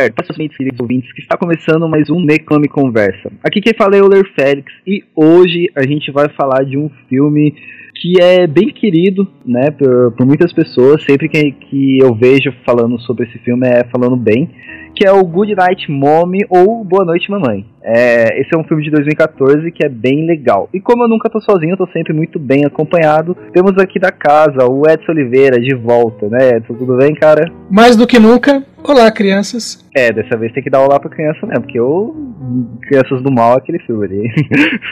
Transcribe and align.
Certo, 0.00 0.24
meus 0.36 0.56
queridos 0.56 0.80
ouvintes, 0.80 1.12
que 1.12 1.20
está 1.20 1.36
começando 1.36 1.88
mais 1.88 2.10
um 2.10 2.20
Neclame 2.20 2.66
Conversa. 2.66 3.30
Aqui 3.44 3.60
quem 3.60 3.72
fala 3.78 3.96
é 3.96 4.02
o 4.02 4.08
Ler 4.08 4.28
Félix 4.34 4.72
e 4.84 5.04
hoje 5.14 5.70
a 5.72 5.86
gente 5.86 6.10
vai 6.10 6.28
falar 6.30 6.64
de 6.64 6.76
um 6.76 6.90
filme 7.08 7.54
que 7.94 8.20
é 8.20 8.44
bem 8.44 8.70
querido, 8.70 9.24
né, 9.46 9.70
por, 9.70 10.10
por 10.16 10.26
muitas 10.26 10.52
pessoas. 10.52 11.04
Sempre 11.04 11.28
que, 11.28 11.52
que 11.52 11.98
eu 12.02 12.12
vejo 12.12 12.52
falando 12.66 12.98
sobre 13.02 13.28
esse 13.28 13.38
filme 13.38 13.68
é 13.68 13.84
falando 13.84 14.16
bem, 14.16 14.50
que 14.96 15.06
é 15.06 15.12
o 15.12 15.24
Good 15.24 15.54
Night 15.54 15.88
Mommy 15.88 16.40
ou 16.48 16.82
Boa 16.82 17.04
Noite 17.04 17.30
Mamãe. 17.30 17.64
É, 17.80 18.40
esse 18.40 18.52
é 18.52 18.58
um 18.58 18.64
filme 18.64 18.82
de 18.82 18.90
2014 18.90 19.70
que 19.70 19.86
é 19.86 19.88
bem 19.88 20.26
legal. 20.26 20.68
E 20.74 20.80
como 20.80 21.04
eu 21.04 21.08
nunca 21.08 21.30
tô 21.30 21.40
sozinho, 21.40 21.74
eu 21.74 21.76
tô 21.76 21.86
sempre 21.92 22.12
muito 22.12 22.36
bem 22.40 22.64
acompanhado. 22.64 23.36
Temos 23.52 23.78
aqui 23.78 24.00
da 24.00 24.10
casa 24.10 24.66
o 24.68 24.82
Edson 24.90 25.12
Oliveira 25.12 25.60
de 25.60 25.72
volta, 25.76 26.28
né, 26.28 26.56
Edson? 26.56 26.74
Tudo 26.74 26.96
bem, 26.96 27.14
cara? 27.14 27.48
Mais 27.70 27.96
do 27.96 28.08
que 28.08 28.18
nunca, 28.18 28.64
olá, 28.92 29.10
crianças. 29.10 29.84
É, 29.96 30.12
dessa 30.12 30.36
vez 30.36 30.52
tem 30.52 30.62
que 30.62 30.70
dar 30.70 30.82
olá 30.82 31.00
pra 31.00 31.10
criança 31.10 31.46
mesmo, 31.46 31.62
porque 31.62 31.78
eu. 31.78 32.14
Crianças 32.82 33.22
do 33.22 33.32
Mal, 33.32 33.56
aquele 33.56 33.78
filme 33.80 34.04
ali. 34.04 34.28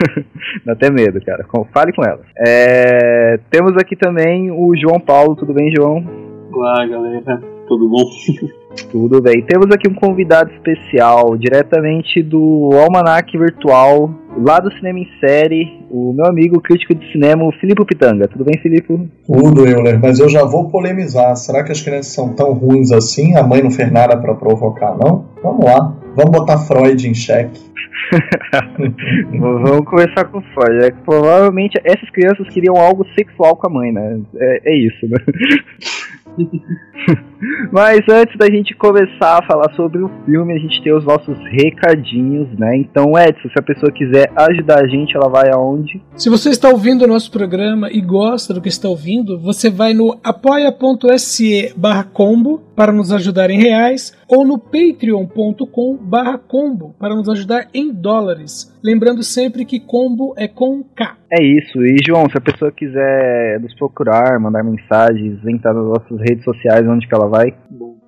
Dá 0.65 0.73
até 0.73 0.91
medo, 0.91 1.21
cara. 1.25 1.47
Fale 1.73 1.93
com 1.93 2.03
elas. 2.03 2.27
É, 2.47 3.39
temos 3.51 3.77
aqui 3.77 3.95
também 3.95 4.51
o 4.51 4.75
João 4.77 4.98
Paulo. 4.98 5.37
Tudo 5.37 5.53
bem, 5.53 5.73
João? 5.77 6.05
Olá, 6.53 6.87
galera. 6.87 7.41
Tudo 7.69 7.89
bom? 7.89 8.05
Tudo 8.91 9.20
bem. 9.20 9.42
Temos 9.42 9.67
aqui 9.70 9.89
um 9.89 9.95
convidado 9.95 10.51
especial, 10.53 11.37
diretamente 11.37 12.23
do 12.23 12.70
Almanac 12.75 13.37
Virtual, 13.37 14.11
lá 14.37 14.59
do 14.59 14.73
Cinema 14.75 14.98
em 14.98 15.09
Série, 15.20 15.81
o 15.91 16.12
meu 16.12 16.27
amigo 16.27 16.61
crítico 16.61 16.95
de 16.95 17.11
cinema, 17.12 17.45
o 17.45 17.53
Filipe 17.53 17.84
Pitanga. 17.84 18.29
Tudo 18.29 18.45
bem, 18.45 18.59
Filipe? 18.61 19.09
Tudo, 19.27 19.67
Euler, 19.67 19.98
mas 20.01 20.19
eu 20.19 20.29
já 20.29 20.45
vou 20.45 20.69
polemizar. 20.69 21.37
Será 21.37 21.62
que 21.62 21.73
as 21.73 21.81
crianças 21.81 22.12
são 22.12 22.34
tão 22.34 22.53
ruins 22.53 22.92
assim? 22.92 23.37
A 23.37 23.42
mãe 23.42 23.62
não 23.62 23.70
fez 23.70 23.91
nada 23.91 24.17
pra 24.17 24.34
provocar, 24.34 24.97
não? 24.97 25.27
Vamos 25.42 25.64
lá. 25.64 25.95
Vamos 26.14 26.31
botar 26.31 26.59
Freud 26.59 27.09
em 27.09 27.14
xeque. 27.14 27.61
Vamos 29.39 29.84
começar 29.86 30.25
com 30.25 30.41
Freud. 30.41 30.84
É 30.84 30.91
que 30.91 31.03
provavelmente 31.03 31.81
essas 31.84 32.09
crianças 32.11 32.48
queriam 32.48 32.77
algo 32.77 33.07
sexual 33.14 33.57
com 33.57 33.67
a 33.67 33.70
mãe, 33.70 33.92
né? 33.92 34.20
É, 34.36 34.70
é 34.70 34.77
isso, 34.77 35.07
né? 35.09 35.19
Mas 37.73 38.01
antes 38.09 38.37
da 38.37 38.47
gente 38.47 38.75
começar 38.75 39.39
a 39.39 39.47
falar 39.47 39.73
sobre 39.75 40.03
o 40.03 40.11
filme, 40.25 40.53
a 40.53 40.59
gente 40.59 40.83
tem 40.83 40.95
os 40.95 41.05
nossos 41.05 41.37
recadinhos, 41.51 42.48
né? 42.59 42.77
Então, 42.77 43.19
Edson, 43.19 43.48
se 43.48 43.59
a 43.59 43.62
pessoa 43.62 43.91
quiser 43.93 44.31
ajudar 44.37 44.85
a 44.85 44.87
gente, 44.87 45.17
ela 45.17 45.29
vai 45.29 45.51
aonde? 45.53 46.01
Se 46.17 46.31
você 46.31 46.51
está 46.51 46.69
ouvindo 46.69 47.05
o 47.05 47.09
nosso 47.09 47.31
programa 47.31 47.91
e 47.91 48.01
gosta 48.01 48.55
do 48.55 48.61
que 48.61 48.69
está 48.69 48.89
ouvindo, 48.89 49.39
você 49.39 49.70
vai 49.70 49.93
no 49.95 50.19
apoia.se 50.23 51.73
barra 51.77 52.05
combo 52.05 52.63
para 52.77 52.92
nos 52.92 53.13
ajudar 53.13 53.51
em 53.51 53.61
reais 53.61 54.17
ou 54.29 54.47
no 54.47 54.59
patreon.com 54.59 55.97
barra 56.01 56.39
combo 56.39 56.95
para 56.98 57.14
nos 57.14 57.29
ajudar 57.29 57.69
em 57.74 57.92
dólares. 57.92 58.73
Lembrando 58.83 59.23
sempre 59.23 59.64
que 59.64 59.79
combo 59.79 60.35
é 60.36 60.48
com 60.48 60.83
K. 60.83 61.17
É 61.30 61.42
isso. 61.42 61.80
E, 61.80 61.97
João, 62.05 62.29
se 62.29 62.36
a 62.36 62.41
pessoa 62.41 62.73
quiser 62.73 63.61
nos 63.61 63.74
procurar, 63.74 64.39
mandar 64.41 64.64
mensagens, 64.64 65.39
entrar 65.47 65.73
nas 65.73 65.86
nossas 65.86 66.19
redes 66.19 66.45
sociais, 66.45 66.86
onde 66.86 67.07
que 67.07 67.14
ela 67.14 67.29
vai? 67.33 67.57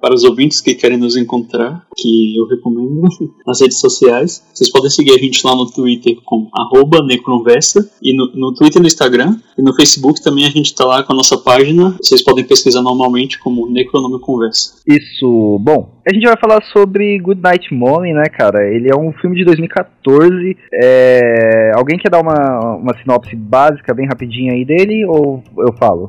Para 0.05 0.13
os 0.13 0.23
ouvintes 0.23 0.61
que 0.61 0.75
querem 0.75 0.99
nos 0.99 1.17
encontrar, 1.17 1.87
que 1.97 2.37
eu 2.37 2.47
recomendo 2.47 3.09
nas 3.47 3.63
redes 3.63 3.81
sociais, 3.81 4.45
vocês 4.53 4.71
podem 4.71 4.91
seguir 4.91 5.13
a 5.13 5.19
gente 5.19 5.43
lá 5.47 5.57
no 5.57 5.65
Twitter 5.65 6.19
com 6.27 6.47
arroba 6.53 7.03
Necronversa, 7.03 7.91
e 8.03 8.15
no, 8.15 8.31
no 8.35 8.55
Twitter 8.55 8.81
e 8.81 8.83
no 8.83 8.87
Instagram, 8.87 9.39
e 9.57 9.63
no 9.63 9.75
Facebook 9.75 10.23
também 10.23 10.45
a 10.45 10.51
gente 10.51 10.67
está 10.67 10.85
lá 10.85 11.03
com 11.03 11.15
a 11.15 11.17
nossa 11.17 11.39
página, 11.39 11.97
vocês 12.03 12.21
podem 12.21 12.45
pesquisar 12.45 12.83
normalmente 12.83 13.39
como 13.39 13.67
Necronome 13.67 14.21
Conversa. 14.21 14.75
Isso. 14.87 15.59
Bom, 15.63 15.95
a 16.07 16.13
gente 16.13 16.27
vai 16.27 16.37
falar 16.37 16.63
sobre 16.65 17.19
Good 17.19 17.41
Night 17.41 17.73
Mommy, 17.73 18.13
né, 18.13 18.25
cara? 18.27 18.63
Ele 18.69 18.91
é 18.93 18.95
um 18.95 19.11
filme 19.15 19.37
de 19.37 19.45
2014. 19.47 20.55
É... 20.71 21.73
Alguém 21.75 21.99
quer 21.99 22.11
dar 22.11 22.21
uma, 22.21 22.77
uma 22.77 22.95
sinopse 22.99 23.35
básica, 23.35 23.95
bem 23.95 24.07
rapidinha 24.07 24.53
aí 24.53 24.67
dele, 24.67 25.07
ou 25.07 25.43
eu 25.57 25.73
falo? 25.79 26.09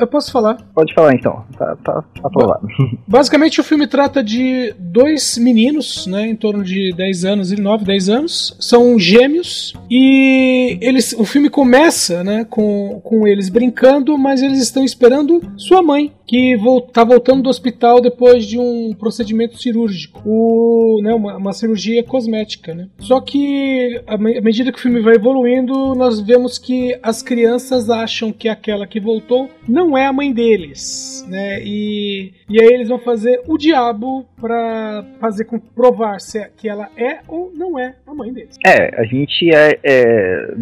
Eu 0.00 0.06
posso 0.06 0.32
falar. 0.32 0.56
Pode 0.74 0.94
falar 0.94 1.14
então, 1.14 1.44
tá, 1.58 1.76
tá 1.84 2.04
aprovado. 2.24 2.66
Basicamente 3.18 3.60
o 3.60 3.64
filme 3.64 3.88
trata 3.88 4.22
de 4.22 4.72
dois 4.78 5.36
meninos, 5.38 6.06
né, 6.06 6.28
em 6.28 6.36
torno 6.36 6.62
de 6.62 6.94
10 6.94 7.24
anos, 7.24 7.50
9, 7.50 7.84
10 7.84 8.08
anos, 8.08 8.56
são 8.60 8.96
gêmeos 8.96 9.74
e 9.90 10.78
eles, 10.80 11.16
o 11.18 11.24
filme 11.24 11.50
começa, 11.50 12.22
né, 12.22 12.46
com, 12.48 13.00
com 13.02 13.26
eles 13.26 13.48
brincando, 13.48 14.16
mas 14.16 14.40
eles 14.40 14.60
estão 14.60 14.84
esperando 14.84 15.42
sua 15.56 15.82
mãe, 15.82 16.12
que 16.28 16.52
está 16.52 17.02
voltando 17.02 17.42
do 17.42 17.48
hospital 17.48 18.02
depois 18.02 18.46
de 18.46 18.58
um 18.58 18.92
procedimento 18.92 19.56
cirúrgico, 19.56 20.20
o, 20.26 21.00
né, 21.02 21.14
uma, 21.14 21.38
uma 21.38 21.52
cirurgia 21.54 22.04
cosmética. 22.04 22.74
Né? 22.74 22.86
Só 22.98 23.18
que, 23.18 23.98
à 24.06 24.18
medida 24.18 24.70
que 24.70 24.78
o 24.78 24.82
filme 24.82 25.00
vai 25.00 25.14
evoluindo, 25.14 25.94
nós 25.94 26.20
vemos 26.20 26.58
que 26.58 26.96
as 27.02 27.22
crianças 27.22 27.88
acham 27.88 28.30
que 28.30 28.46
aquela 28.46 28.86
que 28.86 29.00
voltou 29.00 29.48
não 29.66 29.96
é 29.96 30.06
a 30.06 30.12
mãe 30.12 30.30
deles. 30.30 31.24
Né? 31.26 31.62
E, 31.64 32.34
e 32.46 32.62
aí 32.62 32.74
eles 32.74 32.88
vão 32.88 32.98
fazer 32.98 33.40
o 33.46 33.56
diabo 33.56 34.26
para 34.38 35.06
fazer 35.18 35.46
com 35.46 35.58
provar 35.58 36.20
se 36.20 36.38
é, 36.38 36.50
que 36.54 36.68
ela 36.68 36.90
é 36.94 37.20
ou 37.26 37.50
não 37.54 37.78
é 37.78 37.94
a 38.06 38.14
mãe 38.14 38.30
deles. 38.30 38.56
É, 38.66 39.00
a 39.00 39.04
gente 39.04 39.48
é, 39.54 39.78
é, 39.82 40.54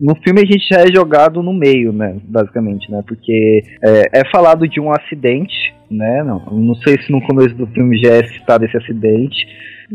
no 0.00 0.14
filme 0.16 0.42
a 0.42 0.44
gente 0.44 0.68
já 0.68 0.80
é 0.80 0.92
jogado 0.92 1.42
no 1.42 1.52
meio, 1.52 1.92
né, 1.92 2.16
basicamente, 2.24 2.90
né, 2.90 3.02
porque 3.06 3.62
é, 3.82 4.20
é 4.20 4.30
falado 4.30 4.68
de 4.68 4.80
um 4.80 4.90
acidente, 4.92 5.74
né, 5.90 6.22
não, 6.22 6.38
não 6.50 6.74
sei 6.76 7.00
se 7.00 7.10
no 7.10 7.20
começo 7.22 7.54
do 7.54 7.66
filme 7.68 7.98
já 7.98 8.14
é 8.14 8.26
citado 8.26 8.64
esse 8.64 8.76
acidente, 8.76 9.46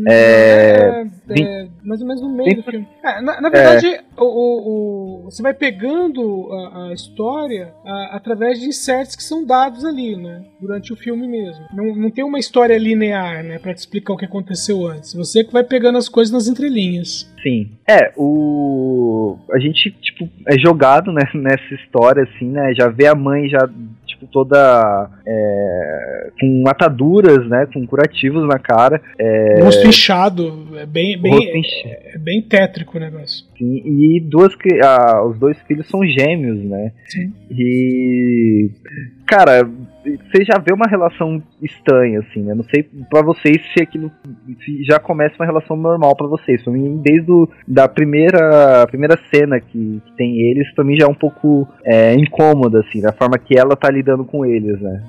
é, 0.06 1.06
é, 1.30 1.40
é, 1.40 1.68
mais 1.82 2.00
ou 2.00 2.06
menos 2.06 2.22
no 2.22 2.28
meio 2.28 2.56
do 2.56 2.62
filme. 2.62 2.86
É, 3.02 3.20
na, 3.22 3.40
na, 3.40 3.48
verdade, 3.48 4.00
o, 4.16 4.24
o, 4.24 5.20
o, 5.20 5.24
você 5.24 5.42
vai 5.42 5.54
pegando 5.54 6.52
a, 6.52 6.88
a 6.88 6.92
história 6.92 7.72
a, 7.84 8.16
através 8.16 8.60
de 8.60 8.66
inserts 8.66 9.16
que 9.16 9.22
são 9.22 9.44
dados 9.44 9.84
ali, 9.84 10.16
né? 10.16 10.44
Durante 10.60 10.92
o 10.92 10.96
filme 10.96 11.26
mesmo. 11.26 11.64
Não, 11.72 11.94
não 11.94 12.10
tem 12.10 12.24
uma 12.24 12.38
história 12.38 12.76
linear, 12.76 13.42
né? 13.42 13.58
Pra 13.58 13.72
te 13.72 13.78
explicar 13.78 14.12
o 14.12 14.16
que 14.16 14.24
aconteceu 14.24 14.86
antes. 14.86 15.14
Você 15.14 15.44
que 15.44 15.52
vai 15.52 15.64
pegando 15.64 15.96
as 15.96 16.08
coisas 16.08 16.32
nas 16.32 16.48
entrelinhas. 16.48 17.30
Sim. 17.42 17.70
É, 17.88 18.12
o. 18.16 19.38
A 19.52 19.58
gente, 19.58 19.90
tipo, 20.02 20.28
é 20.46 20.58
jogado 20.58 21.12
né, 21.12 21.22
nessa 21.34 21.74
história, 21.74 22.24
assim, 22.24 22.50
né? 22.50 22.74
Já 22.74 22.88
vê 22.88 23.06
a 23.06 23.14
mãe 23.14 23.48
já 23.48 23.68
tipo, 24.16 24.26
toda 24.26 25.10
é, 25.26 26.30
com 26.40 26.64
ataduras, 26.66 27.46
né, 27.48 27.66
com 27.72 27.86
curativos 27.86 28.46
na 28.48 28.58
cara. 28.58 29.00
É, 29.18 29.60
rosto 29.62 29.86
inchado, 29.86 30.68
é 30.76 30.86
bem, 30.86 31.20
bem, 31.20 31.32
é, 31.84 32.14
é, 32.14 32.18
bem 32.18 32.42
tétrico 32.42 32.96
o 32.96 33.00
negócio. 33.00 33.44
Sim, 33.56 33.82
e 33.84 34.20
duas, 34.20 34.52
ah, 34.82 35.24
os 35.24 35.38
dois 35.38 35.58
filhos 35.66 35.88
são 35.88 36.04
gêmeos, 36.04 36.58
né? 36.64 36.92
Sim. 37.08 37.32
E, 37.50 38.70
cara, 39.26 39.68
você 40.14 40.44
já 40.44 40.58
vê 40.58 40.72
uma 40.72 40.88
relação 40.88 41.42
estranha, 41.60 42.20
assim, 42.20 42.42
né? 42.42 42.54
Não 42.54 42.62
sei 42.64 42.88
para 43.10 43.22
vocês 43.22 43.60
se 43.72 43.82
aquilo 43.82 44.10
se 44.64 44.84
já 44.84 44.98
começa 44.98 45.34
uma 45.38 45.46
relação 45.46 45.76
normal 45.76 46.14
para 46.16 46.26
vocês. 46.26 46.62
Pra 46.62 46.72
mim, 46.72 47.00
desde 47.02 47.30
o, 47.30 47.48
da 47.66 47.88
primeira, 47.88 48.86
primeira 48.86 49.18
cena 49.30 49.60
que, 49.60 50.00
que 50.04 50.12
tem 50.16 50.40
eles, 50.40 50.72
pra 50.74 50.84
mim 50.84 50.96
já 50.96 51.06
é 51.06 51.08
um 51.08 51.14
pouco 51.14 51.66
é, 51.84 52.14
incômoda, 52.14 52.80
assim, 52.80 53.00
da 53.00 53.12
forma 53.12 53.38
que 53.38 53.58
ela 53.58 53.76
tá 53.76 53.90
lidando 53.90 54.24
com 54.24 54.44
eles, 54.44 54.80
né? 54.80 55.02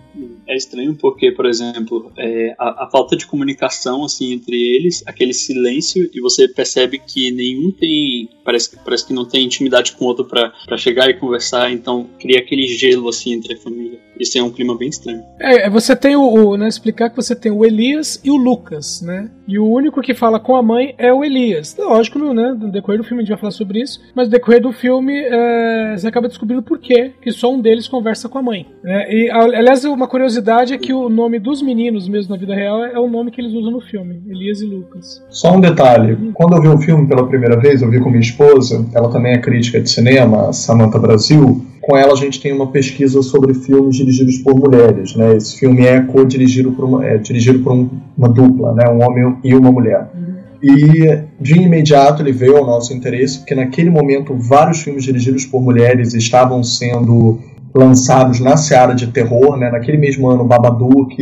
É 0.47 0.55
estranho 0.55 0.95
porque, 0.95 1.31
por 1.31 1.45
exemplo, 1.45 2.11
é, 2.17 2.55
a, 2.57 2.85
a, 2.85 2.89
falta 2.89 3.15
de 3.15 3.27
comunicação 3.27 4.05
assim 4.05 4.31
entre 4.33 4.55
eles, 4.55 5.03
aquele 5.05 5.33
silêncio, 5.33 6.09
e 6.13 6.21
você 6.21 6.47
percebe 6.47 6.99
que 6.99 7.31
nenhum 7.31 7.71
tem. 7.71 8.29
Parece, 8.43 8.77
parece 8.77 9.05
que 9.05 9.13
não 9.13 9.25
tem 9.25 9.43
intimidade 9.45 9.91
com 9.91 10.05
o 10.05 10.07
outro 10.07 10.25
para 10.25 10.77
chegar 10.77 11.09
e 11.09 11.15
conversar, 11.15 11.69
então 11.71 12.09
cria 12.17 12.39
aquele 12.39 12.65
gelo 12.67 13.09
assim 13.09 13.33
entre 13.33 13.55
a 13.55 13.57
família. 13.57 13.99
Esse 14.17 14.39
é 14.39 14.43
um 14.43 14.49
clima 14.49 14.75
bem 14.77 14.87
estranho. 14.87 15.21
É, 15.39 15.69
você 15.69 15.95
tem 15.95 16.15
o, 16.15 16.23
o, 16.23 16.57
né, 16.57 16.67
explicar 16.67 17.09
que 17.09 17.15
você 17.15 17.35
tem 17.35 17.51
o 17.51 17.65
Elias 17.65 18.21
e 18.23 18.31
o 18.31 18.37
Lucas, 18.37 19.01
né? 19.01 19.29
E 19.45 19.59
o 19.59 19.65
único 19.65 20.01
que 20.01 20.13
fala 20.13 20.39
com 20.39 20.55
a 20.55 20.63
mãe 20.63 20.95
é 20.97 21.13
o 21.13 21.25
Elias. 21.25 21.75
Lógico, 21.77 22.19
né? 22.33 22.55
No 22.57 22.71
decorrer 22.71 22.99
do 22.99 23.03
filme 23.03 23.21
a 23.21 23.25
gente 23.25 23.33
vai 23.33 23.39
falar 23.39 23.51
sobre 23.51 23.81
isso, 23.81 23.99
mas 24.15 24.27
no 24.27 24.31
decorrer 24.31 24.61
do 24.61 24.71
filme 24.71 25.13
é, 25.13 25.95
você 25.97 26.07
acaba 26.07 26.29
descobrindo 26.29 26.63
por 26.63 26.79
quê 26.79 27.11
que 27.21 27.31
só 27.31 27.53
um 27.53 27.59
deles 27.59 27.87
conversa 27.87 28.29
com 28.29 28.37
a 28.37 28.41
mãe. 28.41 28.65
É, 28.85 29.13
e, 29.13 29.29
aliás, 29.29 29.83
uma 29.83 30.07
curiosidade 30.07 30.36
é 30.71 30.77
que 30.77 30.93
o 30.93 31.09
nome 31.09 31.39
dos 31.39 31.61
meninos 31.61 32.07
mesmo 32.07 32.33
na 32.33 32.39
vida 32.39 32.53
real 32.53 32.83
é 32.83 32.99
o 32.99 33.09
nome 33.09 33.31
que 33.31 33.41
eles 33.41 33.53
usam 33.53 33.71
no 33.71 33.81
filme, 33.81 34.21
Elias 34.27 34.61
e 34.61 34.65
Lucas. 34.65 35.23
Só 35.29 35.55
um 35.55 35.61
detalhe, 35.61 36.17
quando 36.33 36.55
eu 36.55 36.61
vi 36.61 36.67
o 36.67 36.77
filme 36.77 37.07
pela 37.07 37.27
primeira 37.27 37.59
vez, 37.59 37.81
eu 37.81 37.89
vi 37.89 37.99
com 37.99 38.09
minha 38.09 38.21
esposa, 38.21 38.85
ela 38.93 39.09
também 39.09 39.33
é 39.33 39.37
crítica 39.37 39.79
de 39.79 39.89
cinema, 39.89 40.51
Samantha 40.53 40.99
Brasil, 40.99 41.65
com 41.87 41.95
ela 41.95 42.11
a 42.11 42.17
gente 42.17 42.41
tem 42.41 42.51
uma 42.51 42.67
pesquisa 42.67 43.21
sobre 43.21 43.53
filmes 43.53 43.95
dirigidos 43.95 44.39
por 44.39 44.53
mulheres, 44.55 45.15
né? 45.15 45.37
Esse 45.37 45.57
filme 45.57 45.85
é 45.85 46.01
co-dirigido 46.01 46.73
por 46.73 46.83
uma, 46.83 47.05
é 47.05 47.17
dirigido 47.17 47.59
por 47.59 47.71
um, 47.71 47.89
uma 48.17 48.27
dupla, 48.27 48.73
né? 48.73 48.89
Um 48.89 49.01
homem 49.01 49.37
e 49.41 49.55
uma 49.55 49.71
mulher. 49.71 50.09
E 50.61 51.23
de 51.39 51.53
imediato 51.53 52.21
ele 52.21 52.33
veio 52.33 52.57
ao 52.57 52.65
nosso 52.65 52.93
interesse, 52.93 53.39
porque 53.39 53.55
naquele 53.55 53.89
momento 53.89 54.35
vários 54.35 54.81
filmes 54.81 55.03
dirigidos 55.03 55.45
por 55.45 55.61
mulheres 55.61 56.13
estavam 56.13 56.61
sendo 56.61 57.39
lançados 57.77 58.39
na 58.39 58.57
seara 58.57 58.93
de 58.93 59.07
terror, 59.07 59.57
né? 59.57 59.69
Naquele 59.69 59.97
mesmo 59.97 60.29
ano, 60.29 60.45
Babadook. 60.45 61.15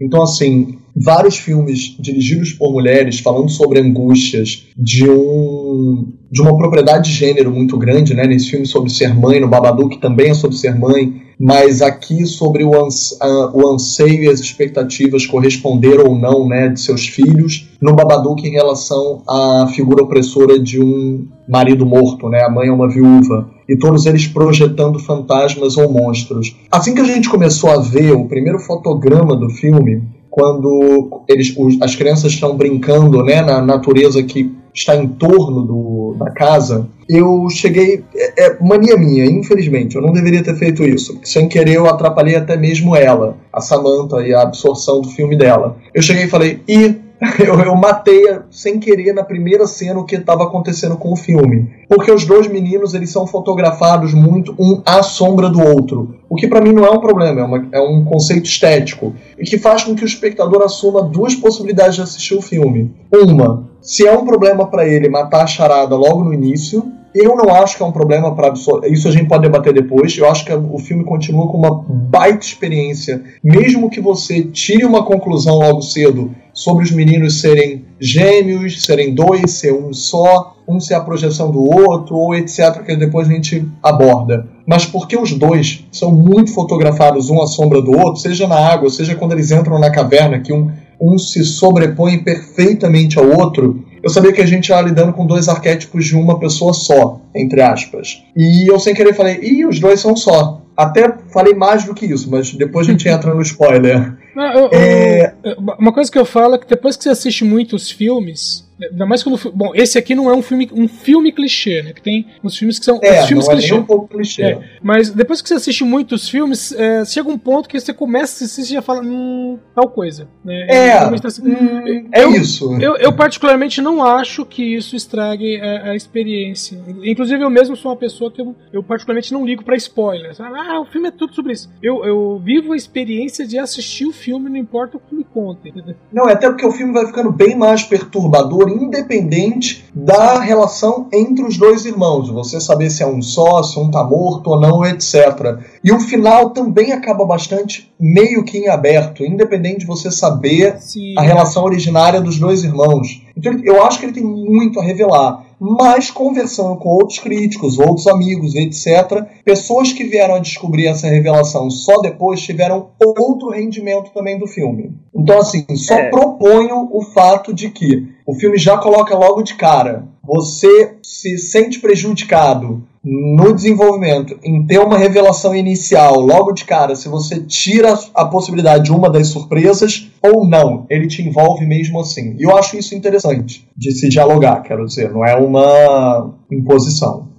Então, 0.00 0.22
assim, 0.22 0.78
vários 0.96 1.36
filmes 1.36 1.96
dirigidos 1.98 2.52
por 2.52 2.72
mulheres 2.72 3.18
falando 3.18 3.48
sobre 3.48 3.80
angústias 3.80 4.66
de 4.76 5.08
um 5.08 6.06
de 6.30 6.42
uma 6.42 6.56
propriedade 6.58 7.10
de 7.10 7.16
gênero 7.16 7.52
muito 7.52 7.76
grande, 7.78 8.12
né? 8.12 8.26
Nesse 8.26 8.50
filme 8.50 8.66
sobre 8.66 8.90
ser 8.90 9.14
mãe, 9.14 9.40
no 9.40 9.46
Babadook 9.46 9.98
também 10.00 10.30
é 10.30 10.34
sobre 10.34 10.56
ser 10.56 10.76
mãe, 10.76 11.22
mas 11.38 11.80
aqui 11.80 12.26
sobre 12.26 12.64
o, 12.64 12.70
o 12.72 13.68
anseio 13.72 14.24
e 14.24 14.28
as 14.28 14.40
expectativas 14.40 15.26
corresponder 15.26 16.00
ou 16.00 16.18
não, 16.18 16.48
né, 16.48 16.70
de 16.70 16.80
seus 16.80 17.06
filhos. 17.06 17.68
No 17.80 17.94
Babadook 17.94 18.44
em 18.44 18.50
relação 18.50 19.22
à 19.28 19.68
figura 19.72 20.02
opressora 20.02 20.58
de 20.58 20.80
um 20.80 21.24
marido 21.48 21.86
morto, 21.86 22.28
né? 22.28 22.42
A 22.42 22.50
mãe 22.50 22.68
é 22.68 22.72
uma 22.72 22.88
viúva 22.88 23.48
e 23.68 23.76
todos 23.76 24.06
eles 24.06 24.26
projetando 24.26 24.98
fantasmas 24.98 25.76
ou 25.76 25.90
monstros. 25.90 26.56
Assim 26.70 26.94
que 26.94 27.00
a 27.00 27.04
gente 27.04 27.28
começou 27.28 27.70
a 27.70 27.80
ver 27.80 28.12
o 28.12 28.26
primeiro 28.26 28.58
fotograma 28.58 29.36
do 29.36 29.50
filme, 29.50 30.02
quando 30.30 31.22
eles, 31.28 31.54
os, 31.56 31.80
as 31.80 31.94
crianças 31.94 32.32
estão 32.32 32.56
brincando 32.56 33.22
né, 33.22 33.40
na 33.40 33.62
natureza 33.62 34.22
que 34.22 34.52
está 34.74 34.96
em 34.96 35.06
torno 35.06 35.62
do, 35.62 36.16
da 36.18 36.30
casa, 36.32 36.88
eu 37.08 37.48
cheguei. 37.48 38.02
É, 38.14 38.46
é, 38.46 38.58
mania 38.60 38.96
minha, 38.96 39.24
infelizmente, 39.24 39.94
eu 39.94 40.02
não 40.02 40.12
deveria 40.12 40.42
ter 40.42 40.56
feito 40.56 40.82
isso. 40.82 41.20
Sem 41.22 41.48
querer, 41.48 41.76
eu 41.76 41.86
atrapalhei 41.86 42.34
até 42.34 42.56
mesmo 42.56 42.96
ela, 42.96 43.36
a 43.52 43.60
Samantha 43.60 44.16
e 44.26 44.34
a 44.34 44.42
absorção 44.42 45.00
do 45.00 45.08
filme 45.08 45.36
dela. 45.36 45.76
Eu 45.94 46.02
cheguei 46.02 46.24
e 46.24 46.28
falei, 46.28 46.60
e 46.66 47.03
eu, 47.38 47.58
eu 47.60 47.74
matei 47.74 48.38
sem 48.50 48.78
querer 48.78 49.12
na 49.12 49.24
primeira 49.24 49.66
cena 49.66 50.00
o 50.00 50.04
que 50.04 50.16
estava 50.16 50.44
acontecendo 50.44 50.96
com 50.96 51.12
o 51.12 51.16
filme. 51.16 51.70
Porque 51.88 52.10
os 52.10 52.24
dois 52.24 52.46
meninos 52.46 52.94
eles 52.94 53.10
são 53.10 53.26
fotografados 53.26 54.12
muito 54.12 54.54
um 54.58 54.82
à 54.84 55.02
sombra 55.02 55.48
do 55.48 55.60
outro. 55.60 56.16
O 56.28 56.36
que 56.36 56.48
para 56.48 56.60
mim 56.60 56.72
não 56.72 56.84
é 56.84 56.90
um 56.90 57.00
problema, 57.00 57.40
é, 57.40 57.44
uma, 57.44 57.68
é, 57.72 57.80
um 57.80 58.04
conceito 58.04 58.46
estético. 58.46 59.14
E 59.38 59.44
que 59.44 59.58
faz 59.58 59.84
com 59.84 59.94
que 59.94 60.04
o 60.04 60.06
espectador 60.06 60.62
assuma 60.62 61.02
duas 61.02 61.34
possibilidades 61.34 61.96
de 61.96 62.02
assistir 62.02 62.34
o 62.34 62.42
filme. 62.42 62.94
Uma, 63.12 63.64
se 63.80 64.06
é 64.06 64.16
um 64.16 64.24
problema 64.24 64.66
para 64.66 64.86
ele 64.86 65.08
matar 65.08 65.42
a 65.42 65.46
charada 65.46 65.96
logo 65.96 66.24
no 66.24 66.32
início, 66.32 66.84
eu 67.14 67.36
não 67.36 67.54
acho 67.54 67.76
que 67.76 67.82
é 67.82 67.86
um 67.86 67.92
problema 67.92 68.34
para 68.34 68.52
Isso 68.88 69.06
a 69.06 69.10
gente 69.12 69.28
pode 69.28 69.42
debater 69.42 69.72
depois. 69.72 70.18
Eu 70.18 70.28
acho 70.28 70.44
que 70.44 70.52
o 70.52 70.78
filme 70.78 71.04
continua 71.04 71.46
com 71.46 71.56
uma 71.58 71.84
baita 71.88 72.44
experiência. 72.44 73.22
Mesmo 73.42 73.88
que 73.88 74.00
você 74.00 74.42
tire 74.42 74.84
uma 74.84 75.04
conclusão 75.04 75.58
logo 75.58 75.80
cedo 75.80 76.34
sobre 76.54 76.84
os 76.84 76.92
meninos 76.92 77.40
serem 77.40 77.84
gêmeos, 78.00 78.84
serem 78.84 79.12
dois, 79.12 79.50
ser 79.50 79.74
um 79.74 79.92
só, 79.92 80.56
um 80.66 80.78
ser 80.80 80.94
a 80.94 81.00
projeção 81.00 81.50
do 81.50 81.62
outro, 81.62 82.16
ou 82.16 82.34
etc., 82.34 82.82
que 82.86 82.96
depois 82.96 83.28
a 83.28 83.32
gente 83.32 83.68
aborda. 83.82 84.46
Mas 84.66 84.86
porque 84.86 85.16
os 85.16 85.32
dois 85.32 85.84
são 85.92 86.12
muito 86.12 86.54
fotografados 86.54 87.28
um 87.28 87.42
à 87.42 87.46
sombra 87.46 87.82
do 87.82 87.92
outro, 87.92 88.16
seja 88.20 88.46
na 88.46 88.56
água, 88.56 88.88
seja 88.88 89.16
quando 89.16 89.32
eles 89.32 89.50
entram 89.50 89.78
na 89.78 89.90
caverna, 89.90 90.38
que 90.38 90.52
um, 90.52 90.70
um 91.00 91.18
se 91.18 91.44
sobrepõe 91.44 92.18
perfeitamente 92.18 93.18
ao 93.18 93.28
outro, 93.28 93.84
eu 94.02 94.10
sabia 94.10 94.32
que 94.32 94.40
a 94.40 94.46
gente 94.46 94.68
ia 94.68 94.80
lidando 94.80 95.12
com 95.14 95.26
dois 95.26 95.48
arquétipos 95.48 96.04
de 96.04 96.14
uma 96.14 96.38
pessoa 96.38 96.72
só, 96.72 97.20
entre 97.34 97.62
aspas. 97.62 98.22
E 98.36 98.70
eu 98.70 98.78
sem 98.78 98.94
querer 98.94 99.14
falei, 99.14 99.38
ih, 99.42 99.64
os 99.64 99.80
dois 99.80 99.98
são 99.98 100.14
só. 100.14 100.60
Até 100.76 101.10
falei 101.32 101.54
mais 101.54 101.84
do 101.84 101.94
que 101.94 102.04
isso, 102.04 102.30
mas 102.30 102.52
depois 102.52 102.86
a 102.86 102.90
gente 102.90 103.08
entra 103.08 103.34
no 103.34 103.42
spoiler. 103.42 104.14
Não, 104.34 104.52
eu, 104.52 104.70
é... 104.72 105.34
eu, 105.44 105.56
uma 105.78 105.92
coisa 105.92 106.10
que 106.10 106.18
eu 106.18 106.24
falo 106.24 106.54
é 106.56 106.58
que 106.58 106.66
depois 106.66 106.96
que 106.96 107.04
você 107.04 107.10
assiste 107.10 107.44
muitos 107.44 107.90
filmes, 107.90 108.68
Ainda 108.80 109.06
mais 109.06 109.22
quando. 109.22 109.38
Bom, 109.52 109.72
esse 109.74 109.96
aqui 109.96 110.14
não 110.14 110.28
é 110.28 110.34
um 110.34 110.42
filme, 110.42 110.68
um 110.72 110.88
filme 110.88 111.30
clichê, 111.30 111.82
né? 111.82 111.92
Que 111.92 112.02
tem 112.02 112.26
uns 112.42 112.56
filmes 112.56 112.78
que 112.78 112.84
são. 112.84 112.98
É, 113.02 113.20
os 113.20 113.26
filmes 113.26 113.46
não 113.46 113.54
clichê. 113.54 113.72
é 113.72 113.76
um 113.76 113.84
pouco 113.84 114.08
clichê. 114.08 114.42
É, 114.42 114.60
mas 114.82 115.10
depois 115.10 115.40
que 115.40 115.48
você 115.48 115.54
assiste 115.54 115.84
muitos 115.84 116.28
filmes, 116.28 116.72
é, 116.72 117.04
chega 117.04 117.28
um 117.28 117.38
ponto 117.38 117.68
que 117.68 117.78
você 117.78 117.94
começa 117.94 118.42
a 118.42 118.46
assistir 118.46 118.72
e 118.72 118.74
já 118.74 118.82
fala, 118.82 119.02
hum, 119.02 119.58
tal 119.74 119.88
coisa. 119.88 120.28
Né? 120.44 120.66
É, 120.68 120.92
assim, 120.92 121.42
hum, 121.42 122.08
é 122.12 122.24
eu, 122.24 122.32
isso. 122.32 122.74
Eu, 122.80 122.96
eu, 122.96 123.12
particularmente 123.12 123.80
não 123.80 124.02
acho 124.02 124.44
que 124.44 124.62
isso 124.62 124.96
estrague 124.96 125.60
a, 125.60 125.90
a, 125.90 125.96
experiência. 125.96 126.80
Inclusive, 127.04 127.42
eu 127.42 127.50
mesmo 127.50 127.76
sou 127.76 127.92
uma 127.92 127.96
pessoa 127.96 128.30
que 128.30 128.40
eu, 128.40 128.56
eu 128.72 128.82
particularmente 128.82 129.32
não 129.32 129.46
ligo 129.46 129.64
para 129.64 129.76
spoilers. 129.76 130.40
Ah, 130.40 130.80
o 130.80 130.84
filme 130.84 131.08
é 131.08 131.12
tudo 131.12 131.32
sobre 131.32 131.52
isso. 131.52 131.70
Eu, 131.80 132.04
eu 132.04 132.40
vivo 132.44 132.72
a 132.72 132.76
experiência 132.76 133.46
de 133.46 133.56
assistir 133.56 134.06
o 134.06 134.12
filme, 134.12 134.50
não 134.50 134.56
importa 134.56 134.96
o 134.96 135.00
que 135.00 135.14
me 135.14 135.24
contem. 135.24 135.72
Não, 136.12 136.28
é 136.28 136.32
até 136.32 136.48
porque 136.48 136.66
o 136.66 136.72
filme 136.72 136.92
vai 136.92 137.06
ficando 137.06 137.30
bem 137.30 137.56
mais 137.56 137.84
perturbador 137.84 138.63
independente 138.68 139.84
da 139.94 140.40
relação 140.40 141.08
entre 141.12 141.44
os 141.44 141.56
dois 141.56 141.84
irmãos, 141.84 142.28
você 142.30 142.60
saber 142.60 142.90
se 142.90 143.02
é 143.02 143.06
um 143.06 143.22
só, 143.22 143.62
se 143.62 143.78
um 143.78 143.90
tá 143.90 144.02
morto 144.02 144.50
ou 144.50 144.60
não, 144.60 144.84
etc. 144.84 145.58
E 145.82 145.92
o 145.92 146.00
final 146.00 146.50
também 146.50 146.92
acaba 146.92 147.24
bastante 147.24 147.92
meio 147.98 148.44
que 148.44 148.58
em 148.58 148.68
aberto, 148.68 149.24
independente 149.24 149.80
de 149.80 149.86
você 149.86 150.10
saber 150.10 150.78
Sim. 150.80 151.14
a 151.16 151.22
relação 151.22 151.64
originária 151.64 152.20
dos 152.20 152.38
dois 152.38 152.64
irmãos. 152.64 153.22
Então 153.36 153.52
eu 153.64 153.84
acho 153.84 153.98
que 153.98 154.06
ele 154.06 154.12
tem 154.12 154.24
muito 154.24 154.80
a 154.80 154.82
revelar 154.82 155.43
mas 155.60 156.10
conversando 156.10 156.76
com 156.76 156.88
outros 156.88 157.18
críticos, 157.18 157.78
outros 157.78 158.06
amigos, 158.06 158.54
etc., 158.54 159.24
pessoas 159.44 159.92
que 159.92 160.04
vieram 160.04 160.34
a 160.34 160.40
descobrir 160.40 160.86
essa 160.86 161.08
revelação 161.08 161.70
só 161.70 162.00
depois 162.00 162.40
tiveram 162.40 162.90
outro 163.18 163.50
rendimento 163.50 164.10
também 164.12 164.38
do 164.38 164.46
filme. 164.46 164.92
Então, 165.14 165.38
assim, 165.38 165.64
só 165.76 165.94
é. 165.94 166.10
proponho 166.10 166.88
o 166.92 167.02
fato 167.02 167.52
de 167.52 167.70
que 167.70 168.08
o 168.26 168.34
filme 168.34 168.58
já 168.58 168.76
coloca 168.78 169.16
logo 169.16 169.42
de 169.42 169.54
cara: 169.54 170.06
você 170.22 170.96
se 171.02 171.38
sente 171.38 171.78
prejudicado 171.80 172.82
no 173.04 173.52
desenvolvimento, 173.52 174.38
em 174.42 174.66
ter 174.66 174.78
uma 174.78 174.96
revelação 174.96 175.54
inicial 175.54 176.18
logo 176.20 176.52
de 176.52 176.64
cara, 176.64 176.96
se 176.96 177.08
você 177.08 177.40
tira 177.40 177.92
a 178.14 178.24
possibilidade 178.24 178.84
de 178.84 178.92
uma 178.92 179.10
das 179.10 179.28
surpresas 179.28 180.10
ou 180.22 180.48
não, 180.48 180.86
ele 180.88 181.06
te 181.06 181.22
envolve 181.22 181.66
mesmo 181.66 182.00
assim. 182.00 182.34
E 182.38 182.44
eu 182.44 182.56
acho 182.56 182.78
isso 182.78 182.94
interessante 182.94 183.68
de 183.76 183.92
se 183.92 184.08
dialogar, 184.08 184.62
quero 184.62 184.86
dizer, 184.86 185.12
não 185.12 185.24
é 185.24 185.36
uma 185.36 186.34
imposição. 186.50 187.34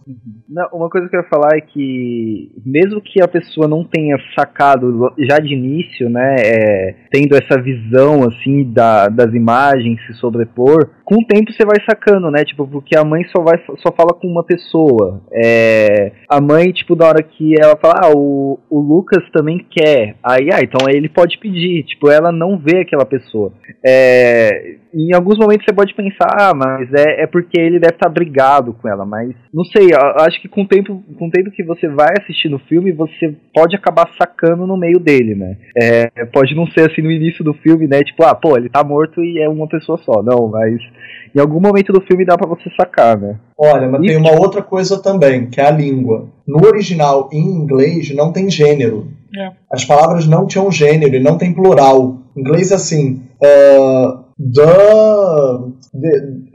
Não, 0.48 0.69
uma 0.72 0.89
coisa 0.89 1.10
que 1.10 1.15
eu 1.17 1.22
ia 1.22 1.27
falar 1.27 1.57
é 1.57 1.60
que, 1.60 2.50
mesmo 2.63 3.01
que 3.01 3.22
a 3.22 3.27
pessoa 3.27 3.67
não 3.67 3.84
tenha 3.84 4.15
sacado 4.38 5.12
já 5.27 5.38
de 5.38 5.53
início, 5.53 6.10
né, 6.10 6.36
é, 6.39 6.95
tendo 7.12 7.36
essa 7.36 7.60
visão, 7.62 8.24
assim, 8.24 8.72
da, 8.72 9.10
das 9.10 9.34
imagens 9.34 10.00
se 10.05 10.13
sobrepor, 10.13 10.91
com 11.05 11.15
o 11.15 11.25
tempo 11.25 11.53
você 11.53 11.63
vai 11.63 11.77
sacando, 11.88 12.31
né, 12.31 12.43
tipo, 12.43 12.67
porque 12.67 12.97
a 12.97 13.05
mãe 13.05 13.24
só, 13.25 13.43
vai, 13.43 13.57
só 13.77 13.93
fala 13.95 14.13
com 14.13 14.27
uma 14.27 14.43
pessoa. 14.43 15.21
É, 15.31 16.12
a 16.27 16.41
mãe, 16.41 16.71
tipo, 16.71 16.95
na 16.95 17.05
hora 17.05 17.24
que 17.24 17.53
ela 17.62 17.77
fala, 17.77 17.93
ah, 18.03 18.12
o, 18.15 18.59
o 18.69 18.79
Lucas 18.79 19.24
também 19.31 19.63
quer, 19.69 20.15
aí, 20.24 20.50
ah, 20.51 20.59
então 20.62 20.89
ele 20.89 21.07
pode 21.07 21.38
pedir, 21.38 21.83
tipo, 21.83 22.09
ela 22.09 22.31
não 22.31 22.57
vê 22.57 22.79
aquela 22.79 23.05
pessoa. 23.05 23.53
É, 23.85 24.77
em 24.93 25.13
alguns 25.13 25.38
momentos 25.38 25.65
você 25.65 25.74
pode 25.74 25.93
pensar, 25.93 26.27
ah, 26.39 26.53
mas 26.55 26.91
é, 26.93 27.24
é 27.24 27.27
porque 27.27 27.59
ele 27.59 27.79
deve 27.79 27.93
estar 27.93 28.09
brigado 28.09 28.74
com 28.74 28.89
ela, 28.89 29.05
mas 29.05 29.29
não 29.53 29.63
sei, 29.65 29.89
acho 30.21 30.41
que 30.41 30.47
com 30.47 30.63
o 30.63 30.67
tempo, 30.67 31.03
com 31.19 31.27
o 31.27 31.31
tempo 31.31 31.51
que 31.51 31.63
você 31.63 31.88
vai 31.88 32.13
assistindo 32.19 32.55
o 32.55 32.65
filme, 32.67 32.91
você 32.91 33.35
pode 33.53 33.75
acabar 33.75 34.09
sacando 34.17 34.65
no 34.65 34.77
meio 34.77 35.00
dele, 35.00 35.35
né? 35.35 35.57
É, 35.77 36.25
pode 36.25 36.55
não 36.55 36.65
ser 36.67 36.89
assim 36.89 37.01
no 37.01 37.12
início 37.12 37.43
do 37.43 37.53
filme, 37.53 37.88
né? 37.88 38.00
Tipo, 38.01 38.24
ah, 38.24 38.33
pô, 38.33 38.57
ele 38.57 38.69
tá 38.69 38.83
morto 38.83 39.24
e 39.24 39.39
é 39.39 39.47
uma 39.47 39.67
pessoa 39.67 39.97
só. 39.97 40.24
Não, 40.24 40.47
mas 40.47 40.81
em 41.36 41.40
algum 41.40 41.60
momento 41.60 41.92
do 41.92 42.02
filme 42.02 42.25
dá 42.25 42.38
para 42.38 42.48
você 42.48 42.70
sacar, 42.80 43.18
né? 43.20 43.36
Olha, 43.58 43.90
mas 43.90 44.02
e 44.04 44.08
tem 44.08 44.18
uma 44.18 44.32
outra 44.32 44.62
coisa 44.62 45.02
também, 45.02 45.48
que 45.48 45.60
é 45.60 45.66
a 45.66 45.72
língua. 45.72 46.30
No 46.48 46.66
original, 46.66 47.30
em 47.32 47.42
inglês, 47.44 48.14
não 48.16 48.32
tem 48.32 48.50
gênero. 48.50 49.08
É. 49.38 49.52
As 49.72 49.84
palavras 49.84 50.25
não 50.28 50.48
tinham 50.48 50.72
gênero 50.72 51.16
e 51.16 51.20
não 51.20 51.38
tem 51.38 51.54
plural. 51.54 52.20
Em 52.36 52.40
inglês 52.40 52.72
é 52.72 52.75
assim. 52.75 53.22
Uh, 53.42 54.24
the, 54.54 54.66
the, 56.00 56.46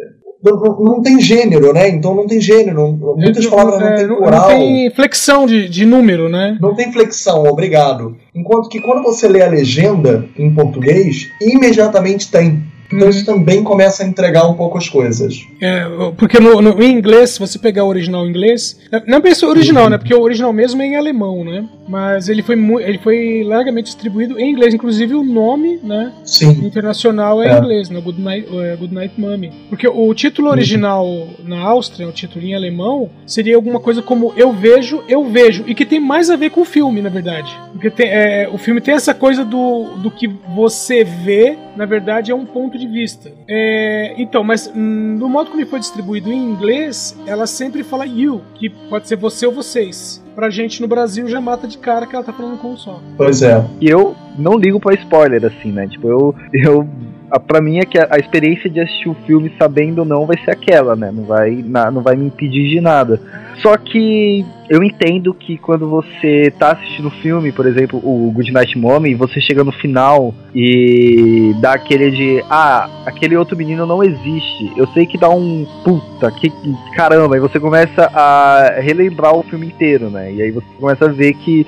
não, 0.43 1.03
tem 1.03 1.21
gênero, 1.21 1.73
né? 1.75 1.89
Então 1.89 2.15
não 2.15 2.27
tem 2.27 2.41
gênero. 2.41 2.93
Muitas 3.17 3.47
palavras 3.47 3.79
não 3.81 3.89
É, 3.89 3.95
tem 3.97 4.07
não, 4.07 4.17
plural. 4.17 4.41
não 4.41 4.49
tem 4.49 4.91
flexão 4.91 5.47
de, 5.47 5.69
de 5.69 5.85
número, 5.85 6.29
né? 6.31 6.57
Não 6.61 6.75
tem 6.75 6.91
flexão, 6.91 7.45
obrigado. 7.45 8.17
Enquanto 8.35 8.71
que 8.71 8.81
quando 8.81 9.03
você 9.03 9.29
lê 9.29 9.43
a 9.43 9.49
legenda 9.49 10.25
em 10.39 10.55
português, 10.55 11.31
imediatamente 11.41 12.31
tem. 12.31 12.63
Então 12.93 13.05
Uhum. 13.05 13.09
isso 13.11 13.25
também 13.25 13.63
começa 13.63 14.03
a 14.03 14.07
entregar 14.07 14.47
um 14.49 14.55
pouco 14.55 14.77
as 14.79 14.89
coisas. 14.89 15.47
É, 15.61 15.85
porque 16.17 16.41
no, 16.41 16.61
no- 16.61 16.83
em 16.83 16.91
inglês, 16.93 17.31
se 17.31 17.39
você 17.39 17.59
pegar 17.59 17.85
o 17.85 17.89
original 17.89 18.27
em 18.27 18.31
inglês, 18.31 18.79
não 19.07 19.21
pensa 19.21 19.47
o 19.47 19.51
original, 19.51 19.89
né? 19.89 19.97
Porque 19.99 20.15
o 20.15 20.21
original 20.21 20.53
mesmo 20.53 20.83
é 20.83 20.87
em 20.87 20.97
alemão, 20.97 21.45
né? 21.45 21.65
Mas 21.89 22.29
ele 22.29 22.43
foi, 22.43 22.57
ele 22.83 22.99
foi 22.99 23.43
largamente 23.45 23.87
distribuído 23.87 24.39
em 24.39 24.51
inglês, 24.53 24.73
inclusive 24.75 25.15
o 25.15 25.23
nome, 25.25 25.79
né? 25.83 26.13
Sim. 26.25 26.51
Internacional 26.65 27.43
é, 27.43 27.49
É. 27.49 27.55
em 27.55 27.59
inglês, 27.59 27.91
né? 27.91 28.01
Good 28.01 28.21
Night, 28.21 28.49
é, 28.57 28.77
Good 28.77 28.95
Night 28.95 29.21
Mommy. 29.21 29.53
Porque 29.69 29.87
o 29.89 30.13
título 30.15 30.49
original 30.51 31.07
na 31.45 31.59
Áustria, 31.61 32.09
o 32.09 32.13
título 32.13 32.45
em 32.45 32.55
alemão, 32.55 33.11
seria 33.27 33.57
alguma 33.57 33.81
coisa 33.81 34.03
como 34.03 34.33
Eu 34.37 34.53
Vejo, 34.53 35.03
Eu 35.09 35.25
Vejo. 35.25 35.65
E 35.67 35.75
que 35.75 35.85
tem 35.85 36.01
mais 36.01 36.31
a 36.31 36.37
ver 36.37 36.51
com 36.51 36.61
o 36.63 36.65
filme, 36.65 37.01
na 37.03 37.09
verdade. 37.09 37.53
Porque 37.73 37.91
tem- 37.91 38.09
é, 38.09 38.49
o 38.53 38.59
filme 38.59 38.81
tem 38.81 38.95
essa 38.95 39.15
coisa 39.15 39.45
do, 39.45 39.97
do 40.03 40.11
que 40.11 40.29
você 40.55 41.03
vê, 41.05 41.57
na 41.81 41.87
verdade, 41.87 42.31
é 42.31 42.35
um 42.35 42.45
ponto 42.45 42.77
de 42.77 42.87
vista. 42.87 43.33
É, 43.49 44.13
então, 44.19 44.45
mas 44.45 44.71
hum, 44.77 45.17
no 45.19 45.31
modo 45.31 45.49
como 45.49 45.63
ele 45.63 45.71
foi 45.71 45.81
distribuído 45.81 46.31
em 46.31 46.37
inglês, 46.37 47.19
ela 47.27 47.47
sempre 47.47 47.83
fala 47.83 48.05
you, 48.05 48.43
que 48.55 48.69
pode 48.69 49.09
ser 49.09 49.17
você 49.17 49.47
ou 49.47 49.53
vocês. 49.53 50.23
Pra 50.35 50.51
gente 50.51 50.83
no 50.83 50.87
Brasil 50.87 51.27
já 51.27 51.41
mata 51.41 51.67
de 51.67 51.79
cara 51.79 52.07
que 52.07 52.15
ela 52.15 52.23
tá 52.23 52.35
falando 52.35 52.59
com 52.59 52.73
um 52.73 52.77
só. 52.77 53.01
Pois 53.17 53.41
é. 53.41 53.65
E 53.81 53.89
eu 53.89 54.15
não 54.39 54.59
ligo 54.59 54.79
pra 54.79 54.93
spoiler, 54.93 55.43
assim, 55.43 55.73
né? 55.73 55.89
Tipo, 55.89 56.07
eu. 56.07 56.35
eu 56.53 56.87
a, 57.31 57.39
pra 57.41 57.61
mim 57.61 57.79
é 57.79 57.85
que 57.85 57.99
a, 57.99 58.09
a 58.11 58.19
experiência 58.19 58.69
de 58.69 58.81
assistir 58.81 59.09
o 59.09 59.17
filme 59.27 59.53
sabendo 59.59 60.01
ou 60.01 60.05
não 60.05 60.27
vai 60.27 60.37
ser 60.45 60.51
aquela, 60.51 60.97
né? 60.97 61.11
Não 61.13 61.25
vai, 61.25 61.51
na- 61.67 61.91
não 61.91 62.03
vai 62.03 62.17
me 62.17 62.27
impedir 62.27 62.69
de 62.69 62.81
nada. 62.81 63.21
Só 63.63 63.77
que 63.77 64.45
eu 64.71 64.83
entendo 64.83 65.35
que 65.35 65.59
quando 65.59 65.89
você 65.89 66.53
tá 66.59 66.73
assistindo 66.73 67.09
o 67.09 67.11
filme, 67.23 67.53
por 67.53 67.67
exemplo, 67.67 67.99
o 68.03 68.31
Good 68.33 68.53
Night 68.53 68.79
Mommy, 68.79 69.15
você 69.15 69.41
chega 69.41 69.63
no 69.63 69.73
final 69.73 70.35
e 70.55 71.55
dá 71.61 71.73
aquele 71.75 72.11
de 72.11 72.43
ah, 72.49 72.89
aquele 73.05 73.37
outro 73.37 73.57
menino 73.57 73.85
não 73.85 74.03
existe. 74.03 74.73
Eu 74.77 74.87
sei 74.89 75.05
que 75.07 75.19
dá 75.19 75.29
um 75.29 75.67
puta, 75.85 76.31
que 76.31 76.51
caramba, 76.95 77.37
e 77.37 77.41
você 77.41 77.61
começa 77.61 78.11
a 78.15 78.77
relembrar 78.81 79.35
o 79.37 79.43
filme 79.43 79.67
inteiro, 79.67 80.09
né? 80.09 80.33
E 80.33 80.41
aí 80.43 80.51
você 80.51 80.67
começa 80.79 81.05
a 81.05 81.09
ver 81.09 81.35
que 81.35 81.67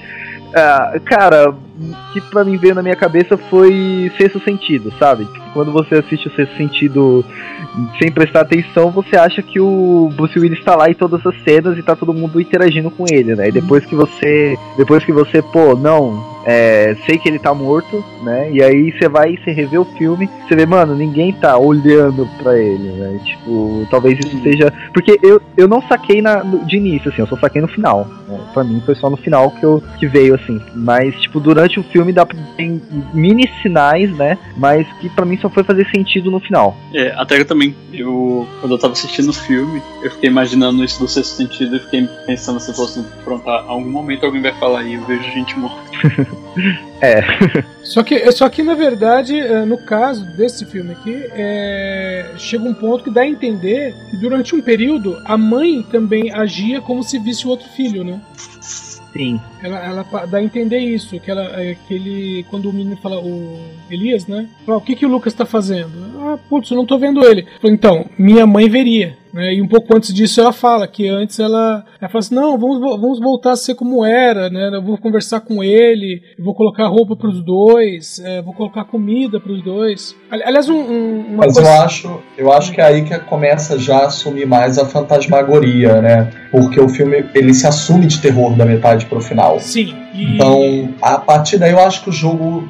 ah, 0.55 0.99
cara, 1.05 1.55
que 2.13 2.21
pra 2.21 2.45
mim 2.45 2.57
veio 2.57 2.75
na 2.75 2.83
minha 2.83 2.97
cabeça 2.97 3.37
foi 3.37 4.11
sexto 4.17 4.41
sentido, 4.41 4.93
sabe? 4.99 5.27
Quando 5.53 5.73
você 5.73 5.97
assiste 5.97 6.29
o 6.29 6.35
sexto 6.35 6.57
sentido 6.57 7.25
sem 7.99 8.11
prestar 8.11 8.43
atenção, 8.43 8.91
você 8.91 9.17
acha 9.17 9.43
que 9.43 9.61
o 9.61 10.11
Bruce 10.15 10.39
Willis 10.39 10.63
tá 10.65 10.77
lá 10.77 10.91
em 10.91 10.95
todas 10.95 11.25
as 11.27 11.35
cenas 11.43 11.77
e 11.77 11.83
tá 11.83 11.97
todo 11.97 12.15
mundo 12.15 12.41
interagindo 12.41 12.91
com 12.91 13.05
ele, 13.11 13.35
né? 13.35 13.49
E 13.49 13.53
depois 13.53 13.85
que 13.85 13.95
você. 13.95 14.57
Depois 14.77 15.05
que 15.05 15.13
você, 15.13 15.43
pô, 15.43 15.75
não. 15.75 16.33
é, 16.45 16.97
sei 17.07 17.19
que 17.19 17.29
ele 17.29 17.39
tá 17.39 17.55
morto, 17.55 18.05
né? 18.23 18.51
E 18.51 18.63
aí 18.63 18.93
você 18.93 19.09
vai 19.09 19.33
e 19.33 19.39
você 19.39 19.53
revê 19.53 19.79
o 19.79 19.85
filme, 19.85 20.29
você 20.47 20.57
vê, 20.57 20.67
mano, 20.67 20.95
ninguém 20.95 21.33
tá 21.33 21.57
olhando 21.57 22.29
pra 22.43 22.59
ele, 22.59 22.91
né? 22.91 23.21
Tipo, 23.25 23.87
talvez 23.91 24.19
isso 24.19 24.43
seja. 24.43 24.73
Porque 24.93 25.19
eu, 25.23 25.41
eu 25.57 25.69
não 25.69 25.81
saquei 25.83 26.21
na, 26.21 26.41
de 26.41 26.77
início, 26.77 27.11
assim, 27.11 27.23
eu 27.23 27.27
só 27.27 27.37
saquei 27.37 27.61
no 27.61 27.69
final. 27.69 28.07
Né? 28.29 28.41
Pra 28.53 28.65
mim 28.65 28.83
foi 28.85 28.95
só 28.95 29.09
no 29.09 29.17
final 29.17 29.51
que, 29.53 29.65
eu, 29.65 29.83
que 29.99 30.07
veio, 30.07 30.35
assim. 30.35 30.61
Mas, 30.75 31.15
tipo, 31.21 31.39
durante 31.39 31.72
o 31.79 31.85
filme 31.85 32.13
dá 32.13 32.25
pra 32.27 32.37
tem 32.57 32.81
mini 33.13 33.49
sinais, 33.63 34.11
né? 34.17 34.39
Mas 34.57 34.87
que 35.01 35.09
pra 35.11 35.25
mim 35.25 35.39
só 35.39 35.49
foi 35.49 35.63
fazer 35.65 35.89
sentido 35.91 36.31
no 36.31 36.41
final. 36.41 36.77
É, 36.95 37.13
até 37.17 37.37
que 37.37 37.43
eu 37.43 37.47
também, 37.47 37.75
eu, 37.93 38.47
quando 38.61 38.73
eu 38.73 38.79
tava 38.79 38.93
assistindo 38.93 39.31
o 39.31 39.33
filme, 39.33 39.83
eu 40.03 40.11
fiquei 40.11 40.31
imaginando 40.31 40.85
isso 40.85 40.99
do 40.99 41.09
sexto 41.09 41.37
sentido, 41.37 41.77
eu 41.77 41.81
fiquei 41.81 42.09
pensando 42.27 42.61
se 42.61 42.75
fosse, 42.75 43.05
a 43.47 43.51
algum 43.69 43.91
momento 43.91 44.25
alguém 44.27 44.43
vai 44.43 44.53
falar 44.55 44.81
aí, 44.81 44.95
eu 44.95 45.05
vejo 45.05 45.23
gente 45.25 45.59
morta. 45.59 45.83
É. 47.03 47.21
Só 47.83 48.03
que, 48.05 48.31
só 48.31 48.49
que 48.49 48.63
na 48.63 48.75
verdade, 48.75 49.37
eh, 49.37 49.65
no 49.65 49.77
caso 49.77 50.25
desse 50.37 50.65
filme 50.65 50.93
aqui, 50.93 51.13
é, 51.33 52.31
chega 52.39 52.63
um 52.63 52.73
ponto 52.73 53.03
que 53.03 53.11
dá 53.11 53.23
a 53.23 53.27
entender 53.27 53.93
que 54.09 54.17
durante 54.19 54.55
um 54.55 54.63
período 54.63 55.21
a 55.25 55.37
mãe 55.37 55.83
também 55.91 56.33
agia 56.33 56.81
como 56.81 57.03
se 57.03 57.19
visse 57.19 57.45
o 57.45 57.51
outro 57.51 57.69
filho, 57.71 58.05
né? 58.05 58.21
Sim. 59.13 59.41
Ela, 59.63 59.85
ela 59.85 60.27
dá 60.27 60.39
a 60.39 60.43
entender 60.43 60.79
isso, 60.79 61.21
que, 61.21 61.31
ela, 61.31 61.61
é, 61.61 61.77
que 61.87 61.95
ele, 61.95 62.47
quando 62.49 62.71
o 62.71 62.73
menino 62.73 62.97
fala, 62.97 63.21
o 63.21 63.61
Elias, 63.91 64.27
né? 64.27 64.49
Fala, 64.65 64.79
o 64.79 64.81
que, 64.81 64.97
que 64.97 65.05
o 65.05 65.09
Lucas 65.09 65.35
tá 65.35 65.45
fazendo? 65.45 65.91
Ah, 66.19 66.39
putz, 66.49 66.71
eu 66.71 66.77
não 66.77 66.87
tô 66.87 66.99
vendo 66.99 67.25
ele. 67.25 67.47
Então, 67.63 68.07
minha 68.19 68.47
mãe 68.47 68.69
veria. 68.69 69.19
Né? 69.33 69.55
E 69.55 69.63
um 69.63 69.69
pouco 69.69 69.97
antes 69.97 70.13
disso 70.13 70.41
ela 70.41 70.53
fala 70.53 70.87
que 70.87 71.09
antes 71.09 71.39
ela, 71.39 71.85
ela 72.01 72.11
fala 72.11 72.19
assim, 72.21 72.35
não, 72.35 72.59
vamos, 72.59 72.79
vamos 72.81 73.19
voltar 73.19 73.53
a 73.53 73.57
ser 73.57 73.75
como 73.75 74.05
era, 74.05 74.51
né? 74.51 74.71
Eu 74.75 74.83
vou 74.83 74.99
conversar 74.99 75.41
com 75.41 75.65
ele, 75.65 76.23
vou 76.39 76.55
colocar 76.55 76.87
roupa 76.87 77.17
pros 77.17 77.43
dois, 77.43 78.21
é, 78.25 78.43
vou 78.43 78.53
colocar 78.53 78.85
comida 78.85 79.41
pros 79.41 79.63
dois. 79.63 80.15
Ali- 80.31 80.43
Aliás, 80.45 80.69
um, 80.69 80.75
um, 80.77 81.19
uma 81.29 81.37
Mas 81.47 81.55
coisa... 81.55 81.69
eu 81.71 81.83
acho, 81.83 82.21
eu 82.37 82.53
acho 82.53 82.73
que 82.73 82.81
é 82.81 82.85
aí 82.85 83.05
que 83.05 83.19
começa 83.21 83.79
já 83.79 83.99
a 84.01 84.07
assumir 84.07 84.47
mais 84.47 84.79
a 84.79 84.85
fantasmagoria, 84.85 86.01
né? 86.03 86.31
Porque 86.51 86.79
o 86.81 86.89
filme 86.89 87.25
ele 87.35 87.55
se 87.55 87.67
assume 87.67 88.07
de 88.07 88.21
terror 88.21 88.55
da 88.55 88.65
metade 88.67 89.07
pro 89.07 89.21
final. 89.21 89.59
Sim. 89.61 89.95
Então, 90.15 90.95
a 91.01 91.19
partir 91.19 91.59
daí 91.59 91.73
eu 91.73 91.81
acho 91.81 92.03
que 92.05 92.11
o 92.11 92.13
jogo 92.13 92.69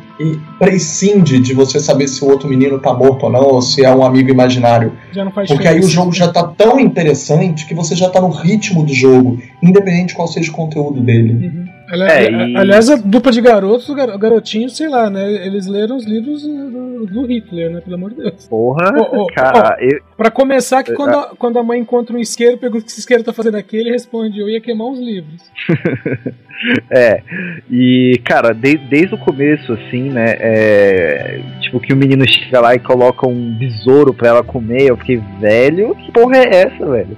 prescinde 0.59 1.41
de 1.41 1.53
você 1.55 1.81
saber 1.81 2.07
se 2.09 2.25
o 2.25 2.29
outro 2.29 2.49
menino 2.49 2.79
tá 2.79 2.93
morto 2.95 3.25
ou 3.25 3.33
não, 3.33 3.43
ou 3.43 3.63
se 3.63 3.85
é 3.85 3.95
um 3.95 4.05
amigo 4.05 4.31
imaginário. 4.31 4.93
já 5.13 5.25
não 5.25 5.33
faz 5.33 5.49
Porque 5.49 5.67
aí 5.67 5.81
o 5.81 5.89
jogo 5.89 6.13
já 6.13 6.31
tá 6.33 6.45
tão 6.45 6.79
interessante 6.79 7.67
que 7.67 7.75
você 7.75 7.95
já 7.97 8.09
tá 8.09 8.21
no 8.21 8.29
ritmo 8.31 8.85
do 8.85 8.93
jogo, 8.95 9.39
independente 9.63 10.09
de 10.09 10.15
qual 10.15 10.29
seja 10.29 10.51
o 10.51 10.55
conteúdo 10.55 11.01
dele. 11.01 11.33
Uhum. 11.47 11.65
Ali- 11.91 12.03
É, 12.11 12.31
e- 12.31 12.57
Aliás, 12.57 12.89
a 12.89 12.97
dupla 12.97 13.31
de 13.33 13.41
garotos, 13.43 13.87
garotinhos, 14.19 14.75
sei 14.77 14.89
lá, 14.89 15.11
né? 15.11 15.31
Eles 15.47 15.67
leram 15.67 15.97
os 15.97 16.07
livros 16.07 16.43
do, 16.43 17.05
do 17.07 17.27
Hitler, 17.27 17.71
né? 17.71 17.81
Pelo 17.83 17.97
amor 17.97 18.11
de 18.11 18.17
Deus. 18.17 18.47
Porra, 18.49 18.95
Ô, 18.99 19.23
ô, 19.23 19.27
cara, 19.27 19.77
eu, 19.79 20.01
Pra 20.17 20.31
começar, 20.31 20.83
que 20.83 20.95
quando 20.95 21.15
a, 21.17 21.23
quando 21.37 21.59
a 21.59 21.63
mãe 21.63 21.81
encontra 21.81 22.17
um 22.17 22.19
isqueiro, 22.21 22.57
pergunta 22.57 22.83
o 22.83 22.85
que 22.87 22.91
esse 22.93 23.01
isqueiro 23.01 23.23
tá 23.23 23.33
fazendo 23.33 23.57
aqui, 23.57 23.77
ele 23.77 23.91
responde: 23.91 24.41
Eu 24.41 24.49
ia 24.49 24.61
queimar 24.61 24.87
uns 24.87 25.01
livros. 25.01 25.43
É, 26.91 27.23
e 27.71 28.21
cara, 28.25 28.53
de- 28.53 28.77
desde 28.77 29.15
o 29.15 29.19
começo, 29.19 29.73
assim, 29.73 30.11
né? 30.11 30.37
É, 30.39 31.41
tipo, 31.61 31.81
que 31.81 31.93
o 31.93 31.97
menino 31.97 32.25
chega 32.29 32.61
lá 32.61 32.75
e 32.75 32.79
coloca 32.79 33.27
um 33.27 33.57
besouro 33.59 34.13
pra 34.13 34.29
ela 34.29 34.43
comer, 34.45 34.83
eu 34.91 34.97
fiquei, 34.97 35.21
velho, 35.41 35.95
que 35.97 36.13
porra 36.13 36.37
é 36.37 36.57
essa, 36.63 36.87
velho? 36.87 37.17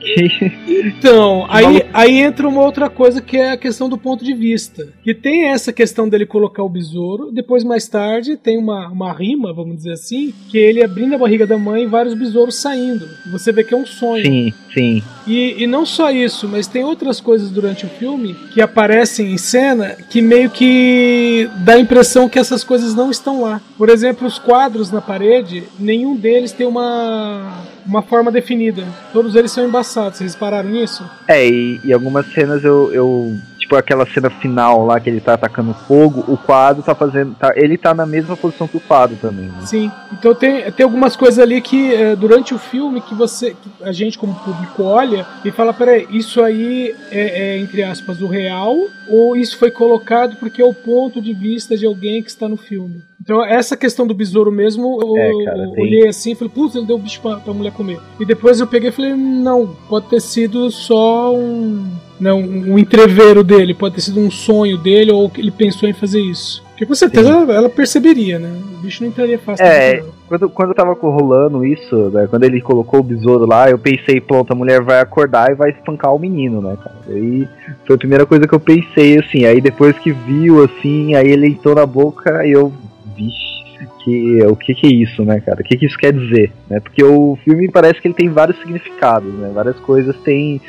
Que- 0.00 0.52
Então, 0.86 1.46
aí, 1.50 1.82
aí 1.92 2.18
entra 2.20 2.46
uma 2.46 2.62
outra 2.62 2.88
coisa 2.88 3.20
que 3.20 3.36
é 3.36 3.52
a 3.52 3.56
questão 3.56 3.88
do 3.88 3.98
ponto 3.98 4.24
de 4.24 4.32
vista. 4.34 4.86
Que 5.02 5.14
tem 5.14 5.48
essa 5.48 5.72
questão 5.72 6.08
dele 6.08 6.24
colocar 6.26 6.62
o 6.62 6.68
besouro, 6.68 7.32
depois 7.32 7.64
mais 7.64 7.88
tarde 7.88 8.36
tem 8.36 8.56
uma, 8.58 8.88
uma 8.88 9.12
rima, 9.12 9.52
vamos 9.52 9.76
dizer 9.76 9.92
assim, 9.92 10.32
que 10.50 10.56
ele 10.58 10.84
abrindo 10.84 11.14
a 11.14 11.18
barriga 11.18 11.46
da 11.46 11.58
mãe 11.58 11.82
e 11.84 11.86
vários 11.86 12.14
besouros 12.14 12.60
saindo. 12.60 13.06
Você 13.32 13.50
vê 13.52 13.64
que 13.64 13.74
é 13.74 13.76
um 13.76 13.86
sonho. 13.86 14.24
Sim, 14.24 14.52
sim. 14.72 15.02
E, 15.26 15.62
e 15.62 15.66
não 15.66 15.84
só 15.84 16.10
isso, 16.10 16.48
mas 16.48 16.66
tem 16.66 16.84
outras 16.84 17.20
coisas 17.20 17.50
durante 17.50 17.84
o 17.84 17.88
filme 17.88 18.34
que 18.52 18.60
aparecem 18.68 19.32
em 19.32 19.38
cena 19.38 19.96
que 20.08 20.22
meio 20.22 20.50
que 20.50 21.50
dá 21.56 21.74
a 21.74 21.78
impressão 21.80 22.28
que 22.28 22.38
essas 22.38 22.62
coisas 22.62 22.94
não 22.94 23.10
estão 23.10 23.42
lá. 23.42 23.60
Por 23.76 23.88
exemplo, 23.88 24.26
os 24.26 24.38
quadros 24.38 24.90
na 24.90 25.00
parede, 25.00 25.64
nenhum 25.78 26.16
deles 26.16 26.52
tem 26.52 26.66
uma, 26.66 27.64
uma 27.86 28.02
forma 28.02 28.30
definida. 28.30 28.84
Todos 29.12 29.34
eles 29.34 29.50
são 29.50 29.66
embaçados. 29.66 30.18
Vocês 30.18 30.34
repararam 30.34 30.70
nisso? 30.70 31.08
É, 31.26 31.46
e, 31.46 31.80
e 31.84 31.92
algumas 31.92 32.26
cenas 32.32 32.62
eu, 32.64 32.92
eu. 32.92 33.36
Tipo, 33.68 33.76
aquela 33.76 34.06
cena 34.06 34.30
final 34.30 34.86
lá 34.86 34.98
que 34.98 35.10
ele 35.10 35.20
tá 35.20 35.34
atacando 35.34 35.74
fogo, 35.74 36.24
o 36.26 36.38
quadro 36.38 36.82
tá 36.82 36.94
fazendo. 36.94 37.34
Tá, 37.34 37.52
ele 37.54 37.76
tá 37.76 37.92
na 37.92 38.06
mesma 38.06 38.34
posição 38.34 38.66
que 38.66 38.78
o 38.78 38.80
quadro 38.80 39.18
também, 39.20 39.44
né? 39.44 39.66
Sim. 39.66 39.92
Então 40.10 40.34
tem, 40.34 40.72
tem 40.72 40.84
algumas 40.84 41.14
coisas 41.14 41.38
ali 41.38 41.60
que 41.60 41.92
eh, 41.92 42.16
durante 42.16 42.54
o 42.54 42.58
filme 42.58 43.02
que 43.02 43.14
você, 43.14 43.50
que 43.50 43.84
a 43.84 43.92
gente 43.92 44.16
como 44.16 44.34
público 44.36 44.84
olha 44.84 45.26
e 45.44 45.50
fala, 45.50 45.74
peraí, 45.74 46.08
isso 46.10 46.42
aí 46.42 46.96
é, 47.10 47.56
é, 47.56 47.58
entre 47.58 47.82
aspas 47.82 48.22
o 48.22 48.26
real 48.26 48.74
ou 49.06 49.36
isso 49.36 49.58
foi 49.58 49.70
colocado 49.70 50.36
porque 50.36 50.62
é 50.62 50.64
o 50.64 50.72
ponto 50.72 51.20
de 51.20 51.34
vista 51.34 51.76
de 51.76 51.84
alguém 51.84 52.22
que 52.22 52.30
está 52.30 52.48
no 52.48 52.56
filme. 52.56 53.02
Então 53.20 53.44
essa 53.44 53.76
questão 53.76 54.06
do 54.06 54.14
besouro 54.14 54.50
mesmo, 54.52 54.98
eu, 55.02 55.16
É, 55.16 55.44
cara, 55.44 55.64
eu 55.64 55.70
tem- 55.72 55.84
olhei 55.84 56.08
assim 56.08 56.32
e 56.32 56.34
falei, 56.34 56.52
putz, 56.54 56.74
ele 56.74 56.86
deu 56.86 56.96
o 56.96 57.00
bicho 57.00 57.20
pra, 57.20 57.36
pra 57.36 57.52
mulher 57.52 57.72
comer. 57.72 57.98
E 58.20 58.24
depois 58.24 58.60
eu 58.60 58.66
peguei 58.66 58.90
e 58.90 58.92
falei, 58.92 59.14
não, 59.14 59.68
pode 59.88 60.06
ter 60.06 60.20
sido 60.20 60.70
só 60.70 61.34
um, 61.34 61.84
não, 62.20 62.38
um 62.40 62.78
entreveiro 62.78 63.42
dele, 63.42 63.74
pode 63.74 63.96
ter 63.96 64.00
sido 64.02 64.20
um 64.20 64.30
sonho 64.30 64.78
dele 64.78 65.10
ou 65.12 65.28
que 65.28 65.40
ele 65.40 65.50
pensou 65.50 65.88
em 65.88 65.92
fazer 65.92 66.20
isso. 66.20 66.62
Porque 66.70 66.86
com 66.86 66.94
certeza 66.94 67.28
ela, 67.30 67.52
ela 67.52 67.68
perceberia, 67.68 68.38
né? 68.38 68.56
O 68.78 68.82
bicho 68.82 69.02
não 69.02 69.08
entraria 69.10 69.36
fácil. 69.36 69.64
É. 69.66 70.00
Quando, 70.28 70.48
quando 70.48 70.74
tava 70.74 70.92
rolando 70.92 71.64
isso, 71.64 71.96
né, 72.10 72.28
quando 72.30 72.44
ele 72.44 72.60
colocou 72.60 73.00
o 73.00 73.02
besouro 73.02 73.44
lá, 73.46 73.68
eu 73.68 73.78
pensei, 73.78 74.20
pronto, 74.20 74.52
a 74.52 74.54
mulher 74.54 74.80
vai 74.80 75.00
acordar 75.00 75.50
e 75.50 75.54
vai 75.56 75.70
espancar 75.70 76.14
o 76.14 76.18
menino, 76.20 76.60
né, 76.60 76.76
cara? 76.80 76.94
Aí 77.08 77.48
foi 77.84 77.96
a 77.96 77.98
primeira 77.98 78.24
coisa 78.26 78.46
que 78.46 78.54
eu 78.54 78.60
pensei, 78.60 79.18
assim. 79.18 79.44
Aí 79.44 79.60
depois 79.60 79.98
que 79.98 80.12
viu, 80.12 80.62
assim, 80.62 81.16
aí 81.16 81.26
ele 81.28 81.48
entrou 81.48 81.74
na 81.74 81.84
boca 81.84 82.46
e 82.46 82.52
eu. 82.52 82.72
Vixe. 83.18 83.58
que 84.04 84.42
o 84.44 84.56
que, 84.56 84.74
que 84.74 84.86
é 84.86 84.90
isso, 84.90 85.24
né, 85.24 85.40
cara? 85.40 85.60
O 85.60 85.64
que, 85.64 85.76
que 85.76 85.86
isso 85.86 85.98
quer 85.98 86.12
dizer, 86.12 86.52
né? 86.68 86.80
Porque 86.80 87.02
o 87.04 87.36
filme 87.44 87.70
parece 87.70 88.00
que 88.00 88.08
ele 88.08 88.14
tem 88.14 88.28
vários 88.28 88.58
significados, 88.58 89.32
né? 89.34 89.50
Várias 89.54 89.78
coisas 89.80 90.16
tem 90.22 90.60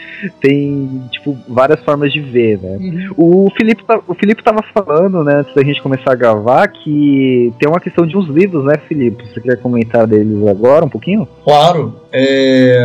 tem 0.42 1.04
tipo 1.12 1.38
várias 1.48 1.82
formas 1.84 2.12
de 2.12 2.20
ver, 2.22 2.60
né? 2.60 2.78
Uhum. 2.78 3.46
O 3.46 3.52
Felipe 3.58 3.84
tá- 3.86 4.02
o 4.08 4.14
Felipe 4.14 4.44
tava 4.44 4.62
falando, 4.74 5.24
né, 5.24 5.36
antes 5.38 5.54
da 5.56 5.64
gente 5.64 5.82
começar 5.82 6.12
a 6.12 6.16
gravar 6.16 6.68
que 6.68 7.54
tem 7.60 7.70
uma 7.70 7.80
questão 7.80 8.06
de 8.06 8.16
uns 8.18 8.28
livros, 8.28 8.64
né, 8.66 8.76
Felipe? 8.88 9.26
Você 9.28 9.42
quer 9.42 9.58
comentar 9.58 10.06
deles 10.06 10.46
agora 10.48 10.86
um 10.86 10.90
pouquinho? 10.90 11.28
Claro. 11.44 11.96
é, 12.12 12.78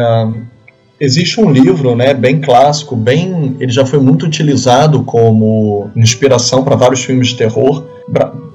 Existe 1.00 1.40
um 1.40 1.50
livro, 1.50 1.96
né, 1.96 2.14
bem 2.14 2.40
clássico, 2.40 2.94
bem, 2.94 3.56
ele 3.58 3.72
já 3.72 3.84
foi 3.84 3.98
muito 3.98 4.26
utilizado 4.26 5.02
como 5.02 5.90
inspiração 5.96 6.62
para 6.62 6.76
vários 6.76 7.02
filmes 7.02 7.28
de 7.28 7.36
terror, 7.36 7.84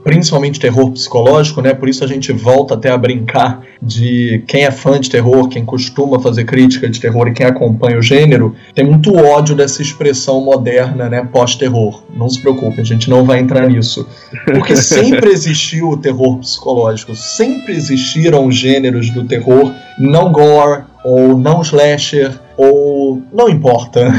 principalmente 0.03 0.59
terror 0.59 0.91
psicológico, 0.91 1.61
né? 1.61 1.73
Por 1.73 1.89
isso 1.89 2.03
a 2.03 2.07
gente 2.07 2.31
volta 2.31 2.75
até 2.75 2.89
a 2.89 2.97
brincar 2.97 3.61
de 3.81 4.43
quem 4.47 4.63
é 4.63 4.71
fã 4.71 4.99
de 4.99 5.09
terror, 5.09 5.47
quem 5.49 5.65
costuma 5.65 6.19
fazer 6.19 6.45
crítica 6.45 6.89
de 6.89 6.99
terror 6.99 7.27
e 7.27 7.33
quem 7.33 7.45
acompanha 7.45 7.97
o 7.97 8.01
gênero, 8.01 8.55
tem 8.73 8.85
muito 8.85 9.15
ódio 9.15 9.55
dessa 9.55 9.81
expressão 9.81 10.41
moderna, 10.41 11.09
né, 11.09 11.27
pós-terror. 11.31 12.03
Não 12.15 12.29
se 12.29 12.39
preocupe, 12.39 12.79
a 12.79 12.83
gente 12.83 13.09
não 13.09 13.25
vai 13.25 13.39
entrar 13.39 13.67
nisso. 13.67 14.07
Porque 14.45 14.75
sempre 14.77 15.29
existiu 15.29 15.89
o 15.89 15.97
terror 15.97 16.37
psicológico, 16.37 17.15
sempre 17.15 17.73
existiram 17.73 18.51
gêneros 18.51 19.09
do 19.09 19.23
terror 19.25 19.73
não 19.99 20.31
gore 20.31 20.83
ou 21.03 21.37
não 21.37 21.61
slasher 21.61 22.39
ou 22.57 23.21
não 23.31 23.49
importa. 23.49 24.11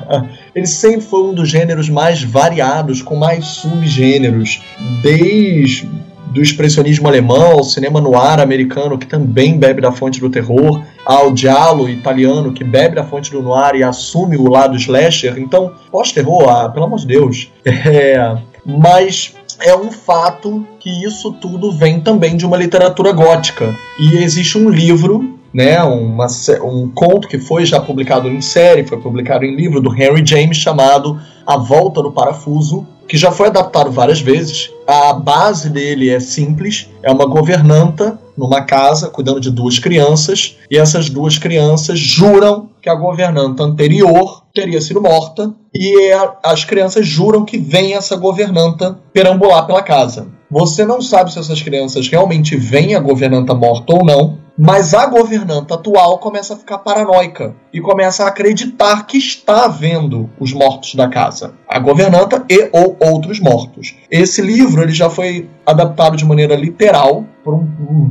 Ele 0.54 0.66
sempre 0.66 1.00
foi 1.00 1.22
um 1.22 1.34
dos 1.34 1.48
gêneros 1.48 1.88
mais 1.88 2.22
variados, 2.22 3.02
com 3.02 3.16
mais 3.16 3.44
subgêneros, 3.44 4.62
desde 5.02 5.88
do 6.34 6.42
expressionismo 6.42 7.06
alemão 7.06 7.52
ao 7.52 7.62
cinema 7.62 8.00
noir 8.00 8.40
americano, 8.40 8.98
que 8.98 9.06
também 9.06 9.56
bebe 9.56 9.80
da 9.80 9.92
fonte 9.92 10.18
do 10.18 10.28
terror, 10.28 10.82
ao 11.06 11.34
giallo 11.34 11.88
italiano, 11.88 12.52
que 12.52 12.64
bebe 12.64 12.96
da 12.96 13.04
fonte 13.04 13.30
do 13.30 13.40
noir 13.40 13.76
e 13.76 13.84
assume 13.84 14.36
o 14.36 14.50
lado 14.50 14.76
slasher. 14.76 15.38
Então, 15.38 15.72
pós-terror, 15.92 16.48
ah, 16.48 16.68
pelo 16.68 16.86
amor 16.86 16.98
de 16.98 17.06
Deus. 17.06 17.48
É, 17.86 18.36
mas 18.64 19.34
é 19.60 19.76
um 19.76 19.90
fato 19.90 20.66
que 20.80 21.04
isso 21.04 21.32
tudo 21.32 21.70
vem 21.70 22.00
também 22.00 22.36
de 22.36 22.46
uma 22.46 22.56
literatura 22.56 23.12
gótica. 23.12 23.74
E 24.00 24.16
existe 24.16 24.58
um 24.58 24.68
livro, 24.68 25.38
né, 25.54 25.80
uma, 25.84 26.26
um 26.64 26.90
conto 26.92 27.28
que 27.28 27.38
foi 27.38 27.64
já 27.64 27.80
publicado 27.80 28.28
em 28.28 28.40
série, 28.40 28.84
foi 28.86 28.98
publicado 29.00 29.44
em 29.44 29.54
livro 29.54 29.80
do 29.80 29.94
Henry 29.94 30.26
James 30.26 30.56
chamado 30.56 31.18
A 31.46 31.56
Volta 31.56 32.02
do 32.02 32.10
Parafuso, 32.10 32.86
que 33.06 33.16
já 33.16 33.30
foi 33.30 33.46
adaptado 33.48 33.90
várias 33.90 34.20
vezes. 34.20 34.70
A 34.86 35.12
base 35.12 35.70
dele 35.70 36.10
é 36.10 36.18
simples, 36.18 36.88
é 37.02 37.12
uma 37.12 37.26
governanta 37.26 38.18
numa 38.36 38.62
casa 38.62 39.08
cuidando 39.08 39.38
de 39.40 39.50
duas 39.50 39.78
crianças, 39.78 40.56
e 40.68 40.76
essas 40.76 41.08
duas 41.08 41.38
crianças 41.38 41.98
juram 41.98 42.68
que 42.82 42.90
a 42.90 42.94
governanta 42.94 43.62
anterior 43.62 44.42
teria 44.52 44.80
sido 44.80 45.00
morta, 45.00 45.54
e 45.72 46.10
a- 46.12 46.34
as 46.42 46.64
crianças 46.64 47.06
juram 47.06 47.44
que 47.44 47.58
vem 47.58 47.94
essa 47.94 48.16
governanta 48.16 48.98
perambular 49.12 49.64
pela 49.66 49.82
casa. 49.82 50.26
Você 50.50 50.84
não 50.84 51.00
sabe 51.00 51.32
se 51.32 51.38
essas 51.38 51.62
crianças 51.62 52.08
realmente 52.08 52.56
veem 52.56 52.94
a 52.94 53.00
governanta 53.00 53.54
morta 53.54 53.92
ou 53.94 54.04
não, 54.04 54.38
mas 54.56 54.94
a 54.94 55.06
governanta 55.06 55.74
atual 55.74 56.18
começa 56.18 56.54
a 56.54 56.56
ficar 56.56 56.78
paranoica 56.78 57.54
e 57.72 57.80
começa 57.80 58.24
a 58.24 58.28
acreditar 58.28 59.04
que 59.06 59.18
está 59.18 59.66
vendo 59.66 60.30
os 60.38 60.52
mortos 60.52 60.94
da 60.94 61.08
casa. 61.08 61.54
A 61.68 61.78
governanta 61.78 62.44
e 62.48 62.70
ou 62.72 62.96
outros 63.00 63.40
mortos. 63.40 63.96
Esse 64.10 64.40
livro 64.40 64.82
ele 64.82 64.92
já 64.92 65.10
foi 65.10 65.48
adaptado 65.66 66.16
de 66.16 66.24
maneira 66.24 66.54
literal 66.54 67.24
por 67.42 67.54
um, 67.54 67.66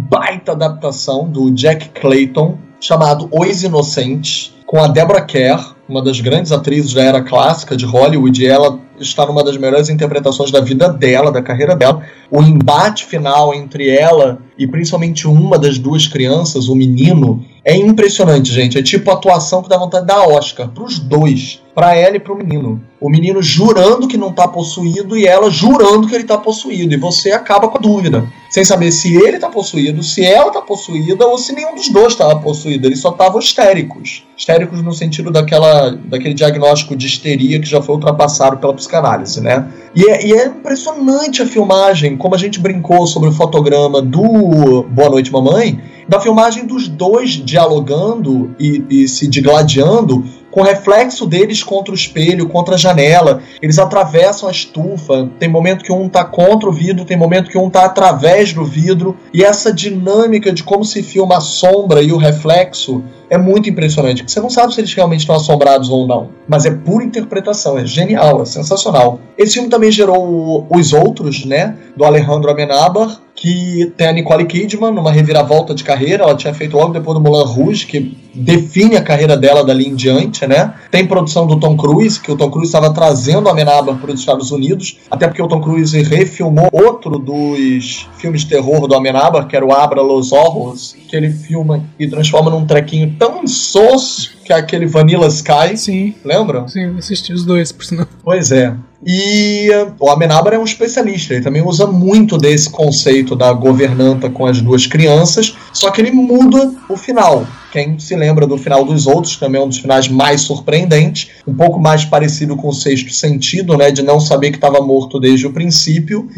baita 0.09 0.51
adaptação 0.51 1.29
do 1.29 1.49
Jack 1.51 1.89
Clayton 1.89 2.57
chamado 2.79 3.29
Os 3.31 3.63
Inocentes, 3.63 4.53
com 4.65 4.83
a 4.83 4.87
Deborah 4.87 5.21
Kerr, 5.21 5.73
uma 5.87 6.03
das 6.03 6.19
grandes 6.19 6.51
atrizes 6.51 6.93
da 6.93 7.03
era 7.03 7.21
clássica 7.21 7.77
de 7.77 7.85
Hollywood, 7.85 8.41
e 8.41 8.47
ela 8.47 8.79
está 8.99 9.25
numa 9.25 9.43
das 9.43 9.55
melhores 9.55 9.89
interpretações 9.89 10.51
da 10.51 10.59
vida 10.59 10.89
dela, 10.89 11.31
da 11.31 11.41
carreira 11.41 11.75
dela. 11.75 12.01
O 12.31 12.41
embate 12.41 13.05
final 13.05 13.53
entre 13.53 13.89
ela 13.89 14.39
e 14.57 14.67
principalmente 14.67 15.27
uma 15.27 15.57
das 15.57 15.77
duas 15.77 16.07
crianças, 16.07 16.67
o 16.67 16.75
menino, 16.75 17.43
é 17.65 17.75
impressionante, 17.75 18.51
gente. 18.51 18.77
É 18.77 18.83
tipo 18.83 19.09
atuação 19.09 19.63
que 19.63 19.69
dá 19.69 19.77
vontade 19.77 20.05
de 20.05 20.13
dar 20.13 20.27
Oscar 20.27 20.67
pros 20.69 20.99
dois, 20.99 21.61
pra 21.73 21.95
ela 21.95 22.17
e 22.17 22.19
pro 22.19 22.35
menino. 22.35 22.81
O 22.99 23.09
menino 23.09 23.41
jurando 23.41 24.07
que 24.07 24.17
não 24.17 24.31
tá 24.31 24.47
possuído 24.47 25.17
e 25.17 25.25
ela 25.25 25.49
jurando 25.49 26.07
que 26.07 26.15
ele 26.15 26.25
tá 26.25 26.37
possuído. 26.37 26.93
E 26.93 26.97
você 26.97 27.31
acaba 27.31 27.67
com 27.67 27.77
a 27.77 27.81
dúvida, 27.81 28.25
sem 28.49 28.63
saber 28.63 28.91
se 28.91 29.15
ele 29.15 29.39
tá 29.39 29.49
possuído, 29.49 30.03
se 30.03 30.23
ela 30.23 30.51
tá 30.51 30.61
possuída 30.61 31.25
ou 31.25 31.37
se 31.37 31.53
nenhum 31.53 31.73
dos 31.73 31.89
dois 31.89 32.13
estava 32.13 32.37
possuído. 32.37 32.87
Eles 32.87 32.99
só 32.99 33.09
estavam 33.09 33.39
histéricos. 33.39 34.23
Histéricos 34.37 34.81
no 34.81 34.93
sentido 34.93 35.31
daquela, 35.31 35.91
daquele 35.91 36.33
diagnóstico 36.33 36.95
de 36.95 37.07
histeria 37.07 37.59
que 37.59 37.67
já 37.67 37.81
foi 37.81 37.95
ultrapassado 37.95 38.57
pela 38.57 38.73
psicanálise, 38.73 39.41
né? 39.41 39.67
E 39.95 40.09
é, 40.09 40.25
e 40.27 40.33
é 40.33 40.47
impressionante 40.47 41.41
a 41.41 41.45
filmagem, 41.45 42.17
como 42.17 42.35
a 42.35 42.37
gente 42.37 42.59
brincou 42.59 43.05
sobre 43.07 43.29
o 43.29 43.33
fotograma 43.33 44.01
do 44.01 44.42
Boa 44.47 45.09
Noite 45.09 45.31
Mamãe, 45.31 45.79
da 46.07 46.19
filmagem 46.19 46.65
dos 46.65 46.87
dois 46.87 47.31
dialogando 47.31 48.55
e, 48.59 48.83
e 48.89 49.07
se 49.07 49.27
digladiando 49.27 50.23
com 50.53 50.61
o 50.61 50.63
reflexo 50.63 51.25
deles 51.25 51.63
contra 51.63 51.91
o 51.91 51.95
espelho, 51.95 52.47
contra 52.47 52.75
a 52.75 52.77
janela. 52.77 53.41
Eles 53.59 53.79
atravessam 53.79 54.47
a 54.47 54.51
estufa. 54.51 55.27
Tem 55.39 55.49
momento 55.49 55.83
que 55.83 55.91
um 55.91 56.07
tá 56.07 56.23
contra 56.23 56.69
o 56.69 56.71
vidro, 56.71 57.05
tem 57.05 57.17
momento 57.17 57.49
que 57.49 57.57
um 57.57 57.71
tá 57.71 57.85
através 57.85 58.53
do 58.53 58.63
vidro. 58.63 59.17
E 59.33 59.43
essa 59.43 59.73
dinâmica 59.73 60.53
de 60.53 60.63
como 60.63 60.85
se 60.85 61.01
filma 61.01 61.37
a 61.37 61.41
sombra 61.41 62.03
e 62.03 62.11
o 62.11 62.17
reflexo 62.17 63.03
é 63.31 63.37
muito 63.37 63.67
impressionante. 63.67 64.21
porque 64.21 64.31
Você 64.31 64.39
não 64.39 64.49
sabe 64.49 64.75
se 64.75 64.81
eles 64.81 64.93
realmente 64.93 65.21
estão 65.21 65.35
assombrados 65.35 65.89
ou 65.89 66.05
não. 66.05 66.29
Mas 66.47 66.67
é 66.67 66.71
pura 66.71 67.03
interpretação, 67.03 67.75
é 67.75 67.85
genial, 67.85 68.43
é 68.43 68.45
sensacional. 68.45 69.19
Esse 69.35 69.55
filme 69.55 69.69
também 69.69 69.91
gerou 69.91 70.67
Os 70.69 70.93
Outros, 70.93 71.45
né? 71.45 71.75
Do 71.97 72.05
Alejandro 72.05 72.51
Amenábar, 72.51 73.19
que 73.43 73.91
tem 73.97 74.07
a 74.07 74.13
Nicole 74.13 74.45
Kidman 74.45 74.93
numa 74.93 75.11
reviravolta 75.11 75.75
de 75.75 75.83
carreira. 75.83 76.23
Ela 76.23 76.33
tinha 76.33 76.53
feito 76.53 76.77
logo 76.77 76.93
depois 76.93 77.17
do 77.17 77.21
Moulin 77.21 77.43
Rouge, 77.45 77.85
que 77.85 78.17
define 78.33 78.95
a 78.95 79.03
carreira 79.03 79.35
dela 79.35 79.65
dali 79.65 79.85
em 79.85 79.95
diante, 79.95 80.47
né? 80.47 80.73
Tem 80.89 81.05
produção 81.05 81.45
do 81.45 81.59
Tom 81.59 81.75
Cruise, 81.75 82.17
que 82.17 82.31
o 82.31 82.37
Tom 82.37 82.49
Cruise 82.49 82.69
estava 82.69 82.93
trazendo 82.93 83.49
a 83.49 83.51
Amenábar 83.51 83.97
para 83.97 84.13
os 84.13 84.19
Estados 84.21 84.49
Unidos, 84.49 84.97
até 85.11 85.27
porque 85.27 85.41
o 85.41 85.47
Tom 85.49 85.59
Cruise 85.59 86.01
refilmou 86.03 86.69
outro 86.71 87.19
dos 87.19 88.07
filmes 88.17 88.43
de 88.43 88.47
terror 88.47 88.87
do 88.87 88.95
Amenábar, 88.95 89.45
que 89.45 89.57
era 89.57 89.65
o 89.65 89.73
Abra 89.73 90.01
Los 90.01 90.31
Horrors, 90.31 90.95
que 91.09 91.13
ele 91.13 91.29
filma 91.29 91.83
e 91.99 92.07
transforma 92.07 92.49
num 92.49 92.65
trequinho 92.65 93.13
tão 93.19 93.43
insosso 93.43 94.32
que 94.43 94.51
é 94.51 94.55
aquele 94.55 94.85
Vanilla 94.85 95.27
Sky, 95.27 95.77
Sim, 95.77 96.15
lembram? 96.23 96.67
sim, 96.67 96.95
assisti 96.97 97.31
os 97.33 97.45
dois, 97.45 97.71
por 97.71 97.85
sinal. 97.85 98.07
Pois 98.23 98.51
é. 98.51 98.75
E 99.05 99.69
uh, 99.69 99.93
o 99.99 100.09
Amenábar 100.09 100.53
é 100.53 100.57
um 100.59 100.63
especialista, 100.63 101.33
ele 101.33 101.43
também 101.43 101.61
usa 101.61 101.85
muito 101.85 102.37
desse 102.37 102.69
conceito 102.69 103.35
da 103.35 103.51
governanta 103.51 104.29
com 104.29 104.45
as 104.45 104.61
duas 104.61 104.87
crianças, 104.87 105.55
só 105.73 105.91
que 105.91 105.99
ele 105.99 106.11
muda 106.11 106.73
o 106.87 106.95
final. 106.95 107.45
Quem 107.71 107.97
se 107.99 108.15
lembra 108.15 108.47
do 108.47 108.57
final 108.57 108.85
dos 108.85 109.05
outros, 109.07 109.35
também 109.35 109.59
é 109.59 109.63
um 109.63 109.67
dos 109.67 109.79
finais 109.79 110.07
mais 110.07 110.41
surpreendentes, 110.41 111.31
um 111.45 111.53
pouco 111.53 111.79
mais 111.79 112.05
parecido 112.05 112.55
com 112.55 112.69
o 112.69 112.73
sexto 112.73 113.11
sentido, 113.11 113.75
né, 113.75 113.91
de 113.91 114.03
não 114.03 114.19
saber 114.19 114.51
que 114.51 114.57
estava 114.57 114.79
morto 114.79 115.19
desde 115.19 115.47
o 115.47 115.51
princípio. 115.51 116.29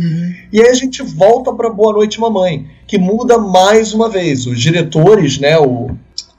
E 0.51 0.61
aí 0.61 0.69
a 0.69 0.73
gente 0.73 1.03
volta 1.03 1.53
para 1.53 1.69
Boa 1.69 1.93
Noite 1.93 2.19
Mamãe, 2.19 2.65
que 2.87 2.97
muda 2.97 3.37
mais 3.37 3.93
uma 3.93 4.09
vez. 4.09 4.47
Os 4.47 4.59
diretores, 4.59 5.37
né, 5.37 5.57
o, 5.59 5.91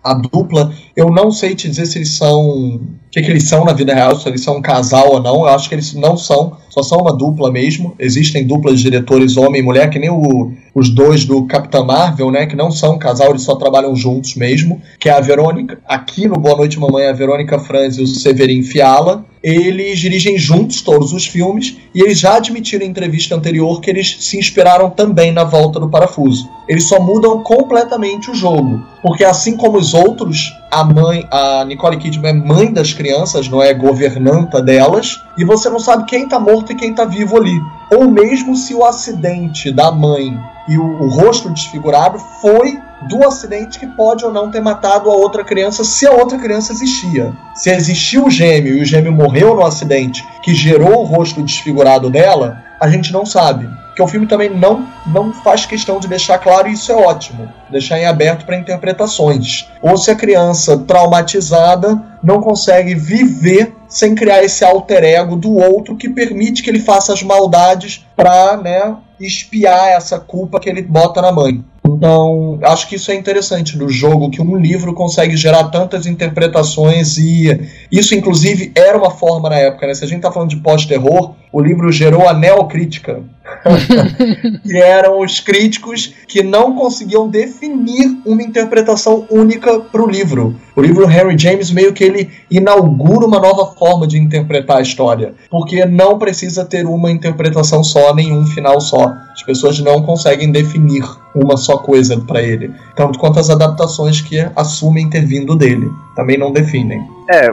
a 0.03 0.15
dupla, 0.15 0.73
eu 0.97 1.11
não 1.11 1.31
sei 1.31 1.55
te 1.55 1.69
dizer 1.69 1.87
se 1.87 1.99
eles 1.99 2.17
são. 2.17 2.77
O 2.77 2.81
que, 3.11 3.23
que 3.23 3.31
eles 3.31 3.49
são 3.49 3.65
na 3.65 3.73
vida 3.73 3.95
real, 3.95 4.15
se 4.19 4.29
eles 4.29 4.43
são 4.43 4.59
um 4.59 4.63
casal 4.63 5.13
ou 5.13 5.23
não. 5.23 5.37
Eu 5.41 5.49
acho 5.49 5.69
que 5.69 5.75
eles 5.75 5.95
não 5.95 6.17
são, 6.19 6.57
só 6.69 6.83
são 6.83 6.99
uma 6.99 7.17
dupla 7.17 7.51
mesmo. 7.51 7.95
Existem 7.99 8.47
duplas 8.47 8.77
de 8.79 8.83
diretores 8.85 9.39
homem 9.39 9.61
e 9.63 9.65
mulher, 9.65 9.89
que 9.89 9.99
nem 9.99 10.11
o- 10.11 10.53
os 10.75 10.91
dois 10.91 11.25
do 11.25 11.47
Capitã 11.47 11.83
Marvel, 11.83 12.31
né? 12.31 12.45
Que 12.47 12.55
não 12.57 12.71
são 12.71 12.97
um 12.97 12.99
casal, 12.99 13.31
eles 13.31 13.43
só 13.43 13.55
trabalham 13.57 13.97
juntos 13.97 14.35
mesmo. 14.35 14.83
Que 14.99 15.09
é 15.09 15.13
a 15.13 15.21
Verônica, 15.21 15.79
aqui 15.89 16.29
no 16.29 16.35
Boa 16.37 16.57
Noite 16.57 16.79
Mamãe, 16.79 17.07
a 17.07 17.13
Verônica 17.13 17.59
Franz 17.59 17.97
e 17.97 18.03
o 18.03 18.07
Severin 18.07 18.63
Fiala. 18.63 19.25
Eles 19.43 19.99
dirigem 20.01 20.37
juntos 20.37 20.83
todos 20.83 21.13
os 21.13 21.25
filmes 21.25 21.77
e 21.95 22.01
eles 22.03 22.19
já 22.19 22.35
admitiram 22.37 22.85
em 22.85 22.89
entrevista 22.91 23.35
anterior 23.35 23.81
que 23.81 23.89
eles 23.89 24.17
se 24.21 24.37
inspiraram 24.37 24.91
também 24.91 25.31
na 25.33 25.45
volta 25.45 25.79
do 25.79 25.89
parafuso. 25.89 26.47
Eles 26.69 26.85
só 26.89 27.01
mudam 27.01 27.43
completamente 27.45 28.31
o 28.31 28.35
jogo. 28.35 28.83
Porque 29.01 29.25
assim 29.25 29.57
como 29.57 29.79
os 29.79 29.95
outros, 29.95 30.53
a 30.77 30.85
mãe, 30.85 31.27
a 31.31 31.65
Nicole 31.65 31.97
Kidman 31.97 32.31
é 32.31 32.35
mãe 32.35 32.71
das 32.71 32.93
crianças, 32.93 33.49
não 33.49 33.63
é 33.63 33.73
governanta 33.73 34.61
delas, 34.61 35.23
e 35.39 35.43
você 35.43 35.71
não 35.71 35.79
sabe 35.79 36.05
quem 36.05 36.29
tá 36.29 36.39
morto 36.39 36.71
e 36.71 36.75
quem 36.75 36.95
tá 36.95 37.07
vivo 37.07 37.39
ali. 37.39 37.59
Ou 37.91 38.11
mesmo 38.11 38.55
se 38.55 38.75
o 38.75 38.85
acidente 38.85 39.73
da 39.73 39.91
mãe 39.91 40.39
e 40.69 40.77
o, 40.77 41.03
o 41.03 41.09
rosto 41.09 41.49
desfigurado 41.49 42.19
foi 42.43 42.79
do 43.09 43.27
acidente 43.27 43.79
que 43.79 43.87
pode 43.87 44.23
ou 44.23 44.31
não 44.31 44.51
ter 44.51 44.61
matado 44.61 45.09
a 45.09 45.15
outra 45.15 45.43
criança, 45.43 45.83
se 45.83 46.07
a 46.07 46.13
outra 46.13 46.37
criança 46.37 46.75
existia. 46.75 47.33
Se 47.55 47.71
existiu 47.71 48.27
o 48.27 48.31
gêmeo 48.31 48.77
e 48.77 48.83
o 48.83 48.85
gêmeo 48.85 49.13
morreu 49.13 49.57
no 49.57 49.65
acidente 49.65 50.23
que 50.43 50.55
gerou 50.55 51.01
o 51.01 51.05
rosto 51.05 51.43
desfigurado 51.43 52.11
dela, 52.11 52.63
a 52.79 52.87
gente 52.91 53.15
não 53.15 53.25
sabe. 53.25 53.67
Que 53.97 54.03
o 54.03 54.07
filme 54.07 54.27
também 54.27 54.51
não, 54.51 54.87
não 55.07 55.33
faz 55.33 55.65
questão 55.65 55.99
de 55.99 56.07
deixar 56.07 56.39
claro, 56.39 56.69
e 56.69 56.75
isso 56.75 56.93
é 56.93 56.95
ótimo, 56.95 57.49
deixar 57.71 57.99
em 57.99 58.05
aberto 58.05 58.45
para 58.45 58.59
interpretações. 58.59 59.67
Ou 59.83 59.97
se 59.97 60.11
a 60.11 60.15
criança 60.15 60.77
traumatizada 60.77 62.01
não 62.23 62.43
consegue 62.43 62.95
viver 62.95 63.75
sem 63.89 64.15
criar 64.15 64.45
esse 64.45 64.65
alter 64.65 65.03
ego 65.03 65.35
do 65.35 65.57
outro 65.57 65.97
que 65.97 66.09
permite 66.11 66.63
que 66.63 66.69
ele 66.69 66.81
faça 66.81 67.13
as 67.13 67.23
maldades 67.23 68.05
para 68.15 68.59
né, 68.59 68.97
espiar 69.19 69.89
essa 69.89 70.21
culpa 70.21 70.61
que 70.61 70.69
ele 70.69 70.83
bota 70.83 71.23
na 71.23 71.33
mãe. 71.33 71.65
Então, 71.89 72.59
acho 72.63 72.89
que 72.89 72.97
isso 72.97 73.13
é 73.13 73.15
interessante 73.15 73.79
no 73.79 73.89
jogo, 73.89 74.31
que 74.31 74.43
um 74.43 74.57
livro 74.57 74.93
consegue 74.93 75.37
gerar 75.37 75.65
tantas 75.65 76.05
interpretações 76.05 77.17
e 77.17 77.61
isso, 77.91 78.15
inclusive, 78.15 78.73
era 78.75 78.99
uma 78.99 79.11
forma 79.11 79.49
na 79.49 79.57
época, 79.57 79.87
né? 79.87 79.95
Se 79.95 80.05
a 80.05 80.09
gente 80.09 80.23
tá 80.23 80.33
falando 80.33 80.51
de 80.51 80.57
pós-terror, 80.57 81.35
o 81.53 81.61
livro 81.61 81.91
gerou 81.93 82.29
a 82.29 82.35
neocrítica, 82.35 83.23
que 84.63 84.77
eram 84.77 85.21
os 85.21 85.41
críticos 85.41 86.15
que 86.27 86.43
não 86.43 86.75
conseguiam 86.75 87.29
definir 87.29 88.19
uma 88.25 88.43
interpretação 88.43 89.27
única 89.31 89.81
para 89.81 90.03
o 90.03 90.09
livro. 90.09 90.55
O 90.75 90.81
livro 90.81 91.11
Henry 91.11 91.39
James 91.39 91.71
meio 91.71 91.93
que 91.93 92.05
ele 92.05 92.31
inaugura 92.51 93.27
uma 93.27 93.41
nova 93.41 93.75
forma 93.77 94.07
de 94.07 94.19
interpretar 94.19 94.79
a 94.79 94.83
história, 94.83 95.35
porque 95.51 95.85
não 95.85 96.19
precisa 96.19 96.65
ter 96.65 96.87
uma 96.87 97.11
interpretação 97.11 97.83
só, 97.83 98.15
nenhum 98.15 98.45
final 98.47 98.81
só. 98.81 99.15
As 99.33 99.43
pessoas 99.43 99.79
não 99.81 100.03
conseguem 100.03 100.51
definir 100.51 101.05
uma 101.35 101.57
só 101.57 101.79
coisa 101.79 102.19
para 102.21 102.43
ele, 102.43 102.73
tanto 102.95 103.19
quanto 103.19 103.39
as 103.39 103.51
adaptações 103.51 104.21
que 104.21 104.39
assumem 104.55 105.11
ter 105.11 105.25
vindo 105.25 105.55
dele, 105.55 105.91
também 106.15 106.39
não 106.39 106.53
definem. 106.53 107.03
É, 107.31 107.51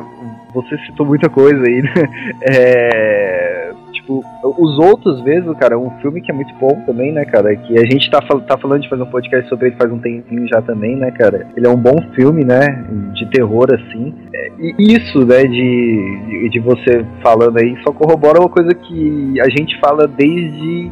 você 0.53 0.77
citou 0.85 1.05
muita 1.05 1.29
coisa 1.29 1.61
aí, 1.63 1.81
né? 1.81 1.93
É, 2.41 3.62
tipo, 4.03 4.23
os 4.43 4.77
outros 4.77 5.23
mesmo, 5.23 5.55
cara, 5.55 5.79
um 5.79 5.89
filme 6.01 6.21
que 6.21 6.31
é 6.31 6.33
muito 6.33 6.53
bom 6.55 6.83
também, 6.85 7.11
né, 7.11 7.25
cara? 7.25 7.55
Que 7.55 7.79
a 7.79 7.85
gente 7.85 8.09
tá, 8.11 8.19
tá 8.19 8.57
falando 8.57 8.81
de 8.81 8.89
fazer 8.89 9.03
um 9.03 9.09
podcast 9.09 9.47
sobre 9.49 9.67
ele 9.67 9.75
faz 9.77 9.91
um 9.91 9.99
tempinho 9.99 10.47
já 10.47 10.61
também, 10.61 10.95
né, 10.95 11.11
cara? 11.11 11.47
Ele 11.55 11.65
é 11.65 11.69
um 11.69 11.77
bom 11.77 11.95
filme, 12.13 12.43
né? 12.43 12.85
De 13.13 13.25
terror, 13.27 13.67
assim. 13.73 14.13
É, 14.33 14.51
e 14.59 14.93
isso, 14.93 15.25
né, 15.25 15.43
de, 15.43 16.25
de, 16.27 16.49
de 16.49 16.59
você 16.59 17.05
falando 17.21 17.57
aí, 17.57 17.75
só 17.83 17.93
corrobora 17.93 18.39
uma 18.39 18.49
coisa 18.49 18.73
que 18.73 19.39
a 19.39 19.49
gente 19.49 19.79
fala 19.79 20.07
desde 20.07 20.91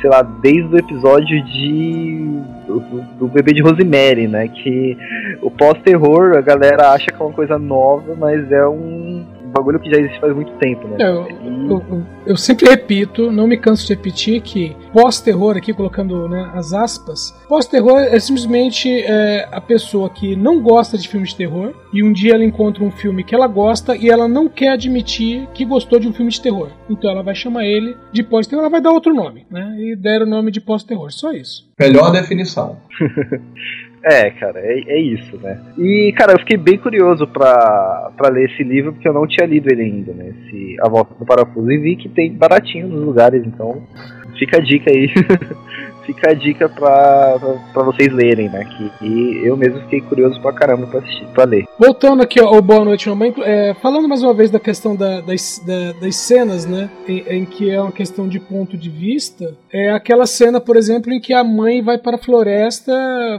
sei 0.00 0.08
lá, 0.10 0.22
desde 0.22 0.72
o 0.72 0.78
episódio 0.78 1.44
de 1.44 2.40
do, 2.68 2.80
do 3.18 3.26
bebê 3.26 3.52
de 3.52 3.60
Rosemary, 3.60 4.28
né? 4.28 4.46
Que 4.46 4.96
o 5.42 5.50
pós-terror 5.50 6.36
a 6.36 6.40
galera 6.40 6.92
acha 6.92 7.06
que 7.06 7.20
é 7.20 7.24
uma 7.24 7.32
coisa 7.32 7.58
nova, 7.58 8.14
mas 8.16 8.50
é 8.52 8.64
um 8.68 9.26
bagulho 9.52 9.80
que 9.80 9.90
já 9.90 9.98
existe 9.98 10.20
faz 10.20 10.34
muito 10.34 10.52
tempo, 10.58 10.86
né? 10.88 10.96
Eu, 11.00 11.26
eu, 11.68 12.06
eu 12.26 12.36
sempre 12.36 12.68
repito, 12.68 13.30
não 13.30 13.46
me 13.46 13.56
canso 13.56 13.86
de 13.86 13.94
repetir 13.94 14.40
que 14.40 14.76
pós-terror, 14.92 15.56
aqui 15.56 15.72
colocando 15.72 16.28
né, 16.28 16.50
as 16.54 16.72
aspas, 16.72 17.34
pós-terror 17.48 17.98
é 17.98 18.18
simplesmente 18.18 19.02
é, 19.02 19.48
a 19.50 19.60
pessoa 19.60 20.10
que 20.10 20.36
não 20.36 20.60
gosta 20.60 20.96
de 20.96 21.08
filmes 21.08 21.30
de 21.30 21.36
terror 21.36 21.74
e 21.92 22.02
um 22.02 22.12
dia 22.12 22.34
ela 22.34 22.44
encontra 22.44 22.84
um 22.84 22.90
filme 22.90 23.24
que 23.24 23.34
ela 23.34 23.46
gosta 23.46 23.96
e 23.96 24.08
ela 24.08 24.28
não 24.28 24.48
quer 24.48 24.70
admitir 24.70 25.48
que 25.54 25.64
gostou 25.64 25.98
de 25.98 26.08
um 26.08 26.12
filme 26.12 26.30
de 26.30 26.40
terror. 26.40 26.70
Então 26.88 27.10
ela 27.10 27.22
vai 27.22 27.34
chamar 27.34 27.64
ele 27.64 27.96
de 28.12 28.22
pós-terror, 28.22 28.62
ela 28.62 28.70
vai 28.70 28.80
dar 28.80 28.90
outro 28.90 29.14
nome, 29.14 29.46
né? 29.50 29.76
E 29.78 29.96
der 29.96 30.22
o 30.22 30.26
nome 30.26 30.50
de 30.50 30.60
pós-terror, 30.60 31.10
só 31.12 31.32
isso. 31.32 31.68
Melhor 31.78 32.10
definição. 32.12 32.78
É, 34.02 34.30
cara, 34.30 34.60
é, 34.60 34.80
é, 34.86 35.00
isso, 35.00 35.36
né? 35.38 35.60
E, 35.76 36.12
cara, 36.16 36.32
eu 36.32 36.38
fiquei 36.38 36.56
bem 36.56 36.78
curioso 36.78 37.26
pra, 37.26 38.10
pra 38.16 38.30
ler 38.30 38.50
esse 38.50 38.62
livro, 38.62 38.92
porque 38.92 39.08
eu 39.08 39.12
não 39.12 39.26
tinha 39.26 39.46
lido 39.46 39.70
ele 39.70 39.82
ainda, 39.82 40.12
né? 40.12 40.32
Esse 40.46 40.76
A 40.80 40.88
Volta 40.88 41.14
do 41.14 41.26
Parafuso, 41.26 41.70
e 41.70 41.78
vi 41.78 41.96
que 41.96 42.08
tem 42.08 42.32
baratinho 42.32 42.88
nos 42.88 43.04
lugares, 43.04 43.44
então 43.44 43.82
fica 44.38 44.58
a 44.58 44.60
dica 44.60 44.90
aí. 44.90 45.08
fica 46.08 46.30
a 46.30 46.34
dica 46.34 46.68
pra, 46.70 47.38
pra, 47.38 47.54
pra, 47.74 47.82
vocês 47.82 48.10
lerem, 48.10 48.48
né? 48.48 48.64
Que 48.64 49.04
e 49.04 49.46
eu 49.46 49.56
mesmo 49.58 49.80
fiquei 49.80 50.00
curioso 50.00 50.40
pra 50.40 50.54
caramba 50.54 50.86
pra 50.86 51.00
assistir, 51.00 51.26
pra 51.34 51.44
ler. 51.44 51.66
Voltando 51.78 52.22
aqui 52.22 52.40
ao 52.40 52.62
Boa 52.62 52.82
Noite 52.82 53.10
Mamãe, 53.10 53.34
é, 53.42 53.74
falando 53.74 54.08
mais 54.08 54.22
uma 54.22 54.32
vez 54.32 54.50
da 54.50 54.58
questão 54.58 54.96
da, 54.96 55.20
das, 55.20 55.62
da, 55.66 55.92
das 56.00 56.16
cenas, 56.16 56.64
né? 56.64 56.88
Em, 57.06 57.24
em, 57.28 57.44
que 57.44 57.70
é 57.70 57.78
uma 57.78 57.92
questão 57.92 58.26
de 58.26 58.40
ponto 58.40 58.76
de 58.78 58.88
vista, 58.88 59.54
é 59.72 59.90
aquela 59.90 60.26
cena, 60.26 60.60
por 60.60 60.76
exemplo, 60.76 61.12
em 61.12 61.20
que 61.20 61.32
a 61.32 61.44
mãe 61.44 61.82
vai 61.82 61.98
para 61.98 62.16
a 62.16 62.18
floresta, 62.20 62.92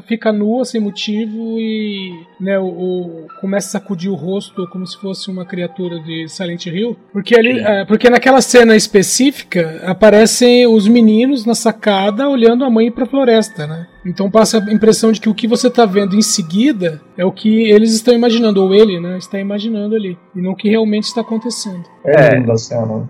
fica 0.07 0.31
nua 0.31 0.63
sem 0.63 0.79
motivo 0.79 1.59
e 1.59 2.25
né, 2.39 2.59
o, 2.59 2.65
o 2.65 3.27
começa 3.41 3.67
a 3.67 3.81
sacudir 3.81 4.11
o 4.11 4.15
rosto 4.15 4.67
como 4.69 4.85
se 4.85 4.97
fosse 4.99 5.29
uma 5.29 5.45
criatura 5.45 5.99
de 5.99 6.27
Silent 6.27 6.67
Hill. 6.67 6.95
Porque 7.11 7.35
ali, 7.35 7.59
é, 7.59 7.85
porque 7.85 8.09
naquela 8.09 8.41
cena 8.41 8.75
específica 8.75 9.81
aparecem 9.85 10.67
os 10.67 10.87
meninos 10.87 11.45
na 11.45 11.55
sacada 11.55 12.29
olhando 12.29 12.63
a 12.63 12.69
mãe 12.69 12.91
para 12.91 13.03
a 13.03 13.07
floresta, 13.07 13.65
né? 13.65 13.87
Então 14.05 14.31
passa 14.31 14.63
a 14.63 14.73
impressão 14.73 15.11
de 15.11 15.19
que 15.19 15.29
o 15.29 15.35
que 15.35 15.47
você 15.47 15.67
está 15.67 15.85
vendo 15.85 16.15
em 16.15 16.21
seguida 16.21 17.01
é 17.17 17.25
o 17.25 17.31
que 17.31 17.69
eles 17.69 17.93
estão 17.93 18.13
imaginando, 18.13 18.63
ou 18.63 18.73
ele, 18.73 18.99
né, 18.99 19.17
está 19.17 19.39
imaginando 19.39 19.95
ali, 19.95 20.17
e 20.35 20.41
não 20.41 20.51
o 20.51 20.55
que 20.55 20.69
realmente 20.69 21.03
está 21.03 21.21
acontecendo. 21.21 21.83
É 22.05 22.37
a 22.37 22.57
cena. 22.57 23.09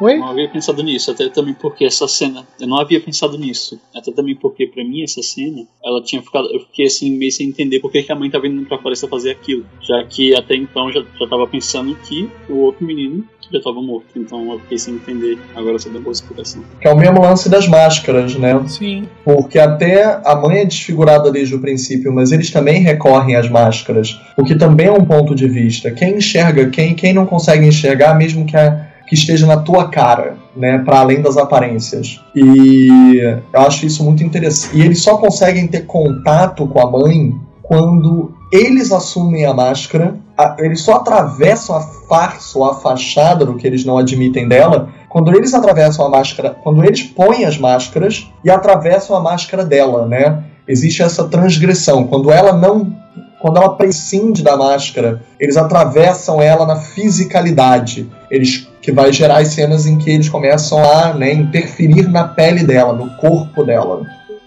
Oi? 0.00 0.14
Eu 0.14 0.18
não 0.18 0.28
havia 0.28 0.48
pensado 0.48 0.82
nisso, 0.82 1.10
até 1.10 1.28
também 1.28 1.54
porque 1.54 1.84
essa 1.84 2.06
cena, 2.06 2.46
eu 2.60 2.66
não 2.66 2.78
havia 2.78 3.00
pensado 3.00 3.38
nisso, 3.38 3.80
até 3.94 4.12
também 4.12 4.34
porque 4.34 4.66
para 4.66 4.84
mim 4.84 5.02
essa 5.02 5.22
cena, 5.22 5.66
ela 5.84 6.02
tinha 6.02 6.22
ficado, 6.22 6.48
eu 6.52 6.60
fiquei 6.60 6.86
assim 6.86 7.16
meio 7.16 7.32
sem 7.32 7.48
entender 7.48 7.80
porque 7.80 8.02
que 8.02 8.12
a 8.12 8.16
mãe 8.16 8.30
tá 8.30 8.38
vindo 8.38 8.66
pra 8.66 8.78
floresta 8.78 9.08
fazer 9.08 9.30
aquilo, 9.30 9.64
já 9.80 10.04
que 10.04 10.34
até 10.34 10.54
então 10.54 10.90
já, 10.92 11.04
já 11.18 11.26
tava 11.26 11.46
pensando 11.46 11.94
que 11.96 12.28
o 12.48 12.58
outro 12.58 12.84
menino 12.84 13.24
já 13.52 13.58
estava 13.58 13.80
morto. 13.80 14.06
Então 14.16 14.52
eu 14.52 14.60
fiquei 14.60 14.78
sem 14.78 14.94
entender. 14.94 15.38
Agora 15.54 15.78
você 15.78 15.88
deu 15.88 16.00
boa 16.00 16.12
explicação. 16.12 16.62
Que 16.80 16.88
é 16.88 16.92
o 16.92 16.96
mesmo 16.96 17.20
lance 17.20 17.48
das 17.48 17.68
máscaras, 17.68 18.34
né? 18.36 18.62
Sim. 18.68 19.08
Porque 19.24 19.58
até 19.58 20.20
a 20.24 20.34
mãe 20.36 20.58
é 20.58 20.64
desfigurada 20.64 21.30
desde 21.30 21.54
o 21.54 21.60
princípio, 21.60 22.12
mas 22.12 22.32
eles 22.32 22.50
também 22.50 22.80
recorrem 22.80 23.36
às 23.36 23.48
máscaras. 23.48 24.20
O 24.36 24.44
que 24.44 24.54
também 24.54 24.86
é 24.86 24.92
um 24.92 25.04
ponto 25.04 25.34
de 25.34 25.48
vista. 25.48 25.90
Quem 25.90 26.16
enxerga, 26.16 26.68
quem, 26.70 26.94
quem 26.94 27.12
não 27.12 27.26
consegue 27.26 27.66
enxergar, 27.66 28.14
mesmo 28.14 28.46
que 28.46 28.56
a 28.56 28.86
que 29.06 29.14
esteja 29.14 29.46
na 29.46 29.58
tua 29.58 29.88
cara, 29.88 30.36
né, 30.56 30.78
para 30.78 31.00
além 31.00 31.22
das 31.22 31.36
aparências. 31.36 32.20
E 32.34 33.18
eu 33.52 33.60
acho 33.60 33.86
isso 33.86 34.02
muito 34.04 34.24
interessante. 34.24 34.76
E 34.76 34.82
eles 34.82 35.02
só 35.02 35.16
conseguem 35.16 35.66
ter 35.68 35.86
contato 35.86 36.66
com 36.66 36.80
a 36.80 36.90
mãe 36.90 37.34
quando 37.62 38.32
eles 38.52 38.92
assumem 38.92 39.44
a 39.44 39.52
máscara, 39.52 40.16
a, 40.36 40.56
eles 40.58 40.82
só 40.82 40.96
atravessam 40.96 41.76
a 41.76 41.80
farsa 41.80 42.58
ou 42.58 42.64
a 42.64 42.74
fachada 42.74 43.44
do 43.44 43.54
que 43.54 43.66
eles 43.66 43.84
não 43.84 43.98
admitem 43.98 44.48
dela 44.48 44.88
quando 45.08 45.34
eles 45.34 45.54
atravessam 45.54 46.04
a 46.04 46.10
máscara, 46.10 46.50
quando 46.62 46.84
eles 46.84 47.02
põem 47.02 47.46
as 47.46 47.56
máscaras 47.56 48.30
e 48.44 48.50
atravessam 48.50 49.16
a 49.16 49.20
máscara 49.20 49.64
dela, 49.64 50.06
né? 50.06 50.44
Existe 50.68 51.02
essa 51.02 51.24
transgressão. 51.24 52.06
Quando 52.06 52.30
ela 52.30 52.52
não. 52.52 52.92
Quando 53.40 53.56
ela 53.58 53.76
prescinde 53.76 54.42
da 54.42 54.56
máscara, 54.56 55.22
eles 55.40 55.56
atravessam 55.56 56.40
ela 56.40 56.66
na 56.66 56.76
fisicalidade. 56.76 58.10
Eles 58.30 58.68
que 58.80 58.92
vai 58.92 59.12
gerar 59.12 59.38
as 59.38 59.48
cenas 59.48 59.86
em 59.86 59.98
que 59.98 60.10
eles 60.10 60.28
começam 60.28 60.78
a 60.78 61.12
né, 61.12 61.32
interferir 61.32 62.08
na 62.08 62.24
pele 62.24 62.64
dela, 62.64 62.92
no 62.92 63.10
corpo 63.16 63.64
dela. 63.64 64.02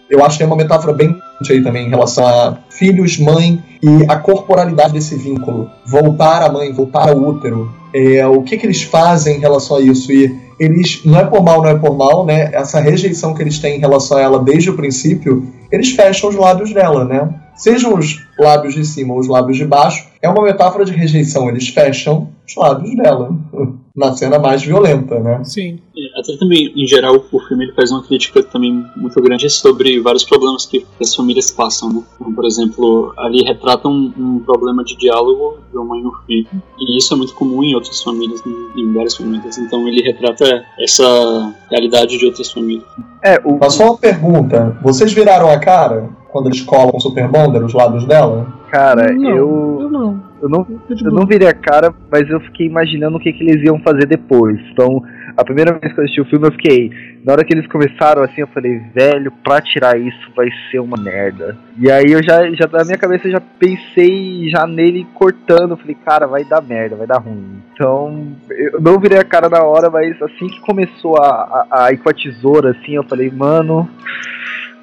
Eu 0.10 0.24
acho 0.24 0.38
que 0.38 0.44
é 0.44 0.46
uma 0.46 0.56
metáfora 0.56 0.94
bem 0.94 1.16
aí 1.50 1.62
também 1.64 1.86
em 1.86 1.90
relação 1.90 2.26
a 2.26 2.58
filhos, 2.70 3.18
mãe 3.18 3.64
e 3.82 4.06
a 4.10 4.18
corporalidade 4.18 4.94
desse 4.94 5.16
vínculo. 5.16 5.70
Voltar 5.86 6.42
à 6.42 6.52
mãe, 6.52 6.74
voltar 6.74 7.10
ao 7.10 7.18
útero. 7.18 7.72
É, 7.94 8.26
o 8.28 8.42
que, 8.42 8.58
que 8.58 8.66
eles 8.66 8.82
fazem 8.82 9.38
em 9.38 9.40
relação 9.40 9.78
a 9.78 9.82
isso? 9.82 10.12
E 10.12 10.36
eles, 10.60 11.02
não 11.06 11.20
é 11.20 11.24
por 11.24 11.42
mal, 11.42 11.62
não 11.62 11.70
é 11.70 11.76
por 11.76 11.96
mal, 11.96 12.26
né? 12.26 12.50
Essa 12.52 12.80
rejeição 12.82 13.34
que 13.34 13.42
eles 13.42 13.60
têm 13.60 13.78
em 13.78 13.80
relação 13.80 14.18
a 14.18 14.22
ela 14.22 14.44
desde 14.44 14.70
o 14.70 14.76
princípio, 14.76 15.48
eles 15.72 15.92
fecham 15.92 16.30
os 16.30 16.36
lábios 16.36 16.74
dela, 16.74 17.06
né? 17.06 17.30
Sejam 17.60 17.94
os 17.94 18.26
lábios 18.40 18.74
de 18.74 18.86
cima 18.86 19.14
ou 19.14 19.20
os 19.20 19.28
lábios 19.28 19.58
de 19.58 19.66
baixo, 19.66 20.08
é 20.22 20.30
uma 20.30 20.44
metáfora 20.44 20.86
de 20.86 20.94
rejeição. 20.94 21.50
Eles 21.50 21.68
fecham 21.68 22.30
os 22.48 22.56
lábios 22.56 22.96
dela 22.96 23.38
na 23.96 24.14
cena 24.14 24.40
mais 24.40 24.64
violenta, 24.64 25.20
né? 25.20 25.44
Sim. 25.44 25.80
É, 25.98 26.20
até 26.20 26.38
também, 26.38 26.72
em 26.76 26.88
geral, 26.88 27.16
o 27.16 27.40
filme 27.40 27.66
ele 27.66 27.74
faz 27.74 27.92
uma 27.92 28.04
crítica 28.04 28.42
também 28.44 28.86
muito 28.96 29.22
grande 29.22 29.50
sobre 29.50 30.00
vários 30.00 30.24
problemas 30.24 30.66
que 30.66 30.86
as 31.02 31.16
famílias 31.16 31.52
passam, 31.52 31.92
né? 31.92 32.04
Como, 32.18 32.36
por 32.36 32.46
exemplo, 32.46 33.14
ali 33.18 33.44
retrata 33.44 33.88
um, 33.88 34.14
um 34.18 34.40
problema 34.40 34.84
de 34.84 34.96
diálogo 34.98 35.58
de 35.72 35.78
uma 35.78 35.86
mãe 35.86 36.02
e 36.02 36.08
um 36.08 36.12
filho. 36.26 36.50
E 36.80 36.98
isso 36.98 37.14
é 37.14 37.18
muito 37.18 37.34
comum 37.34 37.64
em 37.64 37.76
outras 37.76 38.02
famílias, 38.02 38.42
em, 38.46 38.82
em 38.82 38.94
várias 38.94 39.16
famílias. 39.16 39.58
Então 39.58 39.88
ele 39.88 40.02
retrata 40.02 40.64
essa 40.80 41.54
realidade 41.70 42.18
de 42.18 42.26
outras 42.26 42.52
famílias. 42.52 42.86
É, 43.24 43.40
o... 43.44 43.58
Mas 43.60 43.74
só 43.74 43.86
uma 43.86 43.98
pergunta. 43.98 44.78
Vocês 44.82 45.12
viraram 45.12 45.50
a 45.50 45.60
cara 45.60 46.10
quando 46.32 46.48
eles 46.48 46.62
colam 46.62 46.92
o 46.94 47.00
Super 47.00 47.28
Bonder, 47.28 47.64
os 47.64 47.74
lados 47.74 48.06
dela? 48.06 48.48
Cara, 48.70 49.12
não, 49.12 49.30
eu. 49.30 49.78
Eu 49.82 49.90
não. 49.90 50.29
Eu 50.42 50.50
não, 50.50 50.66
eu 50.90 51.12
não 51.12 51.26
virei 51.26 51.48
a 51.48 51.54
cara, 51.54 51.94
mas 52.12 52.30
eu 52.30 52.40
fiquei 52.42 52.66
imaginando 52.66 53.18
o 53.18 53.20
que, 53.20 53.34
que 53.34 53.44
eles 53.44 53.64
iam 53.64 53.80
fazer 53.80 54.06
depois. 54.06 54.60
Então, 54.72 55.04
a 55.36 55.44
primeira 55.44 55.78
vez 55.78 55.94
que 55.94 56.00
eu 56.00 56.04
assisti 56.04 56.22
o 56.22 56.26
filme, 56.26 56.48
eu 56.48 56.52
fiquei. 56.52 56.92
Na 57.26 57.34
hora 57.34 57.44
que 57.44 57.54
eles 57.54 57.68
começaram 57.68 58.24
assim, 58.24 58.42
eu 58.42 58.48
falei, 58.48 58.80
velho, 58.94 59.32
pra 59.44 59.62
tirar 59.62 60.00
isso 60.00 60.32
vai 60.36 60.48
ser 60.70 60.80
uma 60.80 60.98
merda. 60.98 61.58
E 61.78 61.92
aí 61.92 62.12
eu 62.12 62.24
já, 62.24 62.50
já 62.52 62.68
na 62.72 62.86
minha 62.86 62.98
cabeça 62.98 63.28
eu 63.28 63.32
já 63.32 63.42
pensei 63.42 64.50
já 64.50 64.66
nele 64.66 65.06
cortando, 65.14 65.72
eu 65.72 65.78
falei, 65.78 65.98
cara, 66.06 66.28
vai 66.28 66.44
dar 66.46 66.62
merda, 66.62 66.96
vai 66.96 67.08
dar 67.08 67.20
ruim. 67.20 67.62
Então, 67.74 68.28
eu 68.50 68.82
não 68.82 69.00
virei 69.00 69.18
a 69.18 69.24
cara 69.24 69.50
na 69.50 69.64
hora, 69.64 69.90
mas 69.90 70.22
assim 70.22 70.48
que 70.48 70.60
começou 70.62 71.18
a, 71.18 71.28
a, 71.70 71.86
a 71.86 71.92
ir 71.92 71.98
com 71.98 72.10
a 72.10 72.14
tesoura, 72.14 72.72
assim, 72.72 72.96
eu 72.96 73.04
falei, 73.04 73.30
mano 73.30 73.90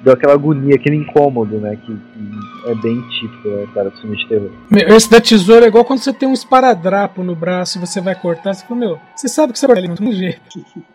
deu 0.01 0.13
aquela 0.13 0.33
agonia, 0.33 0.75
aquele 0.75 0.95
incômodo, 0.95 1.57
né? 1.57 1.77
Que, 1.83 1.93
que 1.93 2.36
é 2.67 2.75
bem 2.75 3.01
típico, 3.09 3.47
né, 3.47 3.67
cara, 3.73 3.89
do 3.89 3.97
filme 3.99 4.17
de 4.17 4.27
terror. 4.27 4.49
Meu, 4.69 4.87
Esse 4.95 5.09
da 5.09 5.19
tesoura 5.21 5.65
é 5.65 5.67
igual 5.69 5.85
quando 5.85 5.99
você 5.99 6.11
tem 6.13 6.27
um 6.27 6.33
esparadrapo 6.33 7.23
no 7.23 7.35
braço 7.35 7.77
e 7.77 7.81
você 7.81 7.99
vai 8.01 8.13
cortar, 8.15 8.53
você 8.53 8.65
fala, 8.65 8.79
meu, 8.79 8.99
você 9.15 9.27
sabe 9.27 9.53
que 9.53 9.59
você 9.59 9.67
vai 9.67 9.77
ali, 9.77 9.87
não 9.87 9.95
tem 9.95 10.11
jeito. 10.11 10.39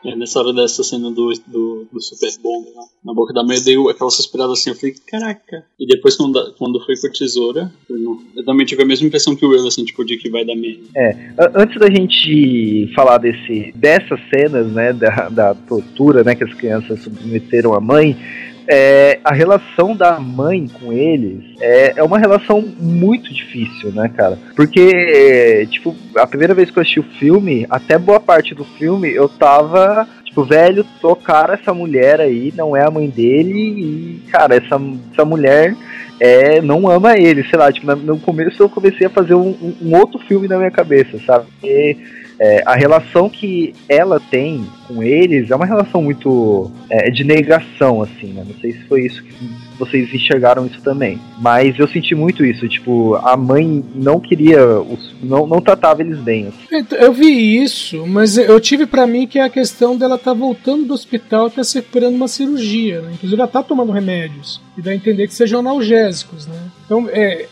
É, 0.04 0.14
nessa 0.16 0.38
hora 0.40 0.52
dessa 0.52 0.82
cena 0.84 1.10
do, 1.10 1.32
do, 1.46 1.86
do 1.92 2.00
Super 2.00 2.30
Bomb 2.42 2.66
lá, 2.74 2.82
na 3.04 3.14
boca 3.14 3.32
da 3.32 3.42
mãe, 3.42 3.56
eu 3.56 3.64
dei 3.64 3.90
aquela 3.90 4.10
suspirada 4.10 4.52
assim, 4.52 4.70
eu 4.70 4.76
falei, 4.76 4.94
caraca. 5.08 5.64
E 5.78 5.86
depois, 5.86 6.16
quando, 6.16 6.54
quando 6.58 6.84
foi 6.84 6.96
com 6.96 7.06
a 7.06 7.10
tesoura, 7.10 7.72
eu, 7.88 7.98
não, 7.98 8.18
eu 8.36 8.44
também 8.44 8.66
tive 8.66 8.82
a 8.82 8.86
mesma 8.86 9.06
impressão 9.06 9.34
que 9.34 9.44
o 9.44 9.48
Will, 9.50 9.66
assim, 9.66 9.84
tipo, 9.84 10.04
de 10.04 10.16
que 10.18 10.30
vai 10.30 10.44
dar 10.44 10.54
merda. 10.56 10.82
A- 11.38 11.62
Antes 11.62 11.78
da 11.78 11.88
gente 11.90 12.90
falar 12.94 13.18
desse, 13.18 13.72
dessas 13.74 14.20
cenas, 14.28 14.66
né, 14.72 14.92
da, 14.92 15.28
da 15.28 15.54
tortura, 15.54 16.22
né, 16.24 16.34
que 16.34 16.44
as 16.44 16.54
crianças 16.54 17.02
submeteram 17.02 17.74
à 17.74 17.80
mãe, 17.80 18.16
é, 18.68 19.18
a 19.24 19.32
relação 19.34 19.94
da 19.96 20.18
mãe 20.20 20.68
com 20.80 20.92
eles 20.92 21.42
é, 21.60 21.94
é 21.96 22.02
uma 22.02 22.18
relação 22.18 22.62
muito 22.78 23.32
difícil, 23.32 23.90
né, 23.92 24.10
cara? 24.14 24.38
Porque, 24.54 24.80
é, 24.94 25.66
tipo, 25.66 25.94
a 26.16 26.26
primeira 26.26 26.54
vez 26.54 26.70
que 26.70 26.78
eu 26.78 26.82
assisti 26.82 27.00
o 27.00 27.04
filme, 27.18 27.66
até 27.68 27.98
boa 27.98 28.20
parte 28.20 28.54
do 28.54 28.64
filme, 28.64 29.12
eu 29.12 29.28
tava, 29.28 30.06
tipo, 30.24 30.44
velho, 30.44 30.84
tocar 31.00 31.50
essa 31.50 31.74
mulher 31.74 32.20
aí, 32.20 32.52
não 32.56 32.76
é 32.76 32.84
a 32.86 32.90
mãe 32.90 33.08
dele, 33.08 33.52
e, 33.58 34.22
cara, 34.30 34.54
essa, 34.56 34.80
essa 35.12 35.24
mulher 35.24 35.74
é, 36.20 36.60
não 36.62 36.88
ama 36.88 37.18
ele, 37.18 37.42
sei 37.44 37.58
lá, 37.58 37.72
tipo, 37.72 37.92
no 37.96 38.18
começo 38.18 38.62
eu 38.62 38.68
comecei 38.68 39.06
a 39.06 39.10
fazer 39.10 39.34
um, 39.34 39.56
um- 39.82 39.96
outro 39.96 40.18
filme 40.20 40.46
na 40.46 40.56
minha 40.56 40.70
cabeça, 40.70 41.18
sabe? 41.26 41.46
É, 42.38 42.62
a 42.66 42.74
relação 42.74 43.28
que 43.28 43.74
ela 43.88 44.18
tem 44.18 44.66
com 44.88 45.02
eles 45.02 45.50
é 45.50 45.56
uma 45.56 45.66
relação 45.66 46.02
muito 46.02 46.70
é, 46.90 47.10
de 47.10 47.24
negação, 47.24 48.02
assim, 48.02 48.28
né? 48.28 48.44
Não 48.46 48.54
sei 48.60 48.72
se 48.72 48.80
foi 48.84 49.06
isso 49.06 49.22
que 49.22 49.32
vocês 49.78 50.12
enxergaram 50.12 50.66
isso 50.66 50.80
também. 50.82 51.18
Mas 51.38 51.78
eu 51.78 51.88
senti 51.88 52.14
muito 52.14 52.44
isso, 52.44 52.68
tipo, 52.68 53.14
a 53.16 53.36
mãe 53.36 53.84
não 53.94 54.20
queria, 54.20 54.80
os, 54.80 55.14
não, 55.22 55.46
não 55.46 55.60
tratava 55.60 56.02
eles 56.02 56.18
bem. 56.18 56.48
assim. 56.48 56.76
Então, 56.76 56.98
Eu 56.98 57.12
vi 57.12 57.62
isso, 57.62 58.06
mas 58.06 58.36
eu 58.36 58.60
tive 58.60 58.86
pra 58.86 59.06
mim 59.06 59.26
que 59.26 59.38
é 59.38 59.44
a 59.44 59.50
questão 59.50 59.96
dela 59.96 60.18
tá 60.18 60.32
voltando 60.32 60.84
do 60.84 60.94
hospital 60.94 61.48
e 61.48 61.50
tá 61.50 61.64
se 61.64 61.76
recuperando 61.78 62.14
uma 62.14 62.28
cirurgia, 62.28 63.00
né? 63.00 63.12
Inclusive 63.14 63.40
ela 63.40 63.50
tá 63.50 63.62
tomando 63.62 63.92
remédios. 63.92 64.60
E 64.76 64.82
dá 64.82 64.90
a 64.90 64.94
entender 64.94 65.26
que 65.26 65.34
sejam 65.34 65.60
analgésicos, 65.60 66.46
né? 66.46 66.56
Então, 66.86 67.08
é, 67.10 67.46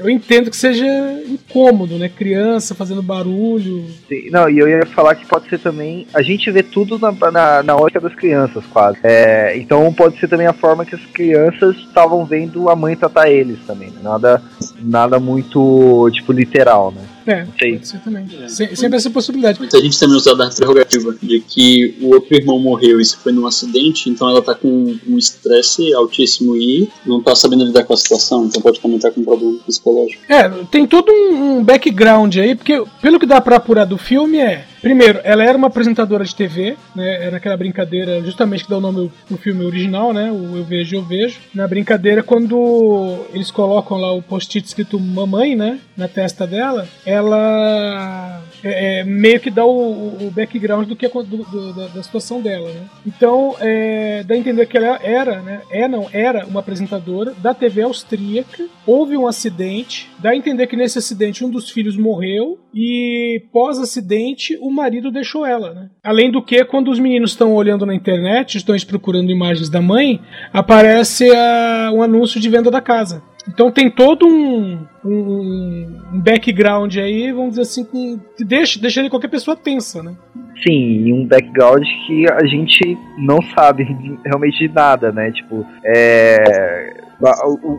eu 0.00 0.08
entendo 0.08 0.50
que 0.50 0.56
seja 0.56 0.86
incômodo, 1.26 1.98
né? 1.98 2.08
Criança 2.08 2.74
fazendo 2.74 3.02
barulho. 3.02 3.84
Não, 4.30 4.48
e 4.48 4.58
eu 4.58 4.68
ia 4.68 4.86
falar 4.86 5.14
que 5.14 5.26
pode 5.26 5.48
ser 5.48 5.58
também. 5.58 6.06
A 6.14 6.22
gente 6.22 6.50
vê 6.50 6.62
tudo 6.62 6.98
na, 6.98 7.12
na, 7.30 7.62
na 7.62 7.76
ótica 7.76 8.00
das 8.00 8.14
crianças, 8.14 8.64
quase. 8.66 8.98
É, 9.02 9.56
então 9.56 9.92
pode 9.92 10.18
ser 10.18 10.28
também 10.28 10.46
a 10.46 10.52
forma 10.52 10.86
que 10.86 10.94
as 10.94 11.04
crianças 11.06 11.76
estavam 11.76 12.24
vendo 12.24 12.68
a 12.70 12.76
mãe 12.76 12.96
tratar 12.96 13.30
eles 13.30 13.58
também. 13.66 13.90
né? 13.90 14.00
Nada, 14.02 14.42
nada 14.80 15.18
muito, 15.20 16.08
tipo, 16.12 16.32
literal, 16.32 16.92
né? 16.92 17.02
É, 17.26 17.46
ser 17.82 18.00
também. 18.00 18.26
É. 18.42 18.48
Se- 18.48 18.74
sempre 18.74 18.96
essa 18.96 19.10
possibilidade. 19.10 19.58
Se 19.70 19.76
a 19.76 19.80
gente 19.80 19.98
também 20.00 20.16
usar 20.16 20.34
da 20.34 20.48
prerrogativa 20.50 21.14
de 21.22 21.40
que 21.40 21.94
o 22.00 22.14
outro 22.14 22.34
irmão 22.34 22.58
morreu 22.58 22.98
e 22.98 23.02
isso 23.02 23.18
foi 23.18 23.30
num 23.32 23.46
acidente, 23.46 24.08
então 24.10 24.28
ela 24.28 24.42
tá 24.42 24.54
com 24.54 24.96
um 25.06 25.18
estresse 25.18 25.92
altíssimo 25.94 26.56
e 26.56 26.88
não 27.06 27.22
tá 27.22 27.34
sabendo 27.36 27.64
lidar 27.64 27.84
com 27.84 27.92
a 27.92 27.96
situação, 27.96 28.46
então 28.46 28.60
pode 28.60 28.80
também 28.80 28.96
estar 28.96 29.10
com 29.12 29.20
um 29.20 29.24
problema 29.24 29.58
psicológico. 29.66 30.22
É, 30.28 30.48
tem 30.70 30.86
todo 30.86 31.12
um, 31.12 31.58
um 31.58 31.64
background 31.64 32.36
aí, 32.36 32.54
porque 32.54 32.82
pelo 33.00 33.20
que 33.20 33.26
dá 33.26 33.40
pra 33.40 33.56
apurar 33.56 33.84
do 33.84 33.98
filme 33.98 34.38
é. 34.38 34.64
Primeiro, 34.80 35.20
ela 35.24 35.44
era 35.44 35.56
uma 35.58 35.66
apresentadora 35.66 36.24
de 36.24 36.34
TV, 36.34 36.76
né? 36.96 37.24
Era 37.26 37.36
aquela 37.36 37.56
brincadeira, 37.56 38.20
justamente 38.22 38.64
que 38.64 38.70
dá 38.70 38.78
o 38.78 38.80
nome 38.80 39.10
pro 39.28 39.36
filme 39.36 39.64
original, 39.64 40.12
né? 40.12 40.30
O 40.32 40.56
Eu 40.56 40.64
Vejo, 40.64 40.96
Eu 40.96 41.02
Vejo. 41.02 41.38
Na 41.54 41.68
brincadeira, 41.68 42.22
quando 42.22 43.18
eles 43.32 43.50
colocam 43.50 43.98
lá 43.98 44.12
o 44.12 44.22
post-it 44.22 44.66
escrito 44.66 44.98
mamãe, 44.98 45.54
né? 45.54 45.78
Na 45.96 46.08
testa 46.08 46.46
dela, 46.46 46.88
ela 47.04 48.42
é, 48.64 49.00
é, 49.00 49.04
meio 49.04 49.38
que 49.40 49.50
dá 49.50 49.64
o, 49.64 50.26
o- 50.26 50.30
background 50.30 50.86
do 50.88 50.96
que 50.96 51.06
do- 51.08 51.22
do- 51.22 51.72
da, 51.74 51.86
da 51.88 52.02
situação 52.02 52.40
dela, 52.40 52.68
né? 52.72 52.82
Então, 53.06 53.54
é, 53.60 54.22
dá 54.24 54.34
a 54.34 54.38
entender 54.38 54.64
que 54.66 54.76
ela 54.76 54.98
era, 55.02 55.40
né? 55.42 55.60
É, 55.70 55.86
não, 55.88 56.08
era 56.12 56.46
uma 56.46 56.60
apresentadora 56.60 57.32
da 57.34 57.52
TV 57.52 57.82
austríaca. 57.82 58.66
Houve 58.86 59.16
um 59.16 59.26
acidente, 59.26 60.10
dá 60.18 60.30
a 60.30 60.36
entender 60.36 60.66
que 60.66 60.76
nesse 60.76 60.98
acidente 60.98 61.44
um 61.44 61.50
dos 61.50 61.68
filhos 61.70 61.96
morreu 61.96 62.58
e 62.74 63.42
pós-acidente 63.52 64.56
o 64.60 64.69
marido 64.70 65.10
deixou 65.10 65.44
ela, 65.46 65.72
né? 65.74 65.90
Além 66.02 66.30
do 66.30 66.42
que, 66.42 66.64
quando 66.64 66.90
os 66.90 66.98
meninos 66.98 67.30
estão 67.32 67.52
olhando 67.54 67.84
na 67.86 67.94
internet, 67.94 68.56
estão 68.56 68.74
procurando 68.86 69.30
imagens 69.30 69.68
da 69.68 69.80
mãe, 69.80 70.20
aparece 70.52 71.30
a- 71.34 71.90
um 71.92 72.02
anúncio 72.02 72.40
de 72.40 72.48
venda 72.48 72.70
da 72.70 72.80
casa. 72.80 73.22
Então 73.48 73.70
tem 73.70 73.90
todo 73.90 74.26
um, 74.26 74.86
um, 75.04 76.02
um 76.12 76.20
background 76.20 76.96
aí, 76.96 77.32
vamos 77.32 77.50
dizer 77.50 77.62
assim, 77.62 77.84
que 77.84 78.44
deixa, 78.44 78.80
deixa 78.80 79.08
qualquer 79.08 79.28
pessoa 79.28 79.56
tensa, 79.56 80.02
né? 80.02 80.14
Sim, 80.62 81.06
e 81.06 81.12
um 81.12 81.26
background 81.26 81.84
que 82.06 82.30
a 82.30 82.44
gente 82.46 82.98
não 83.18 83.38
sabe 83.54 83.84
realmente 84.24 84.58
de 84.58 84.72
nada, 84.72 85.10
né? 85.10 85.30
Tipo, 85.32 85.66
é. 85.84 86.92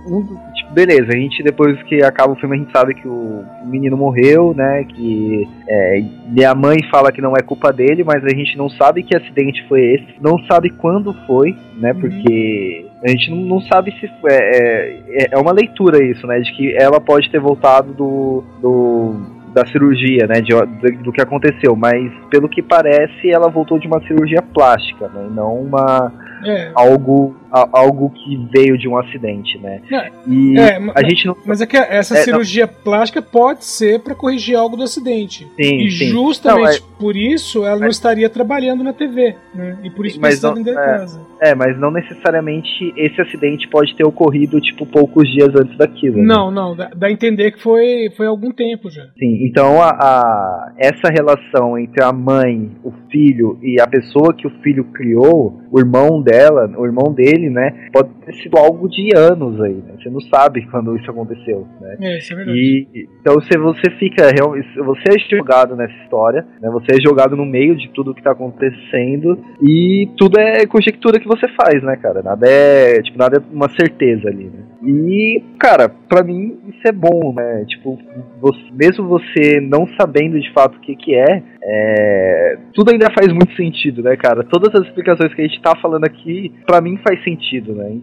um 0.08 0.24
tipo, 0.56 0.74
beleza, 0.74 1.10
a 1.10 1.16
gente 1.16 1.44
depois 1.44 1.82
que 1.84 2.04
acaba 2.04 2.34
o 2.34 2.36
filme 2.36 2.56
a 2.56 2.60
gente 2.60 2.72
sabe 2.72 2.96
que 2.96 3.08
o 3.08 3.46
menino 3.66 3.96
morreu, 3.96 4.54
né? 4.56 4.84
Que 4.84 5.48
é, 5.68 6.46
a 6.46 6.56
mãe 6.56 6.78
fala 6.90 7.12
que 7.12 7.22
não 7.22 7.34
é 7.36 7.42
culpa 7.42 7.72
dele, 7.72 8.04
mas 8.04 8.24
a 8.24 8.30
gente 8.30 8.58
não 8.58 8.68
sabe 8.70 9.04
que 9.04 9.16
acidente 9.16 9.64
foi 9.68 9.82
esse, 9.94 10.16
não 10.20 10.40
sabe 10.46 10.72
quando 10.72 11.14
foi, 11.28 11.56
né? 11.78 11.94
Porque 11.94 12.91
a 13.04 13.10
gente 13.10 13.32
não, 13.32 13.60
sabe 13.62 13.92
se 14.00 14.08
foi. 14.20 14.32
É, 14.32 15.00
é, 15.08 15.28
é 15.32 15.38
uma 15.38 15.52
leitura 15.52 16.04
isso, 16.04 16.26
né? 16.28 16.40
De 16.40 16.52
que 16.56 16.76
ela 16.80 17.00
pode 17.00 17.30
ter 17.30 17.40
voltado 17.40 17.94
do. 17.94 18.44
do 18.62 19.42
da 19.52 19.66
cirurgia, 19.66 20.26
né, 20.28 20.40
de, 20.40 20.54
do, 20.54 21.04
do 21.04 21.12
que 21.12 21.22
aconteceu, 21.22 21.76
mas 21.76 22.10
pelo 22.30 22.48
que 22.48 22.62
parece 22.62 23.30
ela 23.30 23.50
voltou 23.50 23.78
de 23.78 23.86
uma 23.86 24.00
cirurgia 24.08 24.42
plástica, 24.42 25.10
né, 25.10 25.28
não 25.30 25.56
uma 25.56 26.10
É, 26.46 26.72
algo 26.76 27.36
a- 27.52 27.68
algo 27.74 28.10
que 28.12 28.38
veio 28.54 28.78
de 28.78 28.88
um 28.88 28.98
acidente, 28.98 29.58
né? 29.58 29.82
É, 29.92 30.10
E 30.28 30.58
é, 30.58 30.78
a 30.96 31.04
gente 31.04 31.26
não 31.26 31.36
mas 31.46 31.60
é 31.62 31.66
que 31.66 31.76
essa 31.76 32.16
É, 32.16 32.18
não. 32.20 32.24
cirurgia 32.24 32.66
plástica 32.68 33.22
pode 33.22 33.66
ser 33.66 34.00
para 34.00 34.16
corrigir 34.16 34.56
algo 34.56 34.78
do 34.78 34.84
acidente. 34.84 35.46
sim, 35.60 35.82
E 35.82 35.92
sim. 35.92 36.08
justamente 36.08 36.82
Não, 36.82 36.88
por 36.98 37.16
isso 37.18 37.66
ela 37.66 37.80
não 37.82 37.88
estaria 37.90 38.30
trabalhando 38.30 38.84
na 38.84 38.94
TV, 38.94 39.36
né? 39.54 39.78
E 39.84 39.90
por 39.90 40.06
isso 40.06 40.18
Mas 40.22 40.30
precisa 40.40 40.48
não- 40.48 40.56
vender 40.56 40.72
é. 40.72 40.76
casa. 40.76 41.20
É, 41.42 41.54
mas 41.56 41.78
não 41.80 41.92
necessariamente 41.92 42.94
esse 42.96 43.20
acidente 43.20 43.68
pode 43.68 43.96
ter 43.96 44.04
ocorrido 44.06 44.62
tipo 44.62 44.86
poucos 44.86 45.28
dias 45.32 45.50
antes 45.56 45.76
daquilo. 45.78 46.18
né? 46.18 46.24
Não, 46.24 46.52
não, 46.52 46.76
dá, 46.76 46.90
dá 46.96 47.08
a 47.08 47.12
entender 47.12 47.52
que 47.52 47.62
foi, 47.62 48.10
foi 48.16 48.28
algum 48.28 48.52
tempo 48.52 48.90
já. 48.90 49.04
Sim, 49.20 49.46
então 49.46 49.82
a, 49.82 49.90
a- 49.90 50.72
essa 50.78 51.10
relação 51.10 51.78
entre 51.78 52.02
a 52.04 52.14
mãe, 52.14 52.72
o 52.84 52.92
filho 53.12 53.60
e 53.62 53.80
a 53.82 53.88
pessoa 53.88 54.34
que 54.34 54.48
o 54.48 54.52
filho 54.62 54.86
criou, 54.94 55.60
o 55.72 55.80
irmão 55.80 56.22
dela, 56.22 56.31
o 56.78 56.86
irmão 56.86 57.14
dele, 57.14 57.50
né, 57.50 57.90
pode 57.92 58.10
ter 58.26 58.34
sido 58.36 58.58
algo 58.58 58.88
de 58.90 59.10
anos 59.16 59.62
aí, 59.62 59.74
né? 59.74 59.94
Você 60.02 60.10
não 60.10 60.22
sabe 60.22 60.66
quando 60.68 60.96
isso 60.96 61.10
aconteceu, 61.10 61.68
né? 61.80 61.98
É, 62.02 62.18
isso 62.18 62.34
é 62.34 62.36
verdade. 62.36 62.58
E 62.58 63.08
então 63.20 63.34
você, 63.36 63.58
você 63.58 63.92
fica 64.00 64.30
realmente. 64.34 64.68
Você 64.78 65.04
é 65.10 65.38
jogado 65.38 65.76
nessa 65.76 65.94
história, 66.04 66.46
né? 66.62 66.70
Você 66.72 66.96
é 66.96 67.02
jogado 67.02 67.36
no 67.36 67.46
meio 67.46 67.76
de 67.76 67.90
tudo 67.90 68.14
que 68.14 68.22
tá 68.24 68.32
acontecendo 68.32 69.38
e 69.62 70.10
tudo 70.18 70.40
é 70.40 70.66
conjectura 70.66 71.20
que 71.20 71.28
você 71.28 71.48
faz, 71.50 71.82
né, 71.84 71.96
cara? 71.98 72.22
Nada 72.22 72.48
é. 72.48 73.02
Tipo, 73.02 73.18
nada 73.18 73.38
é 73.38 73.54
uma 73.56 73.70
certeza 73.70 74.28
ali, 74.30 74.46
né? 74.46 74.64
E, 74.84 75.44
cara, 75.60 75.90
pra 75.90 76.24
mim 76.24 76.58
isso 76.70 76.88
é 76.88 76.92
bom, 76.92 77.34
né? 77.36 77.66
Tipo, 77.68 77.98
você- 78.40 78.72
mesmo 78.74 79.08
você 79.08 79.60
não 79.62 79.86
sabendo 80.00 80.40
de 80.40 80.52
fato 80.54 80.78
o 80.78 80.80
que, 80.82 80.96
que 80.96 81.16
é, 81.16 81.44
é, 81.64 82.58
tudo 82.74 82.92
ainda 82.92 83.08
faz 83.12 83.32
muito 83.32 83.56
sentido, 83.56 84.02
né, 84.02 84.16
cara? 84.16 84.44
Todas 84.44 84.74
as 84.74 84.88
explicações 84.88 85.34
que 85.34 85.42
a 85.42 85.48
gente 85.48 85.62
tá 85.62 85.76
falando 85.76 86.06
aqui, 86.06 86.54
pra 86.66 86.82
mim 86.82 86.98
faz 86.98 87.24
sentido, 87.24 87.76
né? 87.76 88.00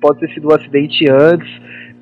Pode 0.00 0.18
ter 0.20 0.32
sido 0.32 0.48
um 0.48 0.54
acidente 0.54 1.04
antes, 1.08 1.48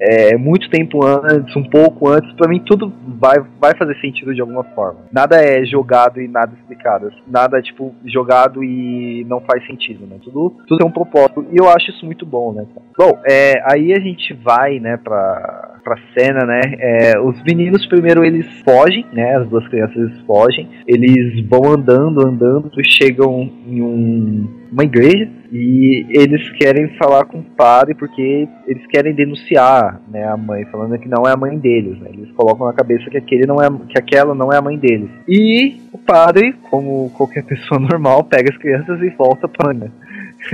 é, 0.00 0.36
muito 0.36 0.70
tempo 0.70 1.04
antes, 1.04 1.54
um 1.56 1.64
pouco 1.64 2.08
antes, 2.08 2.32
pra 2.34 2.48
mim 2.48 2.62
tudo 2.64 2.92
vai, 3.18 3.36
vai 3.60 3.76
fazer 3.76 3.96
sentido 4.00 4.34
de 4.34 4.40
alguma 4.40 4.64
forma. 4.64 5.00
Nada 5.12 5.36
é 5.36 5.64
jogado 5.64 6.20
e 6.20 6.28
nada 6.28 6.54
explicado. 6.54 7.10
Nada, 7.26 7.60
tipo, 7.60 7.94
jogado 8.06 8.62
e 8.62 9.24
não 9.28 9.40
faz 9.40 9.66
sentido, 9.66 10.06
né? 10.06 10.16
Tudo, 10.22 10.54
tudo 10.66 10.78
tem 10.78 10.86
um 10.86 10.92
propósito. 10.92 11.44
E 11.52 11.56
eu 11.60 11.68
acho 11.68 11.90
isso 11.90 12.06
muito 12.06 12.24
bom, 12.24 12.52
né? 12.52 12.64
Bom, 12.96 13.20
é, 13.28 13.60
aí 13.64 13.92
a 13.92 14.00
gente 14.00 14.32
vai, 14.34 14.78
né, 14.78 14.96
pra, 14.96 15.67
pra 15.88 15.98
cena, 16.14 16.44
né? 16.44 16.60
É, 16.78 17.18
os 17.18 17.42
meninos 17.42 17.86
primeiro 17.86 18.24
eles 18.24 18.46
fogem, 18.62 19.06
né? 19.12 19.36
As 19.36 19.48
duas 19.48 19.66
crianças 19.68 19.96
eles 19.96 20.20
fogem. 20.26 20.68
Eles 20.86 21.46
vão 21.48 21.72
andando, 21.72 22.26
andando, 22.26 22.70
chegam 22.84 23.50
em 23.66 23.80
um, 23.80 24.48
uma 24.70 24.84
igreja 24.84 25.28
e 25.50 26.06
eles 26.10 26.48
querem 26.50 26.88
falar 26.98 27.24
com 27.24 27.38
o 27.38 27.42
padre 27.42 27.94
porque 27.94 28.46
eles 28.66 28.86
querem 28.88 29.14
denunciar, 29.14 30.00
né, 30.08 30.24
a 30.24 30.36
mãe, 30.36 30.64
falando 30.66 30.98
que 30.98 31.08
não 31.08 31.22
é 31.26 31.32
a 31.32 31.36
mãe 31.36 31.58
deles, 31.58 31.98
né? 32.00 32.10
Eles 32.12 32.30
colocam 32.32 32.66
na 32.66 32.72
cabeça 32.74 33.08
que 33.08 33.16
aquele 33.16 33.46
não 33.46 33.56
é 33.56 33.68
que 33.88 33.98
aquela 33.98 34.34
não 34.34 34.52
é 34.52 34.58
a 34.58 34.62
mãe 34.62 34.76
deles. 34.76 35.08
E 35.26 35.76
o 35.92 35.98
padre, 35.98 36.54
como 36.70 37.10
qualquer 37.10 37.44
pessoa 37.46 37.80
normal, 37.80 38.24
pega 38.24 38.52
as 38.52 38.58
crianças 38.58 39.00
e 39.00 39.08
volta 39.10 39.48
para 39.48 39.72
né? 39.72 39.90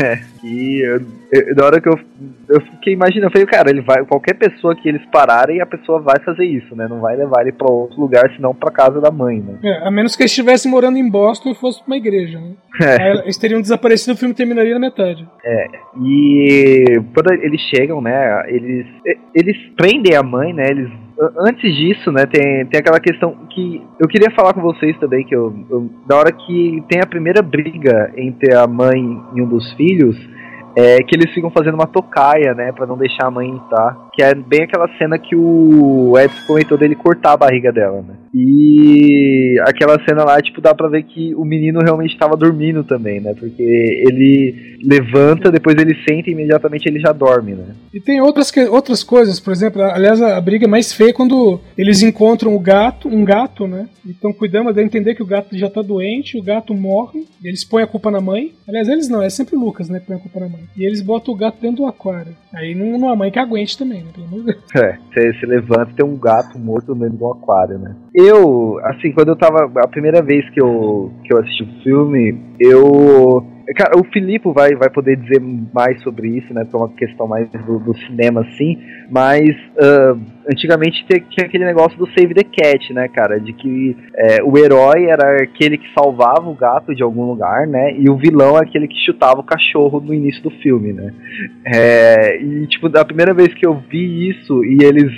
É, 0.02 0.18
e 0.42 0.80
eu, 0.84 1.00
eu, 1.30 1.54
na 1.54 1.66
hora 1.66 1.80
que 1.80 1.88
eu, 1.88 1.98
eu 2.48 2.60
fiquei 2.60 2.94
imaginando, 2.94 3.26
eu 3.26 3.30
falei, 3.30 3.46
cara, 3.46 3.70
ele 3.70 3.82
vai, 3.82 4.04
qualquer 4.04 4.34
pessoa 4.34 4.74
que 4.74 4.88
eles 4.88 5.04
pararem, 5.12 5.60
a 5.60 5.66
pessoa 5.66 6.00
vai 6.00 6.18
fazer 6.24 6.44
isso, 6.44 6.74
né? 6.74 6.88
Não 6.88 7.00
vai 7.00 7.16
levar 7.16 7.42
ele 7.42 7.52
pra 7.52 7.70
outro 7.70 8.00
lugar, 8.00 8.30
senão 8.34 8.54
pra 8.54 8.70
casa 8.70 9.00
da 9.00 9.10
mãe, 9.10 9.40
né? 9.40 9.58
É, 9.62 9.86
a 9.86 9.90
menos 9.90 10.16
que 10.16 10.22
eles 10.22 10.32
estivessem 10.32 10.70
morando 10.70 10.96
em 10.96 11.08
Boston 11.08 11.50
e 11.50 11.54
fosse 11.54 11.78
pra 11.80 11.88
uma 11.88 11.96
igreja, 11.96 12.40
né? 12.40 12.54
É. 12.80 13.22
Eles 13.22 13.36
teriam 13.36 13.60
desaparecido 13.60 14.12
e 14.12 14.14
o 14.14 14.18
filme 14.18 14.34
terminaria 14.34 14.74
na 14.74 14.80
metade. 14.80 15.28
É, 15.44 15.66
e 16.02 17.00
quando 17.12 17.32
eles 17.32 17.60
chegam, 17.62 18.00
né, 18.00 18.42
eles, 18.48 18.86
eles 19.34 19.56
prendem 19.76 20.16
a 20.16 20.22
mãe, 20.22 20.52
né, 20.52 20.70
eles 20.70 20.90
antes 21.38 21.74
disso, 21.74 22.10
né, 22.10 22.26
tem, 22.26 22.66
tem 22.66 22.80
aquela 22.80 23.00
questão 23.00 23.34
que 23.50 23.82
eu 24.00 24.08
queria 24.08 24.30
falar 24.34 24.52
com 24.52 24.60
vocês 24.60 24.96
também, 24.98 25.24
que 25.24 25.34
eu, 25.34 25.54
eu, 25.70 25.90
na 26.08 26.16
hora 26.16 26.32
que 26.32 26.82
tem 26.88 27.00
a 27.00 27.06
primeira 27.06 27.40
briga 27.42 28.12
entre 28.16 28.54
a 28.54 28.66
mãe 28.66 29.00
e 29.34 29.40
um 29.40 29.46
dos 29.46 29.72
filhos, 29.74 30.16
é 30.76 30.98
que 30.98 31.14
eles 31.14 31.32
ficam 31.32 31.50
fazendo 31.50 31.74
uma 31.74 31.86
tocaia, 31.86 32.52
né, 32.54 32.72
para 32.72 32.86
não 32.86 32.98
deixar 32.98 33.26
a 33.26 33.30
mãe 33.30 33.48
entrar, 33.48 34.08
que 34.12 34.22
é 34.22 34.34
bem 34.34 34.62
aquela 34.64 34.88
cena 34.98 35.18
que 35.18 35.36
o 35.36 36.18
Edson 36.18 36.46
comentou 36.46 36.76
dele 36.76 36.96
cortar 36.96 37.32
a 37.32 37.36
barriga 37.36 37.72
dela, 37.72 38.02
né. 38.02 38.23
E 38.34 39.56
aquela 39.66 39.98
cena 40.04 40.24
lá, 40.24 40.40
tipo, 40.40 40.60
dá 40.60 40.74
pra 40.74 40.88
ver 40.88 41.04
que 41.04 41.34
o 41.34 41.44
menino 41.44 41.80
realmente 41.80 42.12
estava 42.12 42.36
dormindo 42.36 42.82
também, 42.82 43.20
né, 43.20 43.34
porque 43.38 43.62
ele 43.62 44.74
levanta, 44.82 45.50
depois 45.50 45.76
ele 45.78 45.94
senta 46.08 46.28
e 46.28 46.32
imediatamente 46.32 46.86
ele 46.88 47.00
já 47.00 47.12
dorme, 47.12 47.52
né. 47.54 47.74
E 47.92 48.00
tem 48.00 48.20
outras, 48.20 48.50
que- 48.50 48.66
outras 48.66 49.02
coisas, 49.02 49.38
por 49.40 49.52
exemplo, 49.52 49.80
aliás, 49.82 50.20
a, 50.20 50.40
briga 50.40 50.66
é 50.66 50.68
mais 50.68 50.92
feia 50.92 51.04
é 51.10 51.12
quando 51.12 51.60
eles 51.78 52.02
encontram 52.02 52.54
o 52.54 52.58
gato, 52.58 53.08
um 53.08 53.24
gato, 53.24 53.66
né? 53.66 53.86
E 54.06 54.10
estão 54.10 54.32
cuidando, 54.32 54.64
mas 54.66 54.74
dá 54.74 54.82
a 54.82 54.84
entender 54.84 55.14
que 55.14 55.22
o 55.22 55.26
gato 55.26 55.56
já 55.56 55.68
tá 55.70 55.80
doente, 55.80 56.38
o 56.38 56.42
gato 56.42 56.74
morre, 56.74 57.24
e 57.42 57.46
eles 57.48 57.64
põem 57.64 57.82
a 57.84 57.86
culpa 57.86 58.10
na 58.10 58.20
mãe. 58.20 58.52
Aliás, 58.68 58.88
eles 58.88 59.08
não, 59.08 59.22
é 59.22 59.30
sempre 59.30 59.56
o 59.56 59.60
Lucas, 59.60 59.88
né, 59.88 60.00
que 60.00 60.06
põe 60.06 60.16
a 60.16 60.18
culpa 60.18 60.40
na 60.40 60.48
mãe. 60.48 60.62
E 60.76 60.84
eles 60.84 61.00
botam 61.02 61.32
o 61.32 61.36
gato 61.36 61.58
dentro 61.60 61.78
do 61.78 61.86
aquário. 61.86 62.34
Aí 62.54 62.74
não, 62.74 62.98
não 62.98 63.08
há 63.10 63.16
mãe 63.16 63.30
que 63.30 63.38
aguente 63.38 63.76
também, 63.78 64.00
né? 64.02 64.10
Pelo 64.14 64.26
amor 64.26 64.40
de 64.40 64.46
Deus. 64.46 64.58
É, 64.74 64.98
você 65.14 65.32
se 65.38 65.46
levanta 65.46 65.92
e 65.92 65.94
tem 65.94 66.04
um 66.04 66.16
gato 66.16 66.58
morto 66.58 66.94
dentro 66.94 67.16
do 67.16 67.26
aquário, 67.30 67.78
né? 67.78 67.94
Eu, 68.26 68.78
assim, 68.84 69.12
quando 69.12 69.28
eu 69.28 69.36
tava. 69.36 69.70
A 69.76 69.88
primeira 69.88 70.22
vez 70.22 70.48
que 70.50 70.60
eu, 70.60 71.12
que 71.24 71.34
eu 71.34 71.38
assisti 71.38 71.62
o 71.62 71.82
filme, 71.82 72.38
eu. 72.58 73.46
Cara, 73.76 73.98
o 73.98 74.04
Filipe 74.12 74.52
vai, 74.52 74.74
vai 74.74 74.90
poder 74.90 75.16
dizer 75.16 75.40
mais 75.40 76.00
sobre 76.02 76.28
isso, 76.28 76.52
né? 76.52 76.64
Porque 76.64 76.76
é 76.76 76.78
uma 76.78 76.88
questão 76.90 77.26
mais 77.26 77.48
do, 77.50 77.78
do 77.78 77.96
cinema, 77.96 78.42
assim. 78.42 78.78
Mas 79.10 79.48
ah, 79.80 80.16
antigamente 80.52 81.04
te- 81.06 81.24
tinha 81.30 81.46
aquele 81.46 81.64
negócio 81.64 81.98
do 81.98 82.06
Save 82.08 82.34
the 82.34 82.44
Cat, 82.44 82.92
né, 82.92 83.08
cara? 83.08 83.40
De 83.40 83.54
que 83.54 83.96
é, 84.16 84.42
o 84.44 84.56
herói 84.58 85.06
era 85.06 85.42
aquele 85.42 85.78
que 85.78 85.86
salvava 85.98 86.48
o 86.48 86.54
gato 86.54 86.94
de 86.94 87.02
algum 87.02 87.24
lugar, 87.24 87.66
né? 87.66 87.96
E 87.98 88.08
o 88.10 88.16
vilão 88.16 88.58
é 88.58 88.62
aquele 88.62 88.86
que 88.86 89.02
chutava 89.04 89.40
o 89.40 89.44
cachorro 89.44 89.98
no 89.98 90.12
início 90.12 90.42
do 90.42 90.50
filme, 90.50 90.92
né? 90.92 91.12
É, 91.66 92.42
e, 92.42 92.66
tipo, 92.66 92.88
da 92.90 93.04
primeira 93.04 93.32
vez 93.32 93.52
que 93.54 93.66
eu 93.66 93.82
vi 93.90 94.28
isso 94.28 94.62
e 94.62 94.84
eles 94.84 95.10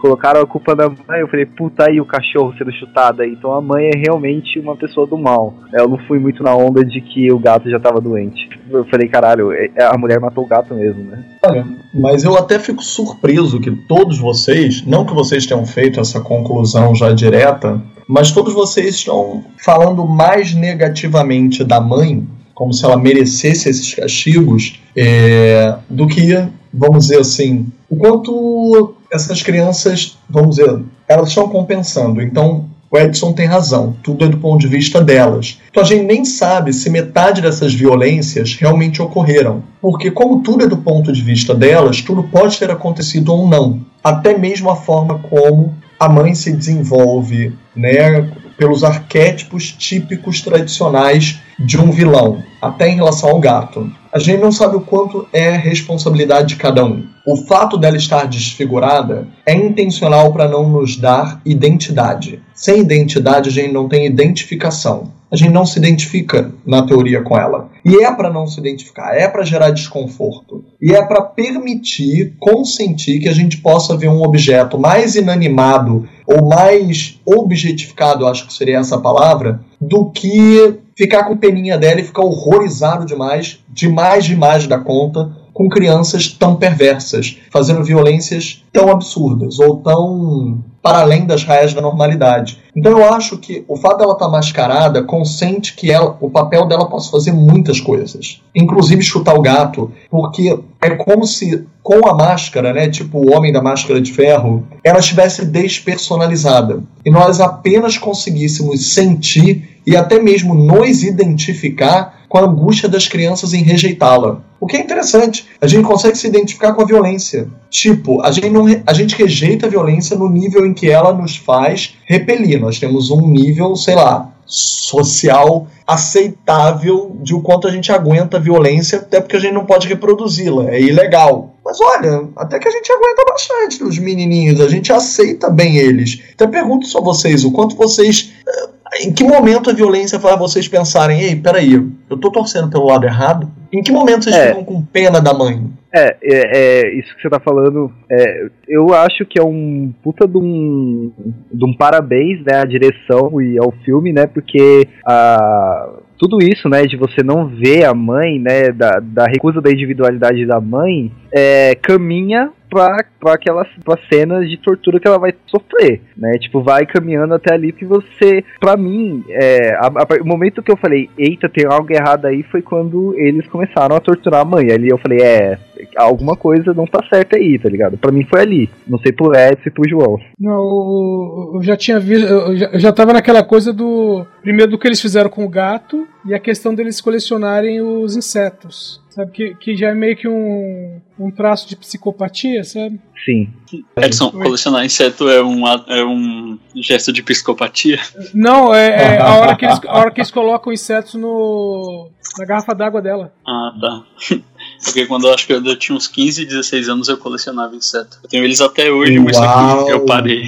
colocaram 0.00 0.40
a 0.40 0.46
culpa 0.46 0.74
na 0.74 0.88
mãe, 0.88 1.20
eu 1.20 1.28
falei, 1.28 1.46
puta 1.46 1.88
aí 1.88 2.00
o 2.00 2.06
cachorro 2.06 2.54
sendo 2.56 2.72
chutado 2.72 3.22
aí. 3.22 3.32
Então 3.32 3.52
a 3.52 3.60
mãe 3.60 3.90
é 3.94 3.98
realmente 3.98 4.58
uma 4.58 4.74
pessoa 4.76 5.06
do 5.06 5.18
mal. 5.18 5.54
Eu 5.72 5.88
não 5.88 5.98
fui 6.06 6.18
muito 6.18 6.42
na 6.42 6.54
onda 6.54 6.84
de 6.84 7.00
que 7.00 7.30
o 7.30 7.38
gato 7.38 7.70
já 7.70 7.78
tava 7.78 8.00
doente. 8.00 8.48
Eu 8.70 8.84
falei, 8.86 9.08
caralho, 9.08 9.52
é- 9.52 9.70
a 9.82 9.96
mulher 9.98 10.18
matou 10.20 10.44
o 10.44 10.46
gato 10.46 10.74
mesmo, 10.74 11.04
né? 11.04 11.24
Olha, 11.44 11.66
mas 11.92 12.24
eu 12.24 12.36
até 12.36 12.58
fico 12.58 12.82
surpreso 12.82 13.60
que 13.60 13.70
todos 13.70 14.18
vocês, 14.18 14.84
não 14.86 15.04
que 15.04 15.14
vocês 15.14 15.46
tenham 15.46 15.66
feito 15.66 16.00
essa 16.00 16.20
conclusão 16.20 16.94
já 16.94 17.12
direta, 17.12 17.80
mas 18.08 18.32
todos 18.32 18.54
vocês 18.54 18.96
estão 18.96 19.44
falando 19.64 20.06
mais 20.06 20.54
negativamente 20.54 21.62
da 21.62 21.80
mãe, 21.80 22.26
como 22.54 22.72
se 22.72 22.84
ela 22.84 22.96
merecesse 22.96 23.68
esses 23.68 23.94
castigos, 23.94 24.80
é, 24.96 25.76
do 25.88 26.06
que, 26.06 26.36
vamos 26.72 27.06
dizer 27.06 27.20
assim, 27.20 27.66
o 27.88 27.96
quanto 27.96 28.94
essas 29.12 29.42
crianças, 29.42 30.18
vamos 30.28 30.56
dizer, 30.56 30.82
elas 31.08 31.28
estão 31.28 31.48
compensando. 31.48 32.22
Então, 32.22 32.68
o 32.90 32.98
Edson 32.98 33.32
tem 33.32 33.46
razão, 33.46 33.96
tudo 34.02 34.24
é 34.24 34.28
do 34.28 34.38
ponto 34.38 34.60
de 34.60 34.66
vista 34.66 35.00
delas. 35.00 35.60
Então 35.70 35.82
a 35.82 35.86
gente 35.86 36.04
nem 36.04 36.24
sabe 36.24 36.72
se 36.72 36.90
metade 36.90 37.40
dessas 37.40 37.72
violências 37.72 38.54
realmente 38.54 39.00
ocorreram. 39.00 39.62
Porque, 39.80 40.10
como 40.10 40.42
tudo 40.42 40.64
é 40.64 40.66
do 40.66 40.76
ponto 40.76 41.12
de 41.12 41.22
vista 41.22 41.54
delas, 41.54 42.02
tudo 42.02 42.24
pode 42.24 42.58
ter 42.58 42.68
acontecido 42.68 43.32
ou 43.32 43.46
não. 43.46 43.80
Até 44.02 44.36
mesmo 44.36 44.68
a 44.70 44.74
forma 44.74 45.20
como 45.20 45.72
a 46.00 46.08
mãe 46.08 46.34
se 46.34 46.50
desenvolve, 46.50 47.52
né? 47.76 48.28
Pelos 48.60 48.84
arquétipos 48.84 49.72
típicos 49.72 50.42
tradicionais 50.42 51.40
de 51.58 51.80
um 51.80 51.90
vilão, 51.90 52.42
até 52.60 52.90
em 52.90 52.96
relação 52.96 53.30
ao 53.30 53.40
gato. 53.40 53.90
A 54.12 54.18
gente 54.18 54.38
não 54.38 54.52
sabe 54.52 54.76
o 54.76 54.82
quanto 54.82 55.26
é 55.32 55.56
responsabilidade 55.56 56.48
de 56.48 56.56
cada 56.56 56.84
um. 56.84 57.06
O 57.26 57.38
fato 57.38 57.78
dela 57.78 57.96
estar 57.96 58.26
desfigurada 58.26 59.26
é 59.46 59.54
intencional 59.54 60.30
para 60.30 60.46
não 60.46 60.68
nos 60.68 60.98
dar 60.98 61.40
identidade. 61.42 62.42
Sem 62.54 62.80
identidade, 62.80 63.48
a 63.48 63.52
gente 63.52 63.72
não 63.72 63.88
tem 63.88 64.04
identificação. 64.04 65.10
A 65.30 65.36
gente 65.36 65.52
não 65.52 65.64
se 65.64 65.78
identifica 65.78 66.52
na 66.66 66.82
teoria 66.82 67.22
com 67.22 67.38
ela. 67.38 67.70
E 67.84 68.04
é 68.04 68.12
para 68.12 68.32
não 68.32 68.48
se 68.48 68.58
identificar, 68.58 69.14
é 69.14 69.28
para 69.28 69.44
gerar 69.44 69.70
desconforto. 69.70 70.64
E 70.82 70.92
é 70.92 71.02
para 71.02 71.22
permitir, 71.22 72.34
consentir 72.38 73.20
que 73.20 73.28
a 73.28 73.32
gente 73.32 73.58
possa 73.58 73.96
ver 73.96 74.08
um 74.08 74.22
objeto 74.22 74.76
mais 74.76 75.14
inanimado 75.14 76.08
ou 76.26 76.48
mais 76.48 77.20
objetificado, 77.24 78.26
acho 78.26 78.46
que 78.46 78.52
seria 78.52 78.78
essa 78.78 78.98
palavra, 78.98 79.60
do 79.80 80.10
que 80.10 80.78
ficar 80.96 81.24
com 81.24 81.36
peninha 81.36 81.78
dela 81.78 82.00
e 82.00 82.04
ficar 82.04 82.22
horrorizado 82.22 83.06
demais, 83.06 83.60
demais, 83.68 84.24
demais 84.24 84.66
da 84.66 84.78
conta, 84.78 85.30
com 85.60 85.68
crianças 85.68 86.26
tão 86.26 86.56
perversas, 86.56 87.36
fazendo 87.50 87.84
violências 87.84 88.64
tão 88.72 88.88
absurdas 88.88 89.58
ou 89.58 89.76
tão 89.76 90.64
para 90.82 91.00
além 91.00 91.26
das 91.26 91.44
raias 91.44 91.74
da 91.74 91.82
normalidade. 91.82 92.58
Então 92.74 92.92
eu 92.92 93.12
acho 93.12 93.36
que 93.36 93.62
o 93.68 93.76
fato 93.76 93.98
dela 93.98 94.14
estar 94.14 94.30
mascarada 94.30 95.02
consente 95.02 95.76
que 95.76 95.92
ela, 95.92 96.16
o 96.18 96.30
papel 96.30 96.66
dela 96.66 96.88
possa 96.88 97.10
fazer 97.10 97.32
muitas 97.32 97.78
coisas, 97.78 98.40
inclusive 98.54 99.02
chutar 99.02 99.34
o 99.34 99.42
gato, 99.42 99.92
porque 100.10 100.58
é 100.80 100.90
como 100.94 101.26
se 101.26 101.66
com 101.82 102.08
a 102.08 102.14
máscara, 102.14 102.72
né, 102.72 102.88
tipo 102.88 103.18
o 103.18 103.36
homem 103.36 103.52
da 103.52 103.60
máscara 103.60 104.00
de 104.00 104.14
ferro, 104.14 104.66
ela 104.82 105.00
estivesse 105.00 105.44
despersonalizada 105.44 106.82
e 107.04 107.10
nós 107.10 107.38
apenas 107.38 107.98
conseguíssemos 107.98 108.94
sentir 108.94 109.78
e 109.86 109.94
até 109.94 110.18
mesmo 110.18 110.54
nos 110.54 111.02
identificar 111.02 112.19
com 112.30 112.38
a 112.38 112.42
angústia 112.42 112.88
das 112.88 113.08
crianças 113.08 113.52
em 113.52 113.64
rejeitá-la. 113.64 114.40
O 114.60 114.66
que 114.66 114.76
é 114.76 114.80
interessante, 114.80 115.48
a 115.60 115.66
gente 115.66 115.84
consegue 115.84 116.16
se 116.16 116.28
identificar 116.28 116.72
com 116.74 116.82
a 116.82 116.86
violência. 116.86 117.48
Tipo, 117.68 118.22
a 118.22 118.30
gente, 118.30 118.48
não, 118.50 118.66
a 118.86 118.92
gente 118.94 119.16
rejeita 119.16 119.66
a 119.66 119.68
violência 119.68 120.16
no 120.16 120.28
nível 120.30 120.64
em 120.64 120.72
que 120.72 120.88
ela 120.88 121.12
nos 121.12 121.36
faz 121.36 121.96
repelir. 122.04 122.60
Nós 122.60 122.78
temos 122.78 123.10
um 123.10 123.26
nível, 123.26 123.74
sei 123.74 123.96
lá, 123.96 124.32
social 124.46 125.66
aceitável 125.84 127.16
de 127.20 127.34
o 127.34 127.40
quanto 127.40 127.66
a 127.66 127.70
gente 127.72 127.90
aguenta 127.90 128.36
a 128.36 128.40
violência, 128.40 128.98
até 128.98 129.20
porque 129.20 129.36
a 129.36 129.40
gente 129.40 129.54
não 129.54 129.66
pode 129.66 129.88
reproduzi-la, 129.88 130.70
é 130.70 130.80
ilegal. 130.80 131.56
Mas 131.64 131.80
olha, 131.80 132.28
até 132.36 132.60
que 132.60 132.68
a 132.68 132.70
gente 132.70 132.92
aguenta 132.92 133.24
bastante 133.28 133.82
os 133.82 133.98
menininhos, 133.98 134.60
a 134.60 134.68
gente 134.68 134.92
aceita 134.92 135.50
bem 135.50 135.76
eles. 135.76 136.20
Eu 136.38 136.48
pergunto 136.48 136.86
só 136.86 137.00
vocês, 137.00 137.44
o 137.44 137.50
quanto 137.50 137.74
vocês 137.74 138.32
eh, 138.46 138.68
em 139.02 139.12
que 139.12 139.22
momento 139.24 139.70
a 139.70 139.72
violência 139.72 140.18
faz 140.18 140.38
vocês 140.38 140.66
pensarem, 140.66 141.20
ei, 141.20 141.36
peraí, 141.36 141.74
eu 141.74 142.16
tô 142.16 142.30
torcendo 142.30 142.68
pelo 142.70 142.86
lado 142.86 143.04
errado? 143.06 143.50
Em 143.72 143.82
que 143.82 143.92
momento 143.92 144.24
vocês 144.24 144.34
É. 144.36 144.48
ficam 144.48 144.64
com 144.64 144.82
pena 144.82 145.20
da 145.20 145.32
mãe? 145.32 145.64
É, 145.92 146.16
é, 146.22 146.58
é, 146.82 146.98
isso 146.98 147.14
que 147.16 147.22
você 147.22 147.28
tá 147.28 147.40
falando, 147.40 147.90
é, 148.10 148.46
eu 148.68 148.94
acho 148.94 149.24
que 149.26 149.40
é 149.40 149.42
um 149.42 149.92
puta 150.02 150.26
de 150.26 150.38
um, 150.38 151.10
de 151.52 151.64
um 151.64 151.72
parabéns, 151.74 152.44
né, 152.44 152.58
à 152.60 152.64
direção 152.64 153.40
e 153.40 153.58
ao 153.58 153.72
filme, 153.84 154.12
né, 154.12 154.26
porque 154.26 154.86
a, 155.04 155.88
tudo 156.16 156.38
isso, 156.40 156.68
né, 156.68 156.82
de 156.86 156.96
você 156.96 157.24
não 157.24 157.46
ver 157.46 157.84
a 157.84 157.94
mãe, 157.94 158.38
né, 158.38 158.70
da, 158.70 159.00
da 159.02 159.24
recusa 159.24 159.60
da 159.60 159.70
individualidade 159.72 160.46
da 160.46 160.60
mãe, 160.60 161.10
é, 161.32 161.74
caminha 161.74 162.50
pra, 162.70 163.04
pra 163.18 163.34
aquelas 163.34 163.66
pra 163.84 163.98
cenas 164.10 164.48
de 164.48 164.56
tortura 164.56 164.98
que 165.00 165.06
ela 165.08 165.18
vai 165.18 165.34
sofrer, 165.46 166.00
né, 166.16 166.32
tipo, 166.38 166.62
vai 166.62 166.86
caminhando 166.86 167.34
até 167.34 167.52
ali 167.52 167.72
que 167.72 167.84
você, 167.84 168.44
pra 168.60 168.76
mim, 168.76 169.24
é, 169.28 169.74
a- 169.74 169.86
a- 169.88 170.22
o 170.22 170.26
momento 170.26 170.62
que 170.62 170.70
eu 170.70 170.76
falei, 170.76 171.10
eita, 171.18 171.48
tem 171.48 171.66
algo 171.66 171.92
errado 171.92 172.26
aí, 172.26 172.42
foi 172.44 172.62
quando 172.62 173.14
eles 173.16 173.46
começaram 173.48 173.96
a 173.96 174.00
torturar 174.00 174.40
a 174.42 174.44
mãe, 174.44 174.70
ali 174.70 174.88
eu 174.88 174.98
falei, 174.98 175.20
é, 175.20 175.58
alguma 175.96 176.36
coisa 176.36 176.72
não 176.74 176.86
tá 176.86 177.02
certa 177.12 177.36
aí, 177.36 177.58
tá 177.58 177.68
ligado? 177.68 177.98
Pra 177.98 178.12
mim 178.12 178.24
foi 178.24 178.40
ali. 178.40 178.70
Não 178.86 178.98
sei 178.98 179.12
pro 179.12 179.34
Edson 179.34 179.62
e 179.66 179.70
pro 179.70 179.88
João. 179.88 180.18
Não, 180.38 181.54
eu, 181.54 181.60
já 181.62 181.76
tinha 181.76 181.98
visto. 181.98 182.26
Eu 182.26 182.56
já, 182.56 182.66
eu 182.66 182.78
já 182.78 182.92
tava 182.92 183.12
naquela 183.14 183.42
coisa 183.42 183.72
do. 183.72 184.26
Primeiro 184.42 184.70
do 184.70 184.78
que 184.78 184.86
eles 184.86 185.00
fizeram 185.00 185.30
com 185.30 185.44
o 185.44 185.48
gato 185.48 186.06
e 186.26 186.34
a 186.34 186.38
questão 186.38 186.74
deles 186.74 187.00
colecionarem 187.00 187.80
os 187.80 188.14
insetos. 188.16 188.99
Sabe? 189.10 189.32
Que, 189.32 189.54
que 189.56 189.76
já 189.76 189.88
é 189.88 189.94
meio 189.94 190.16
que 190.16 190.28
um, 190.28 191.00
um 191.18 191.30
traço 191.30 191.68
de 191.68 191.76
psicopatia, 191.76 192.62
sabe? 192.62 193.00
Sim. 193.24 193.52
Edson, 193.96 194.30
colecionar 194.30 194.84
inseto 194.84 195.28
é 195.28 195.42
um, 195.42 195.66
é 195.66 196.04
um 196.04 196.58
gesto 196.76 197.12
de 197.12 197.22
psicopatia? 197.22 197.98
Não, 198.32 198.72
é, 198.72 199.16
é 199.16 199.20
a, 199.20 199.34
hora 199.34 199.56
que 199.56 199.66
eles, 199.66 199.80
a 199.84 199.98
hora 199.98 200.10
que 200.10 200.20
eles 200.20 200.30
colocam 200.30 200.72
insetos 200.72 201.14
no, 201.14 202.08
na 202.38 202.44
garrafa 202.44 202.74
d'água 202.74 203.02
dela. 203.02 203.32
Ah, 203.46 203.72
tá. 203.80 204.04
Porque 204.84 205.06
quando 205.06 205.26
eu 205.26 205.34
acho 205.34 205.46
que 205.46 205.52
eu 205.52 205.76
tinha 205.76 205.96
uns 205.96 206.06
15, 206.06 206.46
16 206.46 206.88
anos 206.88 207.08
eu 207.08 207.18
colecionava 207.18 207.74
inseto. 207.74 208.18
Eu 208.22 208.28
tenho 208.28 208.44
eles 208.44 208.60
até 208.60 208.90
hoje, 208.90 209.18
mas 209.18 209.36
só 209.36 209.42
Uau. 209.42 209.86
que 209.86 209.92
eu 209.92 210.04
parei. 210.06 210.44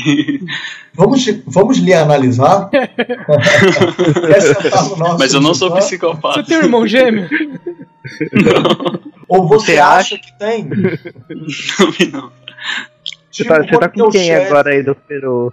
Vamos, 0.95 1.25
vamos 1.47 1.79
lhe 1.79 1.93
analisar? 1.95 2.69
No 4.91 4.97
nosso 4.97 5.19
Mas 5.19 5.33
eu 5.35 5.41
não 5.41 5.55
sou 5.55 5.69
divã? 5.69 5.81
Você 5.81 5.87
psicopata. 5.89 6.43
tem 6.45 6.59
um 6.59 6.63
irmão 6.63 6.87
gêmeo? 6.87 7.29
Ou 9.29 9.47
você, 9.49 9.73
Você 9.75 9.79
acha 9.79 10.19
que 10.19 10.33
tem? 10.39 10.69
Também 10.69 12.11
não. 12.13 12.31
Você 13.33 13.45
tá, 13.45 13.63
você 13.63 13.79
tá 13.79 13.89
com 13.89 14.11
quem 14.11 14.27
chefe- 14.27 14.47
agora 14.47 14.71
aí 14.71 14.83
do 14.83 14.95
Peru? 14.95 15.53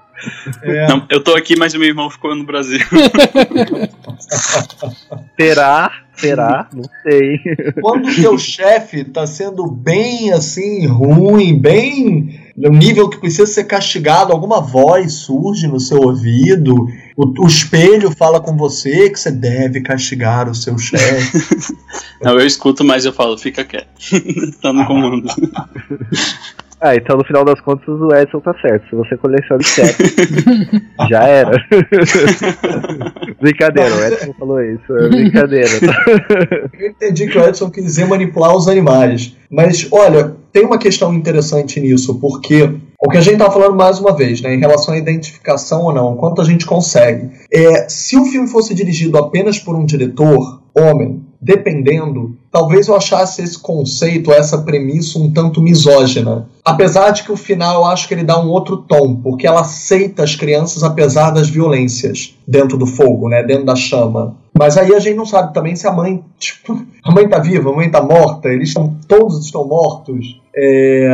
É, 0.64 0.88
Não, 0.88 1.06
Eu 1.10 1.24
tô 1.24 1.34
aqui, 1.34 1.58
mas 1.58 1.74
o 1.74 1.80
meu 1.80 1.88
irmão 1.88 2.10
ficou 2.10 2.36
no 2.36 2.44
Brasil. 2.44 2.80
Será? 5.40 5.92
Será? 6.16 6.68
Não 6.74 6.84
sei. 7.04 7.40
quando 7.82 8.10
o 8.10 8.16
teu 8.16 8.38
chefe 8.38 9.06
tá 9.06 9.26
sendo 9.26 9.66
bem 9.66 10.34
assim, 10.34 10.86
ruim, 10.86 11.58
bem 11.58 12.38
no 12.58 12.70
nível 12.72 13.10
que 13.10 13.18
precisa 13.18 13.46
ser 13.46 13.64
castigado, 13.64 14.34
alguma 14.34 14.60
voz 14.60 15.14
surge 15.14 15.66
no 15.66 15.80
seu 15.80 15.98
ouvido, 16.02 16.76
o, 17.16 17.46
o 17.46 17.48
espelho 17.48 18.12
fala 18.12 18.42
com 18.42 18.58
você 18.58 19.10
que 19.10 19.18
você 19.18 19.32
deve 19.32 19.80
castigar 19.80 20.50
o 20.50 20.54
seu 20.56 20.78
chefe. 20.78 21.38
Não, 22.22 22.34
eu 22.34 22.46
escuto, 22.46 22.84
mas 22.84 23.06
eu 23.06 23.14
falo, 23.14 23.38
fica 23.38 23.64
quieto. 23.64 23.88
tá 24.62 24.74
no 24.74 24.86
comando. 24.86 25.26
Ah, 26.82 26.96
então 26.96 27.18
no 27.18 27.26
final 27.26 27.44
das 27.44 27.60
contas 27.60 27.88
o 27.88 28.14
Edson 28.16 28.40
tá 28.40 28.54
certo. 28.62 28.90
Se 28.90 28.96
você 28.96 29.18
coleciona 29.18 29.62
insetos, 29.62 30.16
já 31.10 31.24
era. 31.24 31.52
brincadeira, 33.42 33.96
o 33.96 34.06
Edson 34.06 34.34
falou 34.40 34.62
isso. 34.62 34.98
É 34.98 35.10
brincadeira. 35.10 35.70
Eu 36.80 36.90
entendi 36.90 37.28
que 37.28 37.38
o 37.38 37.44
Edson 37.44 37.70
quis 37.70 37.84
dizer 37.84 38.06
manipular 38.06 38.56
os 38.56 38.68
animais. 38.70 39.36
Mas, 39.52 39.88
olha, 39.92 40.36
tem 40.54 40.64
uma 40.66 40.78
questão 40.78 41.14
interessante 41.14 41.80
nisso, 41.82 42.20
porque 42.20 42.80
o 43.00 43.10
que 43.10 43.18
a 43.18 43.22
gente 43.22 43.38
tá 43.38 43.50
falando 43.50 43.76
mais 43.76 44.00
uma 44.00 44.16
vez, 44.16 44.42
né, 44.42 44.54
em 44.54 44.60
relação 44.60 44.94
à 44.94 44.98
identificação 44.98 45.84
ou 45.84 45.94
não, 45.94 46.16
quanto 46.16 46.42
a 46.42 46.46
gente 46.46 46.66
consegue. 46.66 47.30
É, 47.52 47.90
se 47.90 48.18
o 48.18 48.26
filme 48.26 48.48
fosse 48.48 48.74
dirigido 48.74 49.18
apenas 49.18 49.60
por 49.60 49.76
um 49.76 49.86
diretor, 49.86 50.62
homem, 50.74 51.26
dependendo, 51.42 52.38
talvez 52.52 52.88
eu 52.88 52.96
achasse 52.96 53.42
esse 53.42 53.58
conceito, 53.58 54.32
essa 54.32 54.58
premissa 54.58 55.18
um 55.18 55.32
tanto 55.32 55.62
misógina. 55.62 56.48
Apesar 56.66 57.12
de 57.12 57.24
que 57.24 57.32
o 57.32 57.38
final 57.38 57.82
eu 57.82 57.86
acho 57.86 58.08
que 58.08 58.14
ele 58.14 58.24
dá 58.24 58.40
um 58.40 58.50
outro 58.50 58.78
tom, 58.78 59.16
porque 59.16 59.48
ela 59.48 59.62
aceita 59.62 60.24
as 60.24 60.36
crianças 60.36 60.84
apesar 60.84 61.32
das 61.32 61.50
violências 61.50 62.36
dentro 62.48 62.78
do 62.78 62.86
fogo, 62.86 63.30
né, 63.30 63.42
dentro 63.44 63.66
da 63.66 63.76
chama. 63.76 64.36
Mas 64.58 64.78
aí 64.78 64.94
a 64.94 65.00
gente 65.00 65.16
não 65.16 65.26
sabe 65.26 65.54
também 65.54 65.76
se 65.76 65.88
a 65.88 65.92
mãe, 65.92 66.24
tipo, 66.38 66.78
a 67.04 67.12
mãe 67.12 67.28
tá 67.28 67.40
viva, 67.40 67.70
a 67.70 67.76
mãe 67.76 67.90
tá 67.90 68.02
morta, 68.02 68.50
eles 68.50 68.70
estão, 68.70 68.96
todos 69.08 69.46
estão 69.46 69.66
mortos. 69.66 70.42
É, 70.56 71.10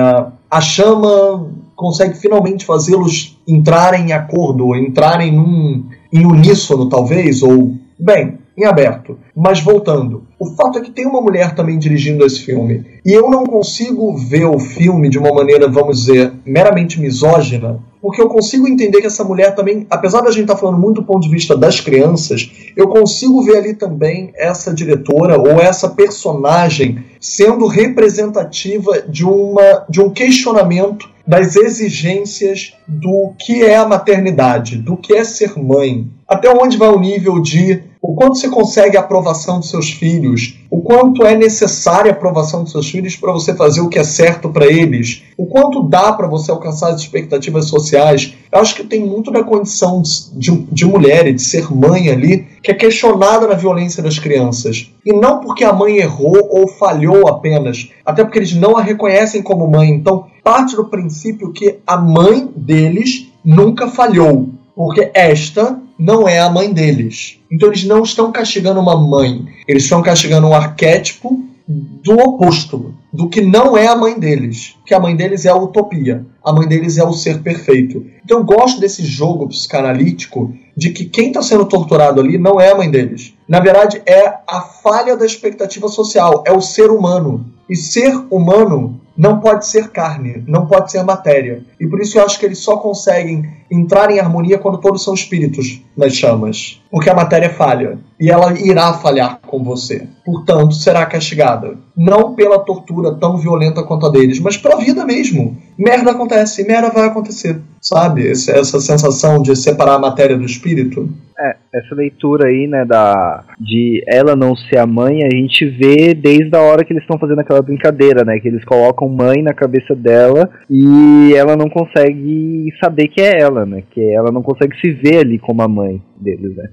a 0.50 0.62
chama 0.62 1.52
consegue 1.76 2.18
finalmente 2.18 2.66
fazê-los 2.66 3.38
entrarem 3.48 4.08
em 4.08 4.14
acordo, 4.14 4.76
entrarem 4.76 5.34
num, 5.34 5.86
em 6.12 6.26
uníssono, 6.26 6.88
talvez, 6.88 7.44
ou, 7.44 7.74
bem, 8.00 8.40
em 8.58 8.66
aberto. 8.66 9.18
Mas 9.36 9.60
voltando, 9.60 10.24
o 10.40 10.46
fato 10.46 10.80
é 10.80 10.82
que 10.82 10.92
tem 10.92 11.06
uma 11.06 11.22
mulher 11.22 11.54
também 11.56 11.78
dirigindo 11.78 12.26
esse 12.26 12.42
filme. 12.42 12.86
E 13.06 13.12
eu 13.12 13.30
não 13.30 13.46
consigo 13.46 14.16
ver 14.16 14.46
o 14.46 14.60
filme 14.60 15.10
de 15.10 15.18
uma 15.18 15.34
maneira, 15.34 15.68
vamos 15.68 16.06
dizer, 16.06 16.34
meramente 16.46 17.00
misógina, 17.00 17.80
porque 18.02 18.22
eu 18.22 18.30
consigo 18.30 18.68
entender 18.68 19.02
que 19.02 19.08
essa 19.08 19.24
mulher 19.24 19.56
também, 19.56 19.88
apesar 19.90 20.22
da 20.22 20.30
gente 20.30 20.44
estar 20.44 20.56
falando 20.56 20.78
muito 20.78 21.02
do 21.02 21.08
ponto 21.08 21.24
de 21.24 21.30
vista 21.30 21.58
das 21.58 21.82
crianças, 21.82 22.52
eu 22.78 22.88
consigo 22.88 23.42
ver 23.42 23.58
ali 23.58 23.74
também 23.74 24.32
essa 24.36 24.72
diretora 24.72 25.40
ou 25.40 25.60
essa 25.60 25.90
personagem 25.90 27.04
sendo 27.20 27.66
representativa 27.66 29.02
de, 29.10 29.26
uma, 29.26 29.86
de 29.90 30.02
um 30.02 30.12
questionamento 30.12 31.10
das 31.26 31.56
exigências 31.56 32.76
do 32.88 33.34
que 33.40 33.64
é 33.64 33.76
a 33.76 33.88
maternidade, 33.88 34.78
do 34.78 34.96
que 34.96 35.16
é 35.16 35.24
ser 35.24 35.58
mãe. 35.58 36.08
Até 36.28 36.48
onde 36.50 36.78
vai 36.78 36.90
o 36.90 37.00
nível 37.00 37.42
de 37.42 37.82
o 38.08 38.14
quanto 38.14 38.38
você 38.38 38.48
consegue 38.48 38.98
a 38.98 39.00
aprovação 39.00 39.60
dos 39.60 39.72
seus 39.72 39.90
filhos, 39.90 40.60
o 40.70 40.80
quanto 40.82 41.26
é 41.26 41.36
necessária 41.36 42.12
a 42.12 42.14
aprovação 42.14 42.62
dos 42.62 42.72
seus 42.72 42.88
filhos 42.88 43.16
para 43.16 43.34
você 43.34 43.56
fazer 43.56 43.82
o 43.82 43.90
que 43.90 43.98
é 43.98 44.04
certo 44.04 44.48
para 44.48 44.68
eles, 44.68 45.24
o 45.36 45.48
quanto 45.48 45.82
dá 45.82 46.14
para 46.14 46.28
você 46.28 46.52
alcançar 46.52 46.90
as 46.90 47.02
expectativas 47.02 47.66
sociais. 47.66 48.36
Eu 48.52 48.60
acho 48.60 48.76
que 48.76 48.84
tem 48.84 49.04
muito 49.04 49.32
da 49.32 49.44
condição 49.44 50.04
de, 50.34 50.52
de 50.72 50.86
mulher 50.86 51.26
e 51.26 51.34
de 51.34 51.42
ser 51.42 51.74
mãe 51.74 52.10
ali 52.10 52.46
que 52.62 52.70
é 52.70 52.76
questionada 52.76 53.48
na 53.48 53.56
violência 53.56 54.04
das 54.04 54.20
crianças. 54.20 54.88
E 55.04 55.12
não 55.12 55.40
porque 55.40 55.64
a 55.64 55.74
mãe 55.74 55.98
errou 55.98 56.48
ou 56.52 56.68
falhou 56.68 57.28
apenas, 57.28 57.90
até 58.06 58.24
porque 58.24 58.38
eles 58.38 58.54
não 58.54 58.78
a 58.78 58.84
reconhecem 58.84 59.42
como 59.42 59.68
mãe. 59.68 59.90
Então, 59.90 60.28
parte 60.44 60.76
do 60.76 60.86
princípio 60.86 61.52
que 61.52 61.80
a 61.88 61.98
mãe 61.98 62.48
deles 62.56 63.32
nunca 63.44 63.88
falhou, 63.88 64.50
porque 64.76 65.10
esta 65.16 65.80
não 65.98 66.28
é 66.28 66.40
a 66.40 66.50
mãe 66.50 66.72
deles. 66.72 67.40
Então 67.52 67.70
eles 67.70 67.84
não 67.84 68.04
estão 68.04 68.32
castigando 68.32 68.80
uma 68.80 68.98
mãe, 68.98 69.46
eles 69.68 69.84
estão 69.84 70.02
castigando 70.02 70.48
um 70.48 70.54
arquétipo 70.54 71.44
do 71.68 72.20
oposto, 72.20 72.94
do 73.12 73.28
que 73.28 73.42
não 73.42 73.76
é 73.76 73.88
a 73.88 73.96
mãe 73.96 74.20
deles. 74.20 74.76
Que 74.86 74.94
a 74.94 75.00
mãe 75.00 75.16
deles 75.16 75.46
é 75.46 75.50
a 75.50 75.56
utopia, 75.56 76.26
a 76.44 76.54
mãe 76.54 76.68
deles 76.68 76.98
é 76.98 77.04
o 77.04 77.14
ser 77.14 77.42
perfeito. 77.42 78.06
Então 78.24 78.40
eu 78.40 78.44
gosto 78.44 78.80
desse 78.80 79.04
jogo 79.04 79.48
psicanalítico 79.48 80.54
de 80.78 80.92
que 80.92 81.06
quem 81.06 81.30
está 81.30 81.42
sendo 81.42 81.66
torturado 81.66 82.22
ali 82.22 82.38
não 82.38 82.60
é 82.60 82.72
a 82.72 82.76
mãe 82.76 82.90
deles. 82.90 83.34
Na 83.48 83.60
verdade, 83.60 84.02
é 84.06 84.28
a 84.48 84.62
falha 84.62 85.18
da 85.18 85.26
expectativa 85.26 85.88
social, 85.88 86.44
é 86.46 86.52
o 86.52 86.62
ser 86.62 86.92
humano. 86.92 87.46
E 87.68 87.76
ser 87.76 88.16
humano 88.30 89.02
não 89.18 89.40
pode 89.40 89.66
ser 89.66 89.90
carne, 89.90 90.44
não 90.48 90.66
pode 90.66 90.92
ser 90.92 91.04
matéria. 91.04 91.64
E 91.80 91.88
por 91.88 92.02
isso 92.02 92.18
eu 92.18 92.26
acho 92.26 92.40
que 92.40 92.46
eles 92.46 92.60
só 92.60 92.78
conseguem 92.78 93.50
entrar 93.72 94.12
em 94.12 94.20
harmonia 94.20 94.58
quando 94.58 94.78
todos 94.78 95.04
são 95.04 95.14
espíritos 95.14 95.82
nas 95.96 96.14
chamas. 96.14 96.82
Porque 96.92 97.10
a 97.10 97.16
matéria 97.16 97.50
falha. 97.50 97.98
E 98.20 98.30
ela 98.30 98.58
irá 98.60 98.94
falhar 98.94 99.40
com 99.46 99.64
você. 99.64 100.08
Portanto, 100.24 100.74
será 100.76 101.06
castigada. 101.06 101.78
Não 101.96 102.36
pela 102.36 102.60
tortura 102.60 103.16
tão 103.16 103.38
violenta 103.38 103.84
quanto 103.84 104.06
a 104.06 104.10
deles, 104.10 104.40
mas 104.40 104.58
pela 104.58 104.78
vida 104.78 105.06
mesmo. 105.06 105.58
Merda 105.78 106.12
acontece, 106.12 106.66
merda 106.66 106.90
vai 106.90 107.08
acontecer. 107.08 107.62
Sabe? 107.82 108.30
Essa 108.30 108.80
sensação 108.80 109.42
de 109.42 109.56
separar 109.56 109.96
a 109.96 110.00
matéria 110.00 110.38
do 110.38 110.46
espírito. 110.46 111.10
É, 111.38 111.56
essa 111.74 111.94
leitura 111.94 112.48
aí, 112.48 112.66
né, 112.66 112.86
da 112.86 113.44
de 113.60 114.02
ela 114.08 114.36
não 114.36 114.56
ser 114.56 114.78
a 114.78 114.86
mãe, 114.86 115.22
a 115.24 115.36
gente 115.36 115.66
vê 115.66 116.14
desde 116.14 116.56
a 116.56 116.62
hora 116.62 116.84
que 116.86 116.94
eles 116.94 117.04
estão 117.04 117.20
fazendo 117.20 117.40
aquela 117.40 117.62
brincadeira, 117.62 118.24
né, 118.24 118.40
que 118.40 118.48
eles 118.48 118.64
colocam 118.64 119.10
mãe 119.10 119.42
na 119.42 119.54
cabeça 119.54 119.94
dela 119.94 120.50
e 120.70 121.34
ela 121.36 121.58
não 121.58 121.70
consegue 121.70 122.72
saber 122.82 123.10
que 123.10 123.22
é 123.22 123.42
ela, 123.42 123.66
né, 123.66 123.84
que 123.92 124.02
ela 124.14 124.32
não 124.32 124.42
consegue 124.42 124.80
se 124.80 124.92
ver 124.92 125.20
ali 125.20 125.38
como 125.38 125.62
a 125.62 125.68
mãe 125.68 126.02
deles, 126.18 126.56
né. 126.56 126.70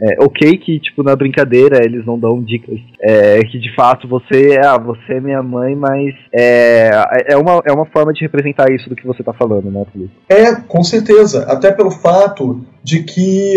É, 0.00 0.24
ok 0.24 0.56
que, 0.56 0.80
tipo, 0.80 1.02
na 1.02 1.14
brincadeira 1.14 1.84
eles 1.84 2.06
não 2.06 2.18
dão 2.18 2.42
dicas 2.42 2.78
é, 3.00 3.40
que 3.40 3.58
de 3.58 3.74
fato 3.74 4.08
você, 4.08 4.58
ah, 4.64 4.78
você 4.78 5.14
é 5.14 5.20
minha 5.20 5.42
mãe, 5.42 5.74
mas 5.76 6.14
é, 6.32 6.90
é, 7.28 7.36
uma, 7.36 7.62
é 7.66 7.72
uma 7.72 7.84
forma 7.86 8.12
de 8.12 8.22
representar 8.22 8.72
isso 8.72 8.88
do 8.88 8.96
que 8.96 9.06
você 9.06 9.22
tá 9.22 9.34
falando, 9.34 9.70
né, 9.70 9.84
Felipe? 9.92 10.12
É, 10.28 10.54
com 10.54 10.82
certeza. 10.82 11.44
Até 11.50 11.70
pelo 11.72 11.90
fato 11.90 12.64
de 12.86 13.02
que, 13.02 13.54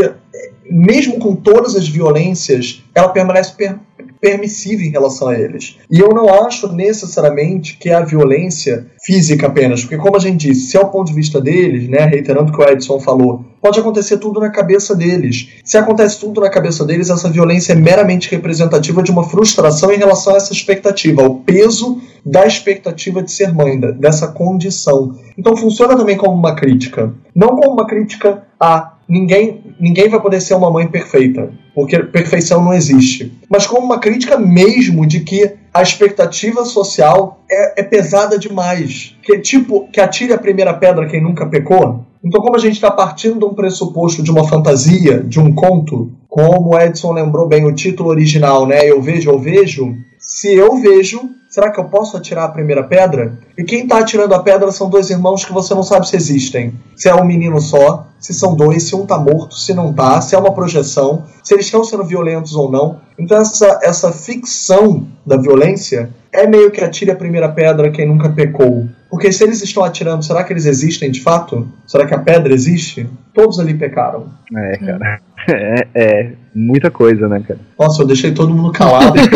mesmo 0.68 1.20
com 1.20 1.36
todas 1.36 1.76
as 1.76 1.88
violências, 1.88 2.84
ela 2.96 3.10
permanece 3.10 3.54
per- 3.56 3.78
permissiva 4.20 4.82
em 4.84 4.90
relação 4.90 5.28
a 5.30 5.40
eles. 5.40 5.78
E 5.90 6.00
eu 6.00 6.10
não 6.10 6.28
acho 6.46 6.74
necessariamente 6.74 7.78
que 7.78 7.90
é 7.90 7.94
a 7.94 8.04
violência 8.04 8.88
física 9.06 9.48
apenas, 9.48 9.82
porque 9.82 9.98
como 9.98 10.18
a 10.18 10.20
gente 10.20 10.48
disse, 10.48 10.72
se 10.72 10.78
é 10.78 10.80
o 10.80 10.88
ponto 10.90 11.08
de 11.10 11.14
vista 11.14 11.40
deles, 11.40 11.88
né, 11.88 12.06
reiterando 12.06 12.52
o 12.52 12.56
que 12.56 12.62
o 12.62 12.68
Edson 12.68 13.00
falou, 13.00 13.46
pode 13.62 13.80
acontecer 13.80 14.18
tudo 14.18 14.40
na 14.40 14.50
cabeça 14.50 14.94
deles. 14.96 15.50
Se 15.64 15.78
acontece 15.78 16.20
tudo 16.20 16.42
na 16.42 16.50
cabeça 16.50 16.84
deles, 16.84 17.10
essa 17.10 17.30
violência 17.30 17.74
é 17.74 17.76
meramente 17.76 18.30
representativa 18.32 19.02
de 19.04 19.12
uma 19.12 19.24
frustração 19.24 19.92
em 19.92 19.98
relação 19.98 20.34
a 20.34 20.38
essa 20.38 20.52
expectativa, 20.52 21.22
ao 21.22 21.36
peso 21.36 22.02
da 22.26 22.46
expectativa 22.46 23.24
de 23.24 23.32
ser 23.32 23.54
mãe, 23.54 23.80
dessa 23.80 24.28
condição. 24.28 25.16
Então 25.38 25.56
funciona 25.56 25.96
também 25.96 26.18
como 26.18 26.34
uma 26.34 26.56
crítica. 26.56 27.14
Não 27.34 27.50
como 27.50 27.72
uma 27.72 27.88
crítica 27.88 28.44
a 28.60 28.96
ninguém, 29.10 29.64
ninguém 29.80 30.07
vai 30.07 30.22
poder 30.22 30.39
ser 30.39 30.53
uma 30.53 30.70
mãe 30.70 30.88
perfeita, 30.88 31.51
porque 31.74 31.97
perfeição 31.99 32.64
não 32.64 32.74
existe. 32.74 33.34
Mas 33.49 33.66
como 33.66 33.86
uma 33.86 33.99
crítica 33.99 34.38
mesmo 34.38 35.05
de 35.05 35.22
que 35.22 35.55
a 35.74 35.82
expectativa 35.82 36.64
social 36.64 37.43
é, 37.49 37.82
é 37.82 37.84
pesada 37.84 38.38
demais. 38.38 39.16
Que 39.24 39.39
tipo, 39.39 39.89
que 39.91 39.99
atire 39.99 40.34
a 40.34 40.38
primeira 40.38 40.74
pedra 40.74 41.07
quem 41.07 41.22
nunca 41.22 41.45
pecou. 41.47 42.05
Então, 42.24 42.41
como 42.41 42.55
a 42.55 42.60
gente 42.60 42.74
está 42.74 42.91
partindo 42.91 43.39
de 43.39 43.45
um 43.45 43.53
pressuposto 43.53 44.22
de 44.22 44.30
uma 44.30 44.45
fantasia, 44.45 45.24
de 45.24 45.39
um 45.39 45.53
conto, 45.53 46.12
como 46.28 46.76
o 46.76 46.80
Edson 46.80 47.14
lembrou 47.14 47.47
bem 47.47 47.66
o 47.66 47.74
título 47.74 48.10
original, 48.10 48.68
né? 48.68 48.86
Eu 48.89 49.01
vejo, 49.01 49.30
eu 49.30 49.39
vejo. 49.39 49.95
Se 50.30 50.54
eu 50.54 50.80
vejo, 50.80 51.32
será 51.50 51.72
que 51.72 51.80
eu 51.80 51.86
posso 51.86 52.16
atirar 52.16 52.46
a 52.46 52.52
primeira 52.52 52.84
pedra? 52.84 53.34
E 53.58 53.64
quem 53.64 53.82
está 53.82 53.98
atirando 53.98 54.36
a 54.36 54.44
pedra 54.44 54.72
são 54.72 54.88
dois 54.88 55.10
irmãos 55.10 55.44
que 55.44 55.52
você 55.52 55.74
não 55.74 55.82
sabe 55.82 56.08
se 56.08 56.16
existem. 56.16 56.76
Se 56.96 57.10
é 57.10 57.16
um 57.16 57.26
menino 57.26 57.60
só, 57.60 58.06
se 58.20 58.32
são 58.32 58.56
dois, 58.56 58.84
se 58.84 58.96
um 58.96 59.08
tá 59.08 59.18
morto, 59.18 59.56
se 59.56 59.74
não 59.74 59.92
tá, 59.92 60.22
se 60.22 60.36
é 60.36 60.38
uma 60.38 60.54
projeção, 60.54 61.26
se 61.44 61.56
eles 61.56 61.66
estão 61.66 61.84
sendo 61.84 62.04
violentos 62.04 62.54
ou 62.54 62.72
não. 62.72 63.02
Então 63.18 63.40
essa, 63.40 63.80
essa 63.82 64.12
ficção 64.12 65.08
da 65.26 65.36
violência 65.36 66.12
é 66.32 66.46
meio 66.46 66.70
que 66.70 66.84
atire 66.84 67.10
a 67.10 67.16
primeira 67.16 67.50
pedra 67.50 67.90
quem 67.90 68.08
nunca 68.08 68.30
pecou. 68.30 68.88
Porque 69.10 69.32
se 69.32 69.44
eles 69.44 69.64
estão 69.64 69.84
atirando, 69.84 70.24
será 70.24 70.44
que 70.44 70.54
eles 70.54 70.68
existem 70.68 71.10
de 71.10 71.22
fato? 71.22 71.68
Será 71.88 72.06
que 72.06 72.14
a 72.14 72.20
pedra 72.20 72.54
existe? 72.54 73.10
Todos 73.34 73.60
ali 73.60 73.74
pecaram. 73.74 74.28
É, 74.56 74.78
cara. 74.78 75.22
É, 75.48 75.88
é 75.96 76.32
muita 76.54 76.92
coisa, 76.92 77.28
né, 77.28 77.44
cara? 77.48 77.60
Nossa, 77.80 78.02
eu 78.02 78.08
deixei 78.08 78.34
todo 78.34 78.54
mundo 78.54 78.72
calado 78.72 79.14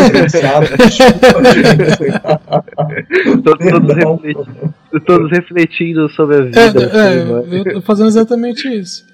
todos, 3.43 3.63
todos, 3.71 3.95
refletindo, 3.95 4.45
todos 5.05 5.31
refletindo 5.31 6.09
sobre 6.09 6.35
a 6.37 6.41
vida. 6.41 6.59
É, 6.59 6.67
assim, 6.67 7.55
é, 7.55 7.59
eu 7.59 7.73
tô 7.75 7.81
fazendo 7.81 8.07
exatamente 8.07 8.67
isso. 8.67 9.05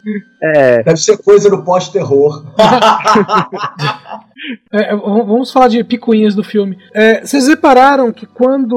É, 0.42 0.84
Deve 0.84 0.98
ser 0.98 1.18
coisa 1.18 1.50
do 1.50 1.64
pós-terror. 1.64 2.46
É, 4.72 4.96
v- 4.96 5.02
vamos 5.02 5.52
falar 5.52 5.68
de 5.68 5.84
picuinhas 5.84 6.36
do 6.36 6.44
filme. 6.44 6.78
É, 6.94 7.22
vocês 7.26 7.48
repararam 7.48 8.12
que 8.12 8.26
quando 8.26 8.76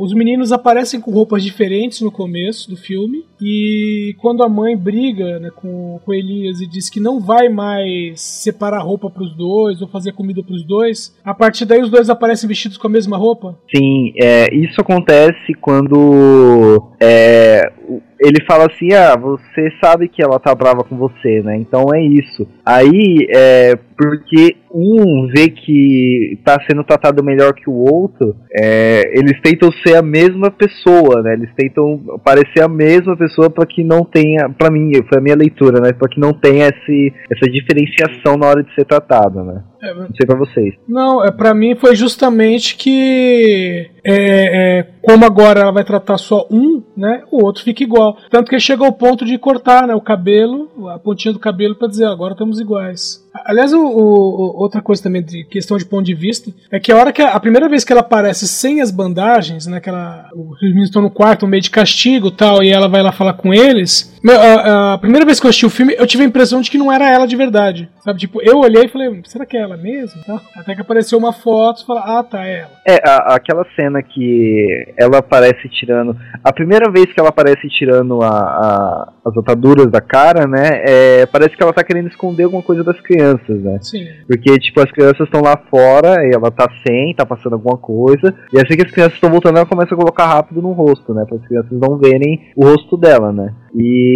os 0.00 0.12
meninos 0.14 0.52
aparecem 0.52 1.00
com 1.00 1.10
roupas 1.10 1.42
diferentes 1.42 2.00
no 2.00 2.10
começo 2.10 2.68
do 2.70 2.76
filme, 2.76 3.24
e 3.40 4.14
quando 4.20 4.42
a 4.42 4.48
mãe 4.48 4.76
briga 4.76 5.38
né, 5.38 5.50
com, 5.54 6.00
com 6.04 6.14
Elias 6.14 6.60
e 6.60 6.66
diz 6.66 6.88
que 6.88 6.98
não 7.00 7.20
vai 7.20 7.48
mais 7.48 8.20
separar 8.20 8.80
roupa 8.80 9.10
pros 9.10 9.34
dois 9.36 9.82
ou 9.82 9.88
fazer 9.88 10.12
comida 10.12 10.42
pros 10.42 10.64
dois, 10.64 11.14
a 11.24 11.34
partir 11.34 11.64
daí 11.66 11.82
os 11.82 11.90
dois 11.90 12.08
aparecem 12.08 12.48
vestidos 12.48 12.78
com 12.78 12.86
a 12.86 12.90
mesma 12.90 13.16
roupa? 13.16 13.58
Sim, 13.74 14.12
é, 14.20 14.54
isso 14.54 14.80
acontece 14.80 15.52
quando 15.60 16.82
é, 17.04 17.70
ele 18.18 18.42
fala 18.46 18.66
assim, 18.66 18.94
ah, 18.94 19.14
você 19.16 19.70
sabe 19.82 20.08
que 20.08 20.22
ela 20.22 20.38
tá 20.38 20.54
brava 20.54 20.82
com 20.82 20.96
você, 20.96 21.42
né? 21.42 21.56
Então 21.56 21.84
é 21.94 22.00
isso. 22.00 22.48
Aí, 22.64 23.26
é, 23.34 23.74
porque 23.96 24.56
um 24.72 25.26
vê 25.26 25.50
que 25.50 26.38
tá 26.42 26.56
sendo 26.68 26.82
tratado 26.82 27.22
melhor 27.22 27.52
que 27.52 27.68
o 27.68 27.74
outro, 27.74 28.34
é, 28.50 29.02
eles 29.12 29.38
tentam 29.42 29.70
ser 29.86 29.96
a 29.96 30.02
mesma 30.02 30.50
pessoa, 30.50 31.22
né? 31.22 31.34
Eles 31.34 31.50
tentam 31.54 32.00
parecer 32.24 32.62
a 32.62 32.68
mesma 32.68 33.16
pessoa 33.16 33.50
para 33.50 33.66
que 33.66 33.84
não 33.84 34.04
tenha, 34.04 34.48
para 34.48 34.70
mim, 34.70 34.90
foi 35.08 35.18
a 35.18 35.22
minha 35.22 35.36
leitura, 35.36 35.80
né? 35.80 35.92
Para 35.92 36.08
que 36.08 36.18
não 36.18 36.32
tenha 36.32 36.68
esse, 36.68 37.12
essa 37.30 37.50
diferenciação 37.50 38.38
na 38.38 38.46
hora 38.46 38.62
de 38.62 38.74
ser 38.74 38.86
tratado, 38.86 39.44
né? 39.44 39.62
É, 39.84 39.94
Não 39.94 40.08
sei 40.14 40.26
pra 40.26 40.36
vocês. 40.38 40.74
Não, 40.88 41.24
é, 41.24 41.30
para 41.30 41.52
mim 41.54 41.74
foi 41.74 41.94
justamente 41.94 42.76
que 42.76 43.90
é, 44.04 44.78
é, 44.80 44.86
como 45.02 45.24
agora 45.24 45.60
ela 45.60 45.72
vai 45.72 45.84
tratar 45.84 46.18
só 46.18 46.46
um, 46.50 46.82
né, 46.96 47.22
o 47.30 47.44
outro 47.44 47.62
fica 47.62 47.82
igual. 47.82 48.16
Tanto 48.30 48.50
que 48.50 48.58
chega 48.58 48.84
ao 48.84 48.92
ponto 48.92 49.24
de 49.24 49.38
cortar, 49.38 49.86
né, 49.86 49.94
o 49.94 50.00
cabelo, 50.00 50.68
a 50.92 50.98
pontinha 50.98 51.32
do 51.32 51.38
cabelo 51.38 51.74
para 51.74 51.88
dizer 51.88 52.06
agora 52.06 52.32
estamos 52.32 52.60
iguais. 52.60 53.22
Aliás, 53.46 53.72
o, 53.72 53.80
o- 53.80 54.60
outra 54.62 54.80
coisa 54.80 55.02
também 55.02 55.22
de 55.22 55.44
questão 55.44 55.76
de 55.76 55.84
ponto 55.84 56.04
de 56.04 56.14
vista 56.14 56.50
é 56.70 56.78
que 56.78 56.92
a 56.92 56.96
hora 56.96 57.12
que 57.12 57.20
a, 57.22 57.30
a 57.30 57.40
primeira 57.40 57.68
vez 57.68 57.84
que 57.84 57.92
ela 57.92 58.00
aparece 58.00 58.46
sem 58.46 58.80
as 58.80 58.90
bandagens, 58.90 59.66
né, 59.66 59.80
que 59.80 59.88
ela, 59.88 60.28
os 60.34 60.60
meninos 60.62 60.88
estão 60.88 61.02
no 61.02 61.10
quarto 61.10 61.46
meio 61.46 61.62
de 61.62 61.70
castigo, 61.70 62.28
e 62.28 62.32
tal, 62.32 62.62
e 62.62 62.70
ela 62.70 62.88
vai 62.88 63.02
lá 63.02 63.10
falar 63.12 63.32
com 63.34 63.52
eles. 63.52 64.13
Meu, 64.24 64.40
a, 64.40 64.94
a 64.94 64.98
primeira 64.98 65.26
vez 65.26 65.38
que 65.38 65.46
eu 65.46 65.50
assisti 65.50 65.66
o 65.66 65.70
filme, 65.70 65.94
eu 65.98 66.06
tive 66.06 66.22
a 66.22 66.26
impressão 66.26 66.60
de 66.62 66.70
que 66.70 66.78
não 66.78 66.90
era 66.90 67.08
ela 67.10 67.26
de 67.26 67.36
verdade, 67.36 67.88
sabe? 68.02 68.18
Tipo, 68.20 68.40
eu 68.42 68.58
olhei 68.58 68.84
e 68.84 68.88
falei, 68.88 69.20
será 69.26 69.44
que 69.44 69.56
é 69.56 69.60
ela 69.60 69.76
mesmo? 69.76 70.20
Até 70.56 70.74
que 70.74 70.80
apareceu 70.80 71.18
uma 71.18 71.32
foto 71.32 71.82
e 71.82 71.86
falei, 71.86 72.02
ah, 72.06 72.22
tá, 72.22 72.46
é 72.46 72.60
ela. 72.60 72.70
É, 72.86 72.94
a- 73.08 73.34
aquela 73.34 73.64
cena 73.76 74.02
que 74.02 74.92
ela 74.98 75.18
aparece 75.18 75.68
tirando. 75.68 76.16
A 76.42 76.52
primeira 76.52 76.90
vez 76.90 77.12
que 77.12 77.20
ela 77.20 77.28
aparece 77.28 77.68
tirando 77.68 78.22
a, 78.22 78.28
a- 78.28 79.12
as 79.26 79.36
ataduras 79.36 79.90
da 79.90 80.00
cara, 80.00 80.46
né? 80.46 80.82
é, 80.86 81.26
parece 81.26 81.56
que 81.56 81.62
ela 81.62 81.72
tá 81.72 81.82
querendo 81.84 82.08
esconder 82.08 82.44
alguma 82.44 82.62
coisa 82.62 82.82
das 82.84 83.00
crianças, 83.00 83.60
né? 83.62 83.78
Sim. 83.82 84.06
Porque, 84.26 84.58
tipo, 84.58 84.80
as 84.80 84.90
crianças 84.90 85.20
estão 85.20 85.40
lá 85.42 85.56
fora 85.70 86.26
e 86.26 86.34
ela 86.34 86.50
tá 86.50 86.68
sem, 86.86 87.14
tá 87.14 87.24
passando 87.26 87.54
alguma 87.54 87.76
coisa. 87.78 88.34
E 88.52 88.56
assim 88.58 88.74
que 88.76 88.86
as 88.86 88.90
crianças 88.90 89.14
estão 89.14 89.30
voltando, 89.30 89.56
ela 89.58 89.66
começa 89.66 89.94
a 89.94 89.98
colocar 89.98 90.26
rápido 90.26 90.62
no 90.62 90.72
rosto, 90.72 91.12
né? 91.12 91.24
Para 91.28 91.36
as 91.36 91.46
crianças 91.46 91.72
não 91.72 91.98
verem 91.98 92.52
o 92.56 92.64
rosto 92.66 92.96
dela, 92.96 93.32
né? 93.32 93.52
E 93.74 94.13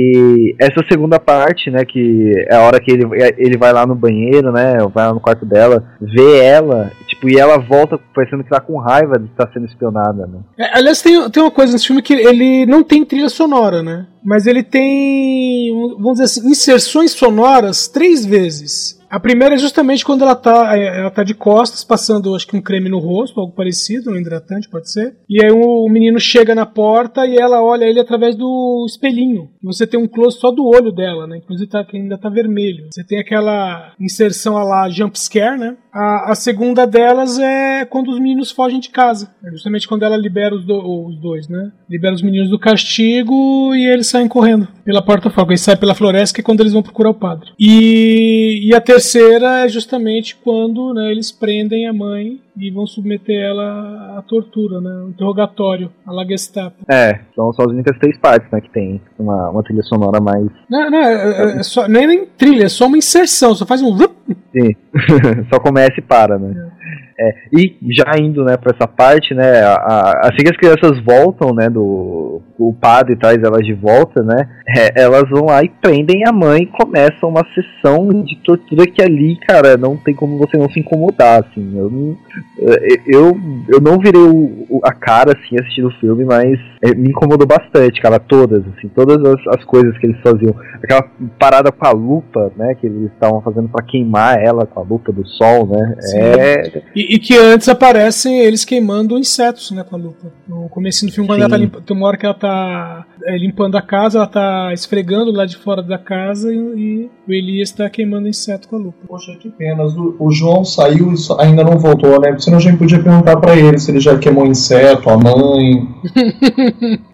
essa 0.59 0.84
segunda 0.90 1.18
parte, 1.18 1.70
né? 1.70 1.84
Que 1.84 2.32
é 2.49 2.57
a 2.57 2.62
hora 2.62 2.80
que 2.80 2.90
ele, 2.90 3.05
ele 3.36 3.57
vai 3.57 3.72
lá 3.72 3.86
no 3.86 3.94
banheiro, 3.94 4.53
né? 4.53 4.78
Vai 4.92 5.07
lá 5.07 5.14
no 5.14 5.20
quarto 5.20 5.44
dela, 5.44 5.84
vê 6.01 6.38
ela, 6.38 6.90
tipo, 7.07 7.28
e 7.28 7.38
ela 7.38 7.59
volta 7.59 7.99
parecendo 8.14 8.44
que 8.44 8.51
tá 8.51 8.61
com 8.61 8.78
raiva 8.78 9.18
de 9.18 9.26
estar 9.26 9.51
sendo 9.53 9.66
espionada, 9.66 10.26
né? 10.26 10.40
É, 10.59 10.78
aliás, 10.78 11.03
tem, 11.03 11.30
tem 11.30 11.42
uma 11.42 11.51
coisa 11.51 11.72
nesse 11.72 11.86
filme 11.86 12.03
que 12.03 12.14
ele 12.14 12.66
não 12.66 12.82
tem 12.82 13.05
trilha 13.05 13.28
sonora, 13.28 13.82
né? 13.82 14.07
Mas 14.24 14.46
ele 14.46 14.62
tem, 14.62 15.72
vamos 15.96 16.18
dizer 16.18 16.24
assim, 16.24 16.51
inserções 16.51 17.12
sonoras 17.12 17.88
três 17.88 18.26
vezes. 18.26 18.97
A 19.11 19.18
primeira 19.18 19.54
é 19.54 19.59
justamente 19.59 20.04
quando 20.04 20.22
ela 20.22 20.34
tá, 20.34 20.76
é, 20.76 21.00
ela 21.00 21.11
tá 21.11 21.22
de 21.24 21.34
costas, 21.34 21.82
passando 21.84 22.34
acho 22.34 22.46
que 22.46 22.56
um 22.56 22.61
creme 22.61 22.88
no 22.88 22.98
rosto, 22.98 23.40
algo 23.40 23.52
parecido, 23.54 24.11
um 24.11 24.16
hidratante, 24.16 24.68
pode 24.68 24.90
ser. 24.90 25.16
E 25.28 25.42
aí 25.42 25.50
o, 25.50 25.88
menino 25.88 26.20
chega 26.20 26.54
na 26.54 26.66
porta 26.66 27.26
e 27.26 27.36
ela 27.36 27.62
olha 27.62 27.84
ele 27.84 28.00
através 28.00 28.36
do 28.36 28.84
espelhinho. 28.86 29.48
E 29.62 29.66
você 29.66 29.86
tem 29.86 29.98
um 29.98 30.06
close 30.06 30.38
só 30.38 30.50
do 30.50 30.66
olho 30.66 30.92
dela, 30.92 31.26
né? 31.26 31.38
Inclusive 31.38 31.70
tá, 31.70 31.84
que 31.84 31.96
ainda 31.96 32.18
tá 32.18 32.28
vermelho. 32.28 32.86
Você 32.90 33.02
tem 33.02 33.18
aquela 33.18 33.92
inserção 33.98 34.54
lá 34.54 34.88
jump 34.90 35.18
scare, 35.18 35.59
né? 35.59 35.76
A, 35.92 36.32
a 36.32 36.34
segunda 36.34 36.86
delas 36.86 37.38
é 37.38 37.84
quando 37.84 38.11
os 38.11 38.18
meninos 38.20 38.50
fogem 38.50 38.78
de 38.78 38.90
casa. 38.90 39.30
É 39.44 39.50
justamente 39.50 39.88
quando 39.88 40.04
ela 40.04 40.16
libera 40.16 40.54
os, 40.54 40.64
do- 40.64 41.06
os 41.06 41.18
dois, 41.18 41.48
né? 41.48 41.72
Libera 41.88 42.14
os 42.14 42.22
meninos 42.22 42.50
do 42.50 42.59
castigo 42.59 43.74
e 43.74 43.86
eles 43.86 44.06
saem 44.06 44.28
correndo 44.28 44.68
pela 44.84 45.02
porta 45.02 45.30
fora. 45.30 45.48
Eles 45.48 45.61
saem 45.62 45.78
pela 45.78 45.94
floresta 45.94 46.34
que 46.34 46.40
é 46.40 46.44
quando 46.44 46.61
eles 46.61 46.72
vão 46.72 46.82
procurar 46.82 47.11
o 47.11 47.14
padre. 47.14 47.50
E, 47.59 48.68
e 48.68 48.74
a 48.74 48.80
terceira 48.99 49.64
é 49.64 49.68
justamente 49.68 50.36
quando 50.36 50.92
né, 50.92 51.11
eles 51.11 51.30
prendem 51.30 51.86
a 51.86 51.92
mãe 51.92 52.40
e 52.57 52.70
vão 52.70 52.86
submeter 52.86 53.40
ela 53.40 54.18
à 54.18 54.22
tortura, 54.22 54.80
né? 54.80 54.90
Um 55.05 55.11
interrogatório, 55.11 55.92
a 56.05 56.12
la 56.12 56.24
Gestapo. 56.24 56.76
É, 56.88 57.20
são 57.34 57.53
só 57.53 57.62
as 57.62 57.68
únicas 57.68 57.96
três 57.99 58.18
partes, 58.18 58.51
né? 58.51 58.61
Que 58.61 58.70
tem 58.70 59.01
uma, 59.18 59.51
uma 59.51 59.62
trilha 59.62 59.82
sonora 59.82 60.20
mais. 60.20 60.49
Não, 60.68 60.90
não, 60.90 60.99
é, 60.99 61.59
é 61.59 61.62
só, 61.62 61.86
nem, 61.86 62.07
nem 62.07 62.26
trilha, 62.26 62.64
é 62.64 62.68
só 62.68 62.86
uma 62.86 62.99
inserção, 62.99 63.55
só 63.55 63.64
faz 63.64 63.80
um. 63.80 63.96
Sim, 63.96 64.74
só 65.53 65.61
começa 65.61 65.94
e 65.99 66.03
para, 66.03 66.38
né? 66.38 66.68
É, 66.74 67.07
e 67.52 67.76
já 67.90 68.12
indo, 68.20 68.44
né, 68.44 68.56
pra 68.56 68.72
essa 68.74 68.86
parte, 68.86 69.34
né, 69.34 69.60
a- 69.62 69.74
a- 69.74 70.20
assim 70.28 70.36
que 70.44 70.50
as 70.50 70.56
crianças 70.56 71.00
voltam, 71.04 71.52
né, 71.54 71.68
do 71.68 72.40
o 72.60 72.72
padre 72.72 73.14
traz 73.16 73.40
elas 73.42 73.64
de 73.64 73.72
volta, 73.72 74.20
né, 74.22 74.48
é, 74.76 75.02
elas 75.02 75.28
vão 75.30 75.46
lá 75.46 75.62
e 75.62 75.68
prendem 75.68 76.22
a 76.26 76.32
mãe 76.32 76.62
e 76.62 76.66
começam 76.66 77.28
uma 77.28 77.44
sessão 77.54 78.08
de 78.24 78.36
tortura 78.44 78.84
que 78.84 79.00
ali, 79.02 79.36
cara, 79.46 79.76
não 79.76 79.96
tem 79.96 80.14
como 80.14 80.38
você 80.38 80.56
não 80.56 80.68
se 80.68 80.80
incomodar, 80.80 81.40
assim, 81.44 81.76
eu 81.78 82.16
é, 82.60 82.76
eu, 83.06 83.36
eu 83.68 83.80
não 83.80 83.98
virei 83.98 84.20
o- 84.20 84.80
a 84.84 84.92
cara, 84.92 85.32
assim, 85.36 85.56
assistindo 85.58 85.88
o 85.88 86.00
filme, 86.00 86.24
mas 86.24 86.58
é, 86.77 86.77
me 86.96 87.10
incomodou 87.10 87.46
bastante, 87.46 88.00
cara, 88.00 88.18
todas, 88.18 88.62
assim, 88.76 88.88
todas 88.88 89.18
as, 89.24 89.58
as 89.58 89.64
coisas 89.64 89.96
que 89.98 90.06
eles 90.06 90.20
faziam, 90.20 90.54
aquela 90.82 91.02
parada 91.38 91.72
com 91.72 91.86
a 91.86 91.90
lupa, 91.90 92.52
né, 92.56 92.74
que 92.74 92.86
eles 92.86 93.10
estavam 93.12 93.40
fazendo 93.40 93.68
pra 93.68 93.84
queimar 93.84 94.38
ela 94.38 94.66
com 94.66 94.80
a 94.80 94.82
lupa 94.82 95.12
do 95.12 95.26
sol, 95.26 95.66
né, 95.66 95.96
Sim. 96.00 96.18
é, 96.18 96.82
E, 96.94 97.14
e 97.14 97.18
que 97.18 97.36
antes 97.36 97.68
aparecem 97.68 98.40
eles 98.40 98.64
queimando 98.64 99.18
insetos, 99.18 99.70
né, 99.70 99.82
com 99.82 99.96
a 99.96 99.98
lupa. 99.98 100.32
No 100.46 100.68
começo 100.68 101.04
do 101.04 101.12
filme, 101.12 101.28
quando 101.28 101.38
Sim. 101.38 101.42
ela 101.42 101.50
tá 101.50 101.56
limpa, 101.56 101.80
tem 101.80 101.96
uma 101.96 102.06
hora 102.06 102.16
que 102.16 102.26
ela 102.26 102.34
tá 102.34 103.06
é, 103.24 103.36
limpando 103.36 103.76
a 103.76 103.82
casa, 103.82 104.18
ela 104.18 104.26
tá 104.26 104.72
esfregando 104.72 105.32
lá 105.32 105.44
de 105.44 105.56
fora 105.56 105.82
da 105.82 105.98
casa 105.98 106.52
e, 106.52 106.56
e 106.56 107.10
o 107.26 107.32
Elias 107.32 107.70
tá 107.70 107.88
queimando 107.90 108.28
inseto 108.28 108.68
com 108.68 108.76
a 108.76 108.78
lupa. 108.78 108.98
Poxa, 109.06 109.32
que 109.38 109.50
pena. 109.50 109.84
O, 109.84 110.16
o 110.18 110.32
João 110.32 110.64
saiu 110.64 111.12
e 111.12 111.16
ainda 111.40 111.64
não 111.64 111.78
voltou, 111.78 112.20
né? 112.20 112.28
Porque 112.28 112.42
senão 112.42 112.58
a 112.58 112.60
gente 112.60 112.78
podia 112.78 113.02
perguntar 113.02 113.36
pra 113.36 113.56
ele 113.56 113.78
se 113.78 113.90
ele 113.90 114.00
já 114.00 114.16
queimou 114.18 114.46
inseto, 114.46 115.10
a 115.10 115.16
mãe. 115.16 115.86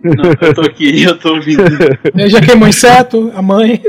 Não, 0.02 0.24
eu 0.40 0.54
tô 0.54 0.60
aqui, 0.62 1.02
eu 1.02 1.18
tô 1.18 1.34
ouvindo. 1.34 1.62
Ele 2.14 2.28
já 2.30 2.40
queimou 2.40 2.68
inseto, 2.68 3.32
a 3.34 3.42
mãe. 3.42 3.82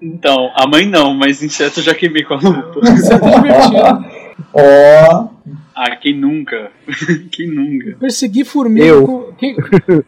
Então, 0.00 0.50
a 0.54 0.66
mãe 0.66 0.86
não, 0.88 1.14
mas 1.14 1.42
inseto 1.42 1.80
eu 1.80 1.84
já 1.84 1.94
queimei 1.94 2.22
com 2.24 2.34
a 2.34 2.38
lupa. 2.38 2.80
Inseto 2.90 3.24
é 3.26 3.34
divertido. 3.34 4.04
Ó, 4.52 5.28
Ah, 5.76 5.96
quem 5.96 6.16
nunca? 6.18 6.70
quem 7.32 7.48
nunca? 7.52 7.96
Perseguir 7.98 8.44
formiga 8.44 8.86
Eu. 8.86 9.06
com. 9.06 9.32
quem- 9.36 9.56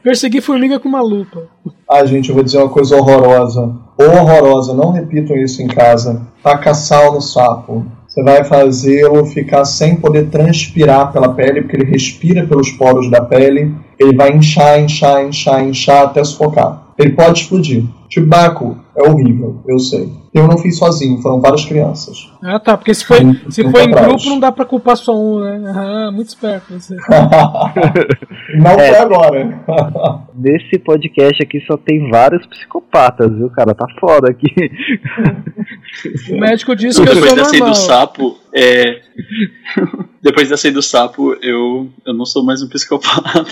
Perseguir 0.03 0.41
formiga 0.43 0.79
com 0.79 0.89
uma 0.89 1.01
lupa. 1.03 1.49
Ah, 1.91 2.05
gente, 2.05 2.29
eu 2.29 2.35
vou 2.35 2.45
dizer 2.45 2.59
uma 2.59 2.69
coisa 2.69 2.97
horrorosa. 2.97 3.75
Horrorosa, 3.99 4.75
não 4.75 4.93
repitam 4.93 5.37
isso 5.37 5.61
em 5.63 5.67
casa. 5.67 6.27
Taca 6.43 6.73
sal 6.75 7.15
no 7.15 7.21
sapo. 7.21 7.85
Você 8.17 8.23
vai 8.23 8.45
fazê-lo 8.45 9.27
ficar 9.27 9.67
sem 9.67 9.97
poder 9.97 10.31
transpirar 10.31 11.12
pela 11.12 11.35
pele, 11.35 11.61
porque 11.61 11.77
ele 11.77 11.85
respira 11.85 12.47
pelos 12.47 12.71
poros 12.71 13.11
da 13.11 13.21
pele. 13.21 13.75
Ele 13.99 14.17
vai 14.17 14.33
inchar, 14.33 14.81
inchar, 14.81 15.23
inchar, 15.23 15.62
inchar 15.62 16.05
até 16.05 16.25
sufocar. 16.25 16.95
Ele 16.97 17.12
pode 17.12 17.41
explodir. 17.41 17.85
Chewbacca 18.09 18.75
é 18.97 19.09
horrível, 19.09 19.63
eu 19.69 19.79
sei. 19.79 20.11
Eu 20.35 20.47
não 20.47 20.59
fiz 20.59 20.79
sozinho, 20.79 21.21
foram 21.23 21.41
várias 21.41 21.65
crianças. 21.65 22.31
Ah 22.43 22.59
tá, 22.61 22.77
porque 22.77 22.93
se 22.93 23.05
foi, 23.05 23.19
se 23.49 23.63
foi 23.71 23.85
em 23.85 23.89
atrás. 23.89 24.07
grupo 24.07 24.25
não 24.29 24.39
dá 24.41 24.53
pra 24.53 24.65
culpar 24.67 24.97
só 24.97 25.17
um, 25.19 25.41
né? 25.41 25.73
Ah, 25.75 26.11
muito 26.13 26.29
esperto 26.29 26.75
você. 26.79 26.95
não 28.59 28.71
É. 28.73 28.89
foi 28.93 28.99
agora. 28.99 29.63
Nesse 30.37 30.79
podcast 30.79 31.43
aqui 31.43 31.61
só 31.67 31.77
tem 31.79 32.11
vários 32.11 32.47
psicopatas, 32.47 33.33
viu, 33.35 33.49
cara? 33.51 33.75
Tá 33.75 33.87
foda 34.01 34.31
aqui. 34.31 34.47
O 36.31 36.39
médico 36.39 36.77
disse 36.77 37.03
que 37.03 37.09
eu 37.09 37.15
Depois 37.15 37.33
sou 37.33 37.43
normal. 37.49 37.69
do 37.71 37.75
sapo, 37.75 38.37
é. 38.55 39.01
Depois 40.23 40.49
dessa 40.49 40.69
aí 40.69 40.73
do 40.75 40.83
sapo, 40.83 41.35
eu, 41.43 41.89
eu 42.07 42.15
não 42.15 42.25
sou 42.27 42.45
mais 42.45 42.63
um 42.63 42.69
psicopata. 42.69 43.45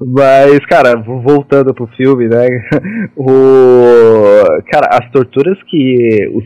Mas, 0.00 0.64
cara, 0.66 0.96
vo- 0.96 1.20
voltando 1.22 1.74
pro 1.74 1.86
filme, 1.96 2.28
né? 2.28 2.46
O. 3.16 4.44
Cara, 4.70 4.88
as 4.92 5.10
torturas 5.10 5.56
que 5.68 6.28
o- 6.32 6.38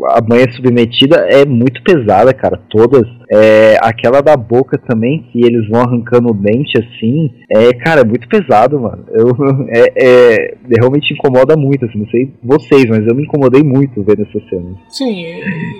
o- 0.00 0.06
a 0.06 0.20
mãe 0.28 0.42
é 0.42 0.50
submetida 0.52 1.16
é 1.28 1.44
muito 1.44 1.82
pesada, 1.82 2.32
cara. 2.34 2.60
Todas. 2.70 3.06
É, 3.30 3.76
aquela 3.80 4.20
da 4.20 4.36
boca 4.36 4.78
também, 4.78 5.24
que 5.32 5.40
eles 5.44 5.68
vão 5.68 5.80
arrancando 5.82 6.30
o 6.30 6.34
dente 6.34 6.78
assim. 6.78 7.30
É, 7.50 7.72
cara, 7.74 8.02
é 8.02 8.04
muito 8.04 8.28
pesado, 8.28 8.78
mano. 8.80 9.04
Eu, 9.10 9.28
é, 9.68 9.92
é- 9.96 10.54
realmente 10.78 11.12
incomoda 11.14 11.56
muito, 11.56 11.84
assim. 11.86 11.98
Não 11.98 12.08
sei 12.10 12.30
vocês, 12.42 12.84
mas 12.86 13.06
eu 13.06 13.14
me 13.14 13.22
incomodei 13.24 13.62
muito 13.62 14.02
vendo 14.02 14.22
essas 14.22 14.48
cenas. 14.48 14.74
Sim, 14.88 15.24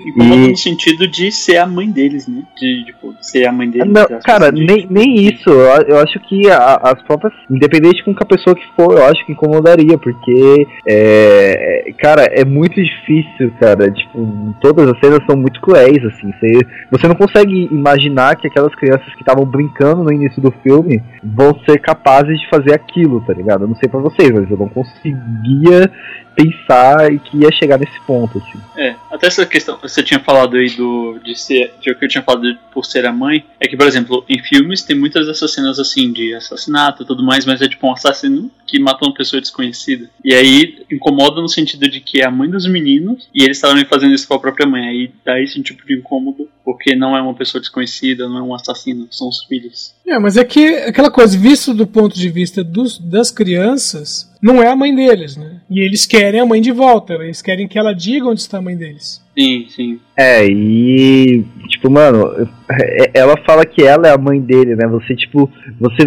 Incomoda 0.07 0.35
E- 0.35 0.49
no 0.49 0.57
sentido 0.57 1.07
de 1.07 1.31
ser 1.31 1.57
a 1.57 1.67
mãe 1.67 1.89
deles, 1.89 2.27
né? 2.27 2.43
De, 2.59 2.85
tipo, 2.85 3.13
ser 3.21 3.45
a 3.47 3.51
mãe 3.51 3.69
deles. 3.69 3.87
Não, 3.91 4.05
cara, 4.23 4.51
de- 4.51 4.65
nem, 4.65 4.87
nem 4.89 5.15
isso. 5.15 5.49
Eu, 5.49 5.81
eu 5.87 5.99
acho 5.99 6.19
que 6.21 6.49
a- 6.49 6.79
as 6.83 7.01
próprias. 7.03 7.33
Independente 7.49 8.03
com 8.03 8.13
que 8.15 8.23
a 8.23 8.25
pessoa 8.27 8.55
que 8.55 8.65
for, 8.75 8.93
eu 8.97 9.05
acho 9.05 9.25
que 9.25 9.31
incomodaria, 9.33 9.97
porque. 9.97 10.65
É, 10.87 11.89
é, 11.89 11.91
cara, 11.93 12.23
é 12.31 12.43
muito 12.45 12.75
difícil, 12.81 13.51
cara. 13.59 13.91
Tipo, 13.91 14.55
todas 14.61 14.87
as 14.89 14.99
cenas 14.99 15.19
são 15.29 15.35
muito 15.37 15.59
cruéis, 15.61 16.03
assim. 16.05 16.31
Você, 16.39 16.59
você 16.91 17.07
não 17.07 17.15
consegue 17.15 17.34
imaginar 17.43 18.35
que 18.35 18.47
aquelas 18.47 18.73
crianças 18.75 19.13
que 19.13 19.21
estavam 19.21 19.45
brincando 19.45 20.03
no 20.03 20.11
início 20.11 20.41
do 20.41 20.51
filme 20.51 21.01
vão 21.23 21.57
ser 21.65 21.79
capazes 21.79 22.39
de 22.39 22.49
fazer 22.49 22.73
aquilo, 22.73 23.21
tá 23.21 23.33
ligado? 23.33 23.63
Eu 23.63 23.67
não 23.67 23.75
sei 23.75 23.89
pra 23.89 23.99
vocês, 23.99 24.29
mas 24.31 24.49
eu 24.49 24.57
não 24.57 24.69
conseguia 24.69 25.91
pensar 26.35 27.09
que 27.19 27.37
ia 27.37 27.51
chegar 27.51 27.79
nesse 27.79 27.97
ponto, 28.01 28.37
assim. 28.37 28.59
É, 28.77 28.93
até 29.09 29.27
essa 29.27 29.45
questão, 29.45 29.77
você 29.81 30.03
tinha 30.03 30.19
falado 30.19 30.57
aí 30.57 30.69
do 30.75 31.17
de 31.23 31.33
ser, 31.39 31.73
de 31.81 31.91
o 31.91 31.95
que 31.97 32.03
eu 32.03 32.09
tinha 32.09 32.21
falado 32.21 32.41
de- 32.41 32.59
por 32.73 32.83
ser 32.85 33.05
a 33.05 33.11
mãe, 33.13 33.45
é 33.57 33.67
que, 33.67 33.77
por 33.77 33.87
exemplo, 33.87 34.25
em 34.27 34.39
filmes 34.43 34.81
tem 34.83 34.97
muitas 34.99 35.25
dessas 35.27 35.53
cenas 35.53 35.79
assim 35.79 36.11
de 36.11 36.33
assassinato 36.33 37.03
e 37.03 37.05
tudo 37.05 37.23
mais, 37.23 37.45
mas 37.45 37.61
é 37.61 37.69
tipo 37.69 37.87
um 37.87 37.93
assassino 37.93 38.51
que 38.67 38.77
matou 38.79 39.07
uma 39.07 39.13
pessoa 39.15 39.39
desconhecida. 39.39 40.09
E 40.23 40.33
aí 40.33 40.83
incomoda 40.91 41.39
no 41.41 41.47
sentido 41.47 41.87
de 41.89 42.01
que 42.01 42.19
é 42.21 42.25
a 42.25 42.31
mãe 42.31 42.49
dos 42.49 42.67
meninos 42.67 43.29
e 43.33 43.43
eles 43.43 43.55
estavam 43.57 43.81
fazendo 43.85 44.13
isso 44.13 44.27
com 44.27 44.33
a 44.33 44.39
própria 44.39 44.67
mãe. 44.67 44.85
Aí 44.87 45.11
dá 45.23 45.39
esse 45.39 45.61
tipo 45.63 45.85
de 45.87 45.97
incômodo, 45.97 46.49
porque 46.65 46.95
não 46.95 47.15
é 47.15 47.21
uma 47.25 47.35
pessoa 47.35 47.59
desconhecida, 47.59 48.27
não 48.27 48.37
é 48.37 48.41
um 48.41 48.53
assassino, 48.53 49.07
são 49.11 49.27
os 49.27 49.43
filhos. 49.45 49.93
É, 50.05 50.17
mas 50.19 50.37
é 50.37 50.43
que 50.43 50.75
aquela 50.77 51.11
coisa, 51.11 51.37
visto 51.37 51.73
do 51.73 51.87
ponto 51.87 52.15
de 52.15 52.29
vista 52.29 52.63
dos, 52.63 52.97
das 52.97 53.31
crianças, 53.31 54.31
não 54.41 54.61
é 54.61 54.69
a 54.69 54.75
mãe 54.75 54.95
deles, 54.95 55.35
né? 55.35 55.61
E 55.69 55.79
eles 55.79 56.05
querem 56.05 56.39
a 56.39 56.45
mãe 56.45 56.61
de 56.61 56.71
volta, 56.71 57.13
eles 57.13 57.41
querem 57.41 57.67
que 57.67 57.79
ela 57.79 57.93
diga 57.93 58.27
onde 58.27 58.41
está 58.41 58.59
a 58.59 58.61
mãe 58.61 58.75
deles. 58.75 59.24
Sim, 59.37 59.65
sim. 59.69 59.99
É, 60.17 60.45
e 60.47 61.43
tipo, 61.67 61.91
mano, 61.91 62.31
é- 62.71 63.11
ela 63.13 63.35
fala 63.45 63.65
que 63.65 63.83
ela 63.83 64.07
é 64.07 64.11
a 64.13 64.17
mãe 64.17 64.39
dele, 64.39 64.75
né? 64.75 64.87
Você, 64.87 65.13
tipo, 65.15 65.49
você, 65.79 66.03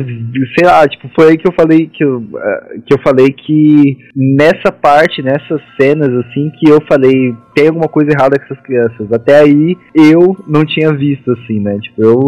sei 0.57 0.67
lá, 0.67 0.89
tipo, 0.89 1.09
foi 1.15 1.31
aí 1.31 1.37
que 1.39 1.47
eu 1.47 1.53
falei 1.53 1.87
que 1.89 2.03
eu, 2.03 2.23
eh, 2.37 2.79
que 2.87 2.95
eu 2.95 2.99
falei 3.03 3.31
que 3.31 3.99
nessa 4.17 4.73
parte, 4.73 5.23
nessas 5.23 5.61
cenas, 5.79 6.09
assim, 6.25 6.51
que 6.59 6.71
eu 6.71 6.81
falei, 6.89 7.35
tem 7.55 7.69
alguma 7.69 7.89
coisa 7.89 8.11
errada 8.13 8.39
com 8.39 8.45
essas 8.47 8.61
crianças. 8.65 9.13
Até 9.13 9.41
aí 9.41 9.77
eu 9.95 10.35
não 10.47 10.65
tinha 10.65 10.91
visto, 10.95 11.31
assim, 11.33 11.61
né? 11.61 11.79
Tipo, 11.83 12.03
eu, 12.03 12.21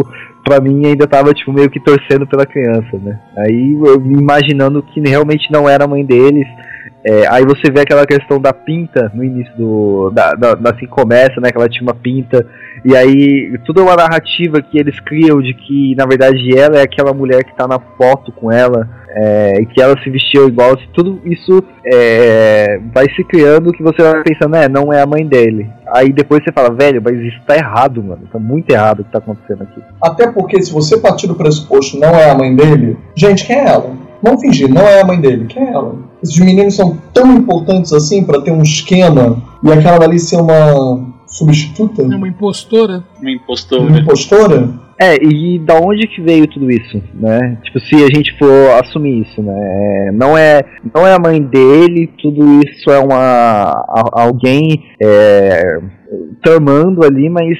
pra 0.45 0.59
mim, 0.61 0.85
ainda 0.85 1.07
tava, 1.07 1.33
tipo, 1.33 1.51
meio 1.51 1.69
que 1.69 1.79
torcendo 1.83 2.27
pela 2.27 2.45
criança, 2.45 2.97
né? 3.01 3.19
Aí 3.37 3.73
eu 3.83 3.95
imaginando 4.05 4.83
que 4.83 4.99
realmente 4.99 5.51
não 5.51 5.67
era 5.67 5.85
a 5.85 5.87
mãe 5.87 6.05
deles. 6.05 6.47
É, 7.05 7.27
aí 7.27 7.43
você 7.43 7.71
vê 7.71 7.81
aquela 7.81 8.05
questão 8.05 8.39
da 8.39 8.53
pinta 8.53 9.11
no 9.13 9.23
início 9.23 9.51
do. 9.57 10.11
Da, 10.13 10.33
da, 10.33 10.53
da- 10.53 10.69
assim 10.71 10.85
começa, 10.85 11.41
né? 11.41 11.49
Que 11.51 11.57
ela 11.57 11.67
tinha 11.69 11.83
uma 11.83 11.95
pinta. 11.95 12.45
E 12.85 12.95
aí, 12.95 13.57
tudo 13.65 13.81
é 13.81 13.83
uma 13.83 13.95
narrativa 13.95 14.61
que 14.61 14.77
eles 14.79 14.99
criam 15.01 15.41
de 15.41 15.53
que, 15.53 15.95
na 15.95 16.05
verdade, 16.05 16.57
ela 16.57 16.77
é 16.77 16.81
aquela 16.83 17.13
mulher 17.13 17.43
que 17.43 17.55
tá 17.55 17.67
na 17.67 17.79
foto 17.79 18.31
com 18.31 18.51
ela. 18.51 18.87
é, 19.13 19.61
e 19.61 19.65
que 19.65 19.81
ela 19.81 19.95
se 20.03 20.09
vestiu 20.09 20.47
igual. 20.47 20.77
Tudo 20.93 21.19
isso 21.25 21.61
é, 21.85 22.79
vai 22.93 23.05
se 23.13 23.23
criando 23.25 23.71
que 23.73 23.83
você 23.83 24.01
vai 24.01 24.23
pensando, 24.23 24.55
é, 24.55 24.69
não 24.69 24.91
é 24.93 25.01
a 25.01 25.05
mãe 25.05 25.25
dele. 25.25 25.69
Aí 25.93 26.13
depois 26.13 26.41
você 26.43 26.51
fala, 26.53 26.73
velho, 26.73 27.01
mas 27.03 27.19
isso 27.19 27.39
tá 27.45 27.55
errado, 27.57 28.01
mano. 28.01 28.21
Tá 28.31 28.39
muito 28.39 28.69
errado 28.71 29.01
o 29.01 29.03
que 29.03 29.11
tá 29.11 29.17
acontecendo 29.17 29.63
aqui. 29.63 29.81
Até 30.01 30.31
porque 30.31 30.61
se 30.61 30.71
você 30.71 30.97
partir 30.97 31.27
do 31.27 31.35
pressuposto 31.35 31.99
não 31.99 32.09
é 32.15 32.29
a 32.29 32.35
mãe 32.37 32.55
dele, 32.55 32.97
gente, 33.15 33.45
quem 33.45 33.57
é 33.57 33.65
ela? 33.67 33.91
Vamos 34.21 34.41
fingir, 34.41 34.69
não 34.69 34.81
é 34.81 35.01
a 35.01 35.05
mãe 35.05 35.19
dele, 35.19 35.45
quem 35.45 35.63
é 35.63 35.71
ela? 35.71 35.95
Esses 36.21 36.37
meninos 36.39 36.75
são 36.75 36.97
tão 37.13 37.35
importantes 37.35 37.91
assim 37.91 38.23
pra 38.23 38.41
ter 38.41 38.51
um 38.51 38.61
esquema 38.61 39.41
e 39.63 39.71
aquela 39.71 39.97
dali 39.97 40.19
ser 40.19 40.37
uma 40.37 41.07
substituta? 41.25 42.03
É 42.03 42.05
uma 42.05 42.27
impostora. 42.27 43.03
Uma 43.19 43.31
Uma 43.87 43.99
impostora. 43.99 44.69
É, 45.01 45.15
e 45.15 45.57
da 45.57 45.79
onde 45.79 46.05
que 46.05 46.21
veio 46.21 46.45
tudo 46.45 46.69
isso, 46.69 47.01
né? 47.15 47.57
Tipo, 47.63 47.79
se 47.79 47.95
a 47.95 48.07
gente 48.15 48.37
for 48.37 48.79
assumir 48.79 49.23
isso, 49.23 49.41
né? 49.41 49.51
É, 49.51 50.11
Não 50.11 50.37
é, 50.37 50.61
não 50.93 51.07
é 51.07 51.15
a 51.15 51.17
mãe 51.17 51.41
dele, 51.41 52.13
tudo 52.21 52.61
isso 52.63 52.87
é 52.91 52.99
uma 52.99 53.83
alguém 54.13 54.83
é, 55.01 55.79
tramando 56.43 57.03
ali, 57.03 57.31
mas 57.31 57.57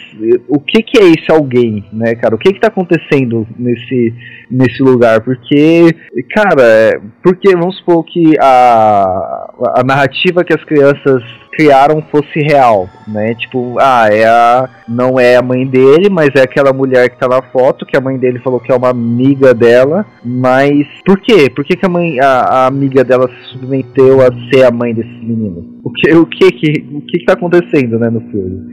o 0.47 0.59
que 0.59 0.83
que 0.83 0.99
é 0.99 1.05
esse 1.05 1.31
alguém, 1.31 1.83
né, 1.91 2.13
cara? 2.13 2.35
O 2.35 2.37
que 2.37 2.53
que 2.53 2.59
tá 2.59 2.67
acontecendo 2.67 3.47
nesse 3.57 4.13
nesse 4.51 4.83
lugar? 4.83 5.21
Porque, 5.21 5.95
cara, 6.35 6.61
é, 6.61 6.99
porque 7.23 7.55
vamos 7.57 7.75
supor 7.77 8.03
que 8.05 8.35
a 8.39 9.49
a 9.77 9.83
narrativa 9.83 10.43
que 10.43 10.53
as 10.53 10.63
crianças 10.63 11.23
criaram 11.51 12.01
fosse 12.11 12.39
real, 12.39 12.89
né? 13.07 13.35
Tipo, 13.35 13.77
ah, 13.79 14.07
é 14.11 14.25
a 14.25 14.69
não 14.87 15.19
é 15.19 15.35
a 15.35 15.41
mãe 15.41 15.65
dele, 15.65 16.09
mas 16.09 16.29
é 16.35 16.41
aquela 16.41 16.71
mulher 16.73 17.09
que 17.09 17.17
tá 17.17 17.27
na 17.27 17.41
foto, 17.41 17.85
que 17.85 17.95
a 17.97 18.01
mãe 18.01 18.17
dele 18.17 18.39
falou 18.39 18.59
que 18.59 18.71
é 18.71 18.75
uma 18.75 18.89
amiga 18.89 19.53
dela, 19.53 20.05
mas 20.23 20.85
por 21.05 21.19
quê? 21.19 21.49
Por 21.49 21.63
que, 21.65 21.75
que 21.75 21.85
a 21.85 21.89
mãe 21.89 22.19
a, 22.19 22.25
a 22.41 22.67
amiga 22.67 23.03
dela 23.03 23.27
se 23.29 23.49
submeteu 23.51 24.21
a 24.21 24.29
ser 24.51 24.63
a 24.63 24.71
mãe 24.71 24.93
desses 24.93 25.23
meninos? 25.23 25.63
O 25.83 25.91
que 25.91 26.11
o 26.13 26.25
que 26.25 26.51
que 26.51 26.85
o 26.93 27.01
que, 27.01 27.19
que 27.19 27.25
tá 27.25 27.33
acontecendo, 27.33 27.99
né, 27.99 28.09
no 28.09 28.21
filme? 28.31 28.71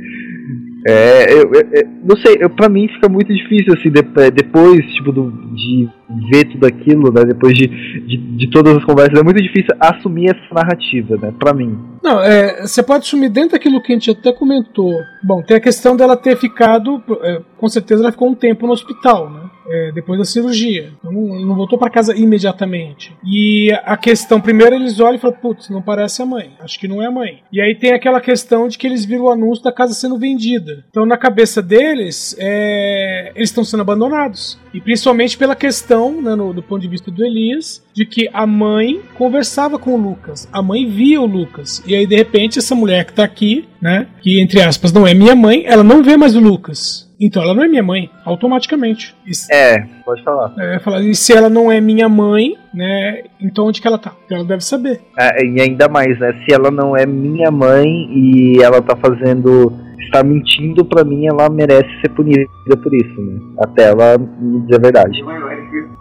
É, 0.87 1.33
eu, 1.33 1.51
eu- 1.53 1.68
eu- 1.72 1.89
não 2.09 2.16
sei, 2.16 2.37
eu, 2.41 2.49
pra 2.49 2.68
mim 2.68 2.87
fica 2.89 3.09
muito 3.09 3.35
difícil, 3.35 3.74
assim, 3.74 3.91
de- 3.91 4.31
depois, 4.31 4.85
tipo, 4.95 5.11
do- 5.12 5.33
de 5.55 5.89
ver 6.30 6.44
tudo 6.46 6.66
aquilo, 6.66 7.12
né, 7.12 7.24
depois 7.24 7.54
de, 7.54 7.66
de, 7.66 8.16
de 8.16 8.50
todas 8.50 8.76
as 8.76 8.84
conversas, 8.84 9.18
é 9.18 9.22
muito 9.22 9.42
difícil 9.42 9.74
assumir 9.78 10.30
essa 10.30 10.54
narrativa, 10.54 11.16
né, 11.16 11.32
pra 11.38 11.52
mim. 11.52 11.78
Não, 12.02 12.20
é, 12.20 12.62
você 12.62 12.82
pode 12.82 13.06
sumir 13.06 13.30
dentro 13.30 13.52
daquilo 13.52 13.82
que 13.82 13.92
a 13.92 13.96
gente 13.96 14.11
até 14.11 14.32
comentou. 14.32 14.92
Bom, 15.22 15.42
tem 15.42 15.56
a 15.56 15.61
questão 15.61 15.96
dela 15.96 16.16
ter 16.16 16.36
ficado, 16.36 17.02
é, 17.22 17.40
com 17.56 17.68
certeza 17.68 18.02
ela 18.02 18.12
ficou 18.12 18.28
um 18.28 18.34
tempo 18.34 18.66
no 18.66 18.72
hospital, 18.72 19.30
né? 19.30 19.50
é, 19.68 19.92
depois 19.92 20.18
da 20.18 20.24
cirurgia. 20.24 20.92
Então 20.98 21.12
não, 21.12 21.40
não 21.40 21.54
voltou 21.54 21.78
para 21.78 21.90
casa 21.90 22.16
imediatamente. 22.16 23.14
E 23.24 23.70
a 23.84 23.96
questão, 23.96 24.40
primeiro 24.40 24.74
eles 24.74 24.98
olham 24.98 25.16
e 25.16 25.18
falam, 25.18 25.36
putz, 25.36 25.68
não 25.68 25.82
parece 25.82 26.22
a 26.22 26.26
mãe. 26.26 26.52
Acho 26.61 26.78
que 26.80 26.88
não 26.88 27.02
é 27.02 27.06
a 27.06 27.11
mãe. 27.11 27.42
E 27.52 27.61
aí 27.61 27.74
tem 27.74 27.92
aquela 27.92 28.20
questão 28.20 28.66
de 28.66 28.78
que 28.78 28.86
eles 28.86 29.04
viram 29.04 29.24
o 29.24 29.30
anúncio 29.30 29.62
da 29.62 29.72
casa 29.72 29.94
sendo 29.94 30.18
vendida. 30.18 30.84
Então 30.90 31.04
na 31.04 31.16
cabeça 31.16 31.62
deles, 31.62 32.34
é, 32.38 33.32
eles 33.34 33.50
estão 33.50 33.64
sendo 33.64 33.82
abandonados. 33.82 34.59
E 34.72 34.80
principalmente 34.80 35.36
pela 35.36 35.54
questão, 35.54 35.97
né, 36.22 36.34
no- 36.34 36.53
do 36.53 36.62
ponto 36.62 36.80
de 36.82 36.88
vista 36.88 37.11
do 37.11 37.24
Elias, 37.24 37.82
de 37.94 38.05
que 38.07 38.28
a 38.32 38.46
mãe 38.46 39.01
conversava 39.16 39.78
com 39.78 39.92
o 39.94 39.96
Lucas. 39.96 40.49
A 40.53 40.62
mãe 40.62 40.88
via 40.88 41.20
o 41.20 41.26
Lucas. 41.26 41.82
E 41.86 41.94
aí, 41.94 42.07
de 42.07 42.16
repente, 42.16 42.59
essa 42.59 42.74
mulher 42.74 43.05
que 43.05 43.12
tá 43.12 43.24
aqui, 43.24 43.68
né? 43.82 44.07
Que 44.22 44.40
entre 44.40 44.61
aspas 44.62 44.92
não 44.92 45.07
é 45.07 45.12
minha 45.14 45.34
mãe, 45.34 45.64
ela 45.66 45.82
não 45.84 46.03
vê 46.03 46.16
mais 46.16 46.34
o 46.36 46.40
Lucas. 46.40 47.07
Então 47.20 47.42
ela 47.42 47.53
não 47.53 47.64
é 47.64 47.68
minha 47.68 47.82
mãe, 47.82 48.09
automaticamente. 48.24 49.12
Se- 49.32 49.53
É, 49.53 49.84
pode 50.05 50.22
falar. 50.22 50.55
é, 50.59 50.78
falar, 50.78 51.03
e 51.03 51.14
se 51.16 51.32
ela 51.32 51.49
não 51.51 51.70
é 51.70 51.80
minha 51.80 52.09
mãe, 52.09 52.55
né? 52.72 53.22
Então 53.40 53.66
onde 53.66 53.80
que 53.80 53.88
ela 53.88 53.99
tá? 53.99 54.14
Ela 54.30 54.44
deve 54.44 54.62
saber. 54.64 55.01
É, 55.18 55.44
e 55.44 55.61
ainda 55.61 55.88
mais, 55.88 56.16
né? 56.20 56.32
Se 56.44 56.55
ela 56.55 56.70
não 56.70 56.96
é 56.96 57.05
minha 57.07 57.51
mãe 57.51 57.84
e 57.88 58.62
ela 58.62 58.80
tá 58.80 58.94
fazendo 58.96 59.72
está 60.01 60.22
mentindo, 60.22 60.84
pra 60.84 61.05
mim 61.05 61.26
ela 61.26 61.49
merece 61.51 61.88
ser 62.01 62.09
punida 62.11 62.46
por 62.82 62.94
isso, 62.94 63.20
né? 63.20 63.40
Até 63.61 63.88
ela 63.90 64.16
me 64.18 64.61
dizer 64.61 64.76
a 64.76 64.82
verdade. 64.82 65.22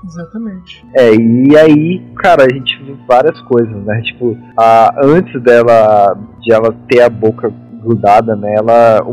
Exatamente. 0.06 0.86
É, 0.96 1.14
e 1.16 1.58
aí, 1.58 2.02
cara, 2.18 2.46
a 2.46 2.54
gente 2.54 2.82
viu 2.84 2.98
várias 3.08 3.40
coisas, 3.42 3.76
né? 3.86 4.02
Tipo, 4.04 4.38
a, 4.58 4.94
antes 5.04 5.42
dela, 5.42 6.18
de 6.42 6.54
ela 6.54 6.74
ter 6.90 7.02
a 7.02 7.10
boca 7.10 7.52
grudada 7.84 8.36
nela, 8.36 9.02
o, 9.06 9.12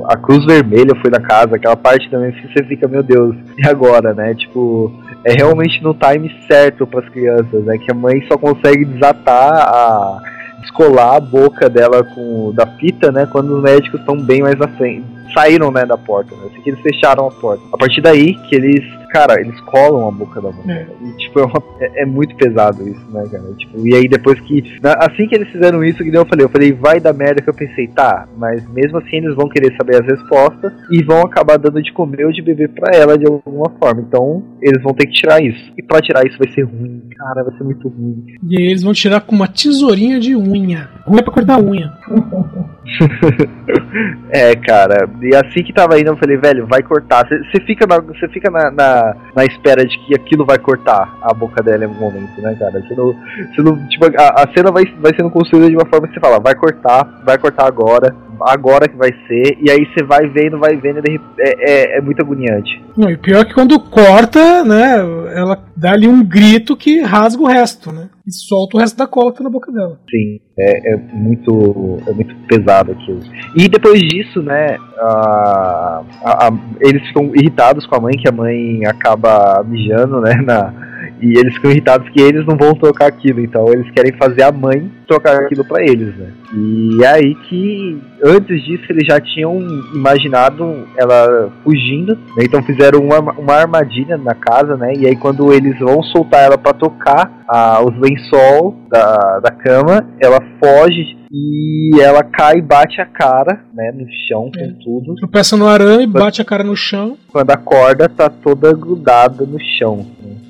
o- 0.00 0.06
a 0.10 0.16
cruz 0.16 0.44
vermelha 0.46 0.94
foi 1.02 1.10
na 1.10 1.20
casa, 1.20 1.56
aquela 1.56 1.76
parte 1.76 2.08
também 2.10 2.32
que 2.32 2.52
você 2.52 2.64
fica, 2.64 2.86
meu 2.88 3.02
Deus, 3.02 3.34
e 3.58 3.66
agora, 3.68 4.14
né? 4.14 4.34
Tipo, 4.34 4.92
é 5.24 5.32
realmente 5.32 5.82
no 5.82 5.94
time 5.94 6.30
certo 6.50 6.86
para 6.86 7.00
as 7.00 7.08
crianças, 7.10 7.64
né? 7.64 7.76
Que 7.78 7.90
a 7.90 7.94
mãe 7.94 8.22
só 8.30 8.38
consegue 8.38 8.84
desatar 8.84 9.52
a 9.52 10.18
descolar 10.64 11.16
a 11.16 11.20
boca 11.20 11.68
dela 11.68 12.02
com 12.02 12.52
da 12.52 12.66
fita, 12.66 13.12
né? 13.12 13.26
Quando 13.30 13.56
os 13.56 13.62
médicos 13.62 14.00
estão 14.00 14.16
bem 14.16 14.42
mais 14.42 14.60
à 14.60 14.66
frente. 14.68 15.04
Saíram, 15.34 15.70
né, 15.70 15.84
da 15.84 15.96
porta, 15.98 16.34
né? 16.36 16.42
Assim 16.50 16.60
que 16.62 16.70
eles 16.70 16.80
fecharam 16.80 17.26
a 17.26 17.30
porta. 17.30 17.62
A 17.72 17.76
partir 17.76 18.00
daí 18.00 18.34
que 18.48 18.54
eles, 18.54 18.84
cara, 19.10 19.40
eles 19.40 19.58
colam 19.62 20.08
a 20.08 20.10
boca 20.10 20.40
da 20.40 20.50
mãe. 20.50 20.62
É. 20.76 20.86
E, 21.02 21.12
tipo, 21.18 21.40
é, 21.40 21.44
uma- 21.44 21.62
é- 21.80 22.02
é 22.02 22.06
muito 22.06 22.34
pesado 22.36 22.86
isso, 22.88 23.04
né, 23.10 23.24
cara? 23.30 23.44
Tipo, 23.58 23.86
e 23.86 23.94
aí 23.94 24.08
depois 24.08 24.38
que. 24.40 24.62
assim 25.00 25.26
que 25.26 25.34
eles 25.34 25.48
fizeram 25.48 25.82
isso, 25.84 26.02
que 26.04 26.14
eu 26.14 26.24
falei, 26.26 26.44
eu 26.44 26.48
falei, 26.50 26.72
vai 26.72 27.00
dar 27.00 27.12
merda 27.12 27.42
que 27.42 27.50
eu 27.50 27.54
pensei, 27.54 27.88
tá, 27.88 28.28
mas 28.36 28.66
mesmo 28.70 28.98
assim 28.98 29.16
eles 29.16 29.34
vão 29.34 29.48
querer 29.48 29.74
saber 29.76 29.96
as 30.02 30.06
respostas 30.06 30.72
e 30.90 31.02
vão 31.02 31.22
acabar 31.22 31.58
dando 31.58 31.82
de 31.82 31.92
comer 31.92 32.24
ou 32.26 32.32
de 32.32 32.40
beber 32.42 32.68
pra 32.70 32.96
ela 32.96 33.18
de 33.18 33.26
alguma 33.26 33.70
forma. 33.78 34.00
Então, 34.00 34.42
eles 34.62 34.82
vão 34.82 34.92
ter 34.94 35.06
que 35.06 35.12
tirar 35.14 35.42
isso. 35.42 35.72
E 35.76 35.82
pra 35.82 36.00
tirar 36.00 36.24
isso 36.26 36.38
vai 36.38 36.48
ser 36.52 36.62
ruim, 36.62 37.02
cara, 37.16 37.42
vai 37.44 37.56
ser 37.56 37.64
muito 37.64 37.88
ruim. 37.88 38.24
E 38.48 38.56
aí 38.58 38.66
eles 38.66 38.82
vão 38.82 38.92
tirar 38.92 39.20
com 39.20 39.34
uma 39.34 39.48
tesourinha 39.48 40.18
de 40.20 40.34
unha. 40.36 40.88
Unha 41.08 41.22
pra 41.22 41.32
cortar 41.32 41.54
a 41.58 41.62
unha. 41.62 41.92
É, 44.30 44.56
cara, 44.56 45.08
e 45.22 45.34
assim 45.34 45.62
que 45.62 45.72
tava 45.72 45.98
indo, 45.98 46.08
eu 46.08 46.16
falei, 46.16 46.36
velho, 46.36 46.66
vai 46.66 46.82
cortar. 46.82 47.24
Você 47.28 47.60
fica, 47.60 47.86
na, 47.86 48.02
cê 48.18 48.28
fica 48.28 48.50
na, 48.50 48.70
na, 48.70 49.16
na 49.34 49.44
espera 49.44 49.84
de 49.86 49.96
que 50.00 50.14
aquilo 50.14 50.44
vai 50.44 50.58
cortar 50.58 51.16
a 51.22 51.32
boca 51.32 51.62
dela 51.62 51.84
em 51.84 51.86
algum 51.86 52.00
momento, 52.06 52.40
né, 52.40 52.56
cara? 52.58 52.80
Você 52.80 52.94
não, 52.94 53.14
cê 53.54 53.62
não, 53.62 53.88
tipo, 53.88 54.06
a, 54.06 54.42
a 54.42 54.52
cena 54.52 54.72
vai, 54.72 54.84
vai 55.00 55.14
sendo 55.14 55.30
construída 55.30 55.70
de 55.70 55.76
uma 55.76 55.86
forma 55.86 56.08
que 56.08 56.14
você 56.14 56.20
fala, 56.20 56.40
vai 56.40 56.54
cortar, 56.56 57.22
vai 57.24 57.38
cortar 57.38 57.66
agora, 57.66 58.14
agora 58.40 58.88
que 58.88 58.96
vai 58.96 59.12
ser, 59.28 59.56
e 59.60 59.70
aí 59.70 59.86
você 59.86 60.04
vai 60.04 60.26
vendo, 60.26 60.58
vai 60.58 60.76
vendo, 60.76 60.98
é, 60.98 61.14
é, 61.38 61.98
é 61.98 62.00
muito 62.00 62.20
agoniante. 62.20 62.82
Não, 62.96 63.08
e 63.08 63.16
pior 63.16 63.44
que 63.44 63.54
quando 63.54 63.78
corta, 63.78 64.64
né, 64.64 64.96
ela 65.34 65.64
dá 65.76 65.92
ali 65.92 66.06
um 66.08 66.24
grito 66.24 66.76
que 66.76 67.00
rasga 67.02 67.42
o 67.42 67.46
resto, 67.46 67.90
né? 67.92 68.08
E 68.26 68.32
solta 68.32 68.76
o 68.76 68.80
resto 68.80 68.96
da 68.96 69.06
cola 69.06 69.32
que 69.32 69.38
tá 69.38 69.44
na 69.44 69.50
boca 69.50 69.70
dela. 69.72 69.98
Sim, 70.10 70.40
é, 70.58 70.94
é 70.94 70.96
muito 71.12 71.98
é 72.06 72.12
muito 72.12 72.34
pesado 72.48 72.92
aquilo. 72.92 73.20
E 73.56 73.68
depois 73.68 74.00
disso, 74.00 74.42
né, 74.42 74.76
a- 74.98 76.02
a- 76.24 76.46
a- 76.48 76.58
eles 76.80 77.06
ficam 77.08 77.32
irritados 77.34 77.86
com 77.86 77.96
a 77.96 78.00
mãe, 78.00 78.12
que 78.16 78.28
a 78.28 78.32
mãe 78.32 78.86
acaba 78.86 79.62
mijando, 79.64 80.20
né, 80.20 80.34
na, 80.36 80.72
e 81.20 81.38
eles 81.38 81.54
ficam 81.54 81.70
irritados 81.70 82.08
que 82.10 82.20
eles 82.20 82.46
não 82.46 82.56
vão 82.56 82.74
trocar 82.74 83.06
aquilo, 83.06 83.40
então 83.40 83.66
eles 83.72 83.90
querem 83.92 84.12
fazer 84.12 84.42
a 84.42 84.52
mãe 84.52 84.90
trocar 85.06 85.36
aquilo 85.42 85.64
pra 85.64 85.82
eles, 85.82 86.14
né. 86.16 86.28
E 86.54 87.02
é 87.02 87.08
aí 87.08 87.34
que, 87.34 87.98
antes 88.24 88.62
disso, 88.64 88.84
eles 88.90 89.06
já 89.06 89.20
tinham 89.20 89.58
imaginado 89.94 90.86
ela 90.96 91.52
fugindo, 91.62 92.14
né, 92.36 92.44
então 92.44 92.62
fizeram 92.62 93.00
uma, 93.00 93.18
uma 93.18 93.54
armadilha 93.54 94.16
na 94.16 94.34
casa, 94.34 94.76
né, 94.76 94.92
e 94.96 95.06
aí 95.06 95.16
quando 95.16 95.52
eles 95.52 95.78
vão 95.78 96.02
soltar 96.04 96.44
ela 96.44 96.58
pra 96.58 96.72
tocar 96.72 97.42
a, 97.48 97.80
os 97.82 97.96
lençol 97.98 98.76
da, 98.90 99.40
da 99.40 99.50
cama, 99.50 100.06
ela 100.20 100.40
foge 100.62 101.16
e 101.36 101.90
ela 102.00 102.22
cai 102.22 102.58
e 102.58 102.62
bate 102.62 103.00
a 103.00 103.06
cara, 103.06 103.60
né, 103.74 103.90
no 103.92 104.06
chão 104.28 104.50
É. 104.56 104.66
com 104.68 104.74
tudo. 104.78 105.14
Tropeça 105.16 105.56
no 105.56 105.66
arame, 105.66 106.06
bate 106.06 106.40
a 106.40 106.44
cara 106.44 106.62
no 106.62 106.76
chão. 106.76 107.16
Quando 107.28 107.50
a 107.50 107.56
corda 107.56 108.08
tá 108.08 108.28
toda 108.30 108.72
grudada 108.72 109.44
no 109.44 109.58
chão. 109.78 110.06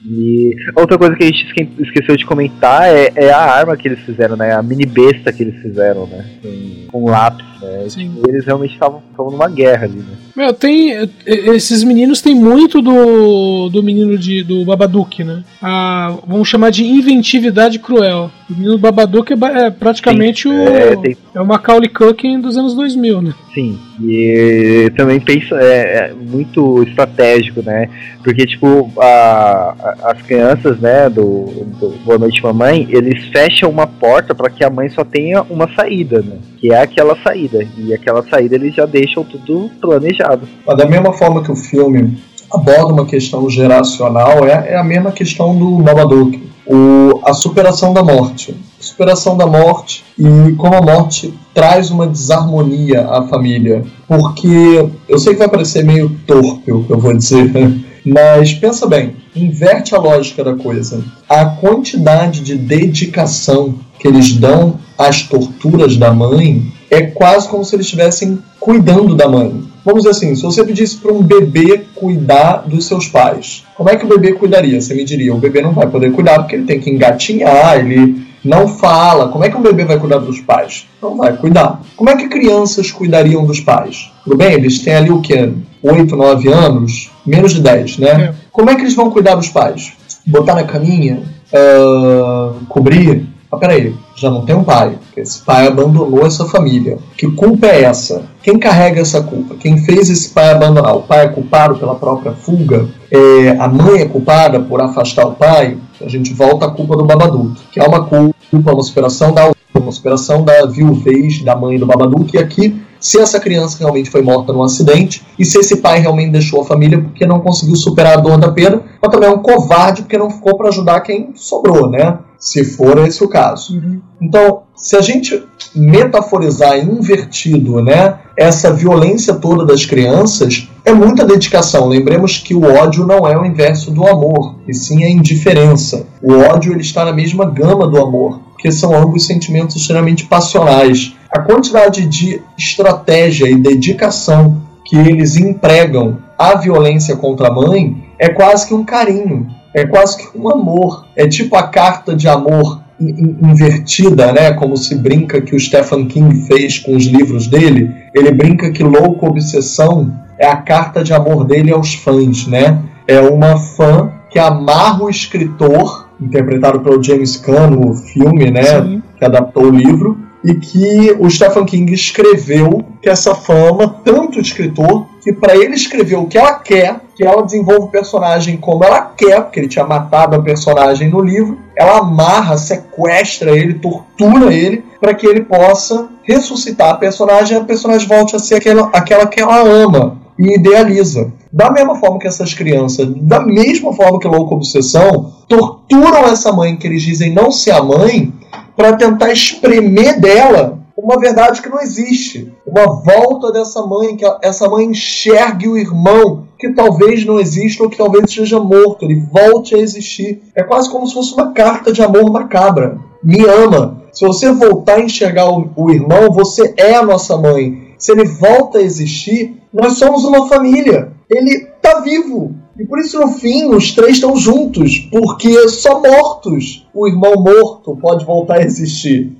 E 0.06 0.54
outra 0.76 0.98
coisa 0.98 1.14
que 1.16 1.24
a 1.24 1.26
gente 1.26 1.46
esque- 1.46 1.68
esqueceu 1.82 2.16
de 2.16 2.26
comentar 2.26 2.88
é, 2.94 3.10
é 3.16 3.30
a 3.30 3.38
arma 3.40 3.76
que 3.76 3.88
eles 3.88 4.00
fizeram, 4.00 4.36
né? 4.36 4.52
A 4.52 4.62
mini 4.62 4.84
besta 4.84 5.32
que 5.32 5.42
eles 5.42 5.60
fizeram, 5.62 6.06
né? 6.06 6.24
Com, 6.42 6.86
com 7.04 7.10
lápis, 7.10 7.46
Sim. 7.88 8.10
Tipo, 8.14 8.28
eles 8.28 8.44
realmente 8.44 8.72
estavam 8.74 9.02
numa 9.18 9.48
guerra 9.48 9.84
ali, 9.84 9.98
né? 9.98 10.14
Meu, 10.36 10.52
tem. 10.52 10.90
Esses 11.26 11.84
meninos 11.84 12.20
têm 12.20 12.34
muito 12.34 12.82
do, 12.82 13.68
do 13.68 13.82
menino 13.82 14.18
de, 14.18 14.42
do 14.42 14.64
Babadook, 14.64 15.22
né? 15.22 15.42
A, 15.62 16.16
vamos 16.26 16.48
chamar 16.48 16.70
de 16.70 16.84
inventividade 16.84 17.78
cruel. 17.78 18.30
O 18.50 18.52
menino 18.52 18.72
do 18.72 18.78
Babadook 18.78 19.32
é, 19.32 19.36
é 19.66 19.70
praticamente 19.70 20.48
o. 20.48 20.52
É, 20.52 20.96
tem- 20.96 21.16
É 21.34 21.40
o 21.40 21.46
Macaulay 21.46 21.88
Culkin 21.88 22.40
dos 22.40 22.56
anos 22.56 22.74
2000, 22.74 23.22
né? 23.22 23.34
Sim, 23.54 23.78
e 24.02 24.90
também 24.96 25.20
pensa, 25.20 25.54
é, 25.60 26.10
é 26.10 26.14
muito 26.14 26.82
estratégico, 26.82 27.62
né? 27.62 27.88
Porque, 28.22 28.44
tipo, 28.46 28.90
a- 28.98 29.74
a- 29.78 30.10
as 30.12 30.22
crianças, 30.22 30.78
né, 30.80 31.08
do, 31.08 31.44
do 31.78 31.90
Boa 32.04 32.18
Noite 32.18 32.42
Mamãe, 32.42 32.86
eles 32.90 33.24
fecham 33.26 33.70
uma 33.70 33.86
porta 33.86 34.34
para 34.34 34.50
que 34.50 34.64
a 34.64 34.70
mãe 34.70 34.88
só 34.88 35.04
tenha 35.04 35.42
uma 35.42 35.68
saída, 35.74 36.20
né? 36.22 36.36
Que 36.58 36.72
é 36.72 36.80
aquela 36.82 37.16
saída. 37.22 37.53
E 37.76 37.92
aquela 37.92 38.22
saída 38.28 38.54
eles 38.54 38.74
já 38.74 38.86
deixam 38.86 39.24
tudo 39.24 39.70
planejado. 39.80 40.48
Mas 40.66 40.76
da 40.76 40.86
mesma 40.86 41.12
forma 41.12 41.42
que 41.42 41.52
o 41.52 41.56
filme 41.56 42.16
aborda 42.52 42.92
uma 42.92 43.06
questão 43.06 43.48
geracional, 43.50 44.46
é, 44.46 44.72
é 44.72 44.76
a 44.76 44.84
mesma 44.84 45.10
questão 45.12 45.56
do 45.56 45.78
Babadook. 45.78 46.42
O, 46.66 47.20
a 47.24 47.34
superação 47.34 47.92
da 47.92 48.02
morte. 48.02 48.56
Superação 48.80 49.36
da 49.36 49.46
morte 49.46 50.04
e 50.18 50.52
como 50.56 50.74
a 50.74 50.80
morte 50.80 51.34
traz 51.52 51.90
uma 51.90 52.06
desarmonia 52.06 53.06
à 53.06 53.26
família. 53.28 53.84
Porque 54.06 54.88
eu 55.08 55.18
sei 55.18 55.34
que 55.34 55.38
vai 55.38 55.48
parecer 55.48 55.84
meio 55.84 56.10
torpe 56.26 56.72
o 56.72 56.84
que 56.84 56.90
eu 56.90 56.98
vou 56.98 57.16
dizer, 57.16 57.50
mas 58.04 58.52
pensa 58.54 58.86
bem, 58.86 59.16
inverte 59.34 59.94
a 59.94 59.98
lógica 59.98 60.44
da 60.44 60.54
coisa. 60.54 61.02
A 61.28 61.46
quantidade 61.46 62.40
de 62.40 62.56
dedicação 62.56 63.74
que 63.98 64.08
eles 64.08 64.34
dão 64.34 64.78
às 64.98 65.22
torturas 65.22 65.96
da 65.96 66.12
mãe 66.12 66.72
é 66.94 67.02
quase 67.08 67.48
como 67.48 67.64
se 67.64 67.74
eles 67.74 67.86
estivessem 67.86 68.38
cuidando 68.58 69.14
da 69.14 69.28
mãe. 69.28 69.62
Vamos 69.84 70.02
dizer 70.02 70.10
assim, 70.10 70.34
se 70.34 70.42
você 70.42 70.64
pedisse 70.64 70.96
para 70.96 71.12
um 71.12 71.22
bebê 71.22 71.84
cuidar 71.94 72.64
dos 72.66 72.86
seus 72.86 73.06
pais, 73.06 73.64
como 73.76 73.90
é 73.90 73.96
que 73.96 74.06
o 74.06 74.08
bebê 74.08 74.32
cuidaria? 74.32 74.80
Você 74.80 74.94
me 74.94 75.04
diria, 75.04 75.34
o 75.34 75.38
bebê 75.38 75.60
não 75.60 75.72
vai 75.72 75.86
poder 75.86 76.12
cuidar 76.12 76.38
porque 76.38 76.56
ele 76.56 76.64
tem 76.64 76.80
que 76.80 76.90
engatinhar, 76.90 77.78
ele 77.78 78.24
não 78.44 78.68
fala. 78.68 79.28
Como 79.28 79.44
é 79.44 79.50
que 79.50 79.56
um 79.56 79.62
bebê 79.62 79.84
vai 79.84 79.98
cuidar 79.98 80.18
dos 80.18 80.40
pais? 80.40 80.86
Não 81.02 81.16
vai 81.16 81.36
cuidar. 81.36 81.82
Como 81.96 82.10
é 82.10 82.16
que 82.16 82.28
crianças 82.28 82.90
cuidariam 82.90 83.44
dos 83.44 83.60
pais? 83.60 84.10
Tudo 84.24 84.36
bem, 84.36 84.52
eles 84.52 84.78
têm 84.78 84.94
ali 84.94 85.10
o 85.10 85.20
quê? 85.20 85.52
8, 85.82 86.16
9 86.16 86.48
anos? 86.52 87.10
Menos 87.26 87.52
de 87.52 87.60
10, 87.60 87.98
né? 87.98 88.08
É. 88.08 88.34
Como 88.50 88.70
é 88.70 88.74
que 88.74 88.82
eles 88.82 88.94
vão 88.94 89.10
cuidar 89.10 89.34
dos 89.34 89.48
pais? 89.48 89.92
Botar 90.26 90.54
na 90.54 90.64
caminha? 90.64 91.22
Ah, 91.52 92.54
cobrir? 92.68 93.26
Ah, 93.54 93.58
peraí, 93.58 93.94
já 94.16 94.30
não 94.30 94.44
tem 94.44 94.56
um 94.56 94.64
pai. 94.64 94.98
Esse 95.16 95.40
pai 95.42 95.68
abandonou 95.68 96.26
essa 96.26 96.44
família. 96.46 96.98
Que 97.16 97.30
culpa 97.30 97.66
é 97.66 97.82
essa? 97.82 98.24
Quem 98.42 98.58
carrega 98.58 99.00
essa 99.00 99.22
culpa? 99.22 99.54
Quem 99.54 99.78
fez 99.78 100.10
esse 100.10 100.30
pai 100.30 100.50
abandonar? 100.50 100.96
O 100.96 101.02
pai 101.02 101.26
é 101.26 101.28
culpado 101.28 101.76
pela 101.76 101.94
própria 101.94 102.32
fuga? 102.32 102.88
É, 103.10 103.50
a 103.58 103.68
mãe 103.68 104.00
é 104.00 104.06
culpada 104.06 104.58
por 104.60 104.80
afastar 104.82 105.26
o 105.26 105.32
pai? 105.32 105.78
A 106.00 106.08
gente 106.08 106.34
volta 106.34 106.66
à 106.66 106.70
culpa 106.70 106.96
do 106.96 107.04
Babadook, 107.04 107.60
que 107.70 107.80
é 107.80 107.84
uma 107.84 108.04
culpa, 108.04 108.34
uma 108.72 108.82
superação 108.82 109.32
da 109.32 109.54
uma 109.74 109.92
superação 109.92 110.44
da 110.44 110.66
viuvez 110.66 111.42
da 111.42 111.56
mãe 111.56 111.78
do 111.78 111.86
Babadook. 111.86 112.34
E 112.34 112.38
aqui, 112.38 112.80
se 113.04 113.20
essa 113.20 113.38
criança 113.38 113.76
realmente 113.78 114.08
foi 114.08 114.22
morta 114.22 114.50
num 114.50 114.62
acidente, 114.62 115.22
e 115.38 115.44
se 115.44 115.58
esse 115.58 115.76
pai 115.76 116.00
realmente 116.00 116.32
deixou 116.32 116.62
a 116.62 116.64
família 116.64 116.98
porque 116.98 117.26
não 117.26 117.38
conseguiu 117.38 117.76
superar 117.76 118.14
a 118.14 118.20
dor 118.20 118.38
da 118.38 118.50
perda, 118.50 118.82
mas 119.00 119.12
também 119.12 119.28
é 119.28 119.32
um 119.32 119.42
covarde 119.42 120.00
porque 120.00 120.16
não 120.16 120.30
ficou 120.30 120.56
para 120.56 120.70
ajudar 120.70 121.02
quem 121.02 121.32
sobrou, 121.34 121.90
né? 121.90 122.18
Se 122.38 122.64
for 122.64 122.96
esse 123.06 123.22
o 123.22 123.28
caso. 123.28 123.78
Então, 124.22 124.62
se 124.74 124.96
a 124.96 125.02
gente 125.02 125.42
metaforizar 125.74 126.78
invertido, 126.78 127.82
né, 127.82 128.20
essa 128.38 128.72
violência 128.72 129.34
toda 129.34 129.66
das 129.66 129.84
crianças, 129.84 130.66
é 130.82 130.92
muita 130.94 131.26
dedicação. 131.26 131.86
Lembremos 131.86 132.38
que 132.38 132.54
o 132.54 132.64
ódio 132.64 133.06
não 133.06 133.28
é 133.28 133.36
o 133.36 133.44
inverso 133.44 133.90
do 133.90 134.06
amor, 134.06 134.54
e 134.66 134.72
sim 134.72 135.04
a 135.04 135.10
indiferença. 135.10 136.06
O 136.22 136.32
ódio 136.32 136.72
ele 136.72 136.80
está 136.80 137.04
na 137.04 137.12
mesma 137.12 137.44
gama 137.44 137.86
do 137.86 138.00
amor, 138.00 138.40
porque 138.52 138.72
são 138.72 138.96
ambos 138.96 139.26
sentimentos 139.26 139.76
extremamente 139.76 140.24
passionais. 140.24 141.14
A 141.34 141.40
quantidade 141.40 142.06
de 142.06 142.40
estratégia 142.56 143.48
e 143.50 143.56
dedicação 143.56 144.62
que 144.84 144.96
eles 144.96 145.36
empregam 145.36 146.18
à 146.38 146.54
violência 146.56 147.16
contra 147.16 147.48
a 147.48 147.52
mãe 147.52 148.04
é 148.20 148.28
quase 148.28 148.68
que 148.68 148.72
um 148.74 148.84
carinho, 148.84 149.48
é 149.74 149.84
quase 149.84 150.16
que 150.16 150.38
um 150.38 150.48
amor. 150.48 151.06
É 151.16 151.26
tipo 151.26 151.56
a 151.56 151.64
carta 151.64 152.14
de 152.14 152.28
amor 152.28 152.80
in- 153.00 153.08
in- 153.08 153.50
invertida, 153.50 154.30
né? 154.32 154.52
Como 154.52 154.76
se 154.76 154.94
brinca 154.94 155.40
que 155.40 155.56
o 155.56 155.58
Stephen 155.58 156.06
King 156.06 156.46
fez 156.46 156.78
com 156.78 156.94
os 156.94 157.06
livros 157.06 157.48
dele. 157.48 157.90
Ele 158.14 158.30
brinca 158.30 158.70
que 158.70 158.84
Louco 158.84 159.26
Obsessão 159.26 160.12
é 160.38 160.46
a 160.46 160.56
carta 160.56 161.02
de 161.02 161.12
amor 161.12 161.44
dele 161.44 161.72
aos 161.72 161.94
fãs, 161.94 162.46
né? 162.46 162.78
É 163.08 163.20
uma 163.20 163.56
fã 163.58 164.12
que 164.30 164.38
amarra 164.38 165.02
o 165.02 165.10
escritor, 165.10 166.08
interpretado 166.20 166.78
pelo 166.80 167.02
James 167.02 167.36
Caan 167.38 167.70
no 167.70 167.92
filme, 167.94 168.52
né? 168.52 168.62
Sim. 168.82 169.02
que 169.18 169.24
adaptou 169.24 169.64
o 169.64 169.70
livro, 169.70 170.18
e 170.44 170.54
que 170.54 171.16
o 171.18 171.30
Stephen 171.30 171.64
King 171.64 171.92
escreveu 171.92 172.84
que 173.00 173.08
essa 173.08 173.34
fama, 173.34 173.96
tanto 174.04 174.38
escritor, 174.38 175.06
que 175.22 175.32
para 175.32 175.56
ele 175.56 175.74
escrever 175.74 176.16
o 176.16 176.26
que 176.26 176.36
ela 176.36 176.52
quer, 176.52 177.00
que 177.16 177.24
ela 177.24 177.42
desenvolve 177.42 177.86
o 177.86 177.88
personagem 177.88 178.58
como 178.58 178.84
ela 178.84 179.00
quer, 179.00 179.40
porque 179.40 179.58
ele 179.58 179.68
tinha 179.68 179.86
matado 179.86 180.36
a 180.36 180.42
personagem 180.42 181.08
no 181.08 181.22
livro, 181.22 181.58
ela 181.74 181.98
amarra, 181.98 182.58
sequestra 182.58 183.56
ele, 183.56 183.74
tortura 183.74 184.52
ele, 184.52 184.84
para 185.00 185.14
que 185.14 185.26
ele 185.26 185.40
possa 185.40 186.10
ressuscitar 186.22 186.90
a 186.90 186.96
personagem 186.96 187.56
e 187.56 187.60
a 187.60 187.64
personagem 187.64 188.06
volte 188.06 188.36
a 188.36 188.38
ser 188.38 188.56
aquela, 188.56 188.90
aquela 188.92 189.26
que 189.26 189.40
ela 189.40 189.60
ama 189.60 190.18
e 190.38 190.56
idealiza. 190.56 191.32
Da 191.50 191.70
mesma 191.70 191.94
forma 191.96 192.18
que 192.18 192.26
essas 192.26 192.52
crianças, 192.52 193.08
da 193.16 193.40
mesma 193.40 193.92
forma 193.94 194.18
que 194.18 194.28
Louco 194.28 194.56
Obsessão, 194.56 195.32
torturam 195.48 196.26
essa 196.26 196.52
mãe 196.52 196.76
que 196.76 196.86
eles 196.86 197.02
dizem 197.02 197.32
não 197.32 197.50
ser 197.50 197.70
a 197.70 197.82
mãe, 197.82 198.32
para 198.76 198.96
tentar 198.96 199.32
espremer 199.32 200.20
dela 200.20 200.84
uma 200.96 201.18
verdade 201.18 201.60
que 201.60 201.68
não 201.68 201.80
existe. 201.80 202.52
Uma 202.66 202.86
volta 202.86 203.52
dessa 203.52 203.82
mãe, 203.82 204.16
que 204.16 204.24
essa 204.42 204.68
mãe 204.68 204.86
enxergue 204.86 205.68
o 205.68 205.76
irmão 205.76 206.44
que 206.58 206.72
talvez 206.72 207.24
não 207.26 207.38
exista 207.38 207.82
ou 207.82 207.90
que 207.90 207.96
talvez 207.96 208.24
esteja 208.24 208.58
morto, 208.58 209.04
ele 209.04 209.20
volte 209.30 209.74
a 209.74 209.78
existir. 209.78 210.42
É 210.54 210.62
quase 210.62 210.90
como 210.90 211.06
se 211.06 211.14
fosse 211.14 211.34
uma 211.34 211.52
carta 211.52 211.92
de 211.92 212.02
amor 212.02 212.30
macabra. 212.30 212.98
Me 213.22 213.44
ama. 213.44 214.02
Se 214.12 214.24
você 214.24 214.52
voltar 214.52 214.96
a 214.96 215.02
enxergar 215.02 215.50
o, 215.50 215.70
o 215.76 215.90
irmão, 215.90 216.30
você 216.30 216.72
é 216.76 216.94
a 216.94 217.04
nossa 217.04 217.36
mãe. 217.36 217.94
Se 217.98 218.12
ele 218.12 218.24
volta 218.24 218.78
a 218.78 218.82
existir, 218.82 219.60
nós 219.72 219.98
somos 219.98 220.24
uma 220.24 220.48
família. 220.48 221.12
Ele 221.28 221.50
está 221.50 222.00
vivo. 222.00 222.54
E 222.78 222.84
por 222.84 222.98
isso, 222.98 223.20
no 223.20 223.28
fim, 223.28 223.70
os 223.70 223.92
três 223.92 224.14
estão 224.14 224.36
juntos, 224.36 225.08
porque 225.10 225.68
só 225.68 226.00
mortos 226.00 226.86
o 226.92 227.06
irmão 227.06 227.34
morto 227.34 227.96
pode 227.96 228.24
voltar 228.24 228.58
a 228.58 228.64
existir. 228.64 229.32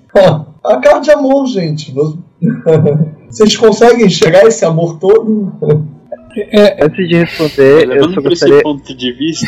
A 0.62 0.76
carta 0.78 1.00
de 1.00 1.10
amor, 1.10 1.46
gente. 1.46 1.92
Vocês 3.28 3.56
conseguem 3.56 4.06
enxergar 4.06 4.44
esse 4.44 4.64
amor 4.64 4.98
todo? 4.98 5.52
É, 6.36 6.84
antes 6.84 7.08
de 7.08 7.16
responder, 7.16 7.96
eu 7.96 8.12
só 8.12 8.20
gostaria. 8.20 8.62
ponto 8.62 8.94
de 8.94 9.12
vista. 9.12 9.46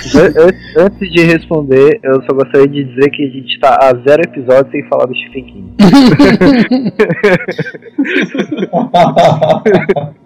antes 0.78 1.12
de 1.12 1.22
responder, 1.24 1.98
eu 2.02 2.22
só 2.22 2.32
gostaria 2.34 2.68
de 2.68 2.84
dizer 2.84 3.10
que 3.10 3.24
a 3.24 3.30
gente 3.30 3.58
tá 3.58 3.78
a 3.82 3.92
zero 4.08 4.22
episódios 4.22 4.70
sem 4.70 4.88
falar 4.88 5.06
do 5.06 5.14
Stephen 5.14 5.44
King. 5.44 5.74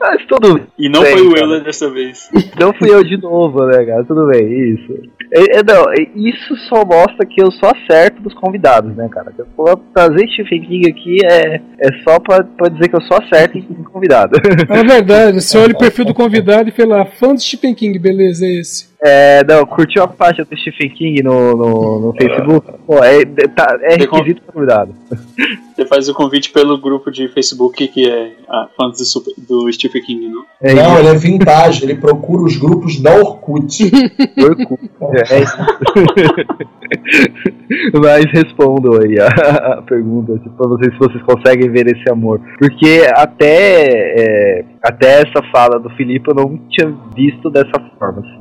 Mas 0.00 0.24
tudo 0.26 0.60
E 0.78 0.88
não 0.88 1.02
bem, 1.02 1.12
foi 1.12 1.28
o. 1.28 1.36
Euler 1.36 1.62
dessa 1.62 1.90
vez. 1.90 2.30
Não 2.58 2.72
fui 2.72 2.90
eu 2.90 3.04
de 3.04 3.18
novo, 3.18 3.66
né, 3.66 3.84
cara? 3.84 4.02
Tudo 4.04 4.26
bem, 4.28 4.74
isso. 4.74 4.98
É, 5.32 5.58
é, 5.58 5.62
não, 5.62 5.84
é, 5.92 6.08
isso 6.16 6.56
só 6.68 6.84
mostra 6.84 7.24
que 7.24 7.40
eu 7.40 7.52
só 7.52 7.70
acerto 7.70 8.20
dos 8.20 8.34
convidados, 8.34 8.96
né, 8.96 9.08
cara? 9.08 9.32
Eu 9.38 9.46
trazer 9.94 10.26
Stephen 10.28 10.62
King 10.62 10.90
aqui 10.90 11.18
é, 11.24 11.60
é 11.78 11.92
só 12.02 12.18
pra, 12.18 12.42
pra 12.42 12.68
dizer 12.68 12.88
que 12.88 12.96
eu 12.96 13.00
só 13.02 13.18
acerto 13.18 13.56
em 13.58 13.62
convidado. 13.84 14.36
É 14.68 14.82
verdade, 14.82 15.40
você 15.40 15.56
olha 15.58 15.72
o 15.74 15.78
perfil 16.00 16.04
do 16.04 16.14
convidado 16.14 16.68
e 16.68 16.72
fala, 16.72 17.04
fã 17.04 17.34
de 17.34 17.42
Stephen 17.42 17.74
King, 17.74 17.98
beleza, 17.98 18.46
é 18.46 18.52
esse. 18.52 18.89
É, 19.02 19.42
não, 19.44 19.64
curtiu 19.64 20.02
a 20.02 20.08
página 20.08 20.44
do 20.44 20.56
Stephen 20.56 20.90
King 20.90 21.22
no, 21.22 21.56
no, 21.56 22.00
no 22.00 22.12
Facebook? 22.12 22.70
Pô, 22.86 23.02
é, 23.02 23.24
tá, 23.48 23.78
é 23.80 23.94
requisito 23.94 24.42
pro 24.42 24.52
convidado. 24.52 24.94
Você 25.74 25.86
faz 25.86 26.08
o 26.10 26.14
convite 26.14 26.50
pelo 26.50 26.78
grupo 26.78 27.10
de 27.10 27.26
Facebook 27.28 27.88
que 27.88 28.06
é 28.06 28.32
a 28.46 28.68
fãs 28.76 28.98
do, 28.98 29.04
Super- 29.06 29.32
do 29.38 29.72
Stephen 29.72 30.02
King, 30.02 30.28
não? 30.28 30.44
É 30.60 30.74
não, 30.74 30.98
ele 30.98 31.08
é 31.08 31.14
vintage, 31.14 31.84
ele 31.84 31.94
procura 31.94 32.42
os 32.42 32.58
grupos 32.58 33.00
da 33.00 33.14
Orkut. 33.14 33.84
Orkut. 34.38 34.90
É 35.32 35.40
isso. 35.40 35.56
Mas 37.94 38.24
respondam 38.32 39.00
aí 39.00 39.18
a, 39.18 39.28
a 39.78 39.82
pergunta 39.82 40.34
tipo, 40.38 40.50
pra 40.50 40.68
vocês 40.68 40.92
se 40.92 40.98
vocês 40.98 41.22
conseguem 41.22 41.70
ver 41.70 41.86
esse 41.86 42.10
amor. 42.10 42.40
Porque 42.58 43.06
até, 43.14 43.86
é, 44.18 44.64
até 44.82 45.22
essa 45.22 45.42
fala 45.50 45.78
do 45.78 45.88
Felipe 45.90 46.28
eu 46.28 46.34
não 46.34 46.58
tinha 46.68 46.94
visto 47.16 47.48
dessa 47.48 47.80
forma. 47.98 48.20
Assim, 48.20 48.40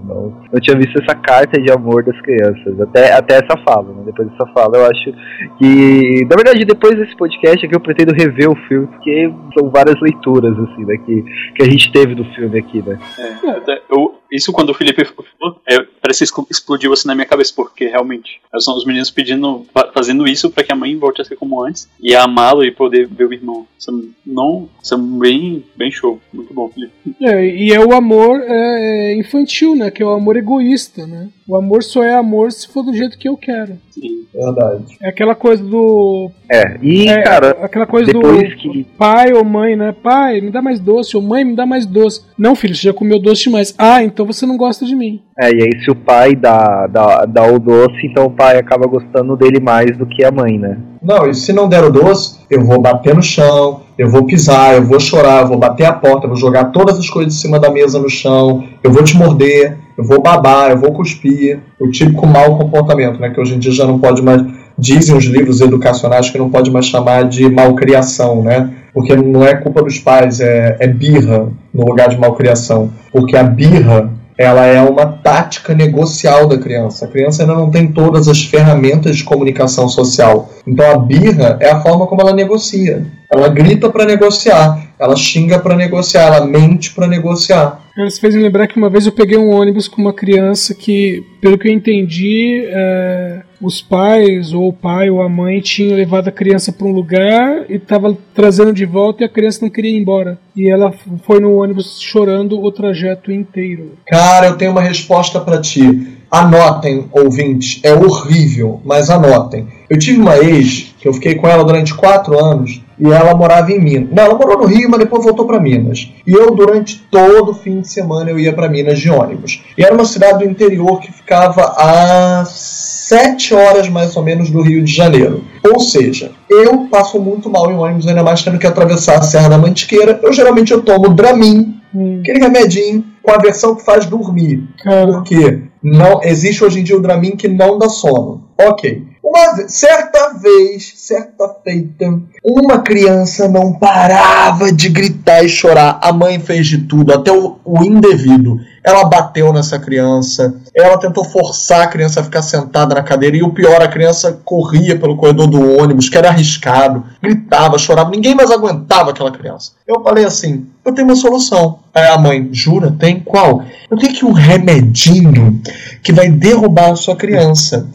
não, 0.51 0.59
tinha 0.59 0.77
visto 0.77 1.01
essa 1.01 1.15
carta 1.15 1.59
de 1.61 1.71
amor 1.71 2.03
das 2.03 2.19
crianças. 2.21 2.79
Até, 2.81 3.13
até 3.13 3.35
essa 3.35 3.57
fala. 3.63 3.93
Né? 3.93 4.03
Depois 4.05 4.29
dessa 4.29 4.45
fala 4.53 4.77
eu 4.77 4.85
acho 4.85 5.13
que. 5.57 6.25
Na 6.29 6.35
verdade, 6.35 6.65
depois 6.65 6.95
desse 6.97 7.15
podcast 7.15 7.65
aqui 7.65 7.75
eu 7.75 7.79
pretendo 7.79 8.13
rever 8.13 8.49
o 8.49 8.55
filme, 8.67 8.87
porque 8.87 9.31
são 9.57 9.69
várias 9.69 9.99
leituras 10.01 10.57
assim, 10.57 10.85
né, 10.85 10.97
que, 11.05 11.23
que 11.55 11.63
a 11.63 11.65
gente 11.65 11.91
teve 11.91 12.15
do 12.15 12.23
filme 12.33 12.57
aqui, 12.59 12.81
né? 12.85 12.97
É, 13.19 13.81
eu- 13.89 14.15
isso 14.31 14.51
quando 14.53 14.69
o 14.69 14.73
Felipe 14.75 15.03
falou, 15.05 15.59
é, 15.67 15.79
parece 15.99 16.19
que 16.19 16.23
expl- 16.25 16.45
explodiu 16.51 16.93
assim 16.93 17.07
na 17.07 17.15
minha 17.15 17.25
cabeça, 17.25 17.51
porque 17.55 17.87
realmente 17.87 18.39
são 18.59 18.75
os 18.77 18.85
meninos 18.85 19.09
pedindo, 19.09 19.65
fa- 19.73 19.89
fazendo 19.91 20.27
isso 20.27 20.51
pra 20.51 20.63
que 20.63 20.71
a 20.71 20.75
mãe 20.75 20.95
volte 20.95 21.19
a 21.19 21.25
ser 21.25 21.35
como 21.35 21.63
antes 21.63 21.89
e 21.99 22.13
a 22.15 22.25
amá-lo 22.25 22.63
e 22.63 22.69
poder 22.71 23.07
ver 23.07 23.25
o 23.25 23.33
irmão. 23.33 23.65
São, 23.79 24.03
não, 24.23 24.69
são 24.83 24.99
bem, 25.17 25.63
bem 25.75 25.89
show. 25.89 26.19
Muito 26.31 26.53
bom, 26.53 26.69
Felipe. 26.69 26.93
É, 27.23 27.43
e 27.43 27.73
é 27.73 27.79
o 27.83 27.91
amor 27.91 28.39
é, 28.45 29.15
infantil, 29.15 29.75
né? 29.75 29.89
Que 29.89 30.03
é 30.03 30.05
o 30.05 30.09
amor 30.09 30.37
egoísta, 30.39 31.05
né? 31.05 31.27
O 31.47 31.55
amor 31.55 31.83
só 31.83 32.03
é 32.03 32.13
amor 32.15 32.51
se 32.51 32.67
for 32.67 32.83
do 32.83 32.93
jeito 32.93 33.17
que 33.17 33.27
eu 33.29 33.37
quero. 33.37 33.73
Sim. 33.91 34.25
Verdade. 34.33 34.83
É 35.01 35.09
aquela 35.09 35.33
coisa 35.35 35.63
do. 35.63 36.29
É, 36.49 36.77
e 36.81 37.07
é, 37.07 37.21
cara, 37.23 37.57
aquela 37.61 37.85
coisa 37.87 38.11
do 38.13 38.21
que- 38.55 38.85
pai 38.97 39.33
ou 39.33 39.43
mãe, 39.43 39.75
né? 39.75 39.91
Pai, 39.91 40.39
me 40.41 40.51
dá 40.51 40.61
mais 40.61 40.79
doce, 40.79 41.15
ou 41.17 41.23
mãe, 41.23 41.43
me 41.43 41.55
dá 41.55 41.65
mais 41.65 41.85
doce. 41.85 42.21
Não, 42.37 42.55
filho, 42.55 42.75
você 42.75 42.83
já 42.83 42.93
comeu 42.93 43.19
doce 43.19 43.43
demais. 43.43 43.73
Ah, 43.77 44.03
então 44.03 44.25
você 44.25 44.45
não 44.45 44.55
gosta 44.57 44.85
de 44.85 44.95
mim. 44.95 45.21
É, 45.39 45.49
e 45.51 45.61
aí 45.63 45.83
se 45.83 45.89
o 45.89 45.95
pai 45.95 46.35
dá, 46.35 46.85
dá, 46.87 47.25
dá 47.25 47.43
o 47.51 47.59
doce, 47.59 48.05
então 48.05 48.25
o 48.25 48.31
pai 48.31 48.57
acaba 48.57 48.85
gostando 48.87 49.35
dele 49.35 49.59
mais 49.59 49.97
do 49.97 50.05
que 50.05 50.23
a 50.23 50.31
mãe, 50.31 50.57
né? 50.57 50.77
Não, 51.01 51.29
e 51.29 51.33
se 51.33 51.51
não 51.53 51.67
der 51.67 51.83
o 51.83 51.89
doce, 51.91 52.39
eu 52.49 52.63
vou 52.63 52.79
bater 52.81 53.15
no 53.15 53.23
chão, 53.23 53.81
eu 53.99 54.09
vou 54.09 54.23
pisar, 54.23 54.75
eu 54.75 54.85
vou 54.85 54.97
chorar, 54.97 55.41
eu 55.41 55.47
vou 55.49 55.57
bater 55.57 55.83
a 55.83 55.91
porta, 55.91 56.25
eu 56.25 56.29
vou 56.29 56.37
jogar 56.37 56.71
todas 56.71 56.97
as 56.97 57.09
coisas 57.09 57.35
em 57.35 57.37
cima 57.37 57.59
da 57.59 57.69
mesa 57.69 57.99
no 57.99 58.09
chão, 58.09 58.63
eu 58.81 58.89
vou 58.93 59.03
te 59.03 59.17
morder, 59.17 59.77
eu 59.97 60.05
vou 60.05 60.21
babar, 60.21 60.71
eu 60.71 60.77
vou 60.77 60.93
cuspir. 60.93 61.59
O 61.77 61.91
típico 61.91 62.25
mau 62.25 62.57
comportamento, 62.57 63.19
né? 63.19 63.29
Que 63.29 63.41
hoje 63.41 63.55
em 63.55 63.59
dia 63.59 63.73
já 63.73 63.85
não 63.85 63.99
pode 63.99 64.21
mais. 64.21 64.41
Dizem 64.77 65.17
os 65.17 65.25
livros 65.25 65.59
educacionais 65.59 66.29
que 66.29 66.37
não 66.37 66.49
pode 66.49 66.71
mais 66.71 66.85
chamar 66.85 67.25
de 67.27 67.49
malcriação, 67.49 68.41
né? 68.41 68.73
Porque 68.93 69.13
não 69.17 69.43
é 69.43 69.53
culpa 69.55 69.83
dos 69.83 69.99
pais, 69.99 70.39
é, 70.39 70.77
é 70.79 70.87
birra 70.87 71.49
no 71.73 71.85
lugar 71.85 72.07
de 72.07 72.17
malcriação. 72.17 72.89
Porque 73.11 73.35
a 73.35 73.43
birra 73.43 74.09
ela 74.39 74.65
é 74.65 74.81
uma 74.81 75.05
tática 75.05 75.75
negocial 75.75 76.47
da 76.47 76.57
criança. 76.57 77.03
A 77.03 77.09
criança 77.09 77.43
ainda 77.43 77.53
não 77.55 77.69
tem 77.69 77.91
todas 77.91 78.29
as 78.29 78.41
ferramentas 78.41 79.17
de 79.17 79.25
comunicação 79.25 79.89
social. 79.89 80.49
Então 80.65 80.89
a 80.89 80.97
birra 80.97 81.57
é 81.59 81.69
a 81.69 81.81
forma 81.81 82.07
como 82.07 82.21
ela 82.21 82.31
negocia. 82.31 83.05
Ela 83.29 83.49
grita 83.49 83.89
para 83.89 84.05
negociar, 84.05 84.81
ela 84.97 85.15
xinga 85.17 85.59
para 85.59 85.75
negociar, 85.75 86.27
ela 86.27 86.45
mente 86.45 86.91
para 86.91 87.05
negociar. 87.05 87.81
Isso 88.05 88.19
fez 88.19 88.35
lembrar 88.35 88.67
que 88.67 88.77
uma 88.77 88.89
vez 88.89 89.05
eu 89.05 89.11
peguei 89.11 89.37
um 89.37 89.51
ônibus 89.51 89.87
com 89.87 90.01
uma 90.01 90.13
criança 90.13 90.73
que, 90.73 91.23
pelo 91.41 91.57
que 91.57 91.67
eu 91.67 91.73
entendi, 91.73 92.63
é, 92.67 93.41
os 93.61 93.81
pais, 93.81 94.53
ou 94.53 94.69
o 94.69 94.73
pai 94.73 95.09
ou 95.09 95.21
a 95.21 95.29
mãe, 95.29 95.59
tinham 95.59 95.95
levado 95.95 96.27
a 96.27 96.31
criança 96.31 96.71
para 96.71 96.87
um 96.87 96.91
lugar 96.91 97.65
e 97.69 97.75
estava 97.75 98.17
trazendo 98.33 98.73
de 98.73 98.85
volta 98.85 99.23
e 99.23 99.25
a 99.25 99.29
criança 99.29 99.59
não 99.61 99.69
queria 99.69 99.91
ir 99.91 99.99
embora. 99.99 100.39
E 100.55 100.69
ela 100.69 100.93
foi 101.23 101.39
no 101.39 101.55
ônibus 101.55 101.99
chorando 101.99 102.61
o 102.63 102.71
trajeto 102.71 103.31
inteiro. 103.31 103.93
Cara, 104.07 104.47
eu 104.47 104.57
tenho 104.57 104.71
uma 104.71 104.81
resposta 104.81 105.39
para 105.39 105.59
ti. 105.59 106.17
Anotem, 106.31 107.07
ouvintes, 107.11 107.79
é 107.83 107.93
horrível, 107.93 108.79
mas 108.85 109.09
anotem. 109.09 109.67
Eu 109.89 109.97
tive 109.97 110.19
uma 110.19 110.37
ex 110.37 110.93
que 110.99 111.07
eu 111.07 111.13
fiquei 111.13 111.35
com 111.35 111.47
ela 111.47 111.63
durante 111.63 111.95
quatro 111.95 112.37
anos 112.37 112.81
e 112.99 113.07
ela 113.11 113.33
morava 113.33 113.71
em 113.71 113.79
Minas. 113.79 114.09
Não, 114.11 114.23
ela 114.23 114.35
morou 114.35 114.59
no 114.59 114.65
Rio, 114.65 114.89
mas 114.89 114.99
depois 114.99 115.23
voltou 115.23 115.45
para 115.45 115.59
Minas. 115.59 116.11
E 116.27 116.31
eu, 116.33 116.51
durante 116.55 116.99
todo 117.09 117.53
fim 117.53 117.81
de 117.81 117.89
semana, 117.89 118.29
eu 118.29 118.37
ia 118.39 118.51
para 118.53 118.67
Minas 118.69 118.99
de 118.99 119.09
ônibus. 119.09 119.63
E 119.77 119.83
era 119.83 119.93
uma 119.93 120.05
cidade 120.05 120.39
do 120.39 120.49
interior 120.49 120.99
que 120.99 121.11
ficava 121.11 121.61
a 121.77 122.43
sete 122.45 123.53
horas 123.53 123.89
mais 123.89 124.15
ou 124.15 124.23
menos 124.23 124.49
do 124.49 124.61
Rio 124.61 124.83
de 124.83 124.93
Janeiro. 124.93 125.43
Ou 125.65 125.79
seja, 125.79 126.31
eu 126.49 126.87
passo 126.91 127.19
muito 127.19 127.49
mal 127.49 127.71
em 127.71 127.75
ônibus, 127.75 128.07
ainda 128.07 128.23
mais 128.23 128.41
tendo 128.43 128.59
que 128.59 128.67
atravessar 128.67 129.17
a 129.17 129.21
Serra 129.21 129.49
da 129.49 129.57
Mantiqueira. 129.57 130.19
Eu 130.21 130.31
geralmente 130.33 130.71
eu 130.71 130.81
tomo 130.81 131.09
Dramin, 131.09 131.75
Hum, 131.91 132.19
aquele 132.19 132.37
remedinho 132.37 133.03
com 133.23 133.31
a 133.31 133.39
versão 133.39 133.73
que 133.75 133.83
faz 133.83 134.05
dormir. 134.05 134.63
cara, 134.83 135.07
Porque 135.07 135.63
não 135.81 136.21
existe 136.21 136.63
hoje 136.63 136.79
em 136.79 136.83
dia 136.83 136.95
o 136.95 137.01
Dramin 137.01 137.31
que 137.31 137.47
não 137.47 137.79
dá 137.79 137.89
sono. 137.89 138.43
Ok. 138.59 139.05
Uma 139.24 139.67
certa 139.67 140.34
vez, 140.34 140.93
certa 140.95 141.49
feita, 141.63 142.20
uma 142.43 142.80
criança 142.80 143.49
não 143.49 143.74
parava 143.74 144.72
de 144.72 144.88
gritar 144.88 145.43
e 145.43 145.49
chorar. 145.49 145.99
A 146.01 146.13
mãe 146.13 146.39
fez 146.39 146.67
de 146.67 146.80
tudo, 146.80 147.13
até 147.13 147.32
o, 147.32 147.57
o 147.65 147.84
indevido. 147.84 148.59
Ela 148.82 149.03
bateu 149.03 149.51
nessa 149.51 149.78
criança, 149.78 150.55
ela 150.74 150.97
tentou 150.97 151.26
forçar 151.26 151.82
a 151.82 151.88
criança 151.88 152.22
a 152.22 152.24
ficar 152.24 152.41
sentada 152.41 152.95
na 152.95 153.03
cadeira, 153.03 153.36
e 153.36 153.43
o 153.43 153.51
pior, 153.51 153.82
a 153.82 153.89
criança 153.89 154.39
corria 154.43 154.97
pelo 154.97 155.17
corredor 155.17 155.47
do 155.47 155.78
ônibus, 155.78 156.07
que 156.07 156.17
era 156.17 156.30
arriscado, 156.30 157.03
gritava, 157.22 157.78
chorava, 157.78 158.09
ninguém 158.09 158.34
mais 158.34 158.49
aguentava 158.49 159.11
aquela 159.11 159.32
criança. 159.32 159.74
Eu 159.86 160.01
falei 160.01 160.24
assim: 160.24 160.65
eu 160.86 160.93
tenho 160.93 161.07
uma 161.07 161.15
solução. 161.15 161.80
Aí 161.93 162.07
a 162.07 162.17
mãe, 162.17 162.49
jura? 162.51 162.95
Tem 162.97 163.20
qual? 163.20 163.63
Eu 163.91 163.97
tenho 163.97 164.11
aqui 164.11 164.26
um 164.26 164.32
remedinho 164.32 165.61
que 166.01 166.13
vai 166.13 166.30
derrubar 166.30 166.91
a 166.91 166.95
sua 166.95 167.15
criança. 167.15 167.88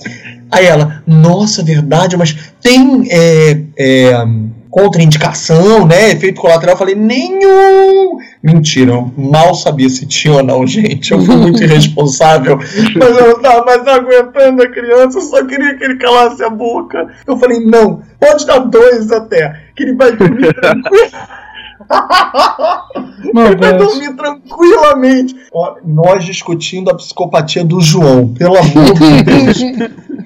Aí 0.55 0.67
ela, 0.67 1.03
nossa, 1.05 1.65
verdade, 1.65 2.17
mas 2.17 2.55
tem 2.63 3.09
é, 3.11 3.61
é, 3.77 4.25
contraindicação, 4.71 5.85
né? 5.85 6.13
Efeito 6.13 6.41
colateral. 6.41 6.75
Eu 6.75 6.79
falei, 6.79 6.95
nenhum! 6.95 8.19
Mentira, 8.41 8.93
eu 8.93 9.13
mal 9.17 9.53
sabia 9.53 9.89
se 9.89 10.07
tinha 10.07 10.35
ou 10.35 10.45
não, 10.45 10.65
gente. 10.65 11.11
Eu 11.11 11.21
fui 11.21 11.35
muito 11.35 11.61
irresponsável. 11.65 12.57
Mas 12.57 13.17
eu 13.17 13.29
não 13.31 13.43
tava 13.43 13.65
mais 13.65 13.87
aguentando 13.87 14.63
a 14.63 14.69
criança, 14.69 15.19
eu 15.19 15.23
só 15.23 15.45
queria 15.45 15.77
que 15.77 15.83
ele 15.83 15.97
calasse 15.97 16.43
a 16.45 16.51
boca. 16.51 17.09
Eu 17.27 17.37
falei, 17.37 17.59
não, 17.59 18.01
pode 18.21 18.47
dar 18.47 18.61
dois 18.61 19.11
até, 19.11 19.61
que 19.75 19.83
ele 19.83 19.95
vai 19.95 20.15
dormir 20.15 20.55
tranquilo. 20.55 21.11
Ele 23.25 23.57
vai 23.57 23.77
dormir 23.77 24.17
tranquilamente. 24.17 25.35
Ó, 25.53 25.77
nós 25.85 26.25
discutindo 26.25 26.91
a 26.91 26.95
psicopatia 26.95 27.65
do 27.65 27.81
João, 27.81 28.29
pelo 28.33 28.57
amor 28.57 28.95
de 28.95 29.23
Deus. 29.23 29.59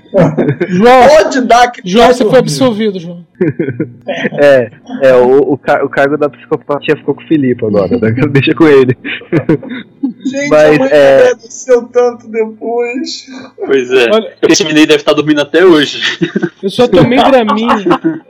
João, 0.69 1.09
Pode 1.09 1.41
dar 1.43 1.71
que 1.71 1.81
João, 1.85 2.07
tá 2.09 2.13
você 2.15 2.25
foi 2.25 2.39
absolvido, 2.39 2.99
João. 2.99 3.27
É, 4.41 4.71
é 5.03 5.15
o, 5.15 5.53
o, 5.53 5.59
ca- 5.59 5.85
o 5.85 5.89
cargo 5.89 6.17
da 6.17 6.29
psicopatia 6.29 6.97
ficou 6.97 7.15
com 7.15 7.23
o 7.23 7.27
Filipe 7.29 7.65
agora, 7.65 7.97
né? 7.99 8.11
Deixa 8.33 8.53
com 8.55 8.67
ele. 8.67 8.97
Gente, 10.25 10.49
Mas, 10.51 10.75
a 10.77 10.79
mãe 10.79 10.89
é- 10.91 11.19
agradeceu 11.21 11.83
tanto 11.93 12.27
depois. 12.29 13.27
Pois 13.65 13.91
é. 13.93 14.11
Olha- 14.11 14.33
Esse 14.49 14.65
menino 14.65 14.87
deve 14.87 15.01
estar 15.01 15.13
dormindo 15.13 15.41
até 15.41 15.65
hoje. 15.65 16.01
Eu 16.61 16.71
só 16.71 16.89
tomei 16.89 17.19
Dramin. 17.19 17.69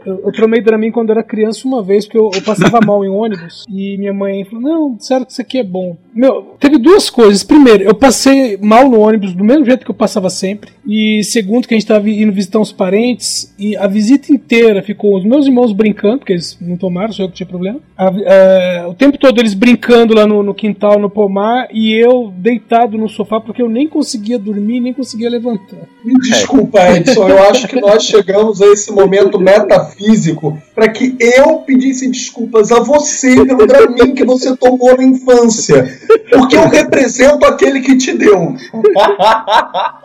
Eu, 0.05 0.21
eu 0.27 0.33
tomei 0.33 0.61
Dramin 0.61 0.91
quando 0.91 1.11
era 1.11 1.23
criança 1.23 1.67
uma 1.67 1.83
vez, 1.83 2.05
porque 2.05 2.19
eu, 2.19 2.31
eu 2.35 2.43
passava 2.43 2.79
mal 2.85 3.03
em 3.03 3.09
ônibus. 3.09 3.65
E 3.71 3.97
minha 3.97 4.13
mãe 4.13 4.45
falou: 4.45 4.61
Não, 4.63 4.97
sério 5.01 5.25
que 5.25 5.33
isso 5.33 5.41
aqui 5.41 5.57
é 5.59 5.65
bom. 5.65 5.97
Meu, 6.15 6.55
teve 6.61 6.77
duas 6.77 7.09
coisas. 7.09 7.43
Primeiro, 7.43 7.85
eu 7.85 7.95
passei 7.95 8.59
mal 8.61 8.87
no 8.91 9.01
ônibus 9.01 9.33
do 9.33 9.43
mesmo 9.43 9.65
jeito 9.65 9.83
que 9.83 9.91
eu 9.91 9.95
passava 9.95 10.29
sempre. 10.29 10.71
E 10.87 11.23
segundo, 11.25 11.67
que 11.69 11.75
a 11.75 11.79
gente 11.79 11.87
tava 11.87 12.09
indo 12.11 12.33
visitar 12.33 12.59
uns 12.59 12.73
parentes. 12.73 13.55
E 13.59 13.77
a 13.77 13.87
visita 13.87 14.33
inteira 14.33 14.83
ficou 14.83 15.17
os 15.17 15.25
meus 15.25 15.47
irmãos 15.47 15.73
brincando, 15.73 16.19
porque 16.19 16.33
eles 16.33 16.57
não 16.61 16.77
tomaram, 16.77 17.13
só 17.13 17.23
eu 17.25 17.29
que 17.29 17.35
tinha 17.37 17.47
problema. 17.47 17.79
A- 17.97 18.13
é, 18.25 18.87
o 18.89 18.95
tempo 18.95 19.19
todo 19.19 19.39
eles 19.41 19.55
brincando 19.55 20.15
lá 20.15 20.27
no, 20.27 20.43
no 20.43 20.55
quintal, 20.55 20.99
no 20.99 21.11
pomar. 21.11 21.69
E 21.73 21.93
eu 21.95 22.33
deitado 22.37 22.97
no 22.99 23.09
sofá, 23.09 23.41
porque 23.41 23.63
eu 23.63 23.69
nem 23.69 23.87
conseguia 23.89 24.39
dormir, 24.39 24.81
nem 24.81 24.93
conseguia 24.93 25.29
levantar. 25.31 25.77
Me 26.05 26.15
desculpa, 26.21 26.81
Edson, 26.97 27.29
eu 27.29 27.43
acho 27.51 27.69
que 27.69 27.81
nós 27.81 28.03
chegamos 28.05 28.63
a 28.63 28.67
esse 28.67 28.91
momento 28.93 29.39
metafísico 29.39 30.57
para 30.75 30.89
que 30.89 31.17
eu 31.21 31.59
pedisse 31.59 32.09
desculpas 32.11 32.73
a 32.73 32.81
você 32.81 33.45
pelo 33.45 33.67
Dramin 33.67 34.15
que 34.15 34.25
você 34.25 34.57
tomou 34.57 34.97
na 34.97 35.05
infância. 35.05 35.87
Porque 36.31 36.57
eu 36.57 36.69
represento 36.69 37.45
aquele 37.45 37.81
que 37.81 37.97
te 37.97 38.13
deu. 38.17 38.55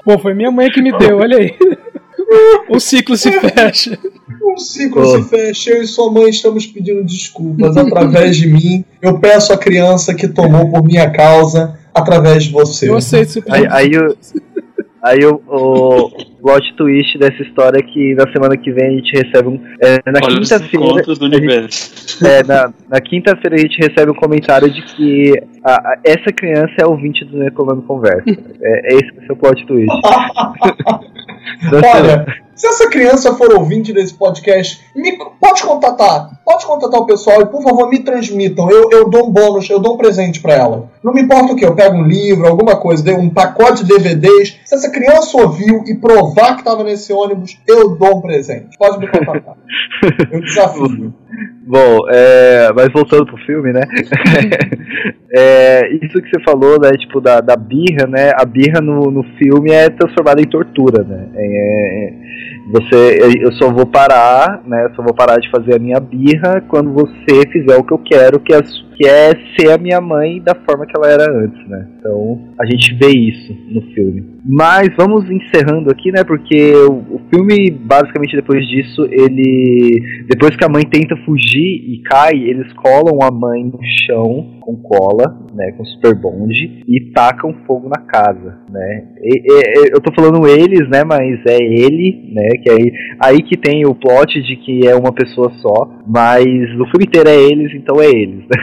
Pô, 0.03 0.17
foi 0.19 0.33
minha 0.33 0.51
mãe 0.51 0.69
que 0.69 0.81
me 0.81 0.97
deu, 0.97 1.17
olha 1.17 1.37
aí. 1.37 1.52
O 2.69 2.79
ciclo 2.79 3.15
se 3.15 3.31
fecha. 3.31 3.97
O 4.41 4.57
ciclo 4.57 5.01
Oh. 5.01 5.05
se 5.23 5.29
fecha, 5.29 5.69
eu 5.71 5.83
e 5.83 5.87
sua 5.87 6.11
mãe 6.11 6.29
estamos 6.29 6.65
pedindo 6.65 7.03
desculpas 7.03 7.75
através 7.77 8.35
de 8.37 8.47
mim. 8.47 8.83
Eu 9.01 9.19
peço 9.19 9.53
à 9.53 9.57
criança 9.57 10.13
que 10.15 10.27
tomou 10.27 10.69
por 10.71 10.83
minha 10.83 11.09
causa 11.11 11.77
através 11.93 12.45
de 12.45 12.51
você. 12.51 12.89
Eu 12.89 12.97
aceito 12.97 13.31
seu 13.31 13.43
Aí, 13.49 13.61
pedido. 13.61 13.73
aí, 13.75 13.97
o, 13.97 14.17
aí 15.03 15.25
o, 15.25 15.41
o 15.47 16.09
plot 16.41 16.75
twist 16.75 17.17
dessa 17.19 17.41
história 17.43 17.77
é 17.79 17.83
que 17.83 18.15
na 18.15 18.29
semana 18.31 18.57
que 18.57 18.71
vem 18.71 18.85
a 18.87 18.91
gente 18.91 19.11
recebe 19.15 19.49
um. 19.49 19.59
é, 19.81 20.11
na 20.11 20.19
quinta-feira. 20.19 20.85
É, 22.25 22.43
na, 22.43 22.73
na 22.89 23.01
quinta-feira 23.01 23.55
a 23.55 23.59
gente 23.59 23.77
recebe 23.77 24.11
um 24.11 24.15
comentário 24.15 24.69
de 24.71 24.81
que 24.81 25.33
a- 25.63 25.73
a- 25.75 25.99
essa 26.03 26.31
criança 26.31 26.73
é 26.79 26.85
ouvinte 26.85 27.23
do 27.25 27.43
Economia 27.43 27.83
Conversa. 27.85 28.23
É, 28.61 28.93
é 28.93 28.95
esse 28.95 29.11
que 29.11 29.19
é 29.19 29.23
o 29.23 29.25
seu 29.27 29.35
plot 29.35 29.65
twist. 29.67 29.87
Olha, 31.95 32.25
se 32.55 32.67
essa 32.67 32.89
criança 32.89 33.33
for 33.35 33.51
ouvinte 33.53 33.91
desse 33.91 34.13
podcast, 34.13 34.83
me, 34.95 35.17
pode 35.39 35.63
contatar. 35.63 36.29
Pode 36.45 36.65
contatar 36.65 36.99
o 36.99 37.05
pessoal 37.05 37.41
e, 37.41 37.45
por 37.45 37.63
favor, 37.63 37.89
me 37.89 37.99
transmitam. 37.99 38.69
Eu, 38.69 38.89
eu 38.91 39.09
dou 39.09 39.27
um 39.27 39.31
bônus, 39.31 39.69
eu 39.69 39.79
dou 39.79 39.95
um 39.95 39.97
presente 39.97 40.39
pra 40.39 40.53
ela. 40.53 40.91
Não 41.03 41.13
me 41.13 41.21
importa 41.21 41.53
o 41.53 41.55
que, 41.55 41.65
eu 41.65 41.75
pego 41.75 41.97
um 41.97 42.03
livro, 42.03 42.47
alguma 42.47 42.75
coisa, 42.75 43.03
dei 43.03 43.15
um 43.15 43.29
pacote 43.29 43.83
de 43.83 43.93
DVDs. 43.93 44.59
Se 44.65 44.75
essa 44.75 44.91
criança 44.91 45.37
ouviu 45.37 45.83
e 45.87 45.95
provar 45.95 46.57
que 46.57 46.63
tava 46.63 46.83
nesse 46.83 47.11
ônibus, 47.11 47.59
eu 47.67 47.95
dou 47.95 48.17
um 48.17 48.21
presente. 48.21 48.77
Pode 48.77 48.99
me 48.99 49.07
contatar. 49.07 49.55
Eu 50.31 50.41
desafio. 50.41 51.13
Bom, 51.65 51.99
é, 52.09 52.71
mas 52.75 52.91
voltando 52.93 53.25
pro 53.25 53.37
filme, 53.45 53.71
né? 53.71 53.81
É, 55.35 55.89
isso 55.95 56.21
que 56.21 56.29
você 56.29 56.43
falou, 56.43 56.79
né? 56.79 56.91
Tipo, 56.91 57.19
da, 57.19 57.41
da 57.41 57.55
birra, 57.55 58.05
né? 58.07 58.31
A 58.35 58.45
birra 58.45 58.79
no, 58.79 59.09
no 59.09 59.23
filme 59.37 59.71
é 59.71 59.89
transformada 59.89 60.39
em 60.39 60.47
tortura, 60.47 61.03
né? 61.03 61.27
É, 61.35 61.45
é, 61.45 62.13
você, 62.71 63.19
eu 63.41 63.51
só 63.53 63.71
vou 63.71 63.85
parar, 63.85 64.63
né? 64.65 64.89
Só 64.95 65.03
vou 65.03 65.13
parar 65.13 65.37
de 65.37 65.49
fazer 65.49 65.75
a 65.75 65.79
minha 65.79 65.99
birra 65.99 66.61
quando 66.67 66.93
você 66.93 67.47
fizer 67.51 67.75
o 67.77 67.83
que 67.83 67.93
eu 67.93 67.97
quero, 67.97 68.39
que 68.39 68.53
é, 68.53 68.61
que 68.61 69.07
é 69.07 69.31
ser 69.57 69.71
a 69.71 69.77
minha 69.77 69.99
mãe 69.99 70.41
da 70.41 70.55
forma 70.55 70.85
que 70.85 70.95
ela 70.95 71.09
era 71.09 71.29
antes, 71.29 71.67
né? 71.67 71.87
Então 71.99 72.39
a 72.59 72.65
gente 72.65 72.93
vê 72.95 73.09
isso 73.09 73.53
no 73.69 73.81
filme. 73.93 74.33
Mas 74.45 74.89
vamos 74.97 75.29
encerrando 75.29 75.89
aqui, 75.91 76.11
né? 76.11 76.23
Porque 76.23 76.73
o, 76.73 77.15
o 77.15 77.21
filme, 77.33 77.71
basicamente, 77.71 78.35
depois 78.35 78.65
disso, 78.67 79.05
ele. 79.09 80.25
Depois 80.29 80.55
que 80.55 80.65
a 80.65 80.69
mãe 80.69 80.83
tenta 80.83 81.15
fugir 81.25 81.59
e 81.59 82.01
cai, 82.03 82.33
eles 82.33 82.71
colam 82.73 83.19
a 83.21 83.31
mãe 83.31 83.63
no 83.63 83.79
chão 84.05 84.59
com 84.61 84.75
cola, 84.77 85.37
né? 85.53 85.71
Com 85.73 85.85
super 85.85 86.15
bonde 86.15 86.83
e 86.87 87.11
tacam 87.13 87.53
fogo 87.65 87.89
na 87.89 88.01
casa, 88.01 88.57
né? 88.73 89.03
E- 89.21 89.43
e- 89.45 89.89
eu 89.93 90.01
tô 90.01 90.11
falando 90.13 90.47
eles, 90.47 90.89
né? 90.89 91.03
Mas 91.05 91.39
é 91.45 91.57
ele, 91.57 92.31
né? 92.33 92.49
Que 92.61 92.69
aí, 92.71 92.91
aí 93.19 93.43
que 93.43 93.55
tem 93.55 93.85
o 93.85 93.93
plot 93.93 94.41
de 94.41 94.55
que 94.57 94.87
é 94.87 94.95
uma 94.95 95.13
pessoa 95.13 95.51
só, 95.61 95.89
mas 96.07 96.45
o 96.79 96.85
filme 96.91 97.05
inteiro 97.07 97.29
é 97.29 97.35
eles, 97.35 97.73
então 97.73 98.01
é 98.01 98.07
eles. 98.09 98.43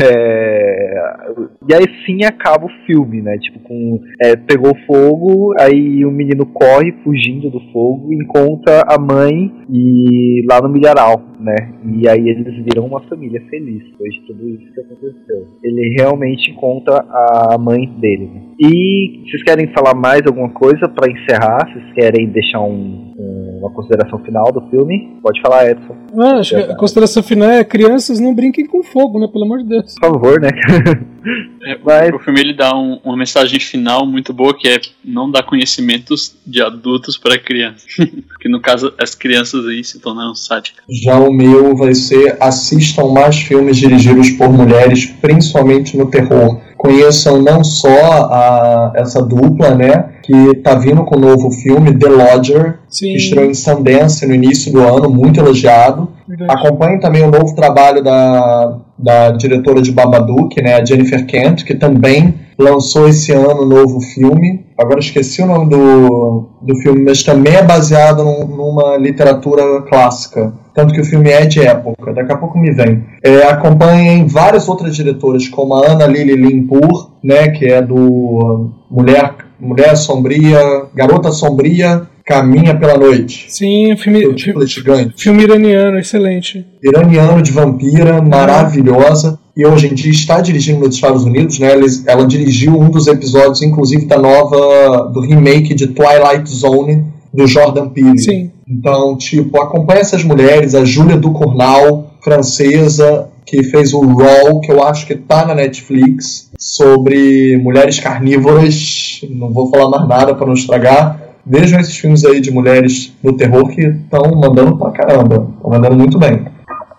É, 0.00 1.32
e 1.68 1.74
aí 1.74 1.84
sim 2.06 2.24
acaba 2.24 2.66
o 2.66 2.86
filme, 2.86 3.20
né? 3.22 3.36
Tipo, 3.38 3.58
com. 3.60 4.00
é, 4.22 4.36
pegou 4.36 4.72
fogo, 4.86 5.54
aí 5.58 6.04
o 6.04 6.10
menino 6.10 6.46
corre 6.46 6.92
fugindo 7.04 7.50
do 7.50 7.60
fogo, 7.72 8.12
encontra 8.12 8.82
a 8.88 8.98
mãe 8.98 9.50
e 9.70 10.44
lá 10.50 10.60
no 10.62 10.68
milharal, 10.68 11.20
né? 11.40 11.54
E 11.94 12.08
aí 12.08 12.28
eles 12.28 12.54
viram 12.64 12.86
uma 12.86 13.00
família 13.08 13.40
feliz 13.50 13.82
depois 13.90 14.14
de 14.14 14.20
tudo 14.26 14.48
isso 14.48 14.72
que 14.72 14.80
aconteceu. 14.80 15.46
Ele 15.62 15.94
realmente 15.98 16.50
encontra 16.50 17.04
a 17.08 17.56
mãe 17.58 17.86
dele. 18.00 18.30
né? 18.32 18.40
E 18.60 19.22
vocês 19.26 19.42
querem 19.44 19.68
falar 19.68 19.94
mais 19.94 20.22
alguma 20.26 20.50
coisa 20.50 20.88
pra 20.88 21.10
encerrar? 21.10 21.70
Vocês 21.72 21.92
querem 21.94 22.28
deixar 22.28 22.60
um- 22.60 23.14
um- 23.18 23.47
uma 23.58 23.70
consideração 23.70 24.18
final 24.20 24.50
do 24.52 24.60
filme? 24.70 25.18
Pode 25.22 25.40
falar, 25.40 25.70
Edson. 25.70 25.96
Ah, 26.18 26.38
acho 26.38 26.54
que 26.54 26.72
a 26.72 26.76
consideração 26.76 27.22
final 27.22 27.48
é 27.50 27.64
crianças 27.64 28.18
não 28.20 28.34
brinquem 28.34 28.66
com 28.66 28.82
fogo, 28.82 29.18
né? 29.18 29.28
Pelo 29.30 29.44
amor 29.44 29.58
de 29.58 29.64
Deus. 29.64 29.94
Por 30.00 30.12
favor, 30.12 30.40
né? 30.40 30.48
É, 31.66 31.76
Mas- 31.84 32.14
O 32.14 32.18
filme 32.20 32.40
ele 32.40 32.54
dá 32.54 32.74
um- 32.74 32.98
uma 33.04 33.16
mensagem 33.16 33.60
final 33.60 34.06
muito 34.06 34.32
boa 34.32 34.56
que 34.56 34.66
é 34.66 34.80
não 35.04 35.30
dar 35.30 35.42
conhecimentos 35.42 36.34
de 36.46 36.62
adultos 36.62 37.18
para 37.18 37.38
crianças. 37.38 37.84
Porque 38.28 38.48
no 38.48 38.62
caso 38.62 38.94
as 38.98 39.14
crianças 39.14 39.66
aí 39.66 39.84
se 39.84 39.98
tornaram 40.00 40.34
sádicas. 40.34 40.82
Já 40.88 41.18
o 41.18 41.30
meu 41.30 41.76
vai 41.76 41.94
ser 41.94 42.36
assistam 42.40 43.08
mais 43.08 43.36
filmes 43.36 43.76
dirigidos 43.76 44.30
por 44.30 44.48
mulheres, 44.50 45.06
principalmente 45.20 45.98
no 45.98 46.08
terror. 46.10 46.60
Conheçam 46.78 47.42
não 47.42 47.62
só 47.62 47.88
a, 48.32 48.92
essa 48.96 49.20
dupla, 49.20 49.74
né, 49.74 50.17
que 50.28 50.56
tá 50.56 50.74
vindo 50.74 51.02
com 51.04 51.16
o 51.16 51.18
novo 51.18 51.50
filme 51.50 51.96
The 51.98 52.06
Lodger, 52.06 52.74
Sim, 52.86 53.12
que 53.12 53.16
estreou 53.16 53.46
em 53.46 53.54
Sundance 53.54 54.26
no 54.26 54.34
início 54.34 54.70
do 54.70 54.80
ano, 54.80 55.08
muito 55.08 55.40
elogiado. 55.40 56.10
verdade. 56.28 56.52
Acompanhem 56.52 57.00
também 57.00 57.22
o 57.24 57.30
novo 57.30 57.54
trabalho 57.54 58.02
da, 58.04 58.76
da 58.98 59.30
diretora 59.30 59.80
de 59.80 59.90
Babadook, 59.90 60.60
né, 60.62 60.74
a 60.74 60.84
Jennifer 60.84 61.24
Kent, 61.24 61.64
que 61.64 61.74
também 61.74 62.34
lançou 62.58 63.08
esse 63.08 63.32
ano 63.32 63.62
um 63.62 63.66
novo 63.66 64.00
filme. 64.02 64.66
Agora 64.78 65.00
esqueci 65.00 65.40
o 65.42 65.46
nome 65.46 65.70
do, 65.70 66.44
do 66.60 66.76
filme, 66.82 67.02
mas 67.04 67.22
também 67.22 67.54
é 67.54 67.62
baseado 67.62 68.22
num- 68.22 68.46
numa 68.46 68.98
literatura 68.98 69.80
clássica. 69.88 70.52
Tanto 70.74 70.92
que 70.94 71.00
o 71.00 71.04
filme 71.04 71.28
é 71.30 71.44
de 71.46 71.60
época, 71.60 72.12
daqui 72.12 72.30
a 72.32 72.36
pouco 72.36 72.56
me 72.58 72.70
vem. 72.70 73.02
É, 73.24 73.44
acompanhem 73.48 74.26
várias 74.28 74.68
outras 74.68 74.94
diretoras, 74.94 75.48
como 75.48 75.74
a 75.74 75.90
Ana 75.90 76.06
Lili 76.06 76.36
Limpur, 76.36 77.10
né, 77.24 77.48
que 77.48 77.64
é 77.66 77.82
do 77.82 78.70
Mulher, 78.90 79.34
Mulher 79.60 79.96
Sombria, 79.96 80.60
Garota 80.94 81.30
Sombria, 81.30 82.02
Caminha 82.24 82.74
pela 82.78 82.96
Noite. 82.96 83.46
Sim, 83.48 83.96
filme, 83.96 84.26
O 84.26 84.34
é 84.62 84.66
gigante 84.66 85.14
filme 85.16 85.42
iraniano, 85.44 85.98
excelente. 85.98 86.64
iraniano 86.82 87.40
de 87.42 87.50
vampira, 87.50 88.20
maravilhosa. 88.20 89.38
E 89.56 89.66
hoje 89.66 89.88
em 89.88 89.94
dia 89.94 90.12
está 90.12 90.40
dirigindo 90.40 90.80
nos 90.80 90.94
Estados 90.94 91.24
Unidos, 91.24 91.58
né? 91.58 91.72
Ela, 91.72 91.84
ela 92.06 92.26
dirigiu 92.26 92.78
um 92.78 92.90
dos 92.90 93.06
episódios, 93.08 93.62
inclusive, 93.62 94.06
da 94.06 94.18
nova. 94.18 95.10
do 95.12 95.20
remake 95.20 95.74
de 95.74 95.88
Twilight 95.88 96.48
Zone 96.48 97.04
do 97.32 97.46
Jordan 97.46 97.88
Peele. 97.88 98.18
Sim. 98.18 98.50
Então, 98.68 99.16
tipo, 99.16 99.60
acompanha 99.60 100.00
essas 100.00 100.22
mulheres, 100.22 100.74
a 100.74 100.84
Júlia 100.84 101.16
Ducournau, 101.16 102.12
francesa, 102.22 103.28
que 103.44 103.62
fez 103.64 103.94
o 103.94 104.00
Raw, 104.00 104.60
que 104.60 104.70
eu 104.70 104.84
acho 104.84 105.06
que 105.06 105.14
tá 105.14 105.46
na 105.46 105.54
Netflix, 105.54 106.47
sobre 106.58 107.56
mulheres 107.58 108.00
carnívoras. 108.00 109.20
Não 109.30 109.52
vou 109.52 109.70
falar 109.70 109.88
mais 109.90 110.08
nada 110.08 110.34
para 110.34 110.46
não 110.46 110.54
estragar. 110.54 111.22
Vejam 111.46 111.80
esses 111.80 111.96
filmes 111.96 112.24
aí 112.24 112.40
de 112.40 112.50
mulheres 112.50 113.16
no 113.22 113.34
terror 113.36 113.68
que 113.68 113.80
estão 113.80 114.38
mandando 114.38 114.76
pra 114.76 114.90
caramba. 114.90 115.48
Estão 115.56 115.70
mandando 115.70 115.96
muito 115.96 116.18
bem. 116.18 116.44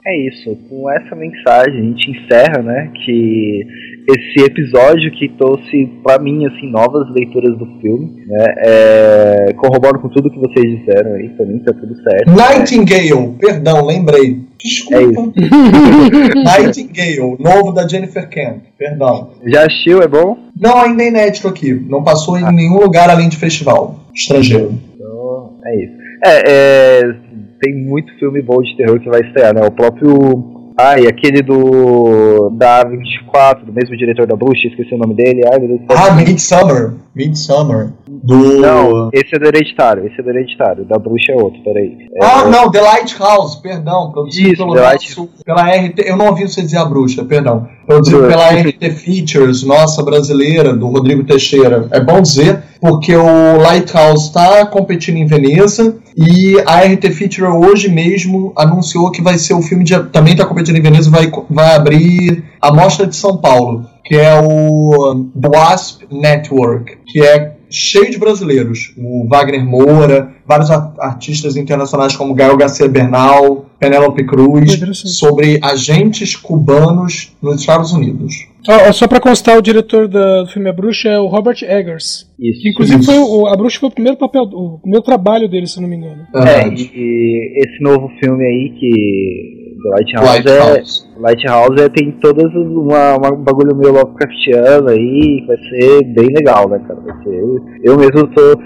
É 0.07 0.27
isso, 0.27 0.55
com 0.69 0.89
essa 0.89 1.15
mensagem 1.15 1.81
a 1.81 1.83
gente 1.83 2.09
encerra, 2.09 2.63
né, 2.63 2.89
que 3.05 3.67
esse 4.11 4.45
episódio 4.45 5.11
que 5.11 5.29
trouxe 5.29 5.85
para 6.03 6.21
mim 6.21 6.45
assim 6.45 6.69
novas 6.69 7.09
leituras 7.13 7.57
do 7.57 7.65
filme, 7.79 8.25
né, 8.27 8.45
é, 8.57 9.53
corroboro 9.53 9.99
com 9.99 10.09
tudo 10.09 10.29
que 10.29 10.39
vocês 10.39 10.79
disseram 10.79 11.13
aí, 11.13 11.29
pra 11.29 11.45
mim 11.45 11.59
tá 11.59 11.73
tudo 11.73 11.95
certo. 11.95 12.31
Nightingale, 12.31 13.35
perdão, 13.39 13.85
lembrei. 13.85 14.31
É 14.31 14.59
Desculpa. 14.61 15.33
Nightingale, 16.59 17.37
novo 17.39 17.71
da 17.71 17.87
Jennifer 17.87 18.27
Kent, 18.27 18.63
perdão. 18.77 19.31
Já 19.45 19.65
assistiu, 19.65 20.01
é 20.01 20.07
bom? 20.07 20.37
Não, 20.59 20.77
ainda 20.81 21.03
é 21.03 21.07
inédito 21.07 21.47
aqui. 21.47 21.73
Não 21.73 22.03
passou 22.03 22.37
em 22.37 22.51
nenhum 22.53 22.79
lugar 22.79 23.09
além 23.09 23.29
de 23.29 23.37
festival 23.37 23.99
estrangeiro. 24.13 24.77
Então, 24.95 25.53
é 25.65 25.85
isso. 25.85 25.99
É, 26.25 26.43
é, 26.45 27.15
tem 27.61 27.75
muito 27.75 28.13
filme 28.19 28.41
bom 28.41 28.61
de 28.61 28.75
terror 28.75 28.99
que 28.99 29.09
vai 29.09 29.21
estrear, 29.21 29.53
né? 29.53 29.61
O 29.65 29.71
próprio. 29.71 30.58
Ai, 30.81 31.07
aquele 31.07 31.41
do. 31.41 32.49
Da 32.51 32.85
24, 32.85 33.65
do 33.65 33.73
mesmo 33.73 33.97
diretor 33.97 34.25
da 34.25 34.35
Bruxa, 34.35 34.67
esqueci 34.67 34.93
o 34.95 34.97
nome 34.97 35.13
dele. 35.13 35.41
Ai, 35.51 35.59
meu 35.59 35.67
Deus 35.67 35.81
do 35.81 35.93
céu. 35.93 36.03
Ah, 36.05 36.15
Midsummer. 36.15 36.93
Midsummer. 37.13 37.89
Do. 38.07 38.61
Não, 38.61 39.09
esse 39.11 39.35
é 39.35 39.39
do 39.39 39.45
Hereditário, 39.45 40.07
esse 40.07 40.19
é 40.19 40.23
do 40.23 40.29
Hereditário. 40.29 40.85
Da 40.85 40.97
Bruxa 40.97 41.33
é 41.33 41.35
outro, 41.35 41.61
peraí. 41.63 41.97
É, 42.15 42.25
Ah, 42.25 42.45
não, 42.45 42.71
The 42.71 42.79
Lighthouse, 42.79 43.61
perdão. 43.61 44.11
Produzido 44.13 44.53
Isso, 44.53 44.63
pelo 44.63 44.75
The 44.75 44.93
nosso, 44.93 45.29
pela 45.43 45.63
RT. 45.63 45.99
Eu 46.05 46.15
não 46.15 46.27
ouvi 46.27 46.47
você 46.47 46.61
dizer 46.61 46.77
a 46.77 46.85
bruxa, 46.85 47.25
perdão. 47.25 47.67
Produzido 47.89 48.27
pela 48.27 48.51
RT 48.51 48.91
Features, 48.91 49.63
nossa 49.63 50.03
brasileira, 50.03 50.75
do 50.75 50.85
Rodrigo 50.89 51.23
Teixeira. 51.23 51.87
É 51.89 51.99
bom 51.99 52.21
dizer, 52.21 52.61
porque 52.79 53.15
o 53.15 53.57
Lighthouse 53.57 54.27
está 54.27 54.63
competindo 54.67 55.17
em 55.17 55.25
Veneza 55.25 55.95
e 56.15 56.61
a 56.67 56.81
RT 56.81 57.09
Feature 57.09 57.47
hoje 57.47 57.89
mesmo 57.89 58.53
anunciou 58.55 59.09
que 59.09 59.23
vai 59.23 59.39
ser 59.39 59.55
o 59.55 59.63
filme 59.63 59.83
de. 59.83 59.97
Também 60.03 60.33
está 60.33 60.45
competindo 60.45 60.75
em 60.75 60.83
Veneza, 60.83 61.09
vai, 61.09 61.31
vai 61.49 61.75
abrir 61.75 62.43
a 62.61 62.71
Mostra 62.71 63.07
de 63.07 63.15
São 63.15 63.37
Paulo, 63.37 63.83
que 64.05 64.15
é 64.15 64.39
o 64.39 65.25
Wasp 65.43 66.03
Network, 66.11 66.95
que 67.07 67.23
é 67.23 67.55
cheio 67.69 68.09
de 68.09 68.17
brasileiros. 68.17 68.93
O 68.97 69.27
Wagner 69.27 69.65
Moura, 69.65 70.31
vários 70.45 70.69
ar- 70.71 70.93
artistas 70.99 71.55
internacionais 71.55 72.15
como 72.15 72.33
Gael 72.33 72.57
Garcia 72.57 72.87
Bernal, 72.87 73.65
Penélope 73.79 74.25
Cruz, 74.25 74.79
sobre 75.17 75.59
agentes 75.61 76.35
cubanos 76.35 77.31
nos 77.41 77.59
Estados 77.61 77.93
Unidos. 77.93 78.33
Ó, 78.67 78.91
só 78.91 79.07
pra 79.07 79.21
constar, 79.21 79.57
o 79.57 79.61
diretor 79.61 80.07
do 80.07 80.45
filme 80.47 80.69
A 80.69 80.73
Bruxa 80.73 81.07
é 81.07 81.17
o 81.17 81.27
Robert 81.27 81.57
Eggers. 81.63 82.27
Isso. 82.37 82.61
Que 82.61 82.69
inclusive 82.69 82.99
Isso. 82.99 83.11
foi 83.11 83.19
o, 83.19 83.47
A 83.47 83.55
Bruxa 83.55 83.79
foi 83.79 83.87
o 83.89 83.91
primeiro 83.91 84.17
papel, 84.17 84.43
o 84.43 84.79
primeiro 84.79 85.03
trabalho 85.03 85.47
dele, 85.47 85.65
se 85.65 85.77
eu 85.77 85.81
não 85.81 85.89
me 85.89 85.95
engano. 85.95 86.23
É, 86.35 86.39
Verdade. 86.41 86.91
e, 86.93 86.99
e 86.99 87.63
esse 87.63 87.81
novo 87.81 88.09
filme 88.19 88.43
aí 88.45 88.73
que. 88.77 89.58
Lighthouse, 89.85 90.25
Lighthouse. 90.27 91.07
é. 91.15 91.19
Lighthouse 91.21 91.81
é, 91.81 91.89
tem 91.89 92.11
todas 92.13 92.53
uma, 92.53 93.17
uma- 93.17 93.33
um 93.33 93.43
bagulho 93.43 93.75
meio 93.75 93.93
Lovecraftiano 93.93 94.89
aí, 94.89 95.43
vai 95.47 95.57
ser 95.57 96.03
bem 96.05 96.27
legal, 96.27 96.67
né, 96.69 96.79
cara? 96.87 96.99
Vai 96.99 97.23
ser. 97.23 97.41
Eu 97.83 97.97
mesmo 97.97 98.27
tô. 98.27 98.59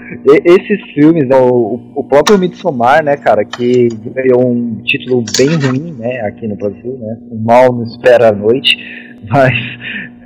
esses 0.44 0.80
filmes, 0.94 1.28
né, 1.28 1.36
o, 1.36 1.80
o 1.96 2.04
próprio 2.04 2.38
Midsommar, 2.38 3.04
né, 3.04 3.16
cara, 3.16 3.44
que 3.44 3.88
ganhou 4.14 4.50
um 4.50 4.80
título 4.84 5.24
bem 5.36 5.48
ruim, 5.56 5.92
né, 5.98 6.20
aqui 6.22 6.46
no 6.48 6.56
Brasil, 6.56 6.96
né? 6.98 7.18
O 7.30 7.36
mal 7.44 7.72
não 7.72 7.84
espera 7.84 8.28
a 8.28 8.32
noite, 8.32 8.76
mas. 9.30 9.54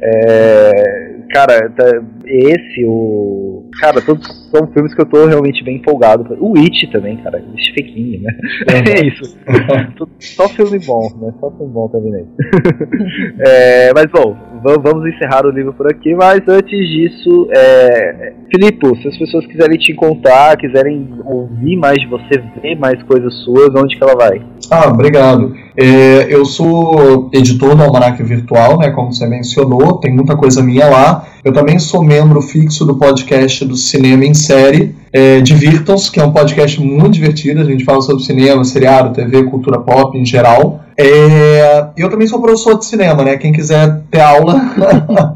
É, 0.01 1.18
cara, 1.31 1.71
tá- 1.71 2.03
esse, 2.27 2.85
o. 2.87 3.69
Cara, 3.81 4.01
todos 4.01 4.27
são 4.51 4.67
filmes 4.69 4.95
que 4.95 5.01
eu 5.01 5.07
tô 5.07 5.27
realmente 5.27 5.63
bem 5.65 5.77
empolgado. 5.77 6.37
O 6.41 6.57
It 6.59 6.91
também, 6.91 7.17
cara. 7.19 7.43
Stephen 7.59 7.93
King, 7.95 8.19
né? 8.19 8.33
É 9.01 9.07
isso. 9.07 9.39
Tudo- 9.97 10.11
Só 10.19 10.49
filme 10.49 10.79
bom, 10.81 11.09
né? 11.21 11.33
Só 11.41 11.51
filme 11.53 11.73
bom 11.73 11.89
também. 11.89 12.13
Né? 12.13 12.25
É, 13.47 13.93
mas 13.95 14.07
bom, 14.07 14.37
vamos 14.63 15.07
encerrar 15.15 15.47
o 15.47 15.51
livro 15.51 15.73
por 15.73 15.91
aqui. 15.91 16.15
Mas 16.15 16.41
antes 16.49 16.89
disso, 16.89 17.49
é, 17.51 18.33
Filipe, 18.51 18.87
se 19.01 19.09
as 19.09 19.19
pessoas 19.19 19.47
quiserem 19.47 19.79
te 19.79 19.93
encontrar, 19.93 20.57
quiserem 20.57 21.09
ouvir 21.25 21.77
mais 21.77 21.99
de 21.99 22.07
você, 22.07 22.43
ver 22.63 22.77
mais 22.77 23.03
coisas 23.03 23.33
suas, 23.45 23.71
onde 23.75 23.97
que 23.97 24.03
ela 24.03 24.15
vai? 24.15 24.43
Ah, 24.71 24.89
obrigado. 24.89 25.55
É, 25.77 26.27
eu 26.29 26.45
sou 26.45 27.31
editor 27.33 27.75
do 27.75 27.83
Almanac 27.83 28.23
Virtual, 28.23 28.79
né, 28.79 28.91
como 28.91 29.13
você 29.13 29.27
mencionou, 29.27 29.99
tem 29.99 30.13
muita 30.13 30.37
coisa 30.37 30.63
minha 30.63 30.89
lá. 30.89 31.27
Eu 31.45 31.53
também 31.53 31.79
sou 31.79 32.05
membro 32.05 32.43
fixo 32.43 32.85
do 32.85 32.97
podcast 32.97 33.65
do 33.65 33.77
Cinema 33.77 34.25
em 34.25 34.35
Série, 34.35 34.95
é, 35.13 35.41
Divirtam-se, 35.41 36.11
que 36.11 36.21
é 36.21 36.25
um 36.25 36.33
podcast 36.33 36.81
muito 36.81 37.13
divertido, 37.13 37.61
a 37.61 37.65
gente 37.65 37.85
fala 37.85 38.03
sobre 38.03 38.23
cinema, 38.23 38.65
seriado, 38.65 39.15
TV, 39.15 39.45
cultura 39.45 39.79
pop 39.79 40.17
em 40.19 40.25
geral. 40.25 40.81
É, 40.99 41.87
eu 41.97 42.11
também 42.11 42.27
sou 42.27 42.41
professor 42.41 42.77
de 42.77 42.85
cinema, 42.85 43.23
né, 43.23 43.37
quem 43.37 43.53
quiser 43.53 44.01
ter 44.11 44.21
aula... 44.21 44.61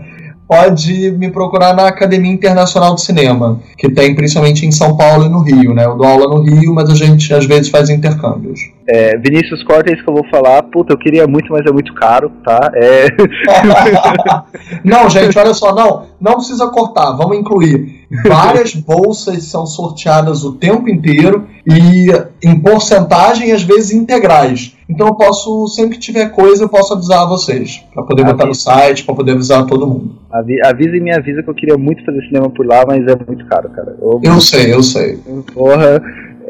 Pode 0.53 1.13
me 1.13 1.31
procurar 1.31 1.75
na 1.75 1.87
Academia 1.87 2.31
Internacional 2.31 2.95
de 2.95 3.01
Cinema, 3.01 3.59
que 3.79 3.91
tem 3.91 4.15
principalmente 4.15 4.67
em 4.67 4.71
São 4.71 4.99
Paulo 4.99 5.25
e 5.25 5.29
no 5.31 5.41
Rio, 5.41 5.73
né? 5.73 5.87
Eu 5.87 5.97
dou 5.97 6.07
aula 6.07 6.29
no 6.29 6.43
Rio, 6.43 6.75
mas 6.75 6.91
a 6.91 6.95
gente 6.95 7.33
às 7.33 7.47
vezes 7.47 7.71
faz 7.71 7.89
intercâmbios. 7.89 8.61
É, 8.87 9.17
Vinícius, 9.17 9.63
corta 9.63 9.93
isso 9.93 10.03
que 10.03 10.11
eu 10.11 10.15
vou 10.15 10.27
falar. 10.31 10.63
Puta, 10.65 10.93
eu 10.93 10.99
queria 10.99 11.27
muito, 11.27 11.53
mas 11.53 11.65
é 11.67 11.71
muito 11.73 11.95
caro, 11.95 12.31
tá? 12.45 12.71
É, 12.75 13.07
não, 14.85 15.09
gente, 15.09 15.39
olha 15.39 15.55
só, 15.55 15.75
não, 15.75 16.07
não 16.21 16.35
precisa 16.35 16.67
cortar, 16.69 17.13
vamos 17.13 17.37
incluir. 17.39 18.03
Várias 18.27 18.75
bolsas 18.77 19.45
são 19.45 19.65
sorteadas 19.67 20.45
o 20.45 20.53
tempo 20.53 20.89
inteiro 20.89 21.47
e 21.67 22.09
em 22.43 22.59
porcentagem, 22.61 23.53
às 23.53 23.63
vezes 23.63 23.93
integrais. 23.93 24.77
Então 24.89 25.07
eu 25.07 25.15
posso, 25.15 25.67
sempre 25.69 25.95
que 25.97 26.01
tiver 26.01 26.27
coisa, 26.31 26.65
eu 26.65 26.69
posso 26.69 26.93
avisar 26.93 27.27
vocês, 27.27 27.83
para 27.95 28.03
poder 28.03 28.25
botar 28.25 28.45
no 28.47 28.55
site, 28.55 29.05
para 29.05 29.15
poder 29.15 29.33
avisar 29.33 29.65
todo 29.67 29.87
mundo. 29.87 30.17
avi- 30.31 30.61
avisa 30.65 30.97
e 30.97 31.01
me 31.01 31.15
avisa 31.15 31.43
que 31.43 31.49
eu 31.49 31.55
queria 31.55 31.79
muito 31.79 32.05
fazer 32.05 32.21
cinema 32.27 32.51
por 32.51 32.67
lá, 32.67 32.85
mas 32.87 33.07
é 33.07 33.17
muito 33.27 33.47
caro, 33.47 33.71
cara. 33.71 33.97
Eu, 34.01 34.21
Eu 34.23 34.41
sei, 34.41 34.75
eu 34.75 34.83
sei. 34.83 35.19
porra. 35.55 36.03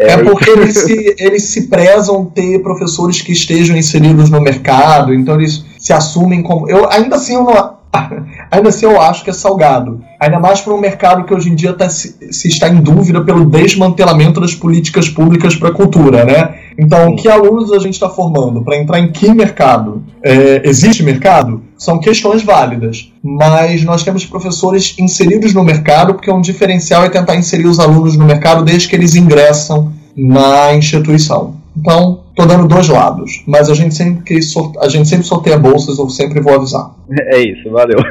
É 0.03 0.17
porque 0.19 0.51
eles 0.51 0.75
se, 0.77 1.15
eles 1.19 1.45
se 1.45 1.69
prezam 1.69 2.25
ter 2.25 2.61
professores 2.61 3.21
que 3.21 3.33
estejam 3.33 3.77
inseridos 3.77 4.31
no 4.31 4.41
mercado, 4.41 5.15
então 5.15 5.35
eles 5.35 5.65
se 5.79 5.93
assumem 5.93 6.43
como. 6.43 6.69
Eu, 6.69 6.91
ainda 6.91 7.17
assim, 7.17 7.35
eu 7.35 7.45
não. 7.45 7.83
Ainda 8.51 8.71
assim, 8.71 8.87
eu 8.87 8.99
acho 8.99 9.23
que 9.23 9.29
é 9.29 9.33
salgado. 9.35 10.03
Ainda 10.19 10.41
mais 10.41 10.63
para 10.63 10.73
um 10.73 10.81
mercado 10.81 11.25
que 11.25 11.35
hoje 11.35 11.51
em 11.51 11.55
dia 11.55 11.75
tá, 11.75 11.91
se, 11.91 12.17
se 12.31 12.49
está 12.49 12.69
em 12.69 12.81
dúvida 12.81 13.23
pelo 13.23 13.45
desmantelamento 13.45 14.41
das 14.41 14.55
políticas 14.55 15.11
públicas 15.11 15.57
para 15.57 15.69
a 15.69 15.75
cultura, 15.75 16.25
né? 16.25 16.55
Então, 16.83 17.15
que 17.15 17.29
alunos 17.29 17.73
a 17.73 17.79
gente 17.79 17.95
está 17.95 18.09
formando? 18.09 18.63
Para 18.65 18.77
entrar 18.77 18.99
em 18.99 19.13
que 19.13 19.33
mercado? 19.33 20.03
É, 20.21 20.69
existe 20.69 21.03
mercado? 21.05 21.63
São 21.79 22.01
questões 22.01 22.43
válidas, 22.43 23.13
mas 23.23 23.85
nós 23.85 24.03
temos 24.03 24.27
professores 24.27 24.97
inseridos 24.99 25.55
no 25.55 25.63
mercado, 25.63 26.15
porque 26.15 26.31
um 26.31 26.41
diferencial 26.41 27.05
é 27.05 27.09
tentar 27.09 27.37
inserir 27.37 27.67
os 27.67 27.79
alunos 27.79 28.17
no 28.17 28.25
mercado 28.25 28.65
desde 28.65 28.89
que 28.89 28.97
eles 28.97 29.15
ingressam 29.15 29.93
na 30.17 30.75
instituição. 30.75 31.55
Então, 31.77 32.22
tô 32.35 32.47
dando 32.47 32.67
dois 32.67 32.89
lados, 32.89 33.43
mas 33.47 33.69
a 33.69 33.75
gente 33.75 33.95
sempre 33.95 34.23
que 34.25 34.39
a 34.81 34.89
gente 34.89 35.09
sempre 35.09 35.27
sorteia 35.27 35.59
bolsas, 35.59 35.99
eu 35.99 36.09
sempre 36.09 36.41
vou 36.41 36.55
avisar. 36.55 36.91
É 37.11 37.41
isso, 37.41 37.71
valeu. 37.71 37.99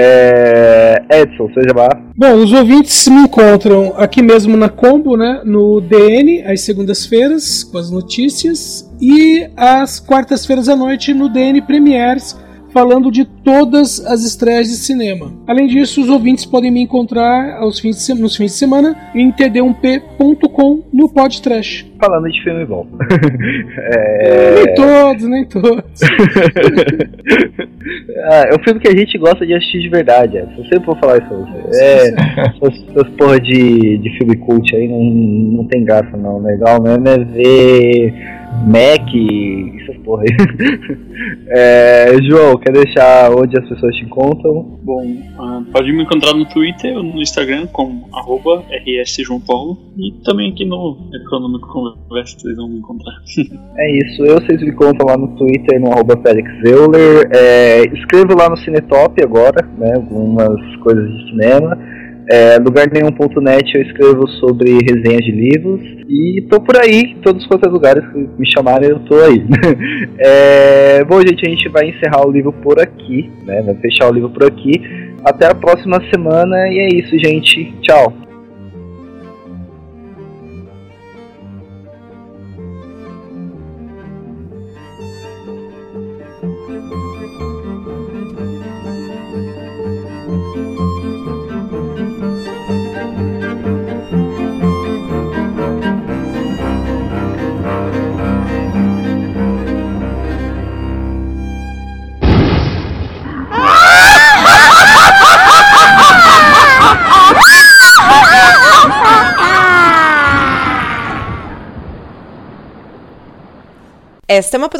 É, 0.00 1.02
Edson, 1.10 1.48
seja 1.54 1.74
lá. 1.74 1.88
Bom, 2.16 2.34
os 2.34 2.52
ouvintes 2.52 3.08
me 3.08 3.22
encontram 3.22 3.94
aqui 3.96 4.22
mesmo 4.22 4.56
na 4.56 4.68
Combo, 4.68 5.16
né? 5.16 5.40
No 5.44 5.80
DN, 5.80 6.42
às 6.44 6.60
segundas-feiras, 6.60 7.64
com 7.64 7.78
as 7.78 7.90
notícias, 7.90 8.88
e 9.00 9.48
às 9.56 9.98
quartas-feiras 9.98 10.68
à 10.68 10.76
noite 10.76 11.12
no 11.12 11.28
DN 11.28 11.60
Premiers, 11.62 12.36
falando 12.72 13.10
de 13.10 13.24
todas 13.24 14.04
as 14.06 14.24
estreias 14.24 14.68
de 14.68 14.76
cinema. 14.76 15.32
Além 15.46 15.66
disso, 15.66 16.00
os 16.00 16.08
ouvintes 16.08 16.44
podem 16.44 16.70
me 16.70 16.80
encontrar 16.80 17.58
aos 17.58 17.78
fins 17.80 18.06
de 18.06 18.14
nos 18.14 18.36
fins 18.36 18.52
de 18.52 18.58
semana 18.58 18.96
em 19.14 19.32
td1p.com 19.32 20.82
no 20.92 21.08
podcast. 21.12 21.90
Falando 22.00 22.30
de 22.30 22.42
filme 22.42 22.64
bom. 22.64 22.86
Nem 24.54 24.74
todos, 24.74 25.28
nem 25.28 25.44
todos. 25.46 26.00
Ah, 28.24 28.44
é 28.50 28.54
um 28.54 28.62
filme 28.62 28.80
que 28.80 28.88
a 28.88 28.96
gente 28.96 29.16
gosta 29.16 29.46
de 29.46 29.54
assistir 29.54 29.80
de 29.80 29.88
verdade, 29.88 30.36
Edson. 30.36 30.58
Eu 30.58 30.64
sempre 30.64 30.86
vou 30.86 30.96
falar 30.96 31.18
isso 31.18 31.28
pra 31.28 31.36
você. 31.36 31.82
É, 31.82 32.08
essas, 32.40 32.88
essas 32.90 33.08
porra 33.16 33.40
de, 33.40 33.98
de 33.98 34.18
filme 34.18 34.36
cult 34.36 34.74
aí 34.74 34.88
não, 34.88 35.02
não 35.58 35.64
tem 35.64 35.84
graça, 35.84 36.16
não. 36.16 36.38
Legal 36.38 36.82
mesmo 36.82 37.08
é 37.08 37.18
ver 37.18 38.37
Mac 38.66 39.08
essas 39.82 39.96
porra 40.04 40.22
aí. 40.22 40.36
É, 41.50 42.14
João, 42.22 42.58
quer 42.58 42.72
deixar 42.72 43.30
onde 43.32 43.58
as 43.58 43.68
pessoas 43.68 43.94
te 43.96 44.04
encontram? 44.04 44.78
Bom, 44.82 45.02
ah, 45.38 45.62
pode 45.72 45.92
me 45.92 46.02
encontrar 46.02 46.34
no 46.34 46.44
Twitter 46.44 46.96
ou 46.96 47.02
no 47.02 47.20
Instagram 47.20 47.66
como 47.68 48.06
arroba 48.12 48.62
rsjoaopaulo 48.86 49.78
e 49.96 50.12
também 50.24 50.52
aqui 50.52 50.64
no 50.64 50.96
Econômico 51.12 51.66
Conversa 51.68 52.38
vocês 52.38 52.56
vão 52.56 52.68
me 52.68 52.78
encontrar. 52.78 53.14
É 53.78 53.98
isso, 53.98 54.24
eu 54.24 54.40
vocês 54.40 54.60
me 54.60 54.72
contam 54.72 55.06
lá 55.06 55.16
no 55.16 55.28
Twitter, 55.36 55.80
no 55.80 55.92
arroba 55.92 56.20
Felix 56.24 56.50
Euler. 56.64 57.28
É, 57.32 57.82
escrevo 57.94 58.36
lá 58.36 58.48
no 58.50 58.56
Cinetop 58.58 59.22
agora, 59.22 59.66
né? 59.78 59.94
Algumas 59.94 60.76
coisas 60.76 61.08
de 61.08 61.30
cinema. 61.30 61.78
É, 62.30 62.58
lugarnenhum.net 62.58 63.74
eu 63.74 63.82
escrevo 63.82 64.28
sobre 64.32 64.72
resenhas 64.72 65.24
de 65.24 65.30
livros 65.30 65.80
e 66.08 66.46
tô 66.50 66.60
por 66.60 66.76
aí, 66.76 67.16
todos 67.22 67.42
os 67.42 67.50
outros 67.50 67.72
lugares 67.72 68.06
que 68.06 68.18
me 68.18 68.50
chamarem 68.52 68.90
eu 68.90 68.98
tô 69.00 69.14
aí. 69.22 69.42
é, 70.20 71.04
bom, 71.04 71.20
gente, 71.20 71.46
a 71.46 71.50
gente 71.50 71.68
vai 71.70 71.88
encerrar 71.88 72.26
o 72.26 72.30
livro 72.30 72.52
por 72.52 72.78
aqui, 72.80 73.30
né? 73.46 73.62
Vai 73.62 73.74
fechar 73.76 74.10
o 74.10 74.12
livro 74.12 74.28
por 74.28 74.44
aqui. 74.44 74.72
Até 75.24 75.46
a 75.46 75.54
próxima 75.54 76.02
semana 76.10 76.68
e 76.68 76.78
é 76.78 76.88
isso, 76.96 77.18
gente. 77.18 77.72
Tchau. 77.80 78.27